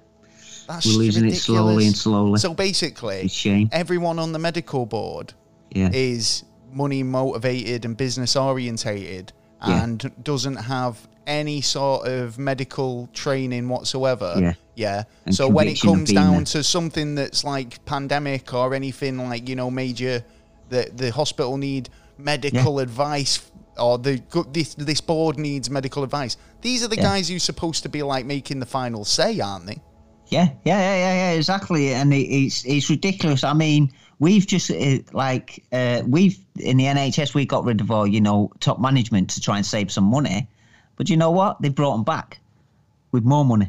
That's 0.68 0.86
We're 0.86 0.98
losing 0.98 1.26
it 1.26 1.34
slowly 1.34 1.86
and 1.86 1.96
slowly. 1.96 2.38
So 2.38 2.54
basically, 2.54 3.26
shame. 3.28 3.68
everyone 3.72 4.18
on 4.20 4.32
the 4.32 4.38
medical 4.38 4.86
board 4.86 5.32
Yeah. 5.70 5.90
is 5.92 6.44
money 6.72 7.02
motivated 7.02 7.84
and 7.84 7.96
business 7.96 8.36
orientated 8.36 9.32
Yeah. 9.66 9.82
and 9.84 10.12
doesn't 10.22 10.56
have 10.56 10.96
any 11.26 11.60
sort 11.60 12.06
of 12.08 12.38
medical 12.38 13.08
training 13.12 13.68
whatsoever. 13.68 14.34
Yeah. 14.38 14.54
Yeah. 14.74 15.04
So 15.30 15.48
when 15.48 15.68
it 15.68 15.80
comes 15.80 16.12
down 16.12 16.36
there. 16.36 16.44
to 16.44 16.62
something 16.64 17.14
that's 17.16 17.44
like 17.44 17.84
pandemic 17.84 18.54
or 18.54 18.74
anything 18.74 19.18
like, 19.18 19.48
you 19.48 19.56
know, 19.56 19.70
major 19.70 20.24
the 20.70 20.90
the 20.94 21.10
hospital 21.10 21.56
need 21.56 21.88
medical 22.16 22.78
advice 22.78 23.50
or 23.76 23.98
the 23.98 24.22
this 24.52 24.74
this 24.74 25.00
board 25.00 25.38
needs 25.38 25.68
medical 25.70 26.02
advice. 26.02 26.36
These 26.62 26.82
are 26.82 26.88
the 26.88 26.96
Yeah. 26.96 27.02
guys 27.02 27.28
who's 27.28 27.42
supposed 27.44 27.82
to 27.82 27.88
be 27.88 28.02
like 28.02 28.24
making 28.26 28.60
the 28.60 28.66
final 28.66 29.04
say, 29.04 29.38
aren't 29.40 29.66
they? 29.66 29.78
Yeah, 30.28 30.48
yeah, 30.64 30.78
yeah, 30.78 30.96
yeah, 30.96 31.14
yeah, 31.14 31.30
exactly. 31.32 31.94
And 31.94 32.12
it, 32.12 32.26
it's 32.28 32.64
it's 32.64 32.88
ridiculous. 32.90 33.44
I 33.44 33.52
mean, 33.54 33.90
we've 34.18 34.46
just 34.46 34.70
uh, 34.70 34.98
like 35.12 35.64
uh, 35.72 36.02
we've 36.06 36.38
in 36.58 36.76
the 36.76 36.84
NHS 36.84 37.34
we 37.34 37.46
got 37.46 37.64
rid 37.64 37.80
of 37.80 37.90
all 37.90 38.06
you 38.06 38.20
know 38.20 38.50
top 38.60 38.80
management 38.80 39.30
to 39.30 39.40
try 39.40 39.56
and 39.56 39.66
save 39.66 39.90
some 39.90 40.04
money, 40.04 40.48
but 40.96 41.08
you 41.08 41.16
know 41.16 41.30
what? 41.30 41.60
They 41.62 41.68
brought 41.68 41.92
them 41.92 42.04
back 42.04 42.40
with 43.12 43.24
more 43.24 43.44
money, 43.44 43.68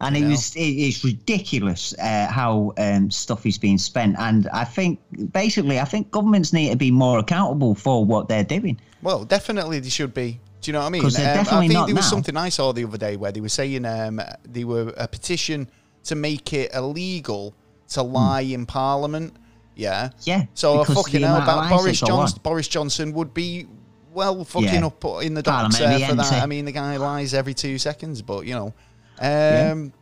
and 0.00 0.16
it 0.16 0.24
was 0.24 0.54
it, 0.56 0.60
it's 0.60 1.04
ridiculous 1.04 1.94
uh, 1.98 2.28
how 2.30 2.72
um, 2.78 3.10
stuff 3.10 3.46
is 3.46 3.58
being 3.58 3.78
spent. 3.78 4.16
And 4.18 4.48
I 4.48 4.64
think 4.64 4.98
basically, 5.32 5.78
I 5.78 5.84
think 5.84 6.10
governments 6.10 6.52
need 6.52 6.70
to 6.70 6.76
be 6.76 6.90
more 6.90 7.18
accountable 7.18 7.74
for 7.74 8.04
what 8.04 8.28
they're 8.28 8.44
doing. 8.44 8.80
Well, 9.02 9.24
definitely 9.24 9.80
they 9.80 9.88
should 9.88 10.14
be. 10.14 10.40
Do 10.60 10.70
you 10.70 10.72
know 10.74 10.80
what 10.80 10.86
I 10.86 10.90
mean? 10.90 11.04
Um, 11.04 11.10
I 11.16 11.44
think 11.44 11.72
there 11.72 11.82
was 11.86 11.94
now. 11.94 12.00
something 12.00 12.36
I 12.36 12.50
saw 12.50 12.72
the 12.72 12.84
other 12.84 12.98
day 12.98 13.16
where 13.16 13.32
they 13.32 13.40
were 13.40 13.48
saying 13.48 13.86
um, 13.86 14.20
they 14.44 14.64
were 14.64 14.92
a 14.96 15.08
petition 15.08 15.68
to 16.04 16.14
make 16.14 16.52
it 16.52 16.74
illegal 16.74 17.54
to 17.88 18.02
lie 18.02 18.42
in 18.42 18.66
Parliament. 18.66 19.34
Yeah. 19.80 20.10
Yeah, 20.22 20.44
So 20.54 20.78
because 20.80 20.94
fucking 21.04 21.22
hell 21.22 21.36
about 21.42 21.70
Boris 21.70 21.98
Johnson. 22.00 22.38
on. 22.38 22.42
Boris 22.42 22.68
Johnson 22.68 23.12
would 23.14 23.32
be 23.34 23.66
well 24.12 24.44
fucking 24.44 24.68
Yeah. 24.74 24.86
up 24.86 25.04
in 25.22 25.34
the 25.34 25.42
docks 25.42 25.78
there 25.78 25.98
for 26.08 26.14
that. 26.16 26.32
I 26.42 26.46
mean, 26.46 26.64
the 26.66 26.72
guy 26.72 26.96
lies 26.96 27.32
every 27.34 27.54
two 27.54 27.78
seconds, 27.78 28.22
but 28.22 28.46
you 28.46 28.54
know. 28.54 28.74
Um, 29.20 29.92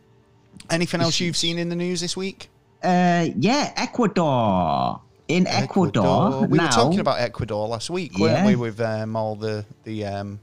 Anything 0.70 1.00
else 1.00 1.20
you've 1.20 1.36
seen 1.36 1.58
in 1.58 1.68
the 1.68 1.76
news 1.76 2.00
this 2.00 2.16
week? 2.16 2.50
Uh, 2.82 3.28
yeah, 3.36 3.72
Ecuador. 3.76 5.00
in 5.28 5.46
Ecuador, 5.46 6.46
We 6.46 6.58
now, 6.58 6.64
were 6.64 6.70
talking 6.70 7.00
about 7.00 7.20
Ecuador 7.20 7.68
last 7.68 7.90
week, 7.90 8.18
weren't 8.18 8.38
Yeah. 8.38 8.46
we, 8.46 8.56
with 8.56 8.80
um, 8.80 9.14
all 9.16 9.36
the 9.36 9.64
the 9.84 10.04
um, 10.06 10.40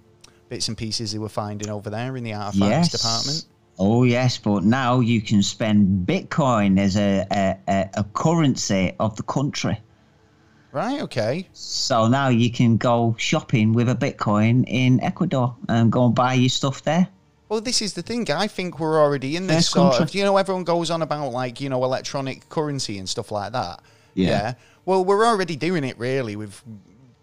bits 0.49 0.67
and 0.67 0.77
pieces 0.77 1.11
they 1.11 1.19
were 1.19 1.29
finding 1.29 1.69
over 1.69 1.89
there 1.89 2.15
in 2.15 2.23
the 2.23 2.33
artifacts 2.33 2.91
yes. 2.91 2.91
department. 2.91 3.45
Oh 3.78 4.03
yes, 4.03 4.38
but 4.38 4.63
now 4.63 4.99
you 5.01 5.21
can 5.21 5.43
spend 5.43 6.07
Bitcoin 6.07 6.80
as 6.80 6.95
a, 6.95 7.26
a, 7.67 7.89
a, 7.93 8.03
currency 8.13 8.93
of 8.99 9.15
the 9.17 9.23
country. 9.23 9.78
Right. 10.71 11.01
Okay. 11.01 11.47
So 11.53 12.07
now 12.07 12.30
you 12.30 12.51
can 12.51 12.78
go 12.78 13.15
shopping 13.17 13.73
with 13.73 13.89
a 13.89 13.95
Bitcoin 13.95 14.63
in 14.67 15.01
Ecuador 15.01 15.55
and 15.67 15.91
go 15.91 16.05
and 16.05 16.15
buy 16.15 16.34
your 16.34 16.49
stuff 16.49 16.84
there. 16.84 17.07
Well, 17.49 17.61
this 17.61 17.82
is 17.82 17.93
the 17.93 18.01
thing. 18.01 18.30
I 18.32 18.47
think 18.47 18.80
we're 18.80 19.01
already 19.01 19.36
in 19.36 19.47
this 19.47 19.57
First 19.57 19.71
sort 19.71 19.91
country. 19.93 20.03
of. 20.03 20.15
You 20.15 20.23
know, 20.23 20.38
everyone 20.38 20.63
goes 20.63 20.89
on 20.89 21.01
about 21.01 21.32
like 21.32 21.61
you 21.61 21.69
know 21.69 21.84
electronic 21.84 22.47
currency 22.49 22.97
and 22.97 23.07
stuff 23.07 23.32
like 23.32 23.51
that. 23.53 23.82
Yeah. 24.13 24.53
Well, 24.86 25.03
we're 25.03 25.26
already 25.26 25.55
doing 25.55 25.84
it 25.84 25.97
really 25.97 26.36
with 26.36 26.61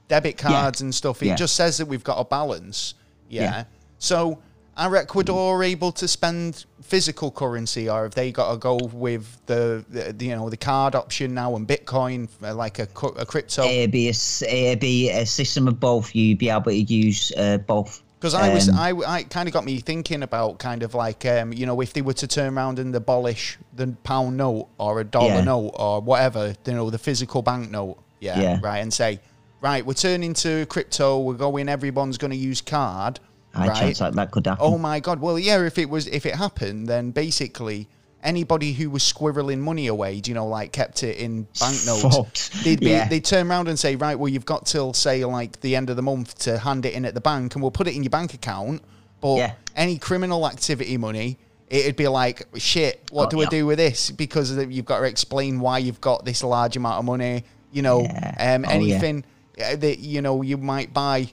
debit 0.08 0.36
cards 0.36 0.80
and 0.80 0.94
stuff. 0.94 1.22
It 1.22 1.26
Yeah. 1.28 1.36
just 1.36 1.56
says 1.56 1.78
that 1.78 1.86
we've 1.86 2.04
got 2.04 2.18
a 2.18 2.24
balance. 2.24 2.94
Yeah. 3.28 3.42
Yeah. 3.42 3.64
So 3.98 4.38
are 4.76 4.96
Ecuador 4.96 5.62
able 5.62 5.92
to 5.92 6.08
spend 6.08 6.64
physical 6.82 7.30
currency, 7.30 7.88
or 7.88 8.04
have 8.04 8.14
they 8.14 8.32
got 8.32 8.50
to 8.52 8.56
go 8.58 8.76
with 8.92 9.38
the, 9.46 9.84
the, 9.88 10.12
the, 10.12 10.24
you 10.26 10.34
know 10.34 10.48
the 10.50 10.56
card 10.56 10.94
option 10.94 11.34
now 11.34 11.54
and 11.56 11.66
Bitcoin 11.68 12.28
uh, 12.42 12.54
like 12.54 12.78
a, 12.78 12.88
a 13.16 13.26
crypto? 13.26 13.64
It'd 13.64 13.90
be 13.90 14.06
a, 14.06 14.10
s- 14.10 14.42
it'd 14.42 14.80
be 14.80 15.10
a 15.10 15.26
system 15.26 15.68
of 15.68 15.78
both. 15.78 16.14
You'd 16.14 16.38
be 16.38 16.48
able 16.48 16.64
to 16.64 16.74
use 16.74 17.32
uh, 17.36 17.58
both. 17.58 18.02
Because 18.18 18.34
I 18.34 18.54
was, 18.54 18.68
Um, 18.68 18.76
I, 18.76 18.90
I 19.06 19.22
kind 19.24 19.48
of 19.48 19.52
got 19.52 19.64
me 19.64 19.78
thinking 19.78 20.22
about 20.22 20.58
kind 20.60 20.84
of 20.84 20.94
like, 20.94 21.26
um, 21.26 21.52
you 21.52 21.66
know, 21.66 21.80
if 21.80 21.92
they 21.92 22.02
were 22.02 22.12
to 22.14 22.26
turn 22.28 22.56
around 22.56 22.78
and 22.78 22.94
abolish 22.94 23.58
the 23.74 23.88
pound 24.04 24.36
note 24.36 24.68
or 24.78 25.00
a 25.00 25.04
dollar 25.04 25.26
Yeah. 25.38 25.40
note 25.44 25.72
or 25.74 26.00
whatever, 26.00 26.54
you 26.64 26.72
know, 26.72 26.88
the 26.88 26.98
physical 26.98 27.42
bank 27.42 27.70
note, 27.72 27.98
yeah, 28.20 28.40
Yeah. 28.40 28.58
right, 28.62 28.78
and 28.78 28.94
say, 28.94 29.18
right, 29.60 29.84
we're 29.84 29.94
turning 29.94 30.34
to 30.34 30.66
crypto, 30.66 31.18
we're 31.20 31.34
going, 31.34 31.68
everyone's 31.68 32.16
going 32.16 32.30
to 32.30 32.36
use 32.36 32.60
card, 32.60 33.18
High 33.54 33.68
right? 33.68 33.76
chance 33.76 33.98
that 33.98 34.14
that 34.14 34.30
could 34.30 34.46
happen. 34.46 34.64
Oh 34.64 34.78
my 34.78 35.00
god! 35.00 35.20
Well, 35.20 35.38
yeah. 35.38 35.60
If 35.64 35.78
it 35.78 35.88
was, 35.90 36.06
if 36.08 36.24
it 36.26 36.34
happened, 36.34 36.88
then 36.88 37.10
basically 37.10 37.88
anybody 38.22 38.72
who 38.72 38.88
was 38.88 39.02
squirreling 39.02 39.58
money 39.58 39.88
away, 39.88 40.20
do 40.20 40.30
you 40.30 40.34
know, 40.36 40.46
like 40.46 40.70
kept 40.72 41.02
it 41.02 41.16
in 41.16 41.42
banknotes, 41.58 42.02
Fucked. 42.16 42.62
they'd 42.64 42.78
be, 42.78 42.90
Yeah. 42.90 43.08
they'd 43.08 43.24
turn 43.24 43.50
around 43.50 43.66
and 43.66 43.76
say, 43.76 43.96
right, 43.96 44.16
well, 44.16 44.28
you've 44.28 44.46
got 44.46 44.64
till 44.64 44.92
say 44.92 45.24
like 45.24 45.60
the 45.60 45.74
end 45.74 45.90
of 45.90 45.96
the 45.96 46.02
month 46.02 46.38
to 46.40 46.56
hand 46.58 46.86
it 46.86 46.94
in 46.94 47.04
at 47.04 47.14
the 47.14 47.20
bank, 47.20 47.54
and 47.56 47.62
we'll 47.62 47.72
put 47.72 47.88
it 47.88 47.96
in 47.96 48.02
your 48.04 48.10
bank 48.10 48.32
account. 48.32 48.80
But 49.20 49.36
Yeah. 49.38 49.52
any 49.76 49.98
criminal 49.98 50.46
activity 50.46 50.96
money, 50.96 51.36
it'd 51.68 51.96
be 51.96 52.06
like, 52.08 52.46
shit, 52.56 53.00
what 53.10 53.24
Got 53.24 53.30
do 53.32 53.40
I 53.42 53.44
do 53.46 53.66
with 53.66 53.78
this? 53.78 54.10
Because 54.12 54.52
you've 54.56 54.84
got 54.84 55.00
to 55.00 55.04
explain 55.04 55.58
why 55.58 55.78
you've 55.78 56.00
got 56.00 56.24
this 56.24 56.44
large 56.44 56.76
amount 56.76 57.00
of 57.00 57.04
money. 57.04 57.44
You 57.72 57.82
know, 57.82 58.02
Yeah. 58.02 58.54
um, 58.54 58.64
Oh, 58.68 58.70
anything 58.70 59.24
uh, 59.60 59.74
that 59.76 59.98
you 59.98 60.22
know 60.22 60.42
you 60.42 60.58
might 60.58 60.94
buy 60.94 61.28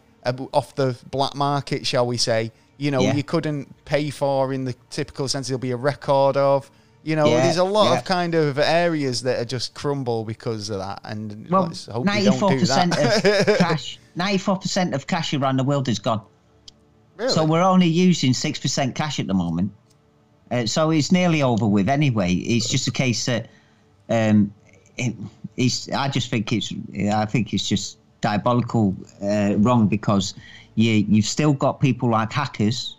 off 0.53 0.76
the 0.76 0.97
black 1.11 1.36
market, 1.36 1.86
shall 1.86 2.05
we 2.07 2.17
say? 2.17 2.51
You 2.78 2.91
know, 2.91 3.01
Yeah. 3.01 3.15
you 3.15 3.24
couldn't 3.24 3.74
pay 3.86 4.09
for 4.09 4.53
in 4.53 4.63
the 4.65 4.74
typical 4.89 5.28
sense. 5.28 5.47
There'll 5.47 5.59
be 5.59 5.72
a 5.72 5.78
record 5.78 6.38
of. 6.38 6.70
You 7.01 7.15
know, 7.15 7.28
Yeah, 7.28 7.43
there's 7.43 7.57
a 7.57 7.63
lot 7.63 7.91
yeah. 7.93 7.99
of 7.99 8.05
kind 8.05 8.36
of 8.36 8.59
areas 8.59 9.22
that 9.24 9.39
are 9.39 9.45
just 9.45 9.74
crumble 9.74 10.26
because 10.26 10.70
of 10.70 10.80
that, 10.80 10.99
and 11.05 11.47
well, 11.49 11.63
let's 11.63 11.86
hope 11.86 12.03
we 12.05 12.11
don't 12.11 12.24
ninety-four 12.26 12.49
do 12.51 12.59
percent 12.59 12.93
that. 12.95 13.47
of 13.47 13.57
cash, 13.57 13.97
ninety-four 14.15 14.57
percent 14.57 14.93
of 14.93 15.07
cash 15.07 15.34
around 15.34 15.55
the 15.57 15.63
world 15.63 15.88
is 15.88 15.97
gone. 15.97 16.22
really? 17.15 17.32
So 17.32 17.45
we're 17.45 17.61
only 17.63 17.88
using 17.88 18.34
six 18.34 18.59
percent 18.59 18.95
cash 18.95 19.17
at 19.20 19.28
the 19.28 19.34
moment. 19.34 19.72
Uh, 20.51 20.65
so 20.65 20.89
it's 20.91 21.09
nearly 21.11 21.41
over 21.41 21.65
with 21.65 21.88
anyway. 21.88 22.34
It's 22.34 22.67
just 22.67 22.86
a 22.88 22.91
case 22.91 23.26
that 23.28 23.47
um, 24.09 24.53
it, 24.97 25.15
it's. 25.55 25.89
I 25.91 26.09
just 26.09 26.30
think 26.30 26.51
it's. 26.51 26.74
I 27.13 27.26
think 27.26 27.53
it's 27.53 27.67
just 27.67 27.97
diabolical 28.22 28.95
uh, 29.22 29.55
wrong 29.57 29.88
because 29.88 30.34
you 30.76 30.91
you've 31.07 31.26
still 31.26 31.53
got 31.53 31.80
people 31.80 32.09
like 32.09 32.32
hackers. 32.32 32.95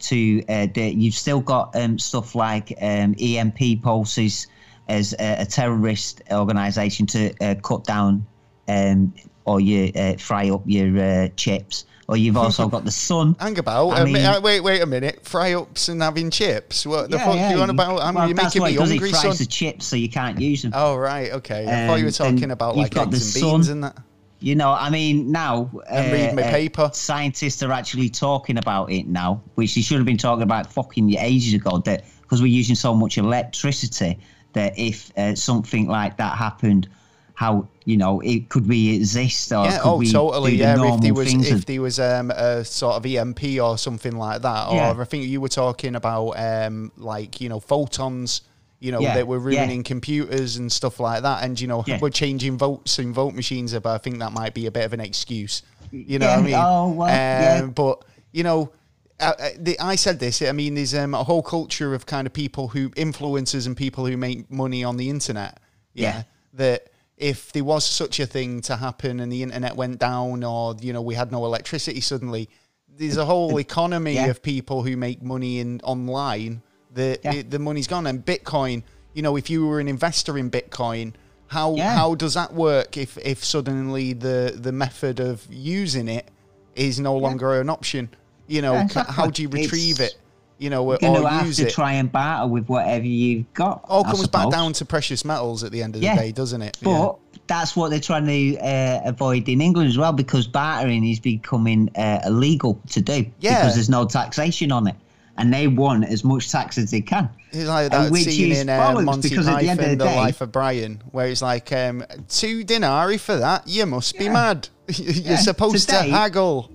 To 0.00 0.42
uh, 0.48 0.66
you've 0.76 1.14
still 1.14 1.40
got 1.40 1.74
um, 1.76 1.98
stuff 1.98 2.34
like 2.34 2.74
um, 2.82 3.14
EMP 3.18 3.80
pulses 3.82 4.48
as 4.88 5.14
a, 5.18 5.42
a 5.42 5.46
terrorist 5.46 6.20
organisation 6.30 7.06
to 7.06 7.32
uh, 7.40 7.54
cut 7.62 7.84
down 7.84 8.26
um, 8.68 9.14
or 9.46 9.60
you 9.62 9.90
uh, 9.96 10.14
fry 10.18 10.50
up 10.50 10.62
your 10.66 10.98
uh, 10.98 11.28
chips. 11.36 11.86
Or 12.06 12.18
you've 12.18 12.36
also 12.36 12.68
got 12.74 12.84
the 12.84 12.90
sun. 12.90 13.34
Hang 13.38 13.58
about. 13.58 13.90
I 13.92 14.04
mi- 14.04 14.12
mean- 14.14 14.26
uh, 14.26 14.40
wait, 14.42 14.60
wait 14.60 14.82
a 14.82 14.86
minute. 14.86 15.24
Fry 15.24 15.54
ups 15.54 15.88
and 15.88 16.02
having 16.02 16.28
chips. 16.30 16.84
What 16.84 17.10
the 17.10 17.18
fuck 17.18 17.36
you 17.50 17.62
on 17.62 17.70
about? 17.70 18.02
I'm, 18.02 18.14
well, 18.14 18.26
you're 18.28 18.36
making 18.36 18.62
me 18.62 18.74
does. 18.76 18.90
hungry, 18.90 19.08
It 19.08 19.12
fries 19.12 19.22
son. 19.22 19.36
the 19.38 19.46
chips 19.46 19.86
so 19.86 19.96
you 19.96 20.10
can't 20.10 20.38
use 20.38 20.60
them. 20.62 20.72
Oh 20.74 20.96
right, 20.96 21.32
okay. 21.32 21.62
I 21.66 21.86
thought 21.86 21.94
you 21.94 22.04
were 22.04 22.08
Um, 22.08 22.34
talking 22.34 22.50
about 22.50 22.76
like 22.76 22.92
got 22.92 23.06
eggs 23.08 23.32
the 23.32 23.40
and 23.40 23.52
beans 23.54 23.66
sun. 23.68 23.72
and 23.76 23.84
that. 23.84 23.96
You 24.44 24.54
know, 24.54 24.72
I 24.72 24.90
mean, 24.90 25.32
now 25.32 25.70
And 25.88 26.12
read 26.12 26.34
my 26.34 26.42
paper. 26.42 26.90
Scientists 26.92 27.62
are 27.62 27.72
actually 27.72 28.10
talking 28.10 28.58
about 28.58 28.92
it 28.92 29.06
now, 29.06 29.42
which 29.54 29.74
they 29.74 29.80
should 29.80 29.96
have 29.96 30.04
been 30.04 30.18
talking 30.18 30.42
about 30.42 30.70
fucking 30.70 31.14
ages 31.16 31.54
ago. 31.54 31.78
That 31.78 32.04
because 32.20 32.42
we're 32.42 32.48
using 32.48 32.74
so 32.74 32.94
much 32.94 33.16
electricity 33.16 34.18
that 34.52 34.78
if 34.78 35.10
uh, 35.16 35.34
something 35.34 35.88
like 35.88 36.18
that 36.18 36.36
happened, 36.36 36.88
how 37.32 37.66
you 37.86 37.96
know 37.96 38.20
it 38.20 38.50
could 38.50 38.68
we 38.68 38.94
exist 38.96 39.50
or 39.50 39.64
Yeah, 39.64 39.78
could 39.78 39.88
oh 39.88 39.96
we 39.96 40.12
totally. 40.12 40.50
do 40.52 40.56
the 40.58 40.62
Yeah, 40.64 40.94
if 40.94 41.00
there 41.00 41.14
was 41.14 41.32
if 41.32 41.52
of- 41.52 41.64
there 41.64 41.80
was 41.80 41.98
um, 41.98 42.30
a 42.30 42.66
sort 42.66 42.96
of 42.96 43.06
EMP 43.06 43.42
or 43.62 43.78
something 43.78 44.14
like 44.14 44.42
that, 44.42 44.68
or 44.68 44.74
Yeah. 44.76 44.96
I 45.00 45.04
think 45.04 45.24
you 45.24 45.40
were 45.40 45.48
talking 45.48 45.94
about 45.94 46.32
um, 46.32 46.92
like 46.98 47.40
you 47.40 47.48
know 47.48 47.60
photons. 47.60 48.42
You 48.84 48.92
know 48.92 49.00
Yeah, 49.00 49.14
that 49.14 49.26
were 49.26 49.38
yeah. 49.50 49.60
ruining 49.60 49.82
computers 49.82 50.56
and 50.56 50.70
stuff 50.70 51.00
like 51.00 51.22
that, 51.22 51.42
and 51.44 51.58
you 51.58 51.66
know 51.66 51.82
Yeah. 51.86 51.98
we're 52.02 52.10
changing 52.10 52.58
votes 52.58 52.98
in 52.98 53.14
vote 53.14 53.34
machines. 53.34 53.72
But 53.72 53.86
I 53.86 53.98
think 53.98 54.18
that 54.18 54.32
might 54.32 54.52
be 54.52 54.66
a 54.66 54.70
bit 54.70 54.84
of 54.84 54.92
an 54.92 55.00
excuse. 55.00 55.62
You 55.90 56.18
know 56.18 56.26
Yeah, 56.26 56.36
what 56.36 56.38
I 56.38 56.46
mean? 56.46 56.54
oh, 56.54 56.88
well, 56.98 57.08
yeah. 57.08 57.60
Um, 57.62 57.70
But 57.70 58.04
you 58.32 58.42
know, 58.42 58.70
the, 59.18 59.76
I 59.80 59.96
said 59.96 60.18
this. 60.20 60.42
I 60.42 60.52
mean, 60.52 60.74
there's 60.74 60.94
um, 60.94 61.14
a 61.14 61.24
whole 61.24 61.42
culture 61.42 61.94
of 61.94 62.04
kind 62.04 62.26
of 62.26 62.32
people 62.34 62.68
who 62.68 62.90
influencers 62.90 63.66
and 63.66 63.74
people 63.76 64.04
who 64.06 64.16
make 64.16 64.50
money 64.50 64.84
on 64.84 64.96
the 64.98 65.08
internet. 65.08 65.60
Yeah, 65.94 66.08
Yeah. 66.16 66.22
that 66.54 66.90
if 67.16 67.52
there 67.52 67.64
was 67.64 67.84
such 67.86 68.20
a 68.20 68.26
thing 68.26 68.60
to 68.62 68.76
happen 68.76 69.20
and 69.20 69.32
the 69.32 69.42
internet 69.42 69.76
went 69.76 69.98
down, 69.98 70.44
or 70.44 70.74
you 70.80 70.92
know, 70.92 71.00
we 71.00 71.14
had 71.14 71.32
no 71.32 71.44
electricity 71.46 72.00
suddenly, 72.02 72.50
there's 72.98 73.16
a 73.16 73.24
whole 73.24 73.56
economy 73.68 74.14
Yeah. 74.14 74.26
of 74.26 74.42
people 74.42 74.82
who 74.82 74.96
make 74.96 75.22
money 75.22 75.58
in 75.60 75.80
online. 75.84 76.60
The 76.94 77.18
Yeah. 77.24 77.34
it, 77.34 77.50
the 77.50 77.58
money's 77.58 77.86
gone, 77.86 78.06
and 78.06 78.24
Bitcoin. 78.24 78.82
You 79.14 79.22
know, 79.22 79.36
if 79.36 79.50
you 79.50 79.66
were 79.66 79.80
an 79.80 79.88
investor 79.88 80.38
in 80.38 80.50
Bitcoin. 80.50 81.12
How, 81.48 81.76
Yeah. 81.76 81.94
how 81.94 82.14
does 82.16 82.34
that 82.34 82.52
work 82.54 82.96
if, 82.96 83.16
if 83.18 83.44
suddenly 83.44 84.12
the, 84.12 84.58
the 84.58 84.72
method 84.72 85.20
of 85.20 85.46
using 85.50 86.08
it 86.08 86.28
is 86.74 86.98
no 86.98 87.16
longer 87.16 87.60
an 87.60 87.68
option? 87.70 88.08
You 88.48 88.62
know, 88.62 88.72
Yeah, 88.72 88.86
c- 88.88 89.00
how 89.06 89.26
do 89.28 89.42
you 89.42 89.48
retrieve 89.48 90.00
It's- 90.00 90.14
it? 90.14 90.18
You 90.58 90.70
know, 90.70 90.96
You're 91.00 91.10
or 91.22 91.28
have 91.28 91.46
use 91.46 91.56
to 91.58 91.66
it? 91.66 91.72
try 91.72 91.92
and 91.94 92.10
battle 92.10 92.48
with 92.48 92.66
whatever 92.68 93.04
you've 93.04 93.52
got. 93.54 93.84
All 93.88 94.04
I 94.06 94.12
comes 94.12 94.26
back 94.28 94.50
down 94.50 94.72
to 94.74 94.84
precious 94.84 95.24
metals 95.24 95.62
at 95.64 95.70
the 95.72 95.82
end 95.82 95.96
of 95.96 96.02
Yeah. 96.02 96.14
the 96.16 96.22
day, 96.22 96.32
doesn't 96.32 96.62
it? 96.62 96.78
But 96.82 97.16
that's 97.46 97.76
what 97.76 97.90
they're 97.90 98.00
trying 98.00 98.26
to 98.26 98.58
uh, 98.60 99.00
avoid 99.04 99.48
in 99.48 99.60
England 99.60 99.88
as 99.90 99.98
well, 99.98 100.12
because 100.12 100.46
bartering 100.46 101.04
is 101.06 101.20
becoming 101.20 101.90
uh, 101.96 102.20
illegal 102.24 102.80
to 102.90 103.00
do 103.02 103.26
Yeah. 103.40 103.60
because 103.60 103.74
there's 103.74 103.90
no 103.90 104.06
taxation 104.06 104.72
on 104.72 104.86
it, 104.88 104.96
and 105.36 105.52
they 105.52 105.66
want 105.66 106.04
as 106.04 106.24
much 106.24 106.50
tax 106.50 106.78
as 106.78 106.90
they 106.90 107.00
can. 107.00 107.28
It's 107.50 107.68
like 107.68 107.90
that 107.90 108.10
which 108.10 108.24
scene 108.24 108.52
is 108.52 108.60
in 108.60 108.66
bollocks, 108.68 109.04
Monty 109.04 109.28
because 109.30 109.48
at 109.48 109.60
the 109.60 109.68
end 109.68 109.80
of 109.80 109.90
the 109.90 109.96
The 109.96 110.04
day- 110.04 110.16
Life 110.16 110.40
of 110.40 110.52
Brian, 110.52 111.02
where 111.10 111.26
it's 111.28 111.42
like, 111.42 111.72
um, 111.72 112.04
two 112.28 112.64
denarii 112.64 113.18
for 113.18 113.36
that? 113.36 113.66
You 113.68 113.86
must 113.86 114.16
be 114.18 114.24
Yeah. 114.24 114.32
mad. 114.32 114.68
You're 114.88 115.10
Yeah. 115.12 115.36
supposed 115.36 115.88
Today- 115.88 116.06
to 116.10 116.12
haggle. 116.16 116.70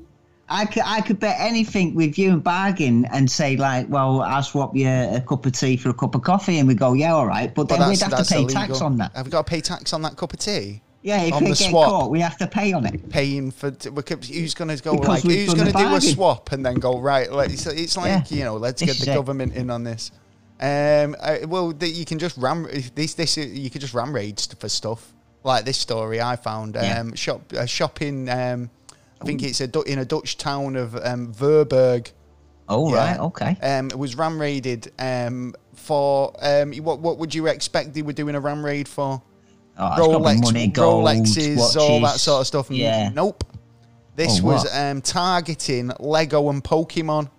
I 0.52 0.66
could, 0.66 0.82
I 0.84 1.02
could 1.02 1.20
bet 1.20 1.36
anything 1.40 1.94
with 1.94 2.18
you 2.18 2.32
and 2.32 2.44
bargain 2.44 3.06
and 3.14 3.30
say 3.30 3.56
like, 3.56 3.88
well, 3.88 4.22
I'll 4.22 4.42
swap 4.42 4.76
you 4.76 4.88
a 4.90 5.22
cup 5.28 5.46
of 5.46 5.52
tea 5.52 5.78
for 5.78 5.90
a 5.90 5.94
cup 5.94 6.16
of 6.16 6.24
coffee, 6.24 6.58
and 6.58 6.68
we 6.68 6.74
go, 6.74 6.94
yeah, 6.94 7.14
all 7.14 7.28
right, 7.28 7.54
but 7.54 7.68
But 7.68 7.78
then 7.80 7.90
we'd 7.90 8.00
have 8.02 8.16
to 8.18 8.24
pay 8.26 8.42
illegal. 8.42 8.62
tax 8.62 8.82
on 8.82 8.98
that. 8.98 9.12
Have 9.16 9.28
we 9.28 9.32
got 9.32 9.46
to 9.46 9.50
pay 9.50 9.62
tax 9.62 9.94
on 9.94 10.02
that 10.02 10.16
cup 10.18 10.34
of 10.34 10.40
tea? 10.40 10.82
Yeah, 11.02 11.22
if 11.24 11.34
on 11.34 11.44
we 11.46 11.52
the 11.52 11.56
get 11.56 11.70
swap. 11.70 11.88
caught, 11.90 12.12
we 12.12 12.20
have 12.20 12.38
to 12.40 12.48
pay 12.48 12.74
on 12.74 12.86
it. 12.86 13.10
Paying 13.10 13.52
for 13.52 13.72
t- 13.72 13.90
who's 13.90 14.54
going 14.54 14.76
to 14.76 14.84
go 14.84 14.94
Because 14.98 15.08
like 15.08 15.24
who's 15.24 15.54
going 15.54 15.68
to 15.68 15.72
do 15.72 15.96
a 15.96 16.02
swap 16.02 16.52
and 16.52 16.66
then 16.66 16.76
go 16.76 17.00
right? 17.00 17.32
Like, 17.32 17.52
it's, 17.52 17.66
it's 17.68 17.96
like 17.96 18.08
Yeah. 18.08 18.24
you 18.38 18.44
know, 18.44 18.58
let's 18.58 18.82
This 18.82 18.98
get 18.98 19.06
the 19.06 19.12
it. 19.14 19.16
government 19.16 19.54
in 19.54 19.70
on 19.70 19.84
this. 19.86 20.12
Um, 20.60 21.16
I, 21.24 21.46
well, 21.48 21.72
the, 21.72 21.88
you 21.88 22.04
can 22.04 22.20
just 22.20 22.36
ram 22.38 22.68
this. 22.96 23.14
This 23.14 23.38
you 23.38 23.70
could 23.70 23.80
just 23.80 23.94
ram 23.94 24.14
raid 24.14 24.42
for 24.60 24.68
stuff 24.68 25.14
like 25.46 25.64
this 25.64 25.78
story 25.78 26.20
I 26.20 26.36
found. 26.36 26.76
Um, 26.76 26.84
Yeah. 26.84 27.12
shop 27.16 27.54
a 27.54 27.66
shop 27.66 28.02
in 28.02 28.28
um, 28.28 28.70
I 29.22 29.26
think 29.26 29.42
it's 29.42 29.62
a 29.62 29.70
in 29.84 30.00
a 30.00 30.06
Dutch 30.06 30.36
town 30.38 30.76
of 30.76 30.96
um, 30.98 31.34
Verburg. 31.34 32.12
Oh, 32.68 32.92
Yeah. 32.94 33.12
right, 33.12 33.20
okay. 33.22 33.58
Um, 33.64 33.88
it 33.88 33.98
was 33.98 34.16
ram 34.16 34.40
raided 34.40 34.92
um, 35.00 35.56
for 35.76 36.34
um, 36.42 36.74
what 36.74 37.00
what 37.00 37.18
would 37.20 37.34
you 37.34 37.48
expect 37.48 37.94
they 37.94 38.02
were 38.02 38.12
doing 38.14 38.36
a 38.36 38.40
ram 38.42 38.66
raid 38.66 38.90
for? 38.90 39.22
Oh, 39.80 39.88
it's 39.88 39.98
gotta 39.98 40.20
be 40.20 40.26
Rolex, 40.26 40.42
money, 40.44 40.68
gold, 40.68 41.06
Rolexes, 41.06 41.76
all 41.78 42.02
that 42.02 42.20
sort 42.20 42.42
of 42.42 42.48
stuff. 42.48 42.70
Yeah. 42.70 43.10
Nope. 43.10 43.44
This 44.16 44.42
Oh, 44.42 44.46
was 44.48 44.76
um, 44.76 45.02
targeting 45.02 45.92
Lego 46.00 46.50
and 46.50 46.62
Pokemon. 46.64 47.30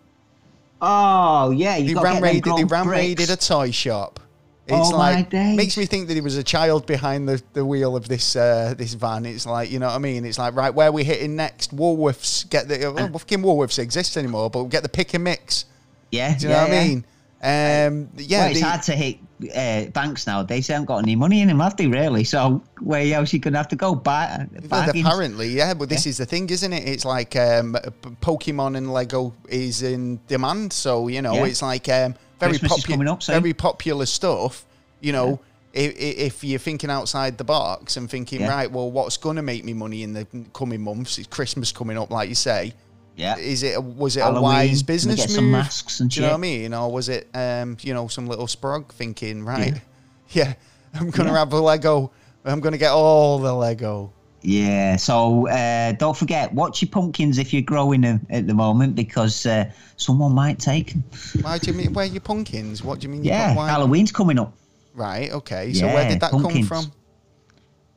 Oh, 0.80 1.50
yeah. 1.50 1.76
You 1.76 1.88
They 1.88 1.94
got 1.94 2.04
ram 2.04 2.14
to 2.16 2.20
get 2.20 2.24
raided. 2.32 2.56
They 2.56 2.64
ram 2.64 2.86
bricks. 2.86 2.98
raided 3.20 3.30
a 3.30 3.36
toy 3.36 3.70
shop 3.70 4.18
It's 4.66 4.90
Oh, 4.90 4.96
like 4.96 5.30
makes 5.32 5.76
me 5.76 5.84
think 5.84 6.08
that 6.08 6.14
he 6.14 6.22
was 6.22 6.36
a 6.38 6.42
child 6.42 6.86
behind 6.86 7.28
the, 7.28 7.42
the 7.52 7.66
wheel 7.66 7.96
of 7.96 8.08
this 8.08 8.34
uh, 8.36 8.72
this 8.78 8.94
van. 8.94 9.26
It's 9.26 9.44
like 9.44 9.70
you 9.70 9.78
know 9.78 9.88
what 9.88 9.96
I 9.96 9.98
mean. 9.98 10.24
It's 10.24 10.38
like 10.38 10.54
right 10.54 10.72
where 10.72 10.88
are 10.88 10.92
we 10.92 11.04
hitting 11.04 11.36
next. 11.36 11.76
Woolworths 11.76 12.48
get 12.48 12.68
the 12.68 12.84
oh, 12.86 12.92
well, 12.92 13.08
fucking 13.12 13.40
Woolworths 13.40 13.78
exist 13.78 14.16
anymore, 14.16 14.48
but 14.48 14.64
get 14.64 14.82
the 14.82 14.88
pick 14.88 15.12
and 15.12 15.24
mix. 15.24 15.66
Yeah, 16.10 16.36
Do 16.38 16.44
you 16.44 16.48
know 16.48 16.54
yeah, 16.54 16.62
what 16.64 16.72
I 16.72 16.84
mean? 16.88 17.04
Um, 17.42 18.10
yeah, 18.18 18.40
well, 18.40 18.50
it's 18.50 18.60
the- 18.60 18.66
hard 18.66 18.82
to 18.82 18.92
hit 18.92 19.18
uh, 19.56 19.84
banks 19.92 20.26
nowadays. 20.26 20.66
They 20.66 20.74
haven't 20.74 20.86
got 20.86 20.98
any 20.98 21.16
money 21.16 21.40
in 21.40 21.48
them, 21.48 21.60
have 21.60 21.74
they? 21.76 21.86
Really? 21.86 22.24
So 22.24 22.62
where 22.80 23.14
else 23.14 23.32
you 23.32 23.38
gonna 23.38 23.56
have 23.56 23.68
to 23.68 23.76
go? 23.76 23.94
Buy, 23.94 24.46
Well, 24.68 24.90
apparently, 24.90 25.48
yeah, 25.48 25.72
but 25.72 25.88
this 25.88 26.04
is 26.06 26.18
the 26.18 26.26
thing, 26.26 26.50
isn't 26.50 26.72
it? 26.72 26.86
It's 26.86 27.06
like 27.06 27.34
um, 27.36 27.76
Pokemon 28.20 28.76
and 28.76 28.92
Lego 28.92 29.32
is 29.48 29.82
in 29.82 30.20
demand, 30.28 30.72
so 30.74 31.08
you 31.08 31.22
know 31.22 31.32
Yeah. 31.34 31.46
it's 31.46 31.62
like 31.62 31.88
um, 31.88 32.14
very 32.38 32.58
popular, 32.58 33.16
very 33.26 33.54
popular 33.54 34.04
stuff. 34.06 34.66
You 35.00 35.12
know, 35.12 35.40
if, 35.72 35.94
if 35.96 36.44
you're 36.44 36.58
thinking 36.58 36.90
outside 36.90 37.38
the 37.38 37.44
box 37.44 37.96
and 37.96 38.10
thinking, 38.10 38.40
Yeah. 38.42 38.50
right, 38.50 38.70
well, 38.70 38.90
what's 38.90 39.16
going 39.16 39.36
to 39.36 39.42
make 39.42 39.64
me 39.64 39.72
money 39.72 40.02
in 40.02 40.12
the 40.12 40.26
coming 40.52 40.82
months? 40.82 41.16
It's 41.16 41.26
Christmas 41.28 41.72
coming 41.72 41.96
up, 41.96 42.10
like 42.10 42.28
you 42.28 42.34
say. 42.34 42.74
Yeah. 43.20 43.36
Is 43.36 43.62
it? 43.62 43.82
Was 43.82 44.16
it 44.16 44.20
Halloween, 44.20 44.38
a 44.38 44.42
wise 44.42 44.82
business 44.82 45.16
get 45.16 45.28
move? 45.28 45.36
some 45.36 45.50
masks 45.50 46.00
and 46.00 46.10
Do 46.10 46.20
you 46.20 46.26
know 46.26 46.32
what 46.32 46.38
I 46.38 46.40
mean? 46.40 46.72
Or 46.72 46.90
was 46.90 47.10
it, 47.10 47.28
um, 47.34 47.76
you 47.82 47.92
know, 47.92 48.08
some 48.08 48.26
little 48.26 48.46
sprog 48.46 48.88
thinking, 48.88 49.44
right? 49.44 49.74
Yeah, 50.32 50.54
I'm 50.94 51.10
gonna 51.10 51.32
have 51.32 51.52
a 51.52 51.58
Lego. 51.58 52.12
I'm 52.44 52.60
gonna 52.60 52.78
get 52.78 52.92
all 52.92 53.40
the 53.40 53.52
Lego. 53.52 54.12
Yeah, 54.42 54.94
so 54.94 55.48
uh, 55.48 55.90
don't 55.90 56.16
forget, 56.16 56.54
watch 56.54 56.80
your 56.80 56.88
pumpkins 56.88 57.36
if 57.36 57.52
you're 57.52 57.62
growing 57.62 58.02
them 58.02 58.24
at 58.30 58.46
the 58.46 58.54
moment 58.54 58.94
because 58.94 59.44
uh, 59.44 59.64
someone 59.96 60.32
might 60.32 60.60
take 60.60 60.92
them. 60.92 61.02
Why 61.42 61.58
do 61.58 61.72
you 61.72 61.76
mean? 61.76 61.92
Where 61.92 62.04
are 62.04 62.08
your 62.08 62.20
pumpkins? 62.20 62.84
What 62.84 63.00
do 63.00 63.08
you 63.08 63.12
mean? 63.12 63.24
Yeah, 63.24 63.56
why? 63.56 63.68
Halloween's 63.68 64.12
coming 64.12 64.38
up. 64.38 64.54
Right. 64.94 65.32
Okay. 65.32 65.72
So 65.72 65.86
where 65.86 66.08
did 66.08 66.20
that 66.20 66.30
pumpkins. 66.30 66.68
come 66.68 66.84
from? 66.84 66.92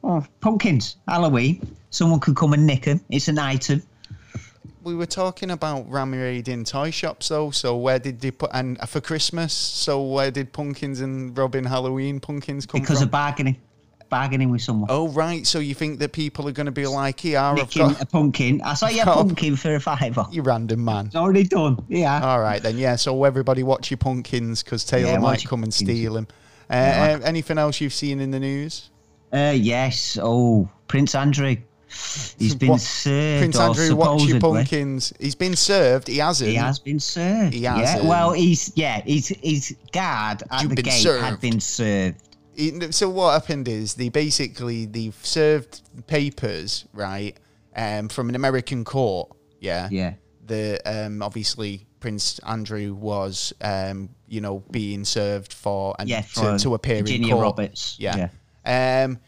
Oh, 0.03 0.25
pumpkins, 0.41 0.95
Halloween. 1.07 1.61
Someone 1.91 2.19
could 2.19 2.35
come 2.35 2.53
and 2.53 2.65
nick 2.65 2.85
them. 2.85 2.99
It's 3.11 3.27
an 3.27 3.37
item. 3.37 3.83
We 4.83 4.95
were 4.95 5.05
talking 5.05 5.51
about 5.51 5.85
raiding 5.89 6.65
toy 6.65 6.91
shops, 6.91 7.29
though. 7.29 7.51
So 7.51 7.77
where 7.77 7.99
did 7.99 8.19
they 8.19 8.31
put 8.31 8.49
and 8.53 8.77
for 8.89 8.99
Christmas? 9.01 9.53
So 9.53 10.01
where 10.03 10.29
did 10.31 10.51
pumpkins 10.51 10.99
and 10.99 11.37
Robin 11.37 11.63
Halloween 11.63 12.19
pumpkins 12.19 12.65
come 12.65 12.81
because 12.81 12.87
from? 12.87 12.93
Because 12.95 13.01
of 13.03 13.11
bargaining, 13.11 13.55
bargaining 14.09 14.49
with 14.51 14.61
someone. 14.61 14.89
oh 14.91 15.07
right. 15.09 15.47
So 15.47 15.59
you 15.59 15.73
think 15.73 15.99
that 15.99 16.11
people 16.11 16.47
are 16.49 16.51
going 16.51 16.65
to 16.65 16.71
be 16.73 16.85
like, 16.85 17.23
"Yeah, 17.23 17.51
I've 17.51 17.73
got 17.73 18.01
a 18.01 18.05
pumpkin. 18.05 18.61
I 18.61 18.73
saw 18.73 18.87
your 18.89 19.05
got 19.05 19.13
a- 19.19 19.23
pumpkin 19.23 19.55
for 19.55 19.73
a 19.75 19.79
fiver. 19.79 20.25
you 20.31 20.41
random 20.41 20.83
man." 20.83 21.05
It's 21.07 21.15
already 21.15 21.43
done. 21.45 21.77
Yeah. 21.87 22.21
All 22.21 22.41
right 22.41 22.61
then. 22.61 22.77
Yeah. 22.77 22.97
So 22.97 23.23
everybody 23.23 23.63
watch 23.63 23.89
your 23.89 23.99
pumpkins 23.99 24.63
because 24.63 24.83
Taylor 24.83 25.11
Yeah, 25.13 25.17
might 25.19 25.45
come 25.45 25.63
and 25.63 25.73
steal 25.73 26.13
them. 26.15 26.27
Uh, 26.69 26.73
Yeah, 26.73 27.19
anything 27.23 27.57
else 27.57 27.79
you've 27.79 27.93
seen 27.93 28.19
in 28.19 28.31
the 28.31 28.39
news? 28.39 28.89
Uh, 29.31 29.53
yes. 29.55 30.17
Oh, 30.21 30.69
Prince 30.87 31.15
Andrew. 31.15 31.55
He's 32.37 32.55
been 32.55 32.69
What- 32.69 32.81
served. 32.81 33.41
Prince 33.41 33.59
Andrew, 33.59 33.95
watch 33.95 34.23
your 34.23 34.39
pumpkins. 34.39 35.13
He's 35.19 35.35
been 35.35 35.55
served. 35.55 36.07
He 36.07 36.17
hasn't. 36.17 36.49
He 36.49 36.55
has 36.55 36.79
been 36.79 36.99
served. 36.99 37.53
He 37.53 37.61
Yeah. 37.61 37.77
hasn't. 37.77 38.05
Well, 38.05 38.31
he's 38.33 38.71
yeah. 38.75 39.01
His 39.01 39.29
his 39.41 39.75
guard 39.91 40.43
at 40.51 40.61
You've 40.63 40.75
the 40.75 40.81
gate 40.83 40.91
served. 41.01 41.23
had 41.23 41.39
been 41.39 41.59
served. 41.59 42.17
So 42.91 43.09
what 43.09 43.31
happened 43.33 43.67
is 43.67 43.95
they 43.95 44.09
basically 44.09 44.85
they've 44.85 45.17
served 45.23 45.81
papers 46.07 46.85
right 46.93 47.35
um, 47.75 48.09
from 48.09 48.29
an 48.29 48.35
American 48.35 48.83
court. 48.83 49.31
Yeah. 49.59 49.87
Yeah. 49.91 50.13
The 50.45 50.79
um, 50.85 51.21
obviously 51.23 51.87
Prince 51.99 52.37
Andrew 52.45 52.93
was 52.93 53.53
um, 53.61 54.09
you 54.27 54.41
know 54.41 54.63
being 54.69 55.05
served 55.05 55.53
for 55.53 55.95
and 55.97 56.07
Yeah, 56.09 56.21
to, 56.35 56.57
to 56.59 56.73
appear 56.75 56.97
in 56.97 57.05
Virginia 57.05 57.33
court. 57.33 57.43
Roberts. 57.43 57.95
Yeah. 57.99 58.27
Um, 58.65 59.19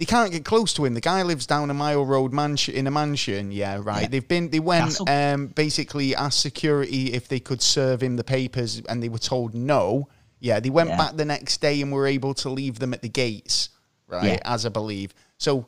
they 0.00 0.06
can't 0.06 0.32
get 0.32 0.46
close 0.46 0.72
to 0.74 0.84
him. 0.86 0.94
The 0.94 1.00
guy 1.02 1.22
lives 1.22 1.46
down 1.46 1.70
a 1.70 1.74
mile 1.74 2.04
road 2.04 2.32
mansion 2.32 2.74
in 2.74 2.86
a 2.86 2.90
mansion. 2.90 3.52
Yeah, 3.52 3.80
right. 3.82 4.02
Yeah. 4.02 4.08
They've 4.08 4.26
been. 4.26 4.48
They 4.48 4.58
went 4.58 4.98
um, 5.08 5.48
basically 5.48 6.16
asked 6.16 6.40
security 6.40 7.12
if 7.12 7.28
they 7.28 7.38
could 7.38 7.60
serve 7.60 8.02
him 8.02 8.16
the 8.16 8.24
papers, 8.24 8.80
and 8.88 9.02
they 9.02 9.10
were 9.10 9.18
told 9.18 9.54
no. 9.54 10.08
Yeah, 10.40 10.58
they 10.58 10.70
went 10.70 10.88
Yeah. 10.88 10.96
back 10.96 11.16
the 11.16 11.26
next 11.26 11.60
day 11.60 11.82
and 11.82 11.92
were 11.92 12.06
able 12.06 12.32
to 12.34 12.48
leave 12.48 12.78
them 12.78 12.94
at 12.94 13.02
the 13.02 13.10
gates. 13.10 13.68
Right, 14.08 14.40
as 14.44 14.66
I 14.66 14.70
believe. 14.70 15.14
So, 15.38 15.66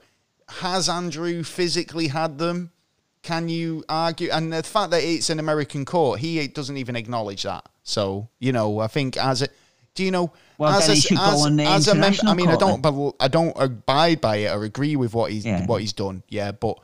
has 0.49 0.89
Andrew 0.89 1.45
physically 1.45 2.09
had 2.09 2.39
them? 2.39 2.73
Can 3.23 3.49
you 3.49 3.85
argue? 3.89 4.31
And 4.33 4.53
the 4.53 4.63
fact 4.65 4.91
that 4.91 5.03
it's 5.05 5.31
an 5.31 5.39
American 5.39 5.85
court, 5.85 6.19
he 6.19 6.49
doesn't 6.49 6.77
even 6.77 6.97
acknowledge 6.97 7.45
that. 7.45 7.69
So, 7.85 8.29
you 8.41 8.51
know, 8.51 8.81
I 8.81 8.89
think 8.89 9.17
as 9.17 9.43
a, 9.43 9.49
do 9.95 10.03
you 10.03 10.11
know? 10.11 10.33
Well, 10.59 10.71
as 10.71 10.87
then 10.87 10.91
a, 10.93 10.95
he 10.95 11.01
should 11.01 11.17
go 11.19 11.25
as, 11.25 11.47
on 11.47 11.57
the 11.57 11.65
as 11.65 11.89
a 11.89 11.95
member, 11.95 12.19
I 12.27 12.35
mean, 12.35 12.49
I 12.49 12.57
don't, 12.57 12.83
then. 12.83 13.13
I 13.21 13.29
don't 13.29 13.53
abide 13.57 14.21
by 14.21 14.37
it 14.37 14.55
or 14.55 14.65
agree 14.65 14.97
with 14.97 15.15
what 15.15 15.31
he's 15.33 15.45
Yeah. 15.45 15.67
what 15.67 15.81
he's 15.81 15.93
done. 15.93 16.23
Yeah, 16.29 16.53
but 16.53 16.79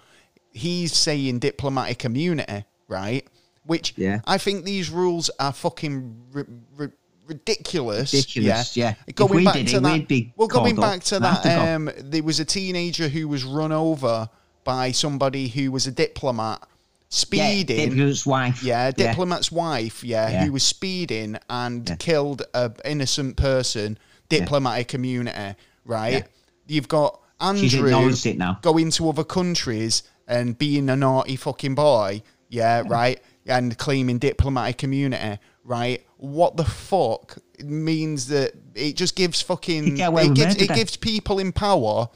he's 0.53 0.93
saying 0.95 1.39
diplomatic 1.41 2.05
immunity, 2.05 2.65
right? 2.89 3.27
Which 3.65 3.95
Yeah. 3.97 4.21
I 4.27 4.39
think 4.39 4.65
these 4.65 4.91
rules 4.91 5.31
are 5.39 5.53
fucking 5.53 6.17
ri- 6.33 6.45
ri- 6.77 6.89
ridiculous. 7.27 8.13
Ridiculous, 8.15 8.77
yeah. 8.77 8.95
If 9.07 9.15
Going 9.17 9.37
we 9.37 9.45
back 9.45 9.55
did 9.55 9.69
to 9.69 9.77
it, 9.77 9.83
that, 9.83 10.09
be 10.09 10.33
well, 10.37 10.49
going 10.49 10.75
called 10.77 10.85
up. 10.85 10.93
back 10.95 11.05
to 11.05 11.19
that, 11.21 11.75
um, 11.75 11.91
there 11.99 12.23
was 12.23 12.41
a 12.41 12.45
teenager 12.45 13.09
who 13.09 13.29
was 13.29 13.45
run 13.45 13.73
over 13.73 14.29
by 14.65 14.91
somebody 14.93 15.49
who 15.49 15.71
was 15.71 15.87
a 15.87 15.93
diplomat 15.93 16.63
speeding. 17.09 17.79
Yeah, 17.79 17.87
Diplomat's 17.87 18.27
wife. 18.27 18.63
Yeah, 18.63 18.91
diplomat's 18.91 19.53
wife, 19.53 20.05
yeah, 20.05 20.29
Yeah. 20.31 20.45
who 20.45 20.53
was 20.53 20.63
speeding 20.63 21.37
and 21.49 21.89
Yeah. 21.89 21.97
killed 21.97 22.43
a 22.55 22.73
innocent 22.85 23.37
person. 23.37 23.99
Diplomatic 24.29 24.93
immunity, 24.95 25.57
right? 25.87 26.13
Yeah. 26.13 26.23
You've 26.67 26.89
got 26.89 27.19
Andrew 27.41 27.87
acknowledged 27.87 28.27
it 28.27 28.37
now. 28.37 28.59
going 28.63 28.91
to 28.91 29.09
other 29.09 29.25
countries 29.25 30.03
and 30.27 30.59
being 30.59 30.91
a 30.91 30.97
naughty 30.97 31.37
fucking 31.37 31.75
boy, 31.75 32.23
yeah, 32.51 32.83
right, 32.87 33.21
and 33.47 33.79
claiming 33.79 34.19
diplomatic 34.19 34.85
immunity, 34.85 35.39
right? 35.65 36.05
What 36.19 36.59
the 36.59 36.65
fuck 36.65 37.39
means 37.65 38.27
that 38.27 38.53
it 38.75 38.97
just 38.97 39.17
gives 39.17 39.41
fucking 39.41 39.87
You 39.87 39.97
get 39.97 40.09
away 40.09 40.27
it 40.27 40.35
gives 40.35 40.57
it 40.57 40.69
gives 40.75 40.97
people 40.97 41.39
in 41.39 41.53
power 41.53 42.09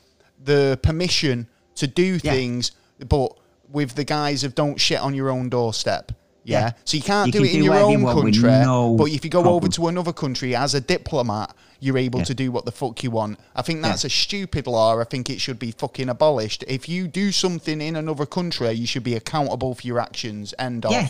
the 0.42 0.78
permission 0.82 1.46
to 1.76 1.86
do 1.86 2.18
Yeah. 2.22 2.32
things, 2.32 2.72
but 3.08 3.32
with 3.72 3.94
the 3.94 4.04
guise 4.04 4.44
of 4.44 4.54
don't 4.54 4.80
shit 4.80 5.00
on 5.00 5.14
your 5.14 5.30
own 5.30 5.48
doorstep. 5.48 6.12
Yeah. 6.44 6.60
Yeah. 6.60 6.72
So 6.84 6.96
you 6.96 7.02
can't 7.04 7.26
You 7.28 7.32
do 7.32 7.38
can 7.38 7.46
it 7.46 7.54
in 7.54 7.58
do 7.60 7.64
your 7.66 7.74
own 7.74 8.04
country, 8.04 8.50
no 8.50 8.96
but 8.96 9.04
if 9.10 9.24
you 9.24 9.30
go 9.30 9.44
over 9.44 9.68
to 9.68 9.86
another 9.86 10.12
country 10.12 10.56
as 10.56 10.74
a 10.74 10.80
diplomat, 10.80 11.54
you're 11.78 11.98
able 11.98 12.18
Yeah. 12.20 12.24
to 12.26 12.34
do 12.34 12.50
what 12.50 12.64
the 12.64 12.72
fuck 12.72 13.02
you 13.04 13.10
want. 13.12 13.38
I 13.54 13.62
think 13.62 13.80
that's 13.82 14.04
a 14.04 14.10
stupid 14.10 14.66
law. 14.66 14.98
I 15.00 15.04
think 15.04 15.30
it 15.30 15.40
should 15.40 15.58
be 15.60 15.70
fucking 15.70 16.08
abolished. 16.08 16.64
If 16.66 16.88
you 16.88 17.06
do 17.06 17.30
something 17.30 17.80
in 17.80 17.94
another 17.96 18.26
country, 18.26 18.72
you 18.72 18.86
should 18.86 19.04
be 19.04 19.14
accountable 19.14 19.74
for 19.76 19.86
your 19.86 20.00
actions. 20.00 20.52
End 20.58 20.84
Yeah, 20.88 20.98
of. 21.02 21.04
yeah, 21.04 21.08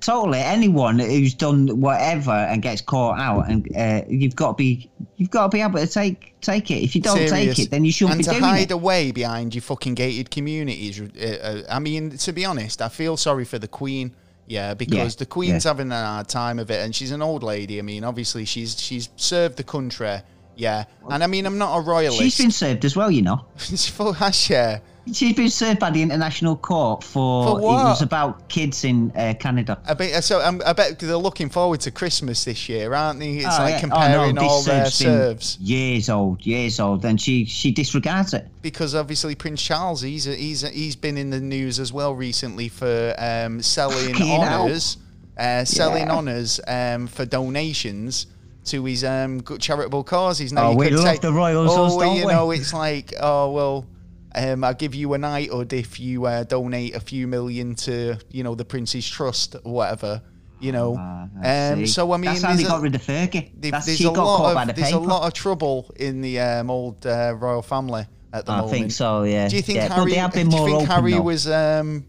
totally. 0.00 0.40
Anyone 0.40 0.98
who's 0.98 1.34
done 1.34 1.80
whatever 1.80 2.32
and 2.32 2.62
gets 2.62 2.80
caught 2.80 3.18
out, 3.18 3.48
and 3.48 3.68
uh, 3.76 4.02
you've 4.08 4.34
got 4.36 4.48
to 4.48 4.54
be, 4.54 4.90
you've 5.16 5.30
got 5.30 5.50
to 5.50 5.56
be 5.56 5.60
able 5.62 5.78
to 5.78 5.86
take 5.86 6.34
take 6.40 6.70
it. 6.70 6.82
If 6.82 6.96
you 6.96 7.02
don't 7.02 7.16
Serious. 7.16 7.56
take 7.56 7.58
it, 7.66 7.70
then 7.70 7.84
you 7.84 7.92
shouldn't 7.92 8.16
and 8.16 8.26
be 8.26 8.40
to 8.40 8.44
hide 8.44 8.70
away 8.70 9.12
behind 9.12 9.54
your 9.54 9.62
fucking 9.62 9.94
gated 9.94 10.30
communities. 10.30 11.00
Uh, 11.00 11.04
uh, 11.42 11.62
I 11.70 11.78
mean, 11.78 12.10
to 12.10 12.32
be 12.32 12.44
honest, 12.44 12.82
I 12.82 12.88
feel 12.88 13.16
sorry 13.16 13.44
for 13.44 13.58
the 13.58 13.68
Queen. 13.68 14.12
Yeah, 14.46 14.74
because 14.74 15.14
Yeah, 15.14 15.18
the 15.18 15.26
Queen's 15.26 15.64
yeah. 15.64 15.70
having 15.70 15.92
a 15.92 16.04
hard 16.04 16.28
time 16.28 16.58
of 16.58 16.70
it, 16.70 16.82
and 16.82 16.94
she's 16.94 17.10
an 17.10 17.22
old 17.22 17.42
lady. 17.42 17.78
I 17.78 17.82
mean, 17.82 18.02
obviously, 18.02 18.46
she's 18.46 18.80
she's 18.80 19.10
served 19.16 19.58
the 19.58 19.64
country. 19.64 20.20
Yeah, 20.56 20.86
and 21.08 21.22
I 21.22 21.28
mean, 21.28 21.46
I'm 21.46 21.58
not 21.58 21.76
a 21.76 21.80
royalist. 21.82 22.20
She's 22.20 22.38
been 22.38 22.50
served 22.50 22.84
as 22.84 22.96
well, 22.96 23.10
you 23.10 23.22
know. 23.22 23.44
Has 23.58 24.50
yeah. 24.50 24.80
She's 25.12 25.34
been 25.34 25.48
served 25.50 25.78
by 25.80 25.90
the 25.90 26.02
International 26.02 26.56
Court 26.56 27.02
for, 27.02 27.44
For 27.44 27.60
it 27.60 27.64
was 27.64 28.02
about 28.02 28.48
kids 28.48 28.84
in 28.84 29.10
uh, 29.16 29.34
Canada. 29.38 29.78
I 29.86 29.94
bet 29.94 30.22
so. 30.24 30.40
um, 30.40 30.60
I 30.66 30.72
bet 30.72 30.98
they're 30.98 31.16
looking 31.16 31.48
forward 31.48 31.80
to 31.80 31.90
Christmas 31.90 32.44
this 32.44 32.68
year, 32.68 32.92
aren't 32.94 33.20
they? 33.20 33.36
It's 33.38 33.46
Oh, 33.58 33.62
like 33.62 33.74
yeah. 33.74 33.80
comparing 33.80 34.34
this 34.34 34.44
all 34.44 34.62
their 34.62 34.86
serves 34.86 35.56
Years 35.60 36.08
old, 36.08 36.44
years 36.44 36.78
old, 36.80 37.04
and 37.04 37.20
she 37.20 37.44
she 37.44 37.70
disregards 37.70 38.34
it. 38.34 38.46
because 38.62 38.94
obviously 38.94 39.34
Prince 39.34 39.62
Charles, 39.62 40.02
he's 40.02 40.24
he's 40.24 40.60
he's 40.68 40.96
been 40.96 41.16
in 41.16 41.30
the 41.30 41.40
news 41.40 41.78
as 41.80 41.92
well 41.92 42.14
recently 42.14 42.68
for 42.68 43.14
um, 43.18 43.62
selling 43.62 44.14
Fucking 44.14 44.40
honours, 44.40 44.98
uh, 45.38 45.64
selling 45.64 46.06
Yeah. 46.08 46.12
honours 46.16 46.60
um, 46.66 47.06
for 47.06 47.24
donations 47.24 48.26
to 48.66 48.84
his 48.84 49.02
um, 49.04 49.40
charitable 49.58 50.04
causes. 50.04 50.52
Now 50.52 50.68
Oh, 50.68 50.70
you 50.72 50.76
we 50.76 50.90
love 50.90 51.04
say, 51.16 51.18
the 51.18 51.32
royals, 51.32 51.70
oh, 51.72 51.98
don't 51.98 52.16
you 52.16 52.26
we?" 52.26 52.32
know, 52.32 52.50
it's 52.50 52.74
like, 52.74 53.14
oh 53.20 53.52
well. 53.52 53.86
Um, 54.34 54.62
I'll 54.62 54.74
give 54.74 54.94
you 54.94 55.14
a 55.14 55.18
knighthood 55.18 55.72
if 55.72 55.98
you 55.98 56.26
uh, 56.26 56.44
donate 56.44 56.94
a 56.94 57.00
few 57.00 57.26
million 57.26 57.74
to, 57.76 58.18
you 58.30 58.44
know, 58.44 58.54
the 58.54 58.64
Prince's 58.64 59.08
Trust 59.08 59.56
or 59.64 59.72
whatever, 59.72 60.20
you 60.60 60.72
know. 60.72 60.96
I 60.96 61.70
um, 61.72 61.86
so 61.86 62.12
I 62.12 62.16
mean, 62.18 62.30
that's 62.30 62.42
how 62.42 62.54
they 62.54 62.64
got 62.64 62.82
rid 62.82 62.94
of 62.94 63.02
Fergie. 63.02 63.50
There's 63.54 64.00
a 64.00 64.10
lot 64.10 64.56
of 64.56 64.66
the 64.68 64.72
there's 64.74 64.92
a 64.92 64.98
lot 64.98 65.26
of 65.26 65.32
trouble 65.32 65.90
in 65.96 66.20
the 66.20 66.40
um, 66.40 66.70
old 66.70 67.06
uh, 67.06 67.34
royal 67.38 67.62
family 67.62 68.06
at 68.32 68.44
the 68.44 68.52
I 68.52 68.56
moment. 68.56 68.74
I 68.74 68.78
think 68.78 68.92
so. 68.92 69.22
Yeah. 69.22 69.48
Do 69.48 69.56
you 69.56 69.62
think 69.62 69.76
yeah, 69.76 69.94
Harry? 69.94 70.12
they 70.12 70.18
have 70.18 70.32
been 70.32 70.50
do 70.50 70.56
you 70.56 70.64
think 70.64 70.76
open 70.76 70.86
Harry 70.86 71.12
though. 71.12 71.22
was 71.22 71.48
um, 71.48 72.04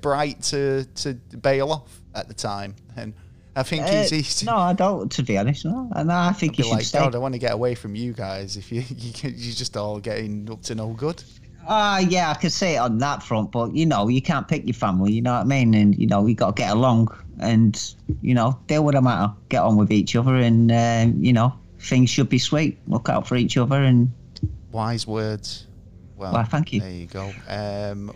bright 0.00 0.42
to 0.42 0.84
to 0.96 1.14
bail 1.14 1.70
off 1.72 2.00
at 2.14 2.26
the 2.28 2.34
time? 2.34 2.74
And 2.96 3.14
I 3.54 3.62
think 3.62 3.84
Uh, 3.84 4.02
he's 4.02 4.12
easy. 4.12 4.46
no, 4.46 4.56
I 4.56 4.72
don't. 4.72 5.10
To 5.12 5.22
be 5.22 5.36
honest, 5.38 5.64
no. 5.64 5.90
And 5.94 6.10
I 6.10 6.32
think 6.32 6.56
he 6.56 6.62
should 6.62 6.72
like, 6.72 6.84
stay. 6.84 6.98
God, 6.98 7.14
I 7.14 7.18
want 7.18 7.34
to 7.34 7.38
get 7.38 7.52
away 7.52 7.74
from 7.74 7.94
you 7.94 8.12
guys. 8.12 8.56
If 8.56 8.72
you 8.72 8.80
you 8.88 9.12
you're 9.22 9.54
just 9.54 9.76
all 9.76 10.00
getting 10.00 10.50
up 10.50 10.62
to 10.62 10.74
no 10.74 10.88
good. 10.88 11.22
Ah, 11.72 11.98
yeah, 12.00 12.30
I 12.30 12.34
could 12.34 12.50
say 12.50 12.74
it 12.74 12.78
on 12.78 12.98
that 12.98 13.22
front, 13.22 13.52
but 13.52 13.72
you 13.76 13.86
know, 13.86 14.08
you 14.08 14.20
can't 14.20 14.48
pick 14.48 14.66
your 14.66 14.74
family. 14.74 15.12
You 15.12 15.22
know 15.22 15.34
what 15.34 15.42
I 15.42 15.44
mean? 15.44 15.72
And 15.74 15.96
you 15.96 16.08
know, 16.08 16.26
you 16.26 16.34
got 16.34 16.56
to 16.56 16.60
get 16.60 16.72
along, 16.72 17.16
and 17.38 17.94
you 18.22 18.34
know, 18.34 18.58
deal 18.66 18.84
with 18.84 18.96
the 18.96 19.02
matter, 19.02 19.32
get 19.48 19.62
on 19.62 19.76
with 19.76 19.92
each 19.92 20.16
other, 20.16 20.34
and 20.34 20.72
uh, 20.72 21.06
you 21.16 21.32
know, 21.32 21.54
things 21.78 22.10
should 22.10 22.28
be 22.28 22.40
sweet. 22.40 22.80
Look 22.88 23.08
out 23.08 23.28
for 23.28 23.36
each 23.36 23.56
other, 23.56 23.82
and 23.84 24.10
Wise 24.72 25.06
words. 25.06 25.68
Well, 26.16 26.32
Well, 26.32 26.44
thank 26.44 26.72
you. 26.72 26.80
There 26.80 26.90
you 26.90 27.06
go. 27.06 27.32
Um, 27.48 28.12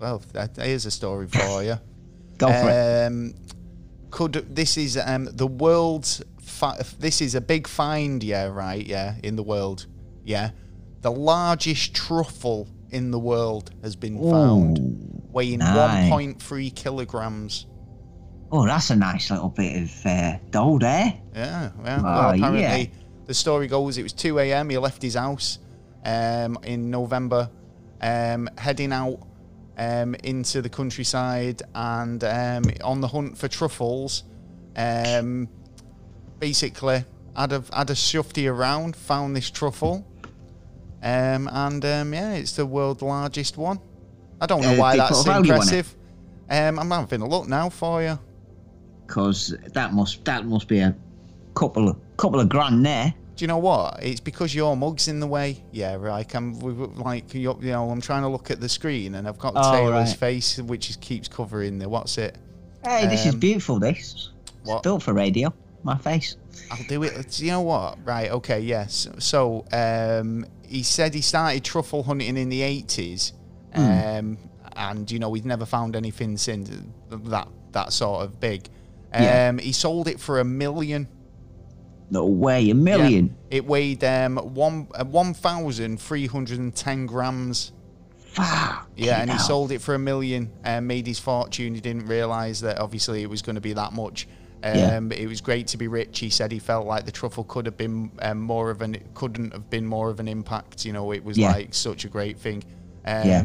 well, 0.00 0.22
that, 0.32 0.56
here's 0.56 0.86
a 0.86 0.90
story 0.90 1.28
for 1.28 1.62
you. 1.62 1.76
go 2.38 2.48
for 2.48 2.68
it. 2.70 3.06
um, 3.06 3.34
Could 4.10 4.32
this 4.32 4.78
is 4.78 4.96
um, 4.96 5.28
the 5.30 5.46
world's 5.46 6.22
fi- 6.40 6.80
this 6.98 7.20
is 7.20 7.34
a 7.34 7.40
big 7.42 7.68
find, 7.68 8.24
yeah, 8.24 8.46
right, 8.46 8.84
yeah, 8.84 9.16
in 9.22 9.36
the 9.36 9.42
world, 9.42 9.86
yeah. 10.24 10.52
The 11.02 11.12
largest 11.12 11.94
truffle 11.94 12.68
in 12.90 13.10
the 13.10 13.18
world 13.18 13.72
has 13.82 13.96
been 13.96 14.18
found, 14.30 15.22
weighing 15.32 15.58
nice. 15.58 16.10
1.3 16.10 16.74
kilograms. 16.74 17.66
Oh, 18.52 18.66
that's 18.66 18.90
a 18.90 18.96
nice 18.96 19.30
little 19.30 19.48
bit 19.48 19.82
of 19.82 20.06
uh, 20.06 20.36
dough 20.50 20.78
there. 20.78 21.14
Yeah, 21.34 21.70
yeah. 21.84 21.98
Oh, 21.98 22.04
well, 22.04 22.30
apparently, 22.30 22.60
yeah. 22.60 22.86
the 23.26 23.34
story 23.34 23.66
goes 23.66 23.98
it 23.98 24.02
was 24.02 24.12
2 24.12 24.38
a.m. 24.38 24.68
He 24.68 24.78
left 24.78 25.02
his 25.02 25.14
house 25.14 25.58
um, 26.04 26.58
in 26.62 26.90
November, 26.90 27.50
um, 28.00 28.48
heading 28.58 28.92
out 28.92 29.26
um, 29.78 30.14
into 30.22 30.62
the 30.62 30.68
countryside 30.68 31.62
and 31.74 32.22
um, 32.22 32.64
on 32.84 33.00
the 33.00 33.08
hunt 33.08 33.38
for 33.38 33.48
truffles. 33.48 34.24
Um, 34.76 35.48
basically, 36.38 37.04
had 37.36 37.52
a, 37.52 37.64
had 37.72 37.90
a 37.90 37.94
shufty 37.94 38.50
around, 38.50 38.96
found 38.96 39.34
this 39.34 39.50
truffle, 39.50 40.06
um, 41.02 41.48
and 41.52 41.84
um, 41.84 42.14
yeah, 42.14 42.32
it's 42.34 42.52
the 42.56 42.66
world's 42.66 43.02
largest 43.02 43.56
one. 43.56 43.78
I 44.40 44.46
don't 44.46 44.62
know 44.62 44.74
Uh, 44.74 44.76
why 44.76 44.96
that's 44.96 45.18
put 45.18 45.26
a 45.26 45.30
value 45.30 45.52
on 45.52 45.58
it? 45.58 45.62
impressive. 45.62 45.96
Um, 46.50 46.78
I'm 46.78 46.90
having 46.90 47.22
a 47.22 47.28
look 47.28 47.48
now 47.48 47.68
for 47.70 48.02
you. 48.02 48.18
because 49.06 49.54
that 49.74 49.92
must 49.92 50.24
that 50.24 50.46
must 50.46 50.68
be 50.68 50.78
a 50.80 50.94
couple 51.54 51.88
of 51.88 51.96
couple 52.16 52.40
of 52.40 52.48
grand 52.48 52.84
there. 52.84 53.14
Do 53.36 53.42
you 53.44 53.48
know 53.48 53.58
what? 53.58 53.98
It's 54.02 54.20
because 54.20 54.54
your 54.54 54.76
mug's 54.76 55.08
in 55.08 55.18
the 55.20 55.26
way. 55.26 55.62
Yeah, 55.72 55.94
right. 55.96 56.32
I'm 56.34 56.58
like 56.98 57.32
you 57.34 57.54
know. 57.60 57.90
I'm 57.90 58.00
trying 58.00 58.22
to 58.22 58.28
look 58.28 58.50
at 58.50 58.60
the 58.60 58.68
screen, 58.68 59.14
and 59.14 59.26
I've 59.26 59.38
got 59.38 59.54
Oh, 59.56 59.72
Taylor's 59.72 60.10
right. 60.10 60.16
face, 60.16 60.58
which 60.58 60.90
is, 60.90 60.96
keeps 60.96 61.28
covering 61.28 61.78
the 61.78 61.88
what's 61.88 62.18
it? 62.18 62.36
Hey, 62.84 63.06
this 63.06 63.26
is 63.26 63.34
Um, 63.34 63.40
beautiful. 63.40 63.78
This 63.78 64.30
what? 64.64 64.76
it's 64.76 64.82
built 64.82 65.02
for 65.02 65.12
radio. 65.14 65.52
My 65.82 65.96
face. 65.96 66.36
I'll 66.70 66.84
do 66.88 67.02
it. 67.02 67.30
Do 67.30 67.44
you 67.44 67.50
know 67.52 67.62
what? 67.62 67.98
Right. 68.04 68.30
Okay. 68.30 68.60
Yes. 68.60 69.08
So 69.18 69.64
um, 69.72 70.44
he 70.72 70.82
said 70.82 71.14
he 71.14 71.20
started 71.20 71.62
truffle 71.64 72.02
hunting 72.02 72.36
in 72.36 72.48
the 72.48 72.60
80s, 72.62 73.32
Hmm. 73.74 73.80
um, 73.80 74.38
and 74.76 75.10
you 75.10 75.18
know 75.18 75.32
he's 75.34 75.44
never 75.44 75.66
found 75.66 75.94
anything 75.96 76.36
since 76.36 76.70
that 77.10 77.48
that 77.72 77.92
sort 77.92 78.24
of 78.24 78.40
big. 78.40 78.68
Um, 79.14 79.22
Yeah. 79.22 79.52
He 79.60 79.72
sold 79.72 80.08
it 80.08 80.18
for 80.20 80.40
a 80.40 80.44
million. 80.44 81.08
No 82.10 82.26
way, 82.26 82.62
a 82.64 82.66
Yeah. 82.66 82.72
million. 82.74 83.36
It 83.50 83.66
weighed 83.66 84.02
um, 84.04 84.36
one 84.36 84.88
uh, 84.94 85.04
one 85.04 85.32
thousand 85.34 86.00
three 86.00 86.26
hundred 86.26 86.58
and 86.58 86.74
ten 86.74 87.06
grams. 87.06 87.72
Fuck. 88.34 88.88
Yeah, 88.96 89.20
and 89.20 89.30
he 89.30 89.38
sold 89.38 89.72
it 89.72 89.82
for 89.82 89.94
a 89.94 89.98
million 89.98 90.50
and 90.64 90.86
made 90.88 91.06
his 91.06 91.18
fortune. 91.18 91.74
He 91.74 91.80
didn't 91.82 92.06
realise 92.06 92.60
that 92.60 92.78
obviously 92.78 93.22
it 93.22 93.28
was 93.30 93.42
going 93.42 93.56
to 93.56 93.60
be 93.60 93.74
that 93.74 93.92
much. 93.92 94.26
Um, 94.64 95.10
Yeah. 95.10 95.18
It 95.18 95.26
was 95.28 95.40
great 95.40 95.66
to 95.68 95.76
be 95.76 95.88
rich. 95.88 96.18
He 96.20 96.30
said 96.30 96.52
he 96.52 96.58
felt 96.58 96.86
like 96.86 97.04
the 97.04 97.12
truffle 97.12 97.44
could 97.44 97.66
have 97.66 97.76
been 97.76 98.10
um, 98.20 98.38
more 98.40 98.70
of 98.70 98.80
an 98.82 98.96
couldn't 99.14 99.52
have 99.52 99.68
been 99.70 99.86
more 99.86 100.08
of 100.10 100.20
an 100.20 100.28
impact. 100.28 100.84
You 100.84 100.92
know, 100.92 101.12
it 101.12 101.24
was 101.24 101.36
Yeah. 101.38 101.52
like 101.52 101.74
such 101.74 102.04
a 102.04 102.08
great 102.08 102.38
thing. 102.38 102.62
Um, 103.04 103.26
Yeah. 103.28 103.42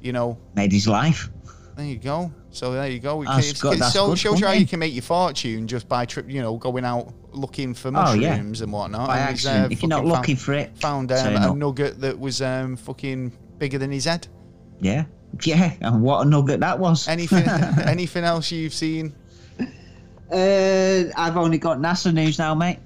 You 0.00 0.12
know, 0.12 0.38
made 0.54 0.72
his 0.72 0.86
life. 0.88 1.30
there 1.76 1.84
you 1.86 1.98
go. 1.98 2.30
So 2.50 2.72
there 2.72 2.88
you 2.88 2.98
go. 3.00 3.22
It, 3.22 3.26
That's 3.26 3.50
it- 3.50 3.60
good- 3.60 3.74
it 3.74 3.78
that's 3.80 3.92
so- 3.92 4.08
good 4.08 4.18
shows 4.18 4.40
you 4.40 4.46
how 4.46 4.52
you 4.54 4.66
can 4.66 4.78
make 4.78 4.94
your 4.94 5.02
fortune 5.02 5.66
just 5.66 5.88
by 5.88 6.04
trip. 6.06 6.30
You 6.30 6.40
know, 6.42 6.56
going 6.56 6.84
out 6.84 7.12
looking 7.32 7.74
for 7.74 7.88
Oh, 7.94 8.14
yeah. 8.14 8.30
mushrooms 8.30 8.60
and 8.62 8.72
whatnot. 8.72 9.08
By 9.08 9.18
and 9.18 9.30
accident. 9.30 9.64
uh, 9.64 9.68
if 9.72 9.82
you're 9.82 9.88
not 9.90 9.96
fucking 9.98 10.08
found- 10.10 10.20
looking 10.22 10.36
for 10.36 10.52
it, 10.54 10.78
found 10.78 11.12
um, 11.12 11.36
a 11.36 11.54
nugget 11.54 12.00
that 12.00 12.18
was 12.18 12.40
um, 12.40 12.76
fucking 12.76 13.32
bigger 13.58 13.78
than 13.78 13.90
his 13.92 14.04
head. 14.06 14.26
yeah, 14.80 15.04
yeah. 15.42 15.72
And 15.82 16.02
what 16.02 16.26
a 16.26 16.28
nugget 16.30 16.60
that 16.60 16.78
was. 16.78 17.08
Anything, 17.08 17.46
anything 17.84 18.24
else 18.24 18.50
you've 18.50 18.72
seen? 18.74 19.14
Uh, 20.30 21.04
I've 21.16 21.36
only 21.36 21.58
got 21.58 21.78
NASA 21.78 22.12
news 22.12 22.38
now, 22.38 22.54
mate. 22.54 22.78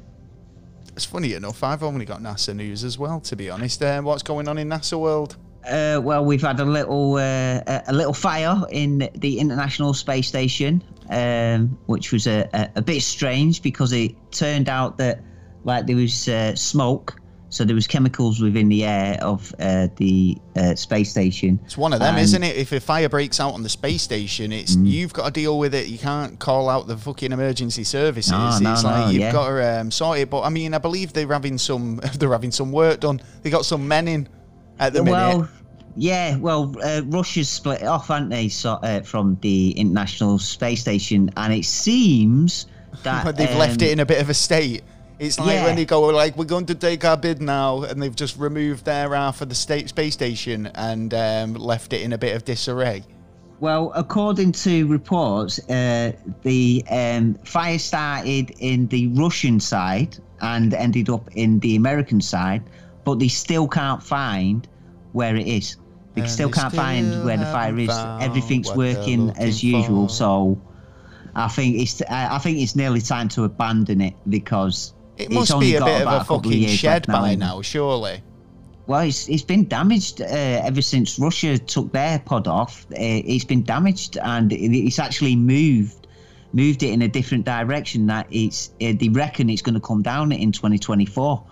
It's 0.95 1.05
funny 1.05 1.35
enough. 1.35 1.62
I've 1.62 1.83
only 1.83 2.05
got 2.05 2.21
NASA 2.21 2.55
news 2.55 2.85
as 2.85 2.99
well, 2.99 3.21
to 3.21 3.37
be 3.37 3.49
honest. 3.49 3.83
Um, 3.83 4.05
what's 4.05 4.23
going 4.23 4.49
on 4.49 4.59
in 4.59 4.69
NASA 4.69 4.99
world? 4.99 5.37
Uh, 5.65 6.01
well, 6.03 6.25
we've 6.25 6.43
had 6.43 6.59
a 6.59 6.65
little 6.65 7.15
uh, 7.17 7.61
a, 7.67 7.83
a 7.89 7.93
little 7.93 8.15
fire 8.15 8.62
in 8.71 9.11
the 9.15 9.39
International 9.39 9.93
Space 9.93 10.27
Station, 10.27 10.83
um, 11.11 11.79
which 11.87 12.12
was 12.12 12.27
a, 12.27 12.49
a, 12.53 12.71
a 12.77 12.83
bit 12.83 13.03
strange 13.03 13.62
because 13.62 13.93
it 13.93 14.15
turned 14.33 14.69
out 14.69 14.97
that 14.99 15.21
like 15.65 15.87
there 15.87 15.97
was 15.97 16.29
uh, 16.29 16.55
smoke, 16.57 17.20
so 17.51 17.64
there 17.64 17.74
was 17.74 17.86
chemicals 17.86 18.40
within 18.40 18.68
the 18.68 18.85
air 18.85 19.18
of 19.22 19.55
uh, 19.59 19.89
the 19.97 20.39
uh, 20.56 20.74
space 20.77 21.10
station. 21.10 21.60
It's 21.64 21.77
one 21.77 21.93
of 21.93 21.98
them, 21.98 22.14
And- 22.14 22.22
isn't 22.24 22.43
it? 22.43 22.56
If 22.56 22.72
a 22.72 22.81
fire 22.81 23.09
breaks 23.09 23.40
out 23.40 23.55
on 23.55 23.62
the 23.62 23.68
space 23.68 24.02
station, 24.02 24.52
it's 24.52 24.77
Mm. 24.77 24.86
you've 24.86 25.12
got 25.12 25.27
to 25.27 25.31
deal 25.32 25.59
with 25.59 25.74
it. 25.74 25.89
You 25.89 25.98
can't 25.98 26.39
call 26.39 26.68
out 26.68 26.86
the 26.86 26.97
fucking 26.97 27.32
emergency 27.32 27.85
services. 27.85 28.31
No, 28.32 28.59
no, 28.60 28.72
it's 28.72 28.85
like 28.85 29.06
no, 29.06 29.10
you've 29.10 29.20
yeah. 29.20 29.32
got 29.32 29.48
to 29.48 29.81
um, 29.81 29.90
sort 29.90 30.18
it. 30.20 30.31
But 30.31 30.43
I 30.43 30.48
mean, 30.48 30.72
I 30.74 30.78
believe 30.78 31.12
they're 31.12 31.27
having 31.27 31.59
some 31.59 32.01
they're 32.18 32.31
having 32.32 32.52
some 32.52 32.72
work 32.72 33.01
done. 33.01 33.20
They 33.43 33.51
got 33.51 33.64
some 33.66 33.86
men 33.86 34.09
in 34.09 34.28
at 34.78 34.93
the 34.93 35.02
minute. 35.02 35.12
well, 35.16 35.48
yeah, 35.97 36.36
well, 36.36 36.72
uh, 36.82 37.02
Russia's 37.06 37.48
split 37.48 37.82
off, 37.82 38.06
haven't 38.09 38.28
they, 38.28 38.48
so, 38.48 38.74
uh, 38.74 39.01
from 39.02 39.36
the 39.43 39.72
International 39.72 40.39
Space 40.39 40.81
Station, 40.82 41.31
and 41.36 41.52
it 41.52 41.64
seems 41.64 42.66
that 43.02 43.24
But 43.24 43.36
they've 43.36 43.55
left 43.56 43.82
um, 43.82 43.89
it 43.89 43.93
in 43.93 44.01
a 44.01 44.06
bit 44.06 44.20
of 44.22 44.31
a 44.31 44.35
state. 44.35 44.82
It's 45.21 45.39
like 45.39 45.51
Yeah. 45.51 45.65
when 45.67 45.77
they 45.77 45.85
go 45.85 46.01
like, 46.01 46.35
"We're 46.39 46.47
going 46.47 46.65
to 46.67 46.75
take 46.75 47.05
our 47.05 47.17
bid 47.17 47.43
now," 47.43 47.83
and 47.83 48.03
they've 48.03 48.17
just 48.17 48.39
removed 48.39 48.87
their 48.87 49.15
half 49.15 49.43
of 49.43 49.51
the 49.51 49.55
state 49.55 49.91
space 49.91 50.15
station 50.15 50.71
and 50.75 51.13
um, 51.13 51.55
left 51.55 51.93
it 51.93 52.01
in 52.01 52.15
a 52.15 52.19
bit 52.19 52.35
of 52.35 52.47
disarray. 52.47 53.05
Well, 53.61 53.93
according 53.95 54.53
to 54.53 54.87
reports, 54.87 55.59
uh, 55.69 56.13
the 56.43 56.83
um, 56.91 57.35
fire 57.45 57.79
started 57.79 58.55
in 58.61 58.87
the 58.87 59.09
Russian 59.09 59.61
side 59.61 60.17
and 60.41 60.73
ended 60.73 61.11
up 61.11 61.29
in 61.35 61.59
the 61.61 61.77
American 61.77 62.23
side, 62.23 62.63
but 63.05 63.19
they 63.19 63.29
still 63.29 63.69
can't 63.69 64.03
find 64.03 64.67
where 65.13 65.37
it 65.37 65.47
is. 65.47 65.77
They 66.15 66.23
And 66.23 66.31
still 66.31 66.49
they 66.49 66.61
can't 66.61 66.75
find 66.75 67.27
where 67.27 67.37
the 67.37 67.45
fire 67.45 67.79
is. 67.79 67.91
Everything's 68.23 68.75
working 68.75 69.29
as 69.37 69.63
usual. 69.63 70.09
for. 70.09 70.15
So, 70.15 70.59
I 71.35 71.49
think 71.49 71.77
it's 71.77 72.01
I 72.09 72.39
think 72.39 72.59
it's 72.59 72.75
nearly 72.75 73.03
time 73.03 73.29
to 73.31 73.45
abandon 73.45 74.01
it 74.01 74.15
because 74.27 74.95
It 75.21 75.31
must 75.31 75.59
be 75.61 75.75
a 75.75 75.85
bit 75.85 76.03
of 76.03 76.09
a 76.09 76.17
of 76.17 76.27
fucking 76.27 76.67
shed 76.69 77.09
now, 77.09 77.21
by 77.21 77.35
now, 77.35 77.63
surely. 77.63 78.23
Well, 78.87 79.01
it's, 79.01 79.29
it's 79.29 79.43
been 79.43 79.69
damaged 79.69 80.21
uh, 80.21 80.25
ever 80.25 80.83
since 80.83 81.19
Russia 81.19 81.59
took 81.59 81.93
their 81.93 82.19
pod 82.19 82.49
off. 82.49 82.87
Uh, 82.91 82.97
it's 82.99 83.45
been 83.45 83.63
damaged, 83.63 84.19
and 84.19 84.53
it's 84.53 84.99
actually 84.99 85.37
moved 85.37 86.07
moved 86.53 86.83
it 86.83 86.91
in 86.91 87.03
a 87.03 87.09
different 87.09 87.45
direction. 87.45 88.07
That 88.07 88.27
it's 88.31 88.71
uh, 88.81 88.93
they 88.99 89.09
reckon 89.09 89.51
it's 89.51 89.63
going 89.63 89.75
to 89.75 89.81
come 89.81 90.03
down 90.03 90.33
in 90.33 90.53
2024. 90.53 91.45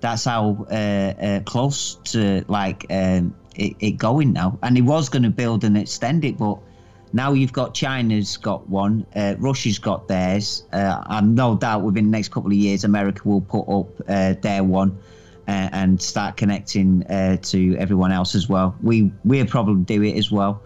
That's 0.00 0.24
how 0.24 0.66
uh, 0.70 0.74
uh, 0.74 1.40
close 1.40 1.96
to 2.12 2.44
like 2.48 2.86
um, 2.90 3.34
it, 3.56 3.74
it 3.80 3.92
going 3.92 4.32
now. 4.32 4.58
And 4.62 4.76
it 4.76 4.82
was 4.82 5.08
going 5.08 5.22
to 5.22 5.30
build 5.30 5.64
and 5.64 5.76
extend 5.76 6.24
it, 6.24 6.36
but 6.38 6.58
now 7.14 7.32
you've 7.32 7.52
got 7.52 7.74
China's 7.74 8.36
got 8.36 8.68
one, 8.68 9.06
uh, 9.14 9.36
Russia's 9.38 9.78
got 9.78 10.08
theirs. 10.08 10.64
Uh, 10.72 11.00
I'm 11.06 11.36
no 11.36 11.56
doubt 11.56 11.82
within 11.82 12.06
the 12.06 12.10
next 12.10 12.32
couple 12.32 12.50
of 12.50 12.56
years, 12.56 12.82
America 12.82 13.22
will 13.24 13.40
put 13.40 13.68
up 13.68 13.88
uh, 14.08 14.34
their 14.42 14.64
one 14.64 14.98
uh, 15.46 15.70
and 15.70 16.02
start 16.02 16.36
connecting 16.36 17.04
uh, 17.04 17.36
to 17.36 17.76
everyone 17.78 18.10
else 18.10 18.34
as 18.34 18.48
well. 18.48 18.76
We 18.82 19.12
we'll 19.24 19.46
probably 19.46 19.84
do 19.84 20.02
it 20.02 20.18
as 20.18 20.32
well 20.32 20.60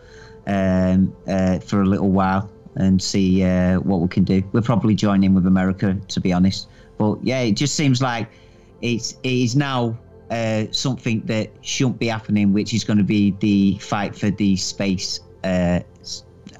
um, 0.46 1.14
uh, 1.26 1.58
for 1.58 1.82
a 1.82 1.86
little 1.86 2.10
while 2.10 2.50
and 2.76 3.02
see 3.02 3.42
what 3.76 4.00
we 4.00 4.08
can 4.08 4.24
do. 4.24 4.42
We'll 4.52 4.62
probably 4.62 4.94
join 4.94 5.22
in 5.24 5.34
with 5.34 5.46
America, 5.46 5.98
to 6.08 6.20
be 6.20 6.32
honest. 6.32 6.68
But 6.96 7.18
yeah, 7.22 7.40
it 7.40 7.52
just 7.52 7.74
seems 7.74 8.00
like 8.00 8.26
it's 8.80 9.18
it 9.22 9.32
is 9.32 9.54
now 9.54 9.98
uh, 10.30 10.64
something 10.70 11.20
that 11.26 11.50
shouldn't 11.60 11.98
be 11.98 12.06
happening, 12.06 12.54
which 12.54 12.72
is 12.72 12.84
going 12.84 12.98
to 12.98 13.04
be 13.04 13.32
the 13.40 13.76
fight 13.78 14.16
for 14.16 14.30
the 14.30 14.56
space 14.56 15.20
uh, 15.44 15.80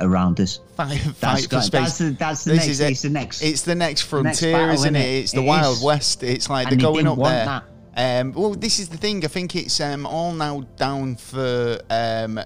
around 0.01 0.39
us. 0.41 0.61
Fight, 0.77 1.01
That's, 1.05 1.19
fight 1.19 1.51
for 1.51 1.61
space. 1.61 1.71
that's 1.71 1.99
the, 1.99 2.11
that's 2.11 2.45
the 2.45 2.51
This 2.53 2.59
next. 2.61 2.69
is 2.71 2.81
it. 2.81 2.91
It's 2.91 3.03
the 3.03 3.11
next. 3.11 3.43
It's 3.43 3.63
the 3.63 3.75
next 3.75 4.11
the 4.11 4.23
next 4.23 4.41
frontier, 4.43 4.53
battle, 4.53 4.75
isn't 4.75 4.97
it? 4.97 4.99
innit? 5.01 5.21
It's 5.23 5.33
the 5.33 5.43
It 5.43 5.47
Wild 5.47 5.77
is. 5.79 5.83
West. 5.83 6.23
It's 6.23 6.49
like 6.51 6.71
And 6.71 6.81
they're 6.81 6.91
going 6.93 7.07
up 7.07 7.19
there. 7.19 7.45
that. 7.97 8.21
Um, 8.21 8.33
well, 8.33 8.55
this 8.55 8.79
is 8.79 8.89
the 8.89 8.97
thing. 8.97 9.25
I 9.25 9.29
think 9.29 9.57
it's 9.57 9.81
um, 9.81 10.07
all 10.07 10.33
now 10.33 10.61
down 10.77 11.17
for 11.17 11.81
um, 11.91 12.39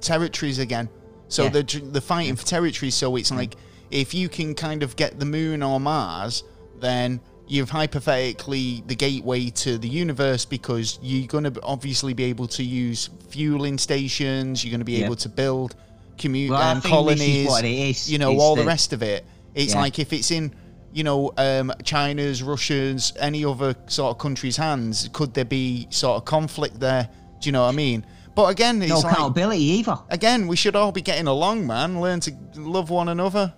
territories 0.00 0.58
again. 0.58 0.88
So 1.28 1.44
Yeah. 1.44 1.48
they're, 1.50 1.62
they're 1.62 2.00
fighting 2.02 2.36
for 2.36 2.44
territories. 2.46 2.94
So 2.94 3.16
it's 3.16 3.30
like 3.30 3.54
if 3.90 4.12
you 4.14 4.28
can 4.28 4.54
kind 4.54 4.82
of 4.82 4.96
get 4.96 5.18
the 5.18 5.24
moon 5.26 5.62
or 5.62 5.80
Mars, 5.80 6.44
then 6.80 7.20
you've 7.48 7.70
hypothetically 7.70 8.82
the 8.86 8.94
gateway 8.94 9.48
to 9.50 9.78
the 9.78 9.88
universe 9.88 10.44
because 10.44 10.98
you're 11.02 11.26
going 11.26 11.44
to 11.44 11.60
obviously 11.62 12.12
be 12.14 12.24
able 12.24 12.46
to 12.48 12.62
use 12.62 13.08
fueling 13.30 13.78
stations. 13.78 14.64
You're 14.64 14.70
going 14.70 14.80
to 14.80 14.84
be 14.84 14.92
Yep. 14.94 15.04
able 15.06 15.16
to 15.16 15.28
build 15.28 15.76
commute 16.20 16.50
Well, 16.52 16.60
um, 16.62 16.80
think 16.80 16.82
this 16.82 17.20
is 17.20 17.26
colonies. 17.26 17.46
what 17.48 17.64
it 17.64 17.68
is, 17.90 18.10
you 18.10 18.18
know, 18.18 18.32
is 18.32 18.40
all 18.40 18.54
the 18.54 18.62
that- 18.62 18.68
rest 18.68 18.92
of 18.92 19.02
it. 19.02 19.24
It's 19.54 19.74
Yeah. 19.74 19.80
like 19.80 19.98
if 19.98 20.12
it's 20.12 20.30
in, 20.30 20.54
you 20.92 21.02
know, 21.02 21.32
um, 21.36 21.72
China's, 21.82 22.42
Russia's, 22.42 23.12
any 23.18 23.44
other 23.44 23.74
sort 23.88 24.12
of 24.12 24.18
country's 24.18 24.56
hands, 24.56 25.08
could 25.12 25.34
there 25.34 25.44
be 25.44 25.88
sort 25.90 26.16
of 26.18 26.24
conflict 26.24 26.78
there? 26.78 27.08
Do 27.40 27.48
you 27.48 27.52
know 27.52 27.62
what 27.62 27.70
I 27.70 27.72
mean? 27.72 28.04
But 28.36 28.46
again, 28.46 28.80
it's 28.80 28.90
No 28.90 29.00
like 29.00 29.12
accountability 29.12 29.62
either. 29.62 29.98
again, 30.08 30.46
we 30.46 30.54
should 30.56 30.76
all 30.76 30.92
be 30.92 31.02
getting 31.02 31.26
along, 31.26 31.66
man. 31.66 32.00
Learn 32.00 32.20
to 32.20 32.32
love 32.56 32.88
one 32.90 33.08
another. 33.08 33.52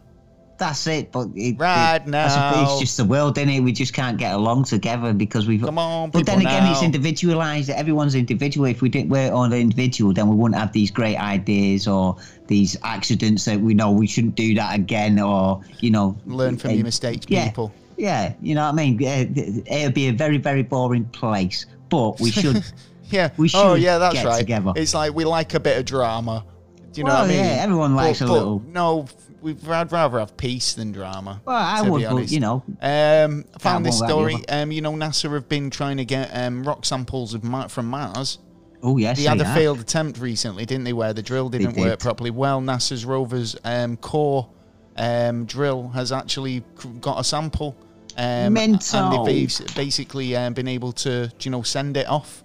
That's 0.62 0.86
it. 0.86 1.10
But 1.10 1.28
it, 1.34 1.58
Right 1.58 1.96
it, 1.96 2.06
now. 2.06 2.62
it's 2.62 2.78
just 2.78 2.96
the 2.96 3.04
world, 3.04 3.36
is 3.36 3.48
it? 3.48 3.60
We 3.60 3.72
just 3.72 3.92
can't 3.92 4.16
get 4.16 4.32
along 4.32 4.64
together 4.64 5.12
because 5.12 5.48
we've. 5.48 5.60
Come 5.60 5.76
on, 5.76 6.10
But 6.10 6.24
then 6.24 6.38
again, 6.38 6.70
it's 6.70 6.84
individualized. 6.84 7.68
Everyone's 7.68 8.14
individual. 8.14 8.66
If 8.66 8.80
we 8.80 8.88
didn't 8.88 9.08
we're 9.08 9.32
all 9.32 9.52
individual, 9.52 10.12
then 10.12 10.28
we 10.28 10.36
wouldn't 10.36 10.60
have 10.60 10.72
these 10.72 10.92
great 10.92 11.16
ideas 11.16 11.88
or 11.88 12.16
these 12.46 12.76
accidents 12.84 13.44
that 13.46 13.60
we 13.60 13.74
know 13.74 13.90
we 13.90 14.06
shouldn't 14.06 14.36
do 14.36 14.54
that 14.54 14.76
again, 14.76 15.18
or 15.18 15.60
you 15.80 15.90
know, 15.90 16.16
Learn 16.26 16.56
from 16.56 16.70
uh, 16.70 16.74
your 16.74 16.84
mistakes, 16.84 17.26
yeah, 17.28 17.46
people. 17.46 17.72
Yeah, 17.96 18.34
you 18.40 18.54
know 18.54 18.62
what 18.62 18.74
I 18.74 18.76
mean. 18.76 18.98
Yeah, 19.00 19.24
It'd 19.66 19.94
be 19.94 20.06
a 20.06 20.12
very, 20.12 20.38
very 20.38 20.62
boring 20.62 21.06
place, 21.06 21.66
but 21.88 22.20
we 22.20 22.30
should. 22.30 22.62
Yeah. 23.10 23.28
We 23.36 23.50
oh, 23.52 23.74
should 23.74 23.82
yeah, 23.82 23.98
that's 23.98 24.14
get 24.14 24.24
right. 24.24 24.38
together. 24.38 24.72
It's 24.74 24.94
like 24.94 25.12
we 25.12 25.26
like 25.26 25.52
a 25.52 25.60
bit 25.60 25.76
of 25.76 25.84
drama. 25.84 26.46
Do 26.92 27.00
you 27.00 27.04
know 27.04 27.12
Well, 27.12 27.20
what 27.20 27.30
I 27.30 27.34
mean? 27.34 27.44
yeah, 27.44 27.62
everyone 27.62 27.94
likes 27.94 28.22
a 28.22 28.26
little- 28.26 28.62
No, 28.66 29.06
we'd 29.42 29.66
I'd 29.68 29.92
rather 29.92 30.18
have 30.18 30.36
peace 30.36 30.74
than 30.74 30.92
drama. 30.92 31.40
Well, 31.44 31.56
I 31.56 31.82
would, 31.82 32.02
but 32.08 32.30
you 32.30 32.40
know, 32.40 32.62
Um, 32.80 33.44
I 33.54 33.58
found 33.58 33.84
this 33.84 33.98
story. 33.98 34.36
Um, 34.48 34.72
you 34.72 34.80
know, 34.80 34.92
NASA 34.92 35.32
have 35.32 35.48
been 35.48 35.70
trying 35.70 35.96
to 35.98 36.04
get 36.04 36.30
um, 36.32 36.62
rock 36.64 36.84
samples 36.84 37.34
of 37.34 37.42
Mar- 37.44 37.68
from 37.68 37.86
Mars. 37.86 38.38
oh 38.82 38.96
yes, 38.98 39.16
They 39.18 39.24
had 39.24 39.40
a 39.40 39.44
have. 39.44 39.56
failed 39.56 39.80
attempt 39.80 40.18
recently, 40.18 40.64
didn't 40.66 40.84
they, 40.84 40.92
where 40.92 41.12
the 41.12 41.22
drill 41.22 41.48
didn't 41.48 41.74
did. 41.74 41.80
work 41.80 41.98
properly? 42.00 42.30
Well, 42.30 42.60
NASA's 42.60 43.04
rover's 43.04 43.56
um, 43.64 43.96
core 43.96 44.48
um, 44.96 45.44
drill 45.46 45.88
has 45.88 46.12
actually 46.12 46.62
got 47.00 47.18
a 47.20 47.24
sample. 47.24 47.76
Um, 48.16 48.52
Mental. 48.52 49.00
And 49.00 49.26
they've 49.26 49.74
basically 49.74 50.36
um, 50.36 50.52
been 50.52 50.68
able 50.68 50.92
to, 50.92 51.30
you 51.40 51.50
know, 51.50 51.62
send 51.62 51.96
it 51.96 52.06
off. 52.08 52.42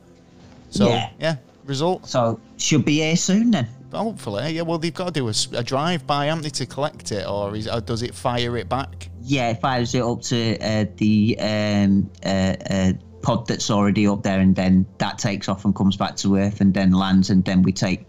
So, 0.69 0.88
Yeah. 0.88 1.10
yeah, 1.19 1.36
result. 1.65 2.07
So 2.07 2.40
should 2.57 2.86
be 2.86 2.99
here 2.99 3.18
soon 3.18 3.52
then. 3.52 3.68
Hopefully, 3.93 4.51
yeah. 4.51 4.64
Well, 4.64 4.77
they've 4.77 4.93
got 4.93 5.14
to 5.14 5.19
do 5.19 5.30
a 5.57 5.64
drive-by, 5.64 6.26
haven't 6.26 6.43
they, 6.43 6.49
to 6.49 6.65
collect 6.65 7.11
it, 7.11 7.27
or, 7.27 7.55
is, 7.55 7.68
or 7.68 7.80
does 7.80 8.03
it 8.03 8.14
fire 8.14 8.57
it 8.57 8.68
back? 8.68 9.09
Yeah, 9.22 9.49
it 9.51 9.61
fires 9.61 9.95
it 9.95 10.03
up 10.03 10.22
to 10.23 10.57
uh, 10.59 10.85
the 10.97 11.38
um, 11.39 12.11
uh, 12.26 12.55
uh, 12.69 12.93
pod 13.22 13.47
that's 13.47 13.72
already 13.72 14.05
up 14.07 14.23
there, 14.23 14.39
and 14.39 14.55
then 14.55 14.85
that 14.97 15.18
takes 15.18 15.47
off 15.47 15.64
and 15.64 15.73
comes 15.73 15.95
back 15.95 16.18
to 16.18 16.35
Earth, 16.35 16.59
and 16.59 16.73
then 16.73 16.91
lands, 16.91 17.30
and 17.30 17.43
then 17.45 17.61
we 17.61 17.72
take. 17.72 18.05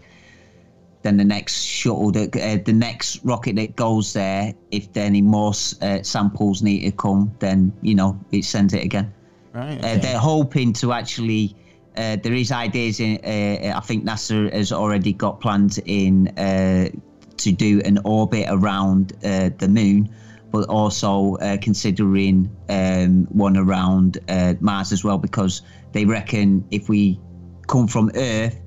Then 1.01 1.15
the 1.15 1.23
next 1.23 1.63
shuttle, 1.63 2.11
that 2.11 2.35
uh, 2.35 2.61
the 2.65 2.73
next 2.73 3.23
rocket 3.23 3.55
that 3.55 3.77
goes 3.77 4.11
there, 4.11 4.53
if 4.71 4.91
there 4.91 5.05
any 5.05 5.21
more 5.21 5.53
uh, 5.81 6.03
samples 6.03 6.61
need 6.61 6.81
to 6.81 6.91
come, 6.91 7.33
then 7.39 7.71
you 7.81 7.95
know 7.95 8.19
it 8.33 8.43
sends 8.43 8.73
it 8.73 8.83
again. 8.83 9.13
Right. 9.53 9.81
Uh, 9.81 9.87
okay. 9.87 9.97
they're 9.99 10.19
hoping 10.19 10.73
to 10.73 10.91
actually. 10.91 11.55
Uh, 11.99 12.15
there 12.15 12.33
is 12.33 12.49
ideas 12.49 13.01
in. 13.01 13.17
Uh, 13.25 13.73
I 13.75 13.81
think 13.81 14.05
NASA 14.05 14.51
has 14.53 14.71
already 14.71 15.11
got 15.11 15.41
plans 15.41 15.79
in 15.85 16.29
uh, 16.37 16.87
to 17.35 17.51
do 17.51 17.81
an 17.83 17.99
orbit 18.05 18.45
around 18.47 19.11
uh, 19.25 19.49
the 19.57 19.67
moon, 19.67 20.09
but 20.49 20.69
also 20.69 21.35
uh, 21.35 21.57
considering 21.61 22.49
um, 22.69 23.25
one 23.25 23.57
around 23.57 24.17
uh, 24.29 24.53
Mars 24.61 24.93
as 24.93 25.03
well, 25.03 25.17
because 25.17 25.61
they 25.91 26.05
reckon 26.05 26.63
if 26.71 26.87
we 26.87 27.19
come 27.67 27.85
from 27.85 28.11
Earth 28.15 28.57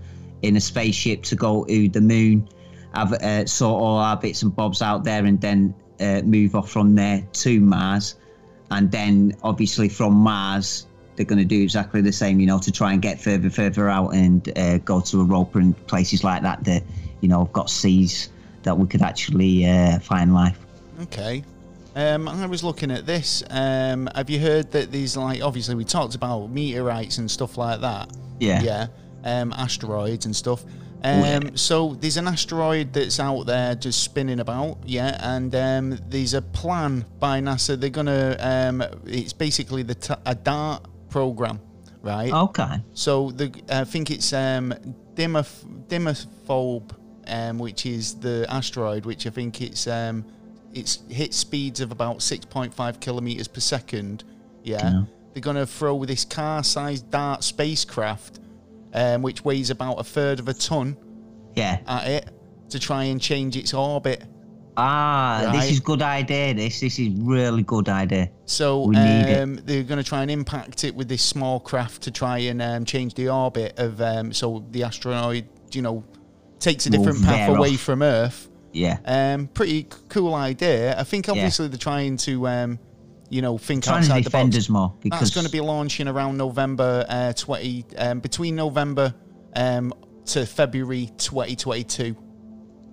in 0.43 0.57
a 0.57 0.61
spaceship 0.61 1.23
to 1.23 1.35
go 1.35 1.65
to 1.65 1.89
the 1.89 2.03
moon, 2.03 2.47
have 2.95 3.15
uh, 3.15 3.47
sort 3.47 3.83
all 3.83 3.97
our 3.97 4.19
bits 4.19 4.43
and 4.43 4.55
bobs 4.55 4.83
out 4.83 5.05
there, 5.05 5.25
and 5.25 5.41
then 5.41 5.75
uh, 6.01 6.21
move 6.21 6.55
off 6.55 6.71
from 6.71 6.95
there 6.95 7.27
to 7.33 7.61
Mars 7.61 8.17
and 8.73 8.91
then 8.91 9.33
obviously 9.43 9.89
from 9.89 10.15
Mars 10.15 10.87
they're 11.17 11.27
going 11.27 11.39
to 11.39 11.45
do 11.45 11.63
exactly 11.63 12.01
the 12.01 12.13
same, 12.13 12.41
you 12.41 12.47
know, 12.47 12.59
to 12.59 12.73
try 12.73 12.93
and 12.93 13.03
get 13.03 13.21
further, 13.21 13.51
further 13.51 13.89
out 13.89 14.15
and 14.15 14.57
uh, 14.59 14.79
go 14.79 15.01
to 15.01 15.19
Europa 15.19 15.59
and 15.59 15.87
places 15.87 16.25
like 16.25 16.43
that 16.43 16.65
that, 16.65 16.83
you 17.21 17.29
know, 17.29 17.45
have 17.45 17.53
got 17.53 17.71
seas 17.71 18.31
that 18.63 18.77
we 18.77 18.87
could 18.87 19.03
actually 19.03 19.67
uh, 19.67 19.99
find 19.99 20.33
life. 20.33 20.59
Okay. 21.03 21.45
Um, 21.95 22.29
I 22.29 22.47
was 22.47 22.65
looking 22.65 22.91
at 22.91 23.05
this. 23.05 23.43
Um, 23.51 24.09
have 24.15 24.31
you 24.31 24.41
heard 24.41 24.71
that 24.73 24.91
these 24.91 25.17
like 25.17 25.43
obviously 25.43 25.75
we 25.75 25.85
talked 25.85 26.15
about 26.15 26.47
meteorites 26.49 27.19
and 27.19 27.31
stuff 27.31 27.59
like 27.59 27.81
that. 27.83 28.11
Yeah. 28.41 28.63
Yeah. 28.63 28.87
Um, 29.25 29.53
asteroids 29.53 30.25
and 30.25 30.35
stuff. 30.35 30.65
Um, 31.05 31.57
so 31.57 31.95
there's 31.95 32.17
an 32.17 32.29
asteroid 32.29 32.93
that's 32.93 33.19
out 33.19 33.47
there 33.47 33.75
just 33.75 34.05
spinning 34.05 34.39
about, 34.39 34.79
yeah, 34.87 35.19
and 35.21 35.53
um, 35.53 35.99
there's 36.09 36.33
a 36.33 36.43
plan 36.43 37.05
by 37.19 37.41
NASA. 37.41 37.79
They're 37.79 37.91
gonna, 37.91 38.37
um, 38.39 38.85
it's 39.05 39.33
basically 39.33 39.83
the 39.83 39.97
t- 39.97 40.15
a 40.25 40.35
DART 40.37 40.87
program, 41.13 41.61
right? 42.03 42.33
Okay. 42.33 42.83
So 42.95 43.31
the 43.31 43.53
I 43.71 43.85
think 43.85 44.11
it's 44.11 44.33
um, 44.33 44.75
Dimorph- 45.15 45.87
Dimorphobe, 45.89 46.91
um, 47.29 47.59
which 47.59 47.87
is 47.87 48.15
the 48.17 48.47
asteroid, 48.49 49.05
which 49.07 49.27
I 49.27 49.31
think 49.31 49.61
it's 49.61 49.87
um, 49.87 50.25
it's 50.75 51.01
hit 51.09 51.35
speeds 51.35 51.81
of 51.81 51.93
about 51.93 52.19
6.5 52.19 53.01
kilometers 53.01 53.47
per 53.49 53.61
second. 53.61 54.25
Yeah, 54.65 54.79
Yeah. 54.83 55.03
they're 55.35 55.41
gonna 55.43 55.67
throw 55.67 56.05
this 56.05 56.25
car-sized 56.25 57.11
Dart 57.11 57.45
spacecraft, 57.45 58.41
um, 58.95 59.23
which 59.23 59.45
weighs 59.45 59.71
about 59.71 59.95
a 59.97 60.05
third 60.05 60.41
of 60.41 60.49
a 60.49 60.55
ton, 60.55 60.97
Yeah. 61.55 61.79
at 61.87 62.09
it 62.09 62.31
to 62.71 62.79
try 62.79 63.05
and 63.05 63.21
change 63.21 63.57
its 63.57 63.75
orbit. 63.75 64.25
Ah, 64.77 65.43
Right. 65.45 65.61
this 65.61 65.71
is 65.73 65.81
good 65.81 66.01
idea. 66.03 66.55
This 66.55 66.81
this 66.81 66.99
is 66.99 67.11
really 67.21 67.63
good 67.63 67.89
idea. 67.89 68.31
So 68.47 68.87
We 68.87 68.97
need 68.97 69.27
it. 69.29 69.43
um, 69.43 69.57
they're 69.65 69.83
going 69.83 69.99
to 70.03 70.05
try 70.09 70.23
and 70.23 70.31
impact 70.31 70.85
it 70.85 70.95
with 70.95 71.09
this 71.09 71.23
small 71.23 71.61
craft 71.61 72.03
to 72.03 72.11
try 72.11 72.39
and 72.39 72.63
um, 72.63 72.85
change 72.85 73.15
the 73.15 73.29
orbit 73.29 73.79
of 73.79 74.01
um, 74.01 74.33
so 74.33 74.65
the 74.71 74.85
asteroid, 74.85 75.47
you 75.73 75.83
know, 75.83 76.05
takes 76.59 76.87
a 76.87 76.91
different 76.91 77.23
path 77.23 77.51
away 77.51 77.75
off. 77.75 77.81
from 77.81 78.03
Earth. 78.03 78.49
Yeah. 78.73 78.99
Um, 79.05 79.49
pretty 79.49 79.89
cool 80.09 80.35
idea. 80.35 80.99
I 80.99 81.05
think 81.05 81.29
obviously 81.29 81.69
they're 81.69 81.77
trying 81.77 82.17
to, 82.19 82.49
um, 82.49 82.79
you 83.29 83.43
know, 83.43 83.59
think 83.59 83.85
Trying 83.85 84.03
to 84.05 84.13
outside 84.13 84.25
the 84.25 84.31
box. 84.31 84.57
us 84.57 84.69
more 84.71 84.95
because 85.03 85.21
That's 85.21 85.35
going 85.35 85.45
to 85.47 85.53
be 85.53 85.61
launching 85.61 86.09
around 86.09 86.39
November 86.39 87.05
uh, 87.09 87.33
20, 87.35 87.85
um, 87.99 88.21
between 88.21 88.57
November 88.57 89.15
um, 89.55 89.93
to 90.27 90.47
February 90.47 91.11
2022. 91.19 92.17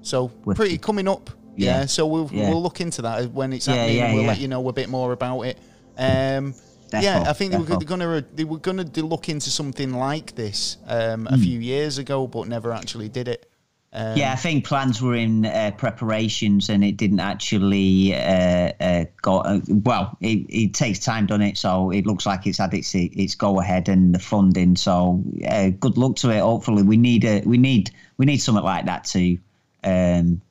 So 0.02 0.32
Wicked. 0.46 0.56
pretty 0.58 0.78
coming 0.78 1.08
up. 1.08 1.30
Yeah. 1.60 1.80
Yeah. 1.81 1.86
So 1.88 2.07
we'll 2.07 2.30
Yeah. 2.31 2.49
we'll 2.49 2.64
look 2.64 2.81
into 2.81 3.02
that 3.03 3.31
when 3.31 3.53
it's 3.53 3.65
happening. 3.68 3.98
yeah, 3.98 4.14
we'll 4.14 4.23
let 4.26 4.40
you 4.40 4.48
know 4.48 4.68
a 4.69 4.73
bit 4.73 4.90
more 4.90 5.11
about 5.11 5.41
it. 5.41 5.57
Um, 5.98 6.53
yeah, 6.91 7.26
I 7.27 7.34
think 7.34 7.52
they 7.52 7.57
were 7.60 7.65
defo. 7.65 7.86
going 7.86 7.99
to 7.99 8.26
they 8.34 8.45
were 8.45 8.57
going 8.57 8.84
to 8.84 9.03
look 9.06 9.30
into 9.30 9.49
something 9.49 9.94
like 9.94 10.36
this 10.36 10.77
um, 10.88 11.27
a 11.27 11.38
few 11.38 11.60
years 11.60 11.98
ago, 11.99 12.26
but 12.27 12.48
never 12.48 12.72
actually 12.73 13.10
did 13.10 13.27
it. 13.27 13.45
Um, 13.91 14.18
Yeah, 14.18 14.34
I 14.34 14.36
think 14.36 14.65
plans 14.65 15.02
were 15.02 15.15
in 15.15 15.45
uh, 15.45 15.72
preparations 15.77 16.69
and 16.69 16.84
it 16.84 16.95
didn't 16.98 17.19
actually 17.19 18.14
uh, 18.15 18.72
uh, 18.80 19.06
go. 19.22 19.40
Uh, 19.40 19.60
well, 19.68 20.15
it, 20.22 20.45
it 20.49 20.73
takes 20.73 20.99
time, 20.99 21.26
doesn't 21.26 21.41
it? 21.41 21.57
So 21.57 21.91
it 21.91 22.06
looks 22.06 22.26
like 22.26 22.45
it's 22.48 22.60
had 22.60 22.73
its 22.73 22.94
its 22.95 23.36
go 23.36 23.60
ahead 23.60 23.90
and 23.90 24.14
the 24.14 24.19
funding. 24.19 24.76
So 24.76 25.23
uh, 25.48 25.69
good 25.80 25.98
luck 25.98 26.15
to 26.18 26.30
it. 26.30 26.40
Hopefully, 26.40 26.84
we 26.84 26.98
need 26.98 27.26
a 27.26 27.41
we 27.45 27.57
need 27.57 27.91
we 28.18 28.26
need 28.26 28.38
something 28.38 28.64
like 28.64 28.86
that 28.86 29.03
to, 29.06 29.38
um, 29.84 30.41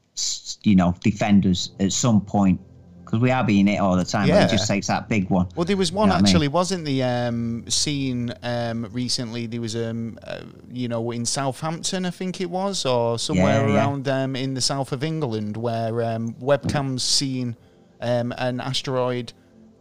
you 0.62 0.74
know, 0.77 0.95
defenders 1.03 1.70
at 1.81 1.93
some 1.93 2.20
point 2.20 2.61
because 3.05 3.20
we 3.20 3.31
are 3.31 3.43
being 3.43 3.66
hit 3.66 3.78
all 3.81 3.97
the 3.97 4.05
time. 4.05 4.28
But 4.28 4.35
Yeah. 4.35 4.45
it 4.45 4.51
just 4.51 4.69
takes 4.69 4.86
that 4.89 5.09
big 5.09 5.31
one. 5.31 5.47
Well, 5.57 5.65
there 5.65 5.78
was 5.78 5.90
one 5.90 6.09
know 6.09 6.15
what 6.15 6.19
I 6.19 6.23
mean? 6.23 6.27
actually, 6.27 6.49
wasn't 6.49 6.85
the 6.85 7.03
um, 7.03 7.65
seen 7.69 8.35
um, 8.43 8.86
recently? 8.93 9.47
There 9.47 9.62
was 9.62 9.74
um, 9.74 10.19
uh, 10.27 10.40
you 10.70 10.89
know, 10.89 11.11
in 11.11 11.24
Southampton, 11.24 12.05
I 12.05 12.11
think 12.11 12.40
it 12.43 12.51
was, 12.51 12.85
or 12.85 13.19
somewhere 13.19 13.62
Yeah, 13.62 13.69
yeah. 13.69 13.74
around 13.77 14.09
um, 14.09 14.36
in 14.36 14.53
the 14.55 14.61
south 14.61 14.93
of 14.93 15.03
England, 15.03 15.57
where 15.57 16.03
um, 16.03 16.35
webcams 16.35 17.01
seen 17.01 17.57
um, 18.03 18.32
an 18.36 18.61
asteroid 18.61 19.32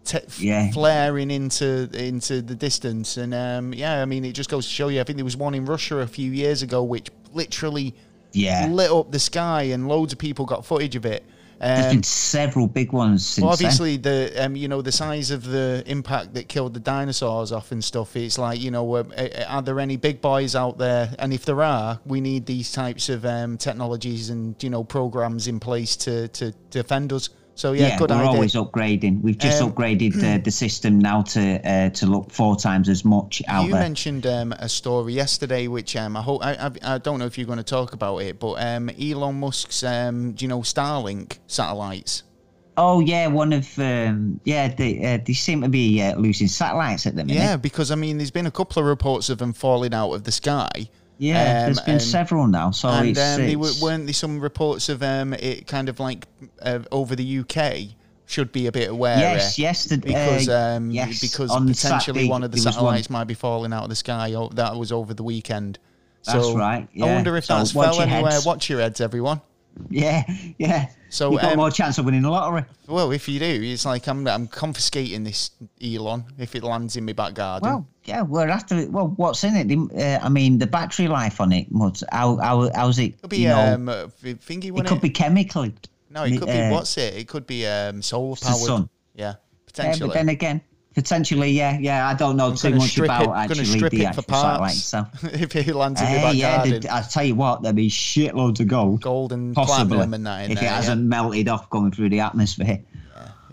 te- 0.06 0.20
Yeah. 0.40 0.72
flaring 0.72 1.30
into 1.30 1.90
into 1.94 2.42
the 2.42 2.56
distance, 2.56 3.18
and 3.18 3.34
um, 3.34 3.74
yeah, 3.74 4.02
I 4.02 4.06
mean, 4.06 4.24
it 4.24 4.32
just 4.34 4.50
goes 4.50 4.66
to 4.66 4.72
show 4.72 4.88
you. 4.88 5.02
I 5.02 5.04
think 5.04 5.18
there 5.18 5.26
was 5.26 5.36
one 5.36 5.54
in 5.54 5.66
Russia 5.66 5.98
a 5.98 6.08
few 6.08 6.32
years 6.32 6.62
ago, 6.62 6.82
which 6.82 7.10
literally 7.34 7.94
Yeah, 8.34 8.68
lit 8.68 8.92
up 8.92 9.12
the 9.12 9.20
sky, 9.20 9.64
and 9.64 9.88
loads 9.88 10.14
of 10.14 10.20
people 10.20 10.46
got 10.46 10.66
footage 10.66 10.96
of 10.96 11.06
it. 11.06 11.24
there's 11.60 11.86
Um, 11.86 11.92
been 11.92 12.04
several 12.04 12.68
big 12.68 12.92
ones 12.94 13.26
since 13.26 13.44
well, 13.44 13.56
then. 13.56 13.66
obviously, 13.66 13.98
the 13.98 14.32
um, 14.46 14.56
you 14.56 14.68
know 14.68 14.82
the 14.82 14.92
size 14.92 15.32
of 15.32 15.44
the 15.44 15.84
impact 15.88 16.34
that 16.36 16.48
killed 16.48 16.74
the 16.76 16.80
dinosaurs 16.80 17.52
off 17.52 17.72
and 17.72 17.84
stuff. 17.84 18.16
It's 18.16 18.38
like 18.38 18.62
you 18.62 18.70
know, 18.70 18.96
uh, 18.96 19.04
uh, 19.18 19.46
are 19.48 19.62
there 19.64 19.80
any 19.80 19.98
big 19.98 20.22
boys 20.22 20.56
out 20.56 20.78
there? 20.78 21.16
And 21.18 21.34
if 21.34 21.46
there 21.46 21.64
are, 21.64 22.00
we 22.06 22.22
need 22.22 22.46
these 22.46 22.72
types 22.72 23.10
of 23.10 23.26
um, 23.26 23.58
technologies 23.58 24.30
and 24.30 24.56
you 24.62 24.70
know 24.70 24.84
programs 24.84 25.48
in 25.48 25.60
place 25.60 25.96
to 25.98 26.28
to 26.30 26.52
defend 26.70 27.12
us. 27.14 27.30
So 27.58 27.72
yeah, 27.74 27.88
yeah, 27.88 27.98
good 27.98 28.12
we're 28.12 28.18
idea. 28.18 28.28
always 28.30 28.54
upgrading. 28.54 29.22
We've 29.24 29.38
just 29.38 29.62
Um, 29.62 29.72
upgraded 29.72 30.14
uh, 30.24 30.38
the 30.44 30.52
system 30.52 31.00
now 31.00 31.24
to 31.24 31.60
uh, 31.68 31.90
to 31.90 32.06
look 32.06 32.30
four 32.32 32.56
times 32.56 32.88
as 32.88 33.04
much 33.04 33.42
out 33.48 33.66
you 33.66 33.72
there. 33.72 33.82
mentioned 33.82 34.28
um, 34.28 34.54
a 34.54 34.70
story 34.70 35.14
yesterday, 35.14 35.68
which 35.68 35.96
um, 35.96 36.16
I 36.16 36.22
hope 36.22 36.46
I, 36.46 36.54
I, 36.54 36.72
I 36.94 36.98
don't 37.00 37.18
know 37.18 37.26
if 37.26 37.36
you're 37.36 37.48
going 37.48 37.58
to 37.58 37.64
talk 37.64 37.94
about 37.94 38.20
it, 38.20 38.40
but 38.40 38.54
um, 38.64 38.92
Elon 38.92 39.40
Musk's, 39.40 39.84
um, 39.84 40.34
do 40.34 40.46
you 40.46 40.50
know, 40.50 40.60
Starlink 40.60 41.40
satellites. 41.48 42.22
Oh 42.78 43.00
yeah, 43.00 43.26
one 43.26 43.54
of 43.54 43.68
um, 43.80 44.40
yeah 44.44 44.68
they 44.68 45.04
uh, 45.04 45.18
they 45.26 45.34
seem 45.34 45.62
to 45.64 45.70
be 45.70 46.00
uh, 46.00 46.16
losing 46.16 46.48
satellites 46.48 47.08
at 47.08 47.16
the 47.16 47.26
minute. 47.26 47.42
Yeah, 47.42 47.58
because 47.58 47.90
I 47.90 47.96
mean, 47.96 48.20
there's 48.20 48.30
been 48.30 48.46
a 48.46 48.52
couple 48.52 48.80
of 48.84 48.88
reports 48.88 49.30
of 49.30 49.40
them 49.40 49.52
falling 49.52 49.96
out 49.96 50.12
of 50.14 50.26
the 50.26 50.32
sky. 50.32 50.90
Yeah, 51.20 51.66
there's 51.66 51.80
been 51.82 51.94
and- 51.96 52.02
several 52.02 52.48
now. 52.48 52.72
So 52.72 52.90
and 52.90 53.10
it's, 53.10 53.20
um, 53.20 53.42
they 53.42 53.56
were, 53.56 53.72
weren't 53.82 54.06
there 54.06 54.14
some 54.14 54.40
reports 54.40 54.90
of 54.90 55.02
um, 55.02 55.34
it 55.34 55.68
kind 55.68 55.90
of 55.90 56.00
like 56.00 56.28
uh, 56.62 56.80
over 56.92 57.16
the 57.16 57.40
UK 57.40 57.94
should 58.28 58.52
be 58.52 58.68
a 58.68 58.72
bit 58.72 58.90
aware. 58.90 59.18
yes, 59.18 59.58
yes, 59.58 59.86
the, 59.86 59.98
Because 59.98 60.50
uh, 60.50 60.76
um, 60.78 60.92
yes, 60.92 61.22
because 61.22 61.50
on 61.50 61.68
potentially 61.68 61.76
Saturday 62.00 62.30
one 62.30 62.44
of 62.44 62.52
the 62.52 62.58
there 62.58 62.60
was 62.60 62.66
one. 62.66 62.74
satellites 62.74 63.10
might 63.10 63.24
be 63.24 63.34
falling 63.34 63.74
out 63.74 63.84
of 63.84 63.90
the 63.90 63.96
sky. 63.96 64.34
Oh, 64.34 64.50
that 64.50 64.76
was 64.76 64.92
over 64.92 65.14
the 65.14 65.24
weekend. 65.24 65.80
That's 66.26 66.44
so 66.46 66.58
right, 66.58 66.88
I 67.02 67.06
wonder 67.06 67.38
if 67.38 67.46
So 67.46 67.56
that's 67.58 67.72
fell 67.72 68.02
anywhere. 68.02 68.32
heads. 68.34 68.46
Watch 68.46 68.70
your 68.70 68.82
heads, 68.82 69.00
everyone. 69.00 69.42
Yeah, 69.90 70.24
yeah. 70.58 70.90
So, 71.10 71.32
you 71.32 71.38
got 71.40 71.54
um, 71.54 71.58
more 71.58 71.72
chance 71.72 71.98
of 71.98 72.06
winning 72.06 72.22
the 72.22 72.30
lottery. 72.30 72.66
Well, 72.88 73.12
if 73.12 73.30
you 73.30 73.40
do, 73.40 73.46
it's 73.64 73.86
like 73.86 74.08
I'm 74.08 74.28
I'm 74.28 74.48
confiscating 74.48 75.24
this 75.24 75.52
Elon 75.82 76.26
if 76.38 76.56
it 76.56 76.64
lands 76.64 76.98
in 76.98 77.06
my 77.06 77.14
back 77.14 77.34
garden. 77.34 77.70
Well, 77.70 77.88
yeah, 78.04 78.22
we're 78.24 78.50
after. 78.50 78.78
It. 78.78 78.92
Well, 78.92 79.14
what's 79.16 79.44
in 79.44 79.56
it? 79.56 79.68
The, 79.68 80.20
Uh, 80.22 80.26
I 80.26 80.30
mean, 80.30 80.58
the 80.58 80.68
battery 80.68 81.08
life 81.08 81.40
on 81.40 81.52
it. 81.54 81.68
What's 81.70 82.04
how, 82.12 82.38
how 82.38 82.70
how's 82.74 83.00
it? 83.00 83.22
Could 83.22 83.30
be 83.30 83.40
you 83.40 83.48
know, 83.50 83.74
um, 83.74 83.86
thingy. 83.88 84.66
it 84.66 84.72
wouldn't 84.72 84.90
could 84.90 85.02
be 85.02 85.10
chemical. 85.10 85.70
No, 86.10 86.24
it 86.24 86.38
could 86.38 86.48
be 86.48 86.52
uh, 86.52 86.72
what's 86.72 86.98
it? 86.98 87.16
It 87.16 87.28
could 87.28 87.48
be 87.48 87.66
um, 87.66 88.02
solar 88.02 88.36
powered. 88.36 88.58
sun. 88.58 88.90
Yeah, 89.14 89.26
Yeah, 89.26 89.34
potentially. 89.66 90.08
but 90.10 90.14
then 90.14 90.30
again, 90.30 90.62
potentially, 90.98 91.52
yeah, 91.52 91.78
yeah. 91.80 92.08
I 92.10 92.16
don't 92.16 92.36
know 92.38 92.56
too 92.56 92.70
gonna 92.70 92.78
much 92.82 92.98
about 92.98 93.22
it- 93.22 93.52
actually 93.52 93.66
strip 93.66 93.92
the 93.92 94.02
it 94.06 94.16
for 94.16 94.22
actual 94.22 94.36
satellite. 94.36 94.72
So, 94.74 95.06
if 95.24 95.56
it 95.56 95.76
lands 95.76 96.02
in 96.02 96.08
hey, 96.08 96.22
back 96.24 96.36
yeah, 96.36 96.58
garden, 96.58 96.90
I 96.92 97.02
tell 97.04 97.24
you 97.24 97.36
what, 97.36 97.62
there'd 97.62 97.76
be 97.76 97.88
shitloads 97.90 98.60
of 98.60 98.68
gold. 98.68 99.02
gold 99.02 99.32
and 99.32 99.54
Possibly, 99.56 99.98
platinum 99.98 100.14
and 100.16 100.26
that 100.26 100.46
in 100.46 100.52
if 100.52 100.56
there. 100.60 100.64
it 100.66 100.72
yeah. 100.72 100.76
hasn't 100.76 101.04
melted 101.04 101.48
off 101.50 101.70
going 101.70 101.92
through 101.92 102.10
the 102.10 102.20
atmosphere. 102.22 102.80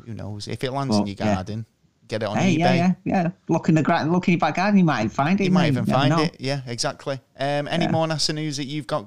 Who 0.07 0.15
knows? 0.15 0.49
If 0.49 0.65
it 0.65 0.73
lands 0.73 0.95
in 0.97 1.01
Well, 1.03 1.09
your 1.09 1.17
yeah. 1.19 1.35
garden, 1.35 1.67
get 2.09 2.23
it 2.23 2.27
on 2.27 2.37
Hey, 2.39 2.55
eBay. 2.57 2.59
yeah, 2.59 2.75
yeah, 2.75 2.93
yeah. 3.05 3.29
Look 3.49 3.69
in 3.69 3.75
the 3.75 3.83
gra- 3.83 4.05
look 4.05 4.27
in 4.29 4.33
your 4.33 4.39
back 4.41 4.57
garden, 4.57 4.79
you 4.79 4.85
might 4.85 5.13
find 5.13 5.39
it. 5.41 5.45
You 5.45 5.51
might 5.51 5.69
even 5.69 5.85
find 5.87 6.11
know. 6.17 6.23
it. 6.23 6.37
Yeah, 6.41 6.61
exactly. 6.67 7.21
Um, 7.39 7.69
any 7.69 7.85
Yeah. 7.85 7.91
more 7.91 8.07
NASA 8.07 8.35
news 8.35 8.57
that 8.57 8.65
you've 8.67 8.87
got? 8.87 9.07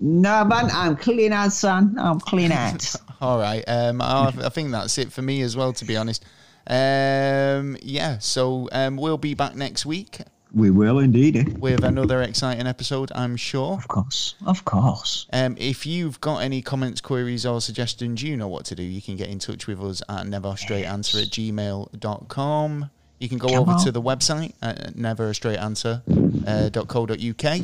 No, 0.00 0.44
man, 0.44 0.68
I'm 0.72 0.96
clean 0.96 1.32
out, 1.32 1.52
son. 1.52 1.96
I'm 1.98 2.20
clean 2.20 2.52
out. 2.64 2.94
All 3.20 3.38
right. 3.38 3.64
Um, 3.66 4.00
I, 4.00 4.32
I 4.44 4.48
think 4.50 4.70
that's 4.70 4.96
it 4.98 5.10
for 5.12 5.22
me 5.22 5.40
as 5.42 5.56
well, 5.56 5.72
to 5.72 5.84
be 5.84 5.96
honest. 5.96 6.24
Um, 6.68 7.76
yeah. 7.82 8.18
So 8.18 8.68
um, 8.72 8.96
we'll 8.96 9.18
be 9.18 9.34
back 9.34 9.54
next 9.56 9.84
week 9.86 10.20
we 10.52 10.70
will 10.70 10.98
indeed. 10.98 11.36
eh? 11.36 11.44
with 11.58 11.84
another 11.84 12.22
exciting 12.22 12.66
episode, 12.66 13.12
I'm 13.14 13.36
sure. 13.36 13.74
Of 13.74 13.86
course, 13.88 14.34
of 14.46 14.64
course. 14.64 15.26
Um, 15.30 15.56
if 15.58 15.84
you've 15.84 16.18
got 16.22 16.38
any 16.38 16.62
comments, 16.62 17.02
queries, 17.02 17.44
or 17.44 17.60
suggestions, 17.60 18.22
you 18.22 18.34
know 18.36 18.48
what 18.48 18.64
to 18.66 18.74
do. 18.74 18.82
You 18.82 19.02
can 19.02 19.16
get 19.16 19.28
in 19.28 19.38
touch 19.40 19.66
with 19.66 19.78
us 19.82 20.00
at 20.08 20.24
neverstraightanswer 20.24 21.22
at 21.22 21.28
gmail.com. 21.28 22.90
You 23.20 23.28
can 23.28 23.36
go 23.38 23.48
Come 23.48 23.58
over 23.58 23.72
on. 23.72 23.84
to 23.84 23.92
the 23.92 24.00
website 24.00 24.54
at 24.62 24.94
neverastraightanswer.co.uk. 24.96 27.60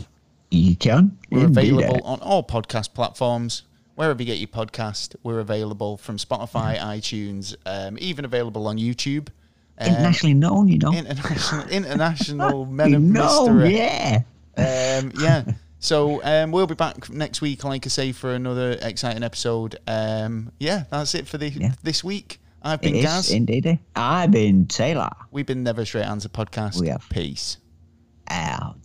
You 0.50 0.76
can. 0.76 1.16
We're 1.30 1.44
indeed, 1.46 1.72
available 1.72 1.96
eh? 1.96 2.00
on 2.04 2.20
all 2.20 2.42
podcast 2.44 2.92
platforms. 2.94 3.62
Wherever 3.94 4.20
you 4.22 4.26
get 4.26 4.38
your 4.38 4.48
podcast, 4.48 5.14
we're 5.22 5.38
available 5.40 5.96
from 5.96 6.16
Spotify, 6.16 6.78
iTunes, 6.78 7.54
um, 7.64 7.96
even 8.00 8.24
available 8.24 8.66
on 8.66 8.76
YouTube. 8.76 9.28
Um, 9.78 9.88
Internationally 9.88 10.34
known, 10.34 10.68
you 10.68 10.78
know. 10.78 10.92
international, 10.92 11.68
international 11.70 12.66
men 12.66 12.94
of 12.94 13.02
know, 13.02 13.22
mystery. 13.54 13.76
yeah. 13.76 14.22
Um, 14.56 15.12
yeah. 15.20 15.44
So 15.78 16.22
um, 16.24 16.50
we'll 16.50 16.66
be 16.66 16.74
back 16.74 17.10
next 17.10 17.40
week, 17.40 17.62
like 17.64 17.86
I 17.86 17.88
say, 17.88 18.12
for 18.12 18.32
another 18.34 18.78
exciting 18.80 19.22
episode. 19.22 19.76
Um, 19.86 20.50
yeah, 20.58 20.84
that's 20.90 21.14
it 21.14 21.26
for 21.28 21.38
the, 21.38 21.50
Yeah. 21.50 21.72
this 21.82 22.02
week. 22.02 22.40
I've 22.62 22.78
It 22.80 22.82
been 22.82 22.94
is 22.96 23.04
Gaz. 23.04 23.30
indeed. 23.30 23.78
I've 23.94 24.30
been 24.30 24.66
Taylor. 24.66 25.10
We've 25.30 25.44
been 25.46 25.62
Never 25.62 25.84
Straight 25.84 26.06
Answer 26.06 26.30
Podcast. 26.30 26.80
We 26.80 26.88
have. 26.88 27.06
Peace. 27.10 27.58
Out. 28.28 28.76